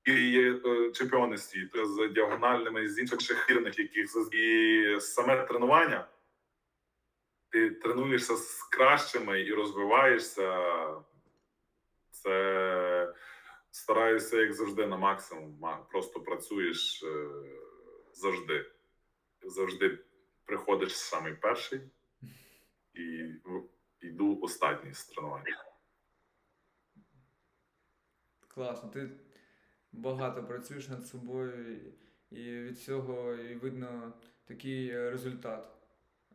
І 0.04 0.30
є 0.30 0.60
е, 0.66 0.92
чемпіони 0.92 1.38
світу 1.38 1.86
з 1.86 2.08
діагональними 2.08 2.88
з 2.88 2.98
інших 2.98 3.46
хірних, 3.46 3.78
яких 3.78 4.16
і 4.32 5.00
саме 5.00 5.44
тренування. 5.44 6.08
Ти 7.48 7.70
тренуєшся 7.70 8.36
з 8.36 8.62
кращими 8.62 9.40
і 9.40 9.52
розвиваєшся. 9.52 10.66
Це 12.10 13.14
стараюся, 13.70 14.36
як 14.36 14.52
завжди, 14.52 14.86
на 14.86 14.96
максимум. 14.96 15.66
Просто 15.90 16.20
працюєш 16.20 17.02
е, 17.02 17.28
завжди. 18.12 18.70
Завжди 19.42 19.98
приходиш 20.44 20.96
самий 20.96 21.34
перший 21.34 21.80
і 22.94 23.34
йду 24.00 24.40
останній 24.42 24.92
з 24.92 25.04
тренування. 25.04 25.64
Класно. 28.48 28.88
Ти 28.88 29.10
багато 29.94 30.44
працюєш 30.44 30.88
над 30.88 31.06
собою, 31.06 31.80
і 32.30 32.36
від 32.36 32.78
цього 32.78 33.34
і 33.34 33.54
видно 33.54 34.12
такий 34.44 35.10
результат. 35.10 35.68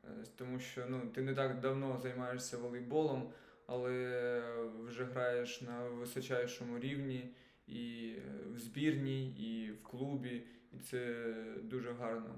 Е, 0.03 0.07
тому 0.36 0.60
що 0.60 0.86
ну, 0.90 1.02
ти 1.15 1.22
не 1.22 1.34
так 1.34 1.60
давно 1.60 1.99
займаєшся 1.99 2.57
волейболом, 2.57 3.34
але 3.65 4.41
вже 4.88 5.03
граєш 5.03 5.61
на 5.61 5.84
височайшому 5.84 6.80
рівні 6.80 7.36
і 7.68 8.14
в 8.45 8.60
збірній, 8.60 9.31
і 9.31 9.72
в 9.72 9.84
клубі, 9.84 10.44
і 10.72 10.80
це 10.80 11.26
дуже 11.64 11.94
гарно. 11.94 12.36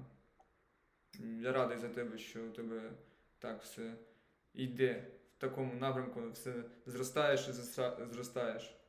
Я 1.40 1.52
радий 1.52 1.78
за 1.78 1.88
тебе, 1.88 2.18
що 2.18 2.44
у 2.44 2.50
тебе 2.50 2.92
так 3.38 3.62
все 3.62 3.94
йде 4.54 5.06
в 5.36 5.40
такому 5.40 5.74
напрямку, 5.74 6.30
все 6.30 6.64
зростаєш 6.86 7.48
і 7.48 7.52
зростаєш. 8.12 8.81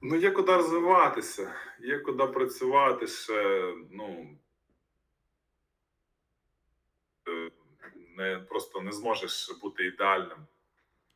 Ну, 0.00 0.16
є 0.16 0.30
куди 0.30 0.52
розвиватися, 0.52 1.54
є 1.80 1.98
куди 1.98 2.26
працювати 2.26 3.06
ще. 3.06 3.74
Ну 3.90 4.38
е, 7.28 7.50
не 8.16 8.38
просто 8.48 8.80
не 8.80 8.92
зможеш 8.92 9.50
бути 9.62 9.86
ідеальним. 9.86 10.38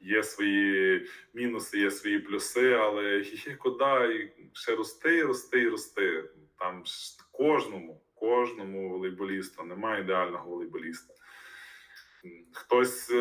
Є 0.01 0.23
свої 0.23 1.07
мінуси, 1.35 1.78
є 1.78 1.90
свої 1.90 2.19
плюси, 2.19 2.73
але 2.73 3.19
є 3.20 3.57
куди 3.57 4.32
ще 4.52 4.77
рости, 4.77 5.23
рости 5.23 5.61
і 5.61 5.69
рости. 5.69 6.24
Там 6.59 6.85
кожному, 7.32 8.01
кожному 8.15 8.90
волейболісту 8.90 9.62
немає 9.62 10.02
ідеального 10.02 10.51
волейболіста. 10.51 11.15
Хтось. 12.52 13.12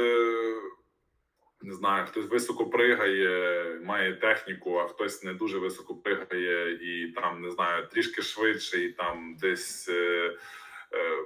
Не 1.61 1.73
знаю, 1.73 2.05
хтось 2.05 2.29
високо 2.29 2.65
пригає, 2.65 3.79
має 3.83 4.13
техніку, 4.13 4.77
а 4.77 4.87
хтось 4.87 5.23
не 5.23 5.33
дуже 5.33 5.57
високо 5.57 5.95
пригає 5.95 6.73
і 6.73 7.11
там 7.11 7.41
не 7.41 7.51
знаю, 7.51 7.87
трішки 7.87 8.21
швидше, 8.21 8.83
і 8.83 8.91
там 8.91 9.35
десь 9.39 9.89
е, 9.89 10.37
е, 10.93 11.17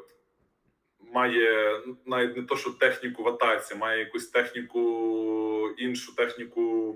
має 1.00 1.82
навіть 2.06 2.38
не 2.38 2.44
то, 2.44 2.56
що 2.56 2.70
техніку 2.70 3.24
в 3.24 3.28
атаці, 3.28 3.76
має 3.76 4.00
якусь 4.00 4.28
техніку, 4.28 5.76
іншу 5.78 6.16
техніку 6.16 6.96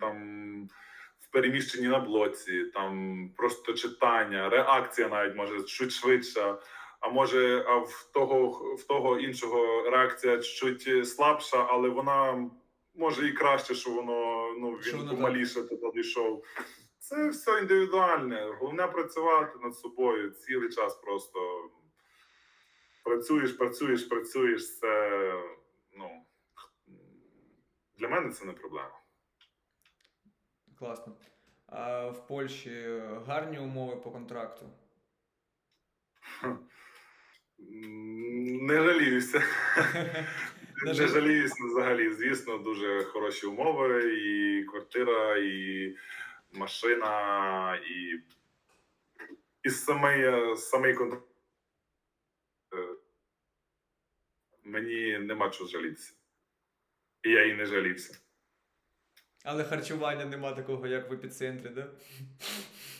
там 0.00 0.68
в 1.20 1.30
переміщенні 1.30 1.88
на 1.88 1.98
блоці, 1.98 2.64
там 2.64 3.30
просто 3.36 3.72
читання, 3.72 4.48
реакція 4.48 5.08
навіть 5.08 5.36
може 5.36 5.62
чуть 5.62 5.92
швидша 5.92 6.58
а 7.00 7.08
може, 7.08 7.64
а 7.68 7.76
в 7.76 8.10
того 8.12 8.48
в 8.74 8.84
того 8.84 9.18
іншого 9.18 9.90
реакція 9.90 10.38
чуть 10.38 11.08
слабша, 11.08 11.66
але 11.70 11.88
вона 11.88 12.50
може 12.94 13.28
і 13.28 13.32
краще, 13.32 13.74
що 13.74 13.90
воно 13.90 14.52
ну 14.58 14.70
він 14.70 15.08
помаліше 15.08 15.62
туди 15.62 15.90
дійшов. 15.94 16.44
Це 16.98 17.28
все 17.28 17.58
індивідуальне. 17.58 18.56
Головне 18.60 18.86
працювати 18.86 19.58
над 19.62 19.76
собою 19.76 20.30
цілий 20.30 20.68
час. 20.68 20.94
Просто 20.94 21.70
працюєш, 23.04 23.52
працюєш, 23.52 24.02
працюєш. 24.02 24.78
Це 24.78 25.32
ну 25.96 26.26
для 27.98 28.08
мене 28.08 28.32
це 28.32 28.44
не 28.44 28.52
проблема. 28.52 29.00
Класно. 30.78 31.16
А 31.66 32.08
в 32.08 32.26
Польщі 32.26 33.02
гарні 33.26 33.58
умови 33.58 33.96
по 33.96 34.10
контракту? 34.10 34.66
Не 37.58 38.82
жаліюся. 38.82 39.42
Не 40.84 40.94
жаліюся 40.94 41.64
взагалі. 41.64 42.12
Звісно, 42.12 42.58
дуже 42.58 43.04
хороші 43.04 43.46
умови, 43.46 44.14
і 44.14 44.64
квартира, 44.64 45.36
і 45.38 45.96
машина, 46.52 47.76
і, 47.76 48.20
і 49.62 49.70
самий, 49.70 50.56
самий 50.56 50.94
контракт. 50.94 51.26
Е, 52.74 52.88
Мені 54.64 55.18
нема 55.18 55.50
чого 55.50 55.70
жалітися. 55.70 56.14
І 57.22 57.30
я 57.30 57.44
і 57.44 57.54
не 57.54 57.66
жалівся. 57.66 58.18
Але 59.48 59.64
харчування 59.64 60.24
нема 60.24 60.52
такого, 60.52 60.86
як 60.86 61.10
в 61.10 61.12
епіцентрі, 61.12 61.68
да? 61.68 61.86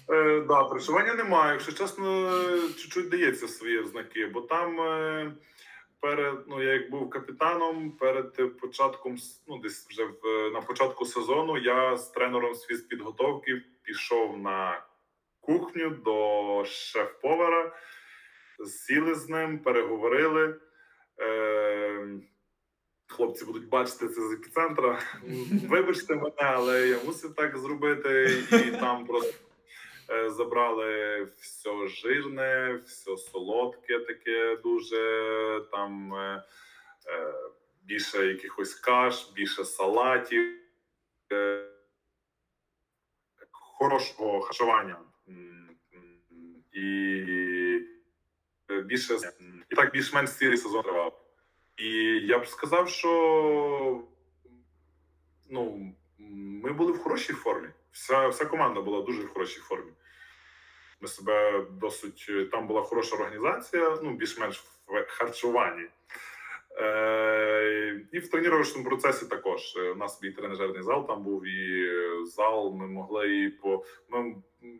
Е, 0.09 0.41
да, 0.41 0.65
проживання 0.65 1.15
немає. 1.15 1.53
Якщо 1.53 1.73
чесно, 1.73 2.31
чуть-чуть 2.77 3.09
дається 3.09 3.49
свої 3.49 3.79
ознаки, 3.79 4.27
бо 4.27 4.41
там 4.41 4.81
е, 4.81 5.33
перед, 6.01 6.39
ну, 6.49 6.63
я 6.63 6.73
як 6.73 6.91
був 6.91 7.11
капітаном, 7.11 7.91
перед 7.91 8.59
початком, 8.61 9.17
ну, 9.49 9.59
десь 9.59 9.87
вже 9.91 10.05
в, 10.05 10.51
на 10.53 10.61
початку 10.61 11.07
сезону, 11.07 11.59
я 11.59 11.97
з 11.97 12.11
тренером 12.11 12.55
з 12.55 12.67
фізпідготовки 12.67 13.63
пішов 13.83 14.39
на 14.39 14.83
кухню 15.41 15.91
до 15.91 16.65
шеф-повара, 16.65 17.73
сіли 18.67 19.15
з 19.15 19.29
ним, 19.29 19.59
переговорили. 19.59 20.61
Е, 21.21 22.07
Хлопці 23.09 23.45
будуть 23.45 23.69
бачити 23.69 24.09
це 24.09 24.29
з 24.29 24.33
епіцентра. 24.33 25.03
Вибачте 25.69 26.15
мене, 26.15 26.35
але 26.39 26.89
я 26.89 26.99
мусив 27.05 27.35
так 27.35 27.59
зробити, 27.59 28.43
і 28.53 28.71
там 28.71 29.07
просто 29.07 29.35
е, 30.11 30.31
забрали 30.31 31.23
все 31.41 31.89
жирне, 31.89 32.81
все 32.87 33.17
солодке, 33.17 33.99
таке 33.99 34.57
дуже 34.57 35.63
там 35.73 36.15
е, 36.15 36.45
е, 37.07 37.35
більше 37.85 38.27
якихось 38.27 38.75
каш, 38.75 39.33
більше 39.35 39.65
салатів, 39.65 40.61
хорошого 43.51 44.41
харчування. 44.41 44.99
І 46.73 47.25
більше 48.85 49.15
і 49.71 49.75
так 49.75 49.93
більш-менш 49.93 50.31
сірий 50.31 50.57
сезон 50.57 50.83
тривав. 50.83 51.26
І 51.77 51.89
я 52.27 52.39
б 52.39 52.47
сказав, 52.47 52.89
що 52.89 54.05
ну, 55.51 55.95
ми 56.63 56.73
були 56.73 56.93
в 56.93 56.99
хорошій 56.99 57.33
формі. 57.33 57.69
Вся, 57.93 58.29
вся 58.29 58.45
команда 58.45 58.81
була 58.81 59.03
дуже 59.03 59.23
в 59.23 59.33
хорошій 59.33 59.61
формі. 59.61 59.93
Ми 61.01 61.09
себе 61.09 61.67
досить. 61.71 62.51
Там 62.51 62.67
була 62.67 62.83
хороша 62.83 63.17
організація, 63.17 63.99
ну, 64.03 64.17
більш-менш 64.17 64.65
в 64.87 65.05
харчуванні. 65.09 65.87
Е, 66.79 68.01
і 68.13 68.19
в 68.19 68.31
тренувальному 68.31 68.85
процесі 68.85 69.27
також. 69.27 69.77
Е, 69.77 69.91
У 69.91 69.95
нас 69.95 70.21
і 70.23 70.31
тренажерний 70.31 70.83
зал 70.83 71.07
там 71.07 71.23
був, 71.23 71.47
і 71.47 71.91
зал. 72.25 72.75
Ми 72.75 72.87
могли 72.87 73.37
і 73.37 73.49
по. 73.49 73.85
Ми 74.09 74.35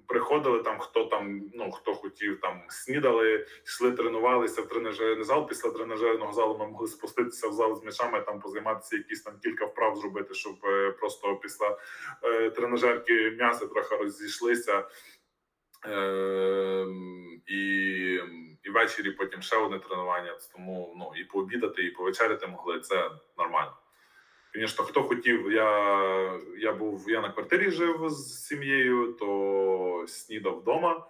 приходили 0.07 0.63
там, 0.63 0.79
хто 0.79 1.05
там, 1.05 1.43
ну 1.55 1.71
хто 1.71 1.95
хотів, 1.95 2.41
там 2.41 2.63
снідали, 2.69 3.47
йшли, 3.67 3.93
тренувалися 3.93 4.63
в 4.63 4.69
тренажерний 4.69 5.25
зал. 5.25 5.49
Після 5.49 5.71
тренажерного 5.71 6.33
залу 6.33 6.59
ми 6.59 6.67
могли 6.67 6.89
спуститися 6.89 7.49
в 7.49 7.53
зал 7.53 7.81
з 7.81 7.83
м'ячами, 7.83 8.21
там 8.21 8.41
позайматися 8.41 8.97
якісь 8.97 9.23
там 9.23 9.35
кілька 9.43 9.65
вправ 9.65 9.97
зробити, 9.97 10.35
щоб 10.35 10.55
е, 10.65 10.91
просто 10.91 11.37
після 11.37 11.79
тренажерки 12.51 13.31
м'яси 13.31 13.67
трохи 13.67 13.97
розійшлися. 13.97 14.85
Е, 15.85 16.87
і, 17.47 17.61
і 18.63 18.71
ввечері 18.71 19.11
потім 19.11 19.43
ще 19.43 19.57
одне 19.57 19.79
тренування. 19.79 20.37
Тому 20.53 20.95
ну 20.99 21.21
і 21.21 21.25
пообідати, 21.25 21.83
і 21.83 21.91
повечеряти 21.91 22.47
могли. 22.47 22.81
Це 22.81 23.11
нормально. 23.39 23.77
Звісно, 24.57 24.85
хто 24.85 25.03
хотів, 25.03 25.53
я, 25.53 26.41
я 26.59 26.73
був 26.73 27.11
я 27.11 27.21
на 27.21 27.33
квартирі 27.33 27.71
жив 27.71 28.11
з 28.11 28.47
сім'єю, 28.47 29.13
то 29.13 30.05
снідав 30.09 30.59
вдома 30.59 31.07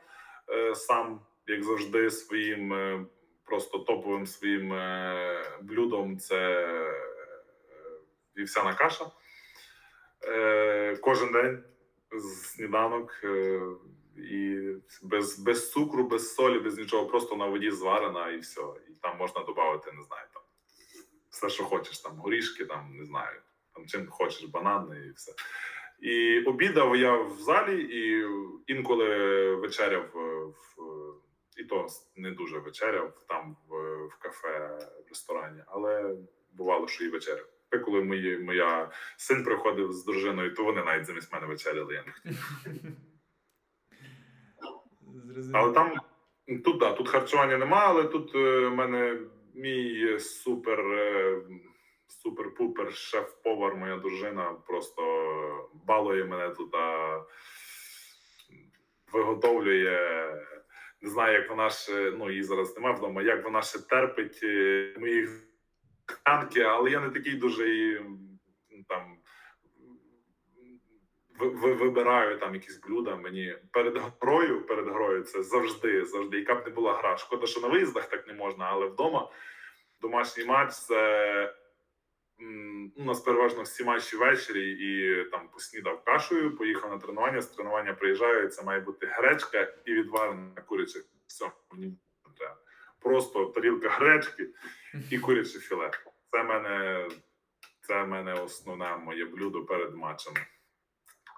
е, 0.49 0.75
сам, 0.75 1.21
як 1.47 1.63
завжди, 1.65 2.11
своїм 2.11 2.73
е, 2.73 3.05
просто 3.45 3.79
топовим 3.79 4.27
своїм 4.27 4.73
е, 4.73 5.59
блюдом 5.63 6.19
це 6.19 6.69
вівсяна 8.37 8.75
каша. 8.75 9.07
Кожен 11.01 11.33
день 11.33 11.63
з 12.13 12.43
сніданок. 12.43 13.25
І 14.19 14.71
без, 15.03 15.39
без 15.39 15.73
цукру, 15.73 16.09
без 16.09 16.35
солі, 16.35 16.59
без 16.59 16.79
нічого, 16.79 17.07
просто 17.07 17.37
на 17.37 17.47
воді 17.47 17.71
зварена 17.71 18.31
і 18.31 18.39
все. 18.39 18.63
І 18.89 18.93
там 19.03 19.19
можна 19.19 19.43
додати, 19.43 19.93
не 19.93 20.03
знаю, 20.03 20.27
там 20.33 20.43
все, 21.31 21.49
що 21.49 21.65
хочеш, 21.65 21.99
там 21.99 22.17
горішки, 22.17 22.65
там 22.65 22.97
не 22.97 23.05
знаю, 23.05 23.41
там 23.75 23.87
чим 23.87 24.09
хочеш, 24.09 24.45
банани 24.45 25.07
і 25.07 25.11
все. 25.11 25.33
І 26.01 26.41
обідав 26.41 26.97
я 26.97 27.17
в 27.17 27.39
залі, 27.39 27.83
і 27.83 28.27
інколи 28.73 29.07
вечеряв 29.55 30.05
е, 30.17 30.45
в 30.45 30.77
і 31.57 31.65
то 31.65 31.87
не 32.17 32.31
дуже 32.31 32.59
вечеряв 32.59 33.25
там 33.29 33.57
в, 33.69 34.07
в 34.07 34.19
кафе, 34.19 34.79
в 35.07 35.09
ресторані, 35.09 35.63
але 35.67 36.17
бувало, 36.53 36.89
що 36.89 37.05
і 37.05 37.09
вечеряв. 37.09 37.47
Коли 37.85 38.05
мої, 38.05 38.39
моя 38.39 38.91
син 39.17 39.45
приходив 39.45 39.93
з 39.93 40.05
дружиною, 40.05 40.55
то 40.55 40.65
вони 40.65 40.85
навіть 40.85 41.07
замість 41.07 41.33
мене 41.33 41.47
вечеряли. 41.47 41.95
Я 41.95 42.05
не 42.05 42.13
хотів. 42.13 42.37
Зрозуміло. 45.25 45.59
Але 45.65 45.73
там 45.73 46.01
тут 46.65 46.79
да, 46.79 46.93
тут 46.93 47.09
харчування 47.09 47.59
немає, 47.59 47.89
але 47.89 48.05
тут 48.05 48.35
е, 48.35 48.67
в 48.67 48.75
мене 48.75 49.19
мій 49.55 50.19
супер 50.19 50.81
е, 50.81 51.43
супер-пупер 52.09 52.93
шеф-повар, 52.93 53.77
моя 53.77 53.97
дружина 53.97 54.55
просто 54.67 55.03
балує 55.87 56.25
мене 56.25 56.51
тут, 56.51 56.75
а, 56.75 57.21
виготовлює. 59.13 60.27
Не 61.03 61.11
знаю, 61.11 61.41
як 61.41 61.51
вона 61.51 61.71
ще, 61.71 62.11
ну 62.11 62.31
її 62.31 62.43
зараз 62.43 62.77
немає 62.77 62.97
вдома, 62.97 63.23
як 63.23 63.45
вона 63.45 63.63
ще 63.63 63.79
терпить 63.79 64.41
е, 64.43 64.95
мої 64.99 65.29
танки, 66.25 66.61
але 66.61 66.91
я 66.91 67.01
не 67.01 67.11
такий 67.11 67.35
дуже 67.35 67.65
там 68.89 69.17
вибираю 71.39 72.39
там 72.39 72.55
якісь 72.55 72.81
блюда. 72.81 73.17
Мені 73.17 73.57
перед 73.73 73.99
грою, 74.21 74.67
перед 74.67 74.87
грою 74.87 75.23
це 75.23 75.43
завжди, 75.43 76.05
завжди. 76.05 76.39
Яка 76.39 76.55
б 76.55 76.63
не 76.67 76.71
була 76.73 76.97
гра. 76.97 77.17
Шкода, 77.17 77.47
що 77.47 77.61
на 77.61 77.69
виїздах 77.69 78.09
так 78.09 78.27
не 78.27 78.33
можна, 78.33 78.65
але 78.71 78.87
вдома 78.87 79.31
домашній 80.01 80.45
матч 80.45 80.73
це 80.73 81.55
у 82.97 83.05
нас 83.05 83.21
переважно 83.21 83.63
всі 83.63 83.85
матчі 83.85 84.17
ввечері, 84.17 84.71
і 84.71 85.25
там 85.31 85.49
поснідав 85.49 86.05
кашею, 86.05 86.57
поїхав 86.57 86.91
на 86.91 86.99
тренування. 86.99 87.41
З 87.41 87.47
тренування 87.47 87.95
приїжджаю. 87.95 88.49
Це 88.49 88.63
має 88.63 88.81
бути 88.81 89.07
гречка 89.07 89.75
і 89.85 89.93
відварена 89.93 90.61
куряче. 90.67 91.01
Все, 91.27 91.51
мені 91.73 91.99
треба. 92.39 92.57
Просто 93.01 93.47
тарілка 93.47 93.89
гречки 93.89 94.49
і 95.11 95.19
куряче 95.19 95.59
філе. 95.59 95.91
Це 96.31 96.43
мене, 96.43 97.09
це 97.81 98.05
мене 98.05 98.33
основне 98.33 98.97
моє 98.97 99.25
блюдо 99.25 99.65
перед 99.65 99.95
матчами. 99.95 100.41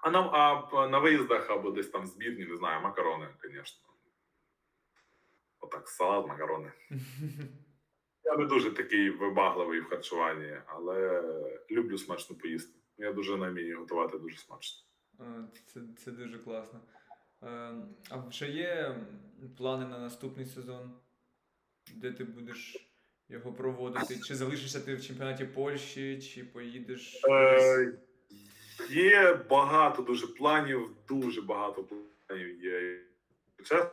А 0.01 0.09
нам 0.09 0.29
а 0.33 0.87
на 0.87 0.99
виїздах 0.99 1.49
або 1.49 1.71
десь 1.71 1.89
там 1.89 2.07
збірні, 2.07 2.45
не 2.45 2.57
знаю, 2.57 2.81
макарони, 2.81 3.27
звісно. 3.43 3.89
Отак, 5.59 5.89
салат, 5.89 6.27
макарони. 6.27 6.71
Я 8.23 8.37
не 8.37 8.45
дуже 8.45 8.71
такий 8.71 9.09
вибагливий 9.09 9.79
в 9.79 9.85
харчуванні, 9.85 10.57
але 10.65 11.23
люблю 11.71 11.97
смачно 11.97 12.35
поїсти. 12.35 12.79
Я 12.97 13.13
дуже 13.13 13.35
вмію 13.35 13.79
готувати 13.79 14.17
дуже 14.17 14.37
смачно. 14.37 14.83
Це, 15.65 15.81
це 15.97 16.11
дуже 16.11 16.39
класно. 16.39 16.81
А 18.09 18.17
вже 18.29 18.49
є 18.49 18.95
плани 19.57 19.87
на 19.87 19.99
наступний 19.99 20.45
сезон, 20.45 20.99
де 21.95 22.11
ти 22.11 22.23
будеш 22.23 22.89
його 23.29 23.53
проводити? 23.53 24.19
Чи 24.19 24.35
залишишся 24.35 24.79
ти 24.79 24.95
в 24.95 25.01
чемпіонаті 25.01 25.45
Польщі, 25.45 26.21
чи 26.21 26.43
поїдеш? 26.43 27.21
Е, 27.29 27.93
є 28.91 29.33
багато 29.49 30.01
дуже 30.01 30.27
планів, 30.27 30.89
дуже 31.07 31.41
багато 31.41 31.83
планів 32.27 32.63
є. 32.63 32.99
Чесно, 33.63 33.91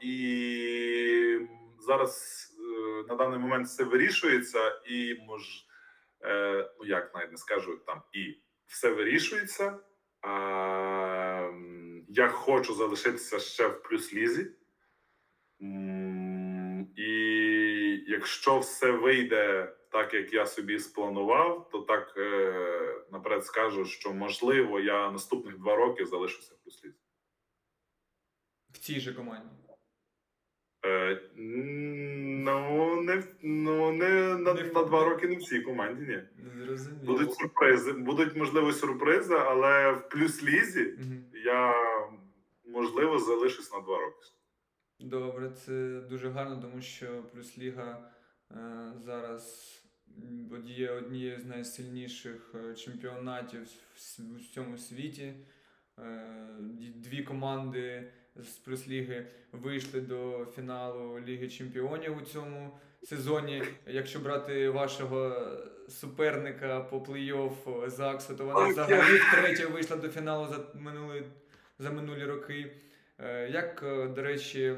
і 0.00 1.48
зараз 1.78 2.46
е, 2.60 3.04
на 3.08 3.14
даний 3.14 3.38
момент 3.38 3.66
все 3.66 3.84
вирішується, 3.84 4.80
і 4.86 5.14
мож, 5.26 5.66
е, 6.24 6.70
ну 6.80 6.86
як 6.86 7.14
навіть 7.14 7.30
не 7.30 7.36
скажу 7.36 7.80
там, 7.86 8.02
і 8.12 8.36
все 8.66 8.90
вирішується. 8.90 9.78
Я 12.08 12.28
хочу 12.28 12.74
залишитися 12.74 13.38
ще 13.38 13.66
в 13.68 13.82
плюс 13.82 14.14
лізі. 14.14 14.50
І 16.96 17.10
якщо 18.06 18.58
все 18.58 18.90
вийде 18.90 19.72
так, 19.92 20.14
як 20.14 20.32
я 20.32 20.46
собі 20.46 20.78
спланував, 20.78 21.68
то 21.72 21.78
так 21.78 22.14
е, 22.16 23.04
наперед 23.12 23.46
скажу, 23.46 23.84
що 23.84 24.12
можливо 24.12 24.80
я 24.80 25.10
наступних 25.10 25.58
два 25.58 25.76
роки 25.76 26.06
залишуся 26.06 26.54
в 26.54 26.58
плюс. 26.64 26.84
В 28.70 28.78
цій 28.78 29.00
же 29.00 29.14
команді. 29.14 29.48
Е, 30.86 31.20
ну, 31.36 33.02
не, 33.02 33.22
ну, 33.42 33.92
не 33.92 34.36
на, 34.36 34.54
на 34.54 34.84
два 34.84 35.04
роки 35.04 35.28
не 35.28 35.36
в 35.36 35.42
цій 35.42 35.60
команді, 35.60 36.02
ні. 36.02 36.22
Зрозуміло. 36.64 37.04
Будуть 37.04 37.34
сюрпризи, 37.34 37.92
будуть 37.92 38.36
можливо 38.36 38.72
сюрпризи, 38.72 39.34
але 39.34 39.92
в 39.92 40.08
плюс 40.08 40.42
лізі 40.42 40.94
Мгм. 40.98 41.24
я 41.44 41.74
можливо 42.64 43.18
залишусь 43.18 43.72
на 43.72 43.80
два 43.80 43.98
роки. 43.98 44.26
Добре, 45.00 45.50
це 45.50 46.00
дуже 46.10 46.28
гарно, 46.28 46.62
тому 46.62 46.82
що 46.82 47.22
плюс 47.32 47.58
Ліга 47.58 48.10
е, 48.50 48.92
зараз 48.96 49.81
м, 50.18 50.62
є 50.66 50.90
однією 50.90 51.40
з 51.40 51.44
найсильніших 51.44 52.54
е, 52.54 52.74
чемпіонатів 52.74 53.60
в 53.62 54.36
всьому 54.38 54.78
світі. 54.78 55.32
Е, 55.98 56.22
Дві 56.94 57.22
команди 57.22 58.10
з 58.36 58.48
плюс 58.48 58.88
Ліги 58.88 59.26
вийшли 59.52 60.00
до 60.00 60.46
фіналу 60.56 61.20
Ліги 61.20 61.48
Чемпіонів 61.48 62.16
у 62.16 62.20
цьому 62.20 62.78
сезоні. 63.02 63.62
Якщо 63.86 64.18
брати 64.20 64.68
вашого 64.68 65.46
суперника 65.88 66.80
по 66.80 66.98
плей-офф 66.98 67.88
Заксу, 67.90 68.36
то 68.36 68.44
вона 68.44 68.68
взагалі 68.68 69.18
втретє 69.18 69.66
вийшла 69.66 69.96
до 69.96 70.08
фіналу 70.08 70.46
за 70.48 70.64
минулі, 70.80 71.22
за 71.78 71.90
минулі 71.90 72.24
роки. 72.24 72.72
Е, 73.18 73.50
Як, 73.50 73.80
до 74.14 74.22
речі, 74.22 74.74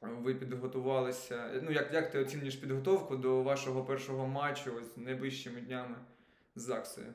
ви 0.00 0.34
підготувалися? 0.34 1.60
Ну, 1.62 1.70
як, 1.70 1.94
як 1.94 2.10
ти 2.10 2.18
оцінюєш 2.18 2.56
підготовку 2.56 3.16
до 3.16 3.42
вашого 3.42 3.84
першого 3.84 4.26
матчу 4.26 4.72
ось 4.80 4.96
найближчими 4.96 5.60
днями 5.60 5.96
з 6.54 6.62
Заксою? 6.62 7.14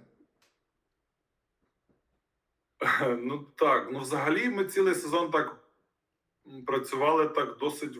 Ну 3.19 3.45
так, 3.55 3.89
ну 3.91 3.99
взагалі 3.99 4.49
ми 4.49 4.65
цілий 4.65 4.95
сезон 4.95 5.31
так 5.31 5.63
працювали 6.65 7.27
так 7.27 7.57
досить 7.57 7.97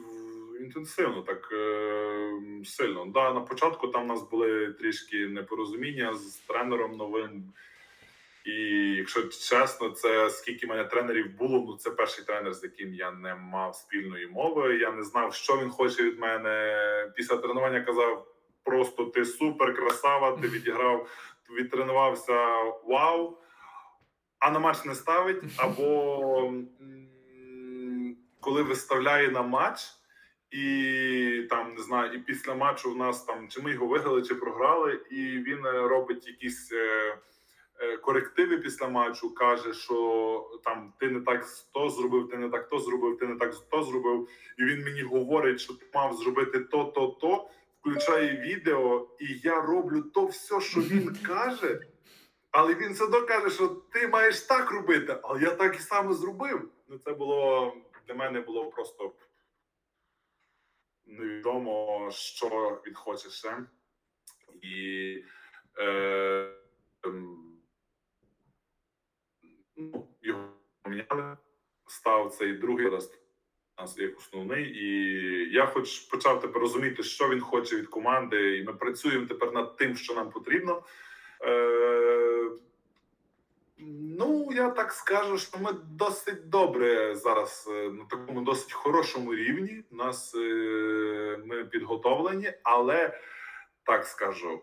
інтенсивно, 0.60 1.22
так 1.22 1.50
е, 1.52 2.32
сильно. 2.66 3.06
Да, 3.06 3.34
на 3.34 3.42
початку 3.42 3.88
там 3.88 4.04
у 4.04 4.08
нас 4.08 4.30
були 4.30 4.74
трішки 4.74 5.28
непорозуміння 5.28 6.14
з 6.14 6.36
тренером 6.38 6.98
новим. 6.98 7.54
І 8.46 8.54
якщо 8.98 9.24
чесно, 9.24 9.90
це 9.90 10.30
скільки 10.30 10.68
мене 10.68 10.84
тренерів 10.84 11.38
було, 11.38 11.66
ну 11.68 11.78
це 11.78 11.92
перший 11.92 12.26
тренер, 12.26 12.54
з 12.54 12.64
яким 12.64 12.94
я 12.94 13.12
не 13.12 13.36
мав 13.36 13.76
спільної 13.76 14.28
мови. 14.28 14.78
Я 14.78 14.92
не 14.92 15.04
знав, 15.04 15.34
що 15.34 15.58
він 15.58 15.70
хоче 15.70 16.04
від 16.04 16.20
мене. 16.20 17.12
Після 17.16 17.38
тренування 17.38 17.82
казав: 17.82 18.28
просто 18.64 19.06
ти 19.06 19.26
супер, 19.26 19.76
красава, 19.76 20.38
ти 20.42 20.48
відіграв, 20.48 21.08
відтренувався 21.58 22.64
вау 22.86 23.38
а 24.44 24.52
на 24.52 24.60
матч 24.60 24.86
не 24.86 24.96
ставить, 24.96 25.44
або 25.58 26.54
коли 28.40 28.64
виставляє 28.64 29.30
на 29.30 29.42
матч, 29.42 29.80
і 30.52 31.48
там 31.50 31.74
не 31.74 31.84
знаю, 31.84 32.14
і 32.14 32.18
після 32.18 32.54
матчу 32.54 32.92
в 32.92 32.98
нас 32.98 33.24
там 33.24 33.48
чи 33.48 33.62
ми 33.62 33.72
його 33.72 33.86
виграли, 33.86 34.22
чи 34.22 34.36
програли, 34.36 35.02
і 35.12 35.16
він 35.22 35.66
е, 35.66 35.72
робить 35.72 36.28
якісь 36.28 36.72
е, 36.72 37.18
корективи 38.02 38.58
після 38.58 38.88
матчу, 38.88 39.34
каже, 39.34 39.74
що 39.74 40.60
там 40.64 40.94
ти 41.00 41.10
не 41.10 41.22
так 41.22 41.46
то 41.74 41.90
зробив, 41.90 42.30
ти 42.30 42.38
не 42.38 42.50
так 42.50 42.70
то 42.70 42.80
зробив, 42.80 43.18
ти 43.18 43.28
не 43.28 43.36
так 43.36 43.56
то 43.70 43.84
зробив. 43.84 44.30
І 44.60 44.64
він 44.64 44.84
мені 44.84 45.02
говорить, 45.02 45.60
що 45.60 45.74
ти 45.74 45.86
мав 45.94 46.14
зробити 46.14 46.60
то, 46.60 46.84
то, 46.84 47.08
то. 47.08 47.50
Включає 47.80 48.42
відео, 48.42 49.08
і 49.20 49.40
я 49.44 49.62
роблю 49.62 50.02
то 50.02 50.26
все, 50.26 50.62
що 50.62 50.82
він 50.82 51.16
каже. 51.28 51.88
Але 52.52 52.76
він 52.76 52.94
все 52.94 53.04
одно 53.04 53.26
каже, 53.26 53.50
що 53.50 53.68
ти 53.68 54.08
маєш 54.08 54.42
так 54.42 54.72
робити, 54.72 55.20
але 55.24 55.42
я 55.42 55.52
так 55.52 55.76
і 55.76 55.80
саме 55.80 56.14
зробив. 56.14 56.70
Ну, 56.88 56.98
це 56.98 57.14
було 57.14 57.74
для 58.08 58.14
мене 58.14 58.42
було 58.42 58.66
просто 58.66 59.14
невідомо, 61.06 62.10
що 62.12 62.82
він 62.88 62.94
хоче 62.94 63.30
ще. 63.30 63.58
І 64.62 65.24
е, 65.78 66.54
ем, 67.04 67.53
ну, 69.78 70.08
його 70.22 70.50
поміняли, 70.82 71.38
став 71.88 72.32
цей 72.32 72.54
другий 72.54 72.90
раз 72.90 73.12
нас 73.78 73.98
як 73.98 74.18
основний. 74.18 74.64
І 74.64 75.54
я 75.54 75.66
хоч 75.66 76.00
почав 76.00 76.42
тепер 76.42 76.62
розуміти, 76.62 77.04
що 77.04 77.30
він 77.30 77.42
хоче 77.42 77.76
від 77.76 77.88
команди, 77.88 78.58
і 78.58 78.64
ми 78.64 78.74
працюємо 78.74 79.26
тепер 79.26 79.52
над 79.52 79.78
тим, 79.78 79.96
що 79.96 80.14
нам 80.14 80.30
потрібно. 80.30 80.84
Е, 81.46 82.50
ну, 84.18 84.50
я 84.54 84.70
так 84.70 84.92
скажу, 84.92 85.38
що 85.38 85.58
ми 85.60 85.74
досить 85.92 86.50
добре 86.50 87.16
зараз 87.16 87.70
е, 87.72 87.90
на 87.90 88.06
такому 88.06 88.42
досить 88.42 88.74
хорошому 88.74 89.36
рівні. 89.36 89.84
Нас 89.92 90.36
е, 90.36 91.40
ми 91.46 91.66
підготовлені, 91.66 92.54
але 92.64 93.20
так 93.84 94.06
скажу, 94.06 94.62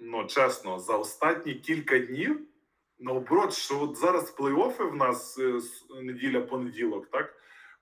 ну, 0.00 0.26
чесно, 0.26 0.78
за 0.78 0.96
останні 0.96 1.54
кілька 1.54 1.98
днів, 1.98 2.40
наоборот, 2.98 3.52
що 3.52 3.80
от 3.80 3.96
зараз 3.96 4.36
плей-оффи 4.36 4.90
в 4.90 4.96
нас 4.96 5.38
е, 5.38 5.60
неділя-понеділок, 6.02 7.10
так? 7.10 7.34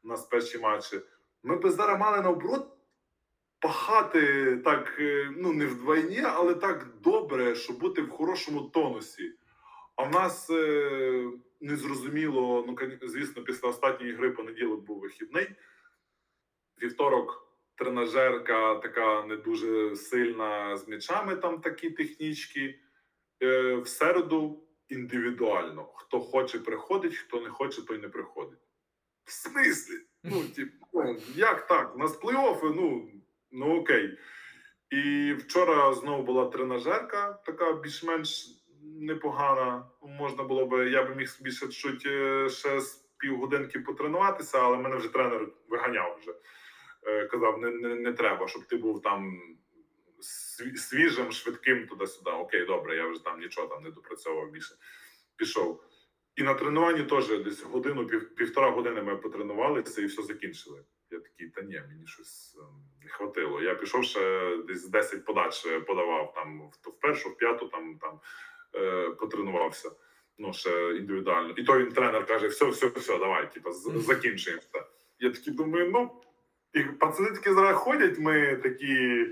У 0.03 0.09
нас 0.09 0.25
перші 0.25 0.59
матчі. 0.59 1.01
Ми 1.43 1.57
б 1.57 1.71
зараз 1.71 2.01
мали 2.01 2.21
наоборот 2.21 2.69
пахати 3.61 4.57
так, 4.57 4.97
е, 4.99 5.33
ну 5.37 5.53
не 5.53 5.67
вдвойні, 5.67 6.21
але 6.21 6.55
так 6.55 6.87
добре, 7.03 7.55
щоб 7.55 7.79
бути 7.79 8.03
в 8.03 8.11
хорошому 8.11 8.61
тонусі. 8.61 9.33
А 9.97 10.03
в 10.03 10.11
нас 10.11 10.51
е, 10.51 11.31
незрозуміло, 11.61 12.65
ну 12.69 12.77
звісно, 13.03 13.43
після 13.43 13.69
останньої 13.69 14.13
гри 14.13 14.31
понеділок 14.31 14.81
був 14.81 15.01
вихідний. 15.01 15.47
Вівторок 16.83 17.49
тренажерка 17.75 18.75
така 18.75 19.27
не 19.27 19.37
дуже 19.37 19.97
сильна 19.97 20.77
з 20.77 20.89
м'ячами, 20.89 21.37
там 21.37 21.61
такі 21.61 21.91
технічки. 21.91 22.81
В 23.83 23.87
середу 23.87 24.64
індивідуально. 24.89 25.85
Хто 25.95 26.21
хоче, 26.21 26.59
приходить, 26.59 27.17
хто 27.17 27.41
не 27.41 27.51
хоче, 27.51 27.83
той 27.83 27.99
не 27.99 28.09
приходить. 28.09 28.59
В 29.25 29.33
смислі? 29.33 29.95
Ну, 30.25 30.45
типу, 30.57 30.87
ну, 30.93 31.17
як 31.35 31.67
так? 31.67 31.95
У 31.97 31.99
нас 31.99 32.21
плей-оффи, 32.21 32.75
ну, 32.77 33.11
ну 33.51 33.81
окей. 33.81 34.19
І 34.91 35.33
вчора 35.33 35.95
знову 35.95 36.23
була 36.23 36.47
тренажерка, 36.47 37.33
така 37.47 37.73
більш-менш 37.73 38.47
непогана. 38.83 39.87
Можна 40.03 40.45
було 40.45 40.67
би, 40.67 40.91
я 40.91 41.03
би 41.03 41.15
міг 41.15 41.29
собі 41.29 41.51
ще 41.51 41.69
чуть 41.69 42.07
е, 42.07 42.49
ще 42.49 42.81
з 42.81 42.95
півгодинки 43.19 43.81
потренуватися, 43.81 44.59
але 44.59 44.77
мене 44.77 44.97
вже 44.97 45.09
тренер 45.09 45.49
виганяв 45.69 46.19
вже. 46.21 46.35
Е, 47.07 47.27
Казав, 47.27 47.59
не, 47.59 47.71
не, 47.71 47.95
не 47.95 48.13
треба, 48.13 48.49
щоб 48.49 48.65
ти 48.65 48.77
був 48.77 49.03
там 49.03 49.39
свіжим, 50.77 51.33
швидким 51.33 51.87
туди-сюди. 51.87 52.31
Окей, 52.31 52.65
добре, 52.67 52.97
я 52.97 53.09
вже 53.09 53.25
там 53.25 53.41
нічого 53.41 53.67
там 53.67 53.83
не 53.83 53.91
допрацьовував 53.91 54.51
більше. 54.51 54.75
Пішов. 55.37 55.85
І 56.37 56.43
на 56.43 56.55
тренуванні 56.55 57.03
теж 57.03 57.29
десь 57.29 57.63
годину, 57.63 58.07
пів, 58.07 58.35
півтора 58.35 58.71
години 58.71 59.03
ми 59.03 59.17
потренувалися 59.17 60.03
і 60.03 60.05
все 60.05 60.23
закінчили. 60.23 60.85
Я 61.11 61.19
такий, 61.19 61.49
та 61.49 61.63
ні, 61.63 61.83
мені 61.89 62.07
щось 62.07 62.57
ем, 62.59 62.65
не 63.03 63.11
хватило. 63.11 63.63
Я 63.63 63.75
пішов 63.75 64.05
ще 64.05 64.57
десь 64.57 64.89
10 64.89 65.25
подач 65.25 65.67
е, 65.67 65.81
подавав 65.81 66.35
там 66.35 66.71
в, 66.83 67.01
першу, 67.01 67.29
в 67.29 67.37
п'яту 67.37 67.69
там, 67.69 67.99
там 67.99 68.21
е, 68.75 69.11
потренувався. 69.11 69.91
Ну, 70.39 70.53
ще 70.53 70.97
індивідуально. 70.97 71.55
І 71.57 71.65
то 71.65 71.79
він 71.79 71.93
тренер 71.93 72.27
каже: 72.27 72.49
все, 72.49 72.69
все, 72.69 72.87
все, 72.87 73.19
давай, 73.19 73.53
типу, 73.53 73.73
закінчуємо. 73.73 74.63
Я 75.19 75.31
такий 75.31 75.53
думаю, 75.53 75.91
ну, 75.91 76.23
і 76.73 76.83
пацани 76.83 77.31
такі 77.31 77.53
зараз 77.53 77.77
ходять, 77.77 78.19
ми 78.19 78.57
такі. 78.57 79.27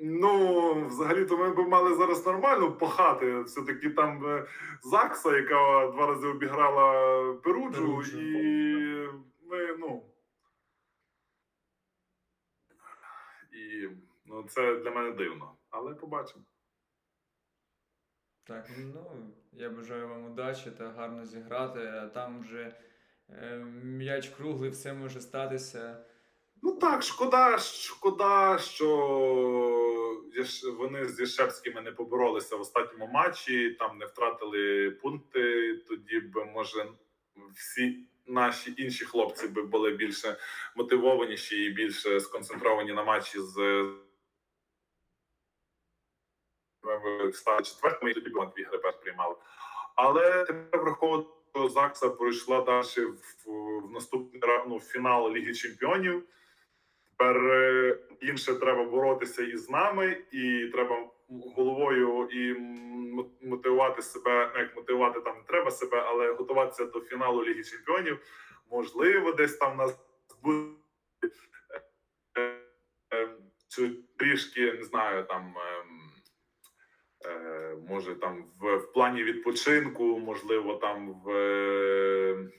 Ну, 0.00 0.86
взагалі-то 0.86 1.36
ми 1.36 1.50
б 1.50 1.68
мали 1.68 1.94
зараз 1.94 2.26
нормально 2.26 2.72
пахати. 2.72 3.42
Все-таки 3.42 3.90
там 3.90 4.26
е, 4.26 4.46
Закса, 4.82 5.36
яка 5.36 5.90
два 5.92 6.06
рази 6.06 6.26
обіграла 6.26 7.34
Перуджу, 7.34 7.80
Перуджу. 7.80 8.20
і 8.20 9.08
ми, 9.42 9.76
ну. 9.78 10.02
І 13.52 13.88
ну, 14.26 14.42
це 14.42 14.76
для 14.76 14.90
мене 14.90 15.12
дивно. 15.12 15.56
Але 15.70 15.94
побачимо. 15.94 16.44
Так, 18.44 18.70
ну 18.78 19.32
я 19.52 19.70
бажаю 19.70 20.08
вам 20.08 20.24
удачі 20.24 20.70
та 20.70 20.88
гарно 20.88 21.26
зіграти, 21.26 21.80
а 21.80 22.06
там 22.06 22.40
вже 22.40 22.76
е, 23.28 23.58
м'яч 23.84 24.28
круглий, 24.28 24.70
все 24.70 24.92
може 24.92 25.20
статися. 25.20 26.04
Ну 26.62 26.72
так, 26.72 27.02
шкода, 27.02 27.58
шкода, 27.58 28.58
що 28.58 28.88
вони 30.78 31.08
з 31.08 31.20
Яшевськими 31.20 31.80
не 31.80 31.92
поборолися 31.92 32.56
в 32.56 32.60
останньому 32.60 33.06
матчі, 33.06 33.70
там 33.70 33.98
не 33.98 34.06
втратили 34.06 34.90
пункти. 34.90 35.74
Тоді 35.88 36.20
б, 36.20 36.44
може, 36.54 36.86
всі 37.54 38.06
наші 38.26 38.74
інші 38.76 39.04
хлопці 39.04 39.48
би 39.48 39.62
були 39.62 39.90
більше 39.90 40.36
мотивованіші 40.76 41.64
і 41.64 41.70
більше 41.70 42.20
сконцентровані 42.20 42.92
на 42.92 43.04
матчі 43.04 43.40
з. 43.40 43.84
Четвертими, 47.64 48.10
і 48.10 48.14
тоді 48.14 48.30
б 48.30 48.52
дві 48.56 48.62
гри 48.62 48.78
приймали. 49.02 49.36
Але 49.94 50.44
тепер 50.44 50.80
враховувати, 50.80 51.28
Закса 51.68 52.08
пройшла 52.08 52.60
далі 52.60 53.06
в, 53.06 53.50
в 53.50 53.90
наступний 53.90 54.42
ну, 54.68 54.76
в 54.76 54.80
фінал 54.80 55.32
Ліги 55.32 55.54
Чемпіонів. 55.54 56.24
Тепер 57.18 57.36
е, 57.36 57.98
інше 58.20 58.54
треба 58.54 58.84
боротися 58.84 59.42
і 59.42 59.56
з 59.56 59.70
нами, 59.70 60.16
і 60.32 60.70
треба 60.72 61.10
головою 61.56 62.28
і 62.32 62.56
мотивувати 63.48 64.02
себе. 64.02 64.50
Ну, 64.54 64.60
як 64.60 64.76
мотивувати 64.76 65.20
там 65.20 65.36
не 65.36 65.42
треба 65.42 65.70
себе, 65.70 66.04
але 66.06 66.32
готуватися 66.32 66.84
до 66.84 67.00
фіналу 67.00 67.44
Ліги 67.44 67.64
Чемпіонів. 67.64 68.18
Можливо, 68.70 69.32
десь 69.32 69.56
там 69.56 69.76
нас 69.76 69.98
буде 70.42 70.70
чи 73.68 73.90
трішки 74.16 74.72
не 74.72 74.84
знаю, 74.84 75.24
там 75.24 75.54
ем, 75.56 76.00
е, 77.26 77.76
може 77.88 78.14
там 78.14 78.44
в, 78.60 78.92
плані 78.92 79.22
відпочинку, 79.22 80.18
можливо, 80.18 80.74
там 80.74 81.10
е, 81.10 82.32
в 82.34 82.50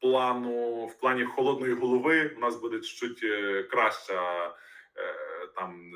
плану 0.00 0.86
в 0.86 0.94
плані 0.94 1.24
холодної 1.24 1.74
голови 1.74 2.34
у 2.36 2.40
нас 2.40 2.56
буде 2.56 2.80
чуть 2.80 3.20
е, 3.22 3.62
краща 3.62 4.46
е, 4.46 4.52
там. 5.56 5.90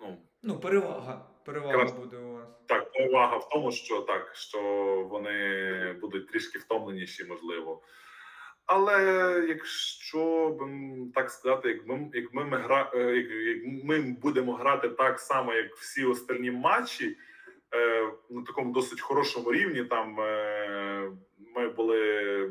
Ну 0.00 0.18
ну 0.42 0.60
перевага. 0.60 1.28
Перевага 1.44 1.72
краща. 1.72 1.96
буде 1.96 2.16
у 2.16 2.32
вас. 2.32 2.48
Так, 2.66 2.92
перевага 2.92 3.36
в 3.36 3.48
тому, 3.48 3.72
що 3.72 4.00
так, 4.00 4.34
що 4.34 4.60
вони 5.10 5.96
будуть 6.00 6.28
трішки 6.28 6.58
втомленіші, 6.58 7.24
можливо. 7.24 7.82
Але 8.66 9.44
якщо 9.48 10.48
б 10.50 10.64
так 11.14 11.30
сказати, 11.30 11.68
як 11.68 11.86
ми 11.86 12.10
як 12.12 12.34
ми, 12.34 12.42
гра, 12.44 12.90
е, 12.94 12.98
як, 12.98 13.30
як 13.30 13.84
ми 13.84 14.00
будемо 14.00 14.54
грати 14.54 14.88
так 14.88 15.20
само, 15.20 15.54
як 15.54 15.74
всі 15.74 16.04
остальні 16.04 16.50
матчі, 16.50 17.16
е, 17.74 18.08
на 18.30 18.42
такому 18.42 18.72
досить 18.72 19.00
хорошому 19.00 19.52
рівні, 19.52 19.84
там 19.84 20.20
е, 20.20 21.12
ми 21.56 21.68
були. 21.68 22.50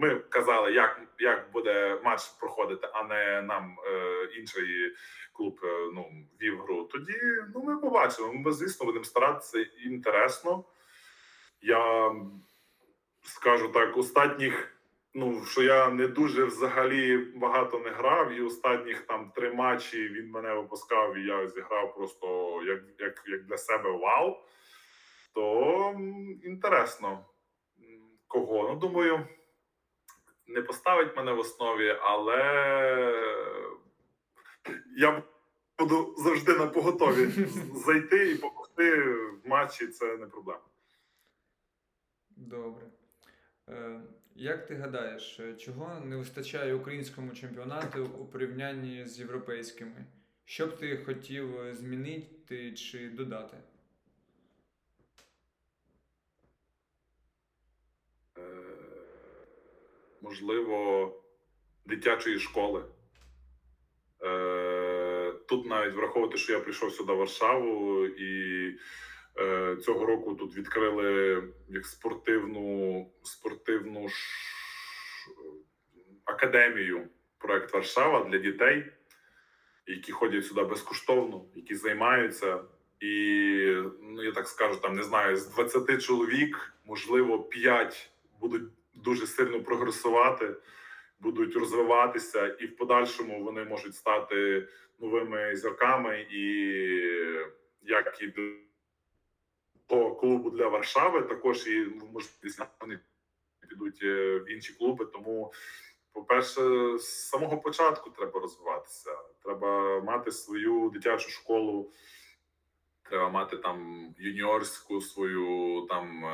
Ми 0.00 0.14
казали, 0.14 0.72
як 0.72 1.00
як 1.18 1.52
буде 1.52 2.00
матч 2.04 2.28
проходити, 2.28 2.88
а 2.92 3.04
не 3.04 3.42
нам 3.42 3.76
е, 3.86 4.24
інший 4.38 4.94
клуб 5.32 5.60
е, 5.64 5.90
ну, 5.94 6.06
вів 6.42 6.60
гру. 6.60 6.84
Тоді 6.84 7.18
ну 7.54 7.62
ми 7.62 7.78
побачимо. 7.78 8.32
Ми 8.32 8.52
звісно 8.52 8.86
будемо 8.86 9.04
старатися 9.04 9.60
інтересно. 9.84 10.64
Я 11.62 12.14
скажу 13.22 13.68
так, 13.68 13.96
останніх 13.96 14.76
ну 15.14 15.44
що 15.44 15.62
я 15.62 15.90
не 15.90 16.08
дуже 16.08 16.44
взагалі 16.44 17.16
багато 17.16 17.78
не 17.78 17.90
грав, 17.90 18.32
і 18.32 18.42
останніх 18.42 19.00
там 19.00 19.32
три 19.34 19.52
матчі 19.52 20.08
він 20.08 20.30
мене 20.30 20.54
випускав, 20.54 21.16
і 21.16 21.26
я 21.26 21.48
зіграв 21.48 21.94
просто 21.94 22.60
як 22.66 22.80
як, 22.98 23.22
як 23.26 23.44
для 23.44 23.58
себе 23.58 23.90
вау. 23.90 24.36
То 25.34 26.00
інтересно 26.44 27.24
кого. 28.30 28.68
Ну, 28.68 28.76
думаю, 28.76 29.26
не 30.50 30.62
поставить 30.62 31.16
мене 31.16 31.32
в 31.32 31.38
основі, 31.38 31.96
але 32.02 32.42
я 34.96 35.22
буду 35.78 36.14
завжди 36.18 36.54
на 36.54 36.66
поготові 36.66 37.26
зайти 37.74 38.30
і 38.30 38.34
допомогти 38.34 39.02
в 39.44 39.48
матчі 39.48 39.86
це 39.86 40.16
не 40.16 40.26
проблема. 40.26 40.60
Добре. 42.36 42.86
Е, 43.68 44.00
як 44.34 44.66
ти 44.66 44.74
гадаєш, 44.74 45.40
е, 45.40 45.54
чого 45.54 46.00
не 46.04 46.16
вистачає 46.16 46.74
українському 46.74 47.32
чемпіонату 47.32 48.04
у 48.04 48.26
порівнянні 48.26 49.06
з 49.06 49.18
європейськими? 49.18 50.04
Що 50.44 50.66
б 50.66 50.76
ти 50.76 50.96
хотів 50.96 51.60
е, 51.60 51.74
змінити 51.74 52.72
чи 52.72 53.08
додати? 53.08 53.56
Можливо, 60.20 61.12
дитячої 61.86 62.38
школи. 62.38 62.84
Тут 65.48 65.66
навіть 65.66 65.94
враховувати, 65.94 66.38
що 66.38 66.52
я 66.52 66.60
прийшов 66.60 66.92
сюди 66.92 67.12
в 67.12 67.16
Варшаву 67.16 68.06
і 68.06 68.78
Е, 69.38 69.76
цього 69.76 70.06
року 70.06 70.34
тут 70.34 70.56
відкрили 70.56 71.42
як 71.68 71.86
спортивну 71.86 73.06
спортивну 73.22 74.06
академію 76.24 77.08
проект 77.38 77.74
Варшава 77.74 78.24
для 78.24 78.38
дітей, 78.38 78.92
які 79.86 80.12
ходять 80.12 80.46
сюди 80.46 80.62
безкоштовно, 80.62 81.44
які 81.54 81.74
займаються. 81.74 82.64
І 83.00 83.14
ну 84.02 84.22
я 84.22 84.32
так 84.32 84.48
скажу, 84.48 84.80
там 84.80 84.96
не 84.96 85.02
знаю, 85.02 85.36
з 85.36 85.46
20 85.46 86.02
чоловік, 86.02 86.74
можливо, 86.84 87.42
5 87.42 88.10
будуть 88.40 88.70
дуже 89.04 89.26
сильно 89.26 89.62
прогресувати, 89.62 90.56
будуть 91.20 91.56
розвиватися, 91.56 92.46
і 92.46 92.66
в 92.66 92.76
подальшому 92.76 93.44
вони 93.44 93.64
можуть 93.64 93.94
стати 93.94 94.68
новими 94.98 95.56
зірками, 95.56 96.26
і 96.30 96.44
як 97.82 98.22
і 98.22 98.32
по 99.86 100.14
клубу 100.14 100.50
для 100.50 100.68
Варшави. 100.68 101.22
Також 101.22 101.66
і 101.66 101.86
можливість 102.12 102.60
вони 102.80 103.00
підуть 103.68 104.02
е, 104.02 104.38
в 104.38 104.50
інші 104.50 104.72
клуби. 104.72 105.06
Тому, 105.06 105.52
по-перше, 106.12 106.60
з 106.98 107.28
самого 107.28 107.58
початку 107.58 108.10
треба 108.10 108.40
розвиватися. 108.40 109.10
Треба 109.44 110.00
мати 110.00 110.32
свою 110.32 110.90
дитячу 110.90 111.30
школу, 111.30 111.92
треба 113.02 113.28
мати 113.28 113.56
там 113.56 114.08
юніорську 114.18 115.00
свою 115.00 115.86
там. 115.88 116.24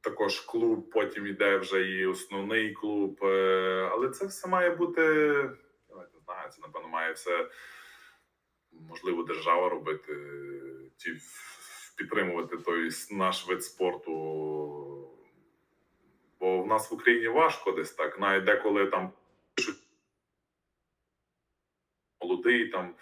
Також 0.00 0.40
клуб, 0.40 0.90
потім 0.90 1.26
йде 1.26 1.56
вже 1.56 1.82
і 1.82 2.06
основний 2.06 2.72
клуб. 2.72 3.18
Е, 3.22 3.88
але 3.92 4.08
це 4.08 4.26
все 4.26 4.48
має 4.48 4.70
бути. 4.70 5.02
Я 5.90 5.96
не 5.96 6.20
знаю, 6.24 6.50
це 6.50 6.60
напевно 6.60 6.88
має 6.88 7.12
все 7.12 7.48
можливо 8.72 9.22
держава 9.22 9.68
робити. 9.68 10.12
Ті 10.96 11.16
підтримувати 11.96 12.56
той 12.56 12.90
наш 13.10 13.48
вид 13.48 13.64
спорту. 13.64 14.12
Бо 16.40 16.62
в 16.62 16.66
нас 16.66 16.90
в 16.90 16.94
Україні 16.94 17.28
важко 17.28 17.72
десь 17.72 17.92
так. 17.92 18.20
Навіть 18.20 18.44
деколи 18.44 18.86
там 18.86 19.12
пишуть 19.54 19.78
молодий 22.20 22.68
там. 22.68 22.94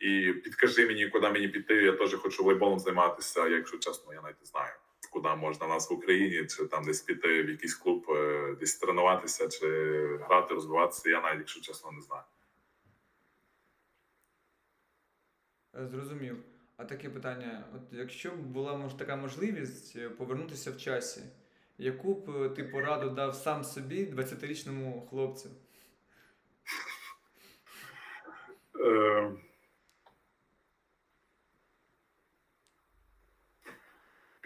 І 0.00 0.32
підкажи 0.32 0.86
мені, 0.86 1.08
куди 1.08 1.28
мені 1.28 1.48
піти. 1.48 1.74
Я 1.74 1.92
теж 1.92 2.14
хочу 2.14 2.42
волейболом 2.42 2.78
займатися. 2.78 3.48
Якщо 3.48 3.78
чесно, 3.78 4.14
я 4.14 4.22
навіть 4.22 4.40
не 4.40 4.46
знаю, 4.46 4.72
куди 5.10 5.28
можна 5.28 5.66
нас 5.66 5.90
в 5.90 5.92
Україні, 5.92 6.46
чи 6.46 6.66
там 6.66 6.84
десь 6.84 7.00
піти 7.00 7.42
в 7.42 7.48
якийсь 7.48 7.74
клуб, 7.74 8.06
е, 8.10 8.56
десь 8.60 8.78
тренуватися, 8.78 9.48
чи 9.48 9.66
грати, 10.16 10.54
розвиватися. 10.54 11.10
Я 11.10 11.20
навіть, 11.20 11.38
якщо 11.38 11.60
чесно, 11.60 11.92
не 11.92 12.00
знаю. 12.00 12.22
Зрозумів. 15.74 16.36
А 16.76 16.84
таке 16.84 17.10
питання: 17.10 17.64
от 17.74 17.82
якщо 17.92 18.30
б 18.30 18.36
була 18.36 18.76
може, 18.76 18.96
така 18.96 19.16
можливість 19.16 19.96
е, 19.96 20.08
повернутися 20.08 20.70
в 20.70 20.78
часі, 20.78 21.20
яку 21.78 22.14
б 22.14 22.30
е, 22.30 22.48
ти 22.48 22.64
пораду 22.64 23.10
дав 23.10 23.34
сам 23.34 23.64
собі 23.64 24.04
20-річному 24.04 25.08
хлопцю? 25.08 25.50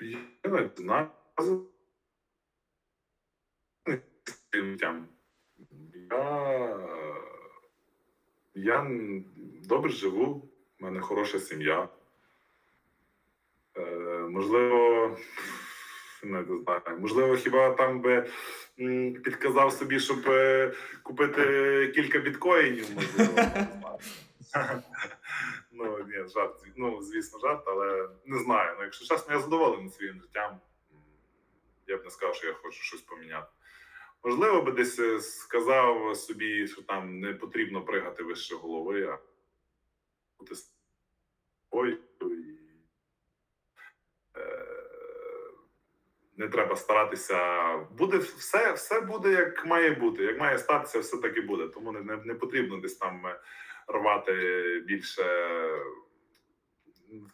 Я 0.03 0.21
не 0.51 0.69
знаю. 0.77 1.11
Я, 6.11 6.77
я 8.55 8.87
добре 9.69 9.91
живу, 9.91 10.49
в 10.79 10.83
мене 10.83 11.01
хороша 11.01 11.39
сім'я. 11.39 11.89
Е, 13.77 13.81
можливо, 14.31 15.17
не 16.23 16.45
знаю, 16.45 16.99
можливо, 16.99 17.37
хіба 17.37 17.71
там 17.71 18.01
би 18.01 18.31
підказав 19.25 19.73
собі, 19.73 20.01
щоб 20.01 20.19
е, 20.27 20.73
купити 21.03 21.93
кілька 21.95 22.19
біткоїнів, 22.19 22.87
можливо. 22.95 23.33
Ну, 25.73 25.99
ні, 25.99 26.29
жарт, 26.29 26.65
ну, 26.77 27.03
звісно, 27.03 27.39
жарт, 27.39 27.63
але 27.67 28.09
не 28.25 28.39
знаю. 28.39 28.75
Ну, 28.79 28.85
Якщо 28.85 29.05
чесно, 29.05 29.35
я 29.35 29.41
задоволений 29.41 29.91
своїм 29.91 30.21
життям. 30.21 30.61
Я 31.87 31.97
б 31.97 32.05
не 32.05 32.11
сказав, 32.11 32.35
що 32.35 32.47
я 32.47 32.53
хочу 32.53 32.83
щось 32.83 33.01
поміняти. 33.01 33.49
Можливо, 34.25 34.63
би 34.63 34.73
десь 34.73 34.99
е, 34.99 35.21
сказав 35.21 36.17
собі, 36.17 36.67
що 36.67 36.83
там 36.83 37.21
не 37.21 37.35
потрібно 37.35 37.83
пригати 37.83 38.23
вище 38.23 38.55
голови, 38.55 39.07
а 39.07 39.19
бути 40.39 40.55
ой. 41.71 42.01
не 46.43 46.49
треба 46.49 46.77
старатися. 46.77 47.37
Буде 47.99 48.17
все 48.19 48.73
все 48.73 49.01
буде 49.01 49.31
як 49.33 49.67
має 49.67 49.91
бути. 49.91 50.23
Як 50.23 50.41
має 50.41 50.59
статися, 50.59 51.01
все 51.01 51.17
так 51.17 51.37
і 51.37 51.41
буде. 51.41 51.69
Тому 51.69 51.93
не, 51.93 52.01
не, 52.01 52.17
не 52.17 52.35
потрібно 52.35 52.77
десь 52.77 52.97
там 52.97 53.27
е, 53.27 53.41
рвати 53.89 54.33
більше 54.87 55.25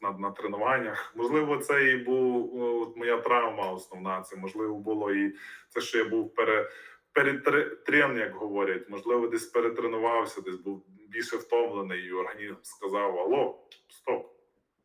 на 0.00 0.10
на 0.10 0.30
тренуваннях. 0.30 1.12
Можливо, 1.16 1.58
це 1.58 1.90
і 1.90 1.96
був 1.96 2.60
от 2.82 2.96
моя 2.96 3.18
травма 3.18 3.72
основна. 3.72 4.22
Це 4.22 4.36
можливо 4.36 4.74
було 4.74 5.12
і 5.12 5.34
це, 5.68 5.80
що 5.80 5.98
я 5.98 6.04
був 6.04 6.34
пере, 6.34 6.70
перетрен, 7.12 8.16
як 8.16 8.34
говорять. 8.34 8.88
Можливо, 8.88 9.28
десь 9.28 9.46
перетренувався, 9.46 10.40
десь 10.40 10.56
був 10.56 10.84
більше 11.08 11.36
втомлений, 11.36 12.00
і 12.00 12.12
організм 12.12 12.54
сказав: 12.62 13.18
Алло, 13.18 13.66
стоп, 13.88 14.32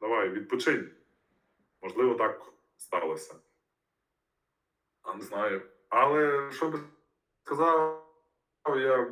давай, 0.02 0.30
відпочинь. 0.30 0.90
Можливо, 1.82 2.16
так 2.16 2.54
сталося. 2.78 3.36
А 5.02 5.14
не 5.14 5.22
знаю. 5.22 5.62
Але 5.90 6.52
що 6.52 6.70
би 6.70 6.80
сказав, 7.44 8.08
я 8.66 9.12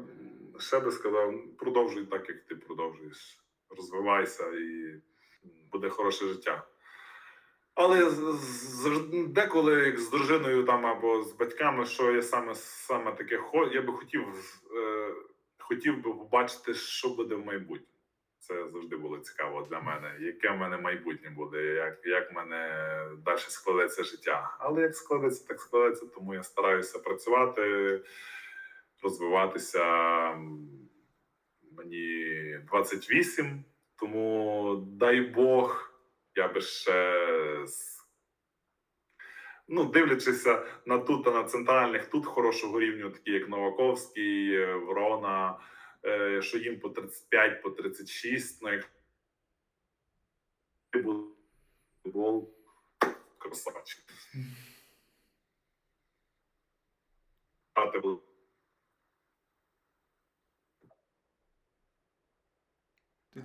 ще 0.61 0.79
би 0.79 0.91
сказав, 0.91 1.33
продовжуй 1.57 2.05
так, 2.05 2.29
як 2.29 2.43
ти 2.45 2.55
продовжуєш. 2.55 3.37
Розвивайся 3.77 4.47
і 4.47 4.95
буде 5.71 5.89
хороше 5.89 6.27
життя. 6.27 6.63
Але 7.75 8.11
деколи, 9.27 9.73
як 9.73 9.99
з 9.99 10.09
дружиною 10.09 10.63
там 10.63 10.85
або 10.85 11.23
з 11.23 11.33
батьками, 11.33 11.85
що 11.85 12.11
я 12.11 12.21
саме 12.21 12.55
саме 12.55 13.11
таке 13.11 13.39
я 13.73 13.81
би 13.81 13.93
хотів 13.93 14.25
е, 14.75 15.11
хотів 15.59 16.03
би 16.03 16.13
побачити, 16.13 16.73
що 16.73 17.09
буде 17.09 17.35
в 17.35 17.45
майбутньому. 17.45 17.87
Це 18.39 18.69
завжди 18.73 18.97
було 18.97 19.17
цікаво 19.17 19.67
для 19.69 19.81
мене. 19.81 20.17
Яке 20.19 20.49
в 20.49 20.57
мене 20.57 20.77
майбутнє 20.77 21.29
буде, 21.29 21.63
як 21.63 21.99
як 22.05 22.31
в 22.31 22.35
мене 22.35 22.87
далі 23.25 23.37
складеться 23.37 24.03
життя. 24.03 24.57
Але 24.59 24.81
як 24.81 24.95
складеться, 24.95 25.47
так 25.47 25.59
складеться. 25.61 26.05
Тому 26.05 26.33
я 26.33 26.43
стараюся 26.43 26.99
працювати, 26.99 28.01
розвиватися. 29.01 29.83
Мені 31.77 32.59
28, 32.67 33.63
тому 33.95 34.75
дай 34.75 35.21
Бог 35.21 35.91
я 36.35 36.47
би 36.47 36.61
ще 36.61 37.17
ну, 39.67 39.85
дивлячись 39.85 40.45
на 40.85 40.97
тут, 40.97 41.25
на 41.25 41.43
центральних, 41.43 42.05
тут 42.05 42.25
хорошого 42.25 42.79
рівню, 42.79 43.09
такі 43.09 43.31
як 43.31 43.49
Новаковський, 43.49 44.55
е, 44.55 44.75
Ворона, 44.75 45.59
е, 46.05 46.41
що 46.41 46.57
їм 46.57 46.79
по 46.79 46.89
35, 46.89 47.61
по 47.61 47.69
36, 47.69 48.61
ну 48.61 48.71
як 48.71 48.91
футбол 52.03 52.53
красавчик. 53.37 54.03
Ти 57.93 57.99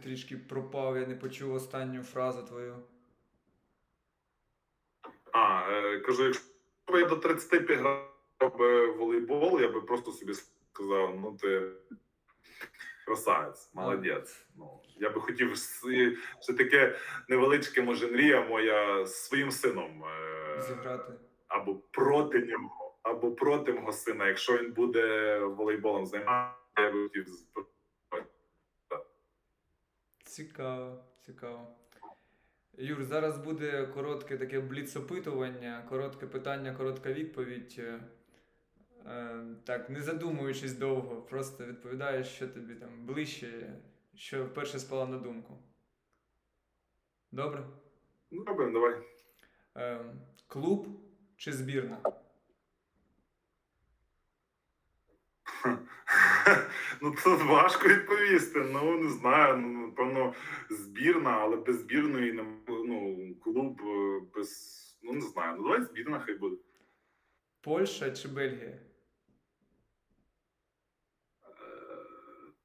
трішки 0.02 0.36
пропав, 0.36 0.97
я 0.97 1.06
не 1.06 1.14
почув 1.14 1.55
останню 1.55 2.02
фразу 2.02 2.43
твою. 2.43 2.77
А, 5.32 5.70
е, 5.70 6.01
кажу, 6.01 6.24
якщо 6.24 6.43
б 6.93 7.01
я 7.01 7.05
до 7.05 7.16
35 7.16 7.78
грав 7.78 8.59
би 8.59 8.86
волейбол, 8.86 9.60
я 9.60 9.68
би 9.68 9.81
просто 9.81 10.12
собі 10.12 10.35
сказав, 10.73 11.20
ну 11.20 11.36
ти 11.40 11.73
красавець, 13.06 13.70
молодець. 13.74 14.47
Ну, 14.56 14.81
Я 14.97 15.10
би 15.10 15.20
хотів 15.20 15.56
ще 16.40 16.52
таке 16.56 16.97
невеличке, 17.28 17.82
може, 17.82 18.06
мрія 18.06 18.44
моя 18.44 19.06
з 19.06 19.27
своїм 19.27 19.51
сином 19.51 20.05
е, 20.05 20.62
зіграти. 20.62 21.12
Або 21.48 21.74
проти 21.74 22.39
нього, 22.39 22.98
або 23.02 23.32
проти 23.32 23.73
мого 23.73 23.93
сина. 23.93 24.27
Якщо 24.27 24.59
він 24.59 24.73
буде 24.73 25.39
волейболом 25.39 26.06
займатися, 26.06 26.56
я 26.78 26.93
би 26.93 27.02
хотів 27.02 27.27
Цікаво, 30.27 31.05
цікаво. 31.20 31.66
Юр, 32.78 33.05
зараз 33.05 33.39
буде 33.39 33.86
коротке 33.86 34.36
таке 34.36 34.61
бліц-опитування, 34.61 35.85
коротке 35.89 36.27
питання, 36.27 36.74
коротка 36.74 37.12
відповідь. 37.12 37.77
Е, 37.78 38.01
е, 39.07 39.44
так, 39.65 39.90
не 39.90 40.03
задумуючись 40.03 40.73
довго, 40.73 41.23
просто 41.23 41.66
відповідаєш, 41.66 42.28
що 42.28 42.48
тобі 42.48 42.74
там 42.74 43.07
ближче, 43.07 43.73
що 44.15 44.44
вперше 44.44 44.78
спало 44.78 45.07
на 45.07 45.19
думку. 45.19 45.59
Добре? 47.32 47.66
Добре, 48.31 48.70
давай. 48.73 48.94
Е, 49.77 50.05
клуб 50.47 50.89
чи 51.36 51.53
збірна? 51.53 51.98
Ну, 57.01 57.14
тут 57.24 57.43
важко 57.43 57.89
відповісти. 57.89 58.60
Ну, 58.60 58.98
не 58.98 59.10
знаю. 59.10 59.56
Ну, 59.56 59.86
напевно, 59.86 60.35
збірна, 60.70 61.31
але 61.31 61.56
без 61.56 61.81
збірної 61.81 62.32
ну, 62.68 63.35
клуб 63.44 63.81
е, 63.81 64.20
без. 64.35 64.82
Ну, 65.02 65.12
не 65.12 65.20
знаю. 65.20 65.56
Ну, 65.56 65.62
давай 65.62 65.82
збірна 65.82 66.20
хай 66.20 66.35
буде. 66.35 66.56
Польща 67.60 68.10
чи 68.10 68.28
Бельгія? 68.28 68.78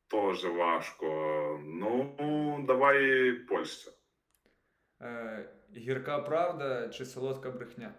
Тоже 0.08 0.50
важко. 0.50 1.06
Ну, 1.64 2.64
давай 2.68 3.32
Польща. 3.34 3.92
Е, 5.02 5.50
Гірка 5.76 6.20
правда 6.20 6.90
чи 6.90 7.06
солодка 7.06 7.52
брехня? 7.52 7.94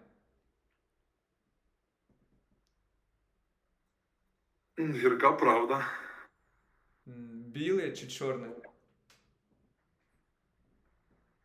Гірка 4.90 5.32
правда. 5.32 5.86
Біле 7.06 7.92
чи 7.92 8.06
чорне? 8.09 8.50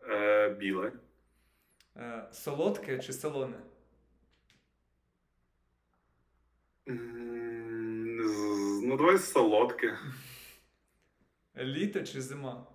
Е, 0.09 0.49
Біле. 0.49 0.91
Е, 1.97 2.27
солодке 2.31 2.99
чи 2.99 3.13
солоне? 3.13 3.57
Ну, 8.83 8.97
давай 8.97 9.17
солодке. 9.17 9.97
Літо 11.57 12.03
чи 12.03 12.21
зима? 12.21 12.67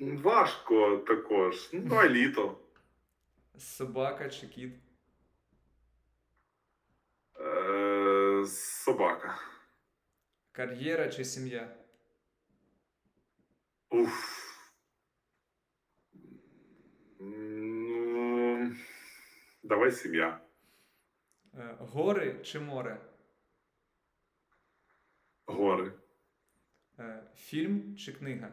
Важко 0.00 0.96
також. 0.96 1.70
Ну, 1.72 1.80
давай 1.80 2.08
літо. 2.08 2.58
Собака 3.58 4.28
чи 4.30 4.46
кіт? 4.46 4.74
Е, 7.40 8.33
Собака. 8.46 9.38
Кар'єра 10.52 11.08
чи 11.08 11.24
сім'я? 11.24 11.76
Уф. 13.90 14.44
Ну, 17.20 18.72
давай 19.62 19.92
сім'я. 19.92 20.40
Е, 21.54 21.76
гори 21.80 22.40
чи 22.42 22.60
море? 22.60 23.00
Гори. 25.46 25.92
Е, 26.98 27.22
фільм 27.36 27.96
чи 27.96 28.12
книга? 28.12 28.52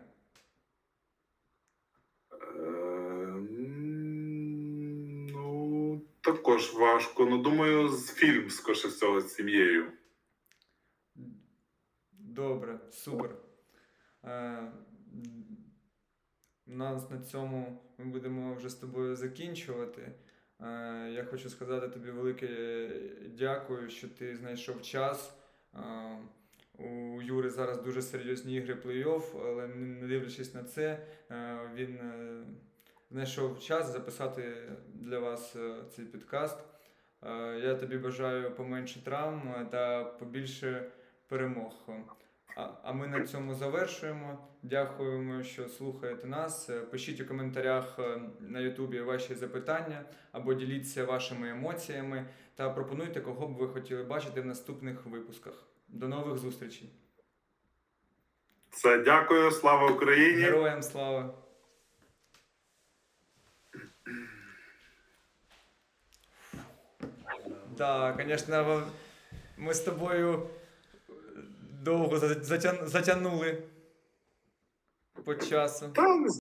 Також 6.21 6.73
важко. 6.73 7.25
Ну, 7.25 7.37
думаю, 7.37 7.89
з 7.89 8.13
фільм 8.13 8.49
скорше 8.49 8.87
всього 8.87 9.21
з 9.21 9.33
сім'єю. 9.33 9.91
Добре, 12.11 12.79
супер. 12.91 13.35
Е, 14.23 14.71
нас 16.65 17.09
на 17.09 17.19
цьому 17.19 17.83
ми 17.97 18.05
будемо 18.05 18.55
вже 18.55 18.69
з 18.69 18.75
тобою 18.75 19.15
закінчувати. 19.15 20.01
Е, 20.61 21.11
я 21.15 21.25
хочу 21.31 21.49
сказати 21.49 21.87
тобі 21.87 22.11
велике 22.11 22.47
дякую, 23.37 23.89
що 23.89 24.09
ти 24.09 24.37
знайшов 24.37 24.81
час. 24.81 25.37
Е, 25.75 25.79
у 26.77 27.21
Юри 27.21 27.49
зараз 27.49 27.81
дуже 27.81 28.01
серйозні 28.01 28.55
ігри 28.55 28.77
плей-офф, 28.85 29.47
але 29.47 29.67
не 29.67 30.07
дивлячись 30.07 30.53
на 30.53 30.63
це, 30.63 31.07
е, 31.31 31.59
він. 31.75 31.99
Знайшов 33.11 33.59
час 33.59 33.91
записати 33.91 34.53
для 34.93 35.19
вас 35.19 35.55
е, 35.55 35.75
цей 35.95 36.05
підкаст. 36.05 36.57
Е, 37.23 37.59
я 37.63 37.75
тобі 37.75 37.97
бажаю 37.97 38.51
поменше 38.51 39.03
травм 39.03 39.53
е, 39.57 39.65
та 39.71 40.03
побільше 40.03 40.91
перемог. 41.27 41.73
А 42.83 42.93
ми 42.93 43.07
на 43.07 43.27
цьому 43.27 43.55
завершуємо. 43.55 44.47
Дякуємо, 44.63 45.43
що 45.43 45.67
слухаєте 45.67 46.27
нас. 46.27 46.69
Пишіть 46.91 47.21
у 47.21 47.25
коментарях 47.25 47.99
на 48.39 48.59
Ютубі 48.59 49.01
ваші 49.01 49.35
запитання 49.35 50.03
або 50.31 50.53
діліться 50.53 51.05
вашими 51.05 51.49
емоціями 51.49 52.25
та 52.55 52.69
пропонуйте, 52.69 53.21
кого 53.21 53.47
б 53.47 53.53
ви 53.53 53.67
хотіли 53.67 54.03
бачити 54.03 54.41
в 54.41 54.45
наступних 54.45 55.05
випусках. 55.05 55.53
До 55.87 56.07
нових 56.07 56.37
зустрічей. 56.37 56.89
Все, 58.69 58.97
дякую, 58.97 59.51
слава 59.51 59.91
Україні! 59.91 60.41
Героям 60.41 60.83
слава! 60.83 61.33
Да, 67.81 68.13
конечно, 68.17 68.83
ми 69.57 69.73
з 69.73 69.79
тобою 69.79 70.47
довго 71.83 72.17
затягнули 72.87 73.63
по 75.25 75.35
часу. 75.35 75.89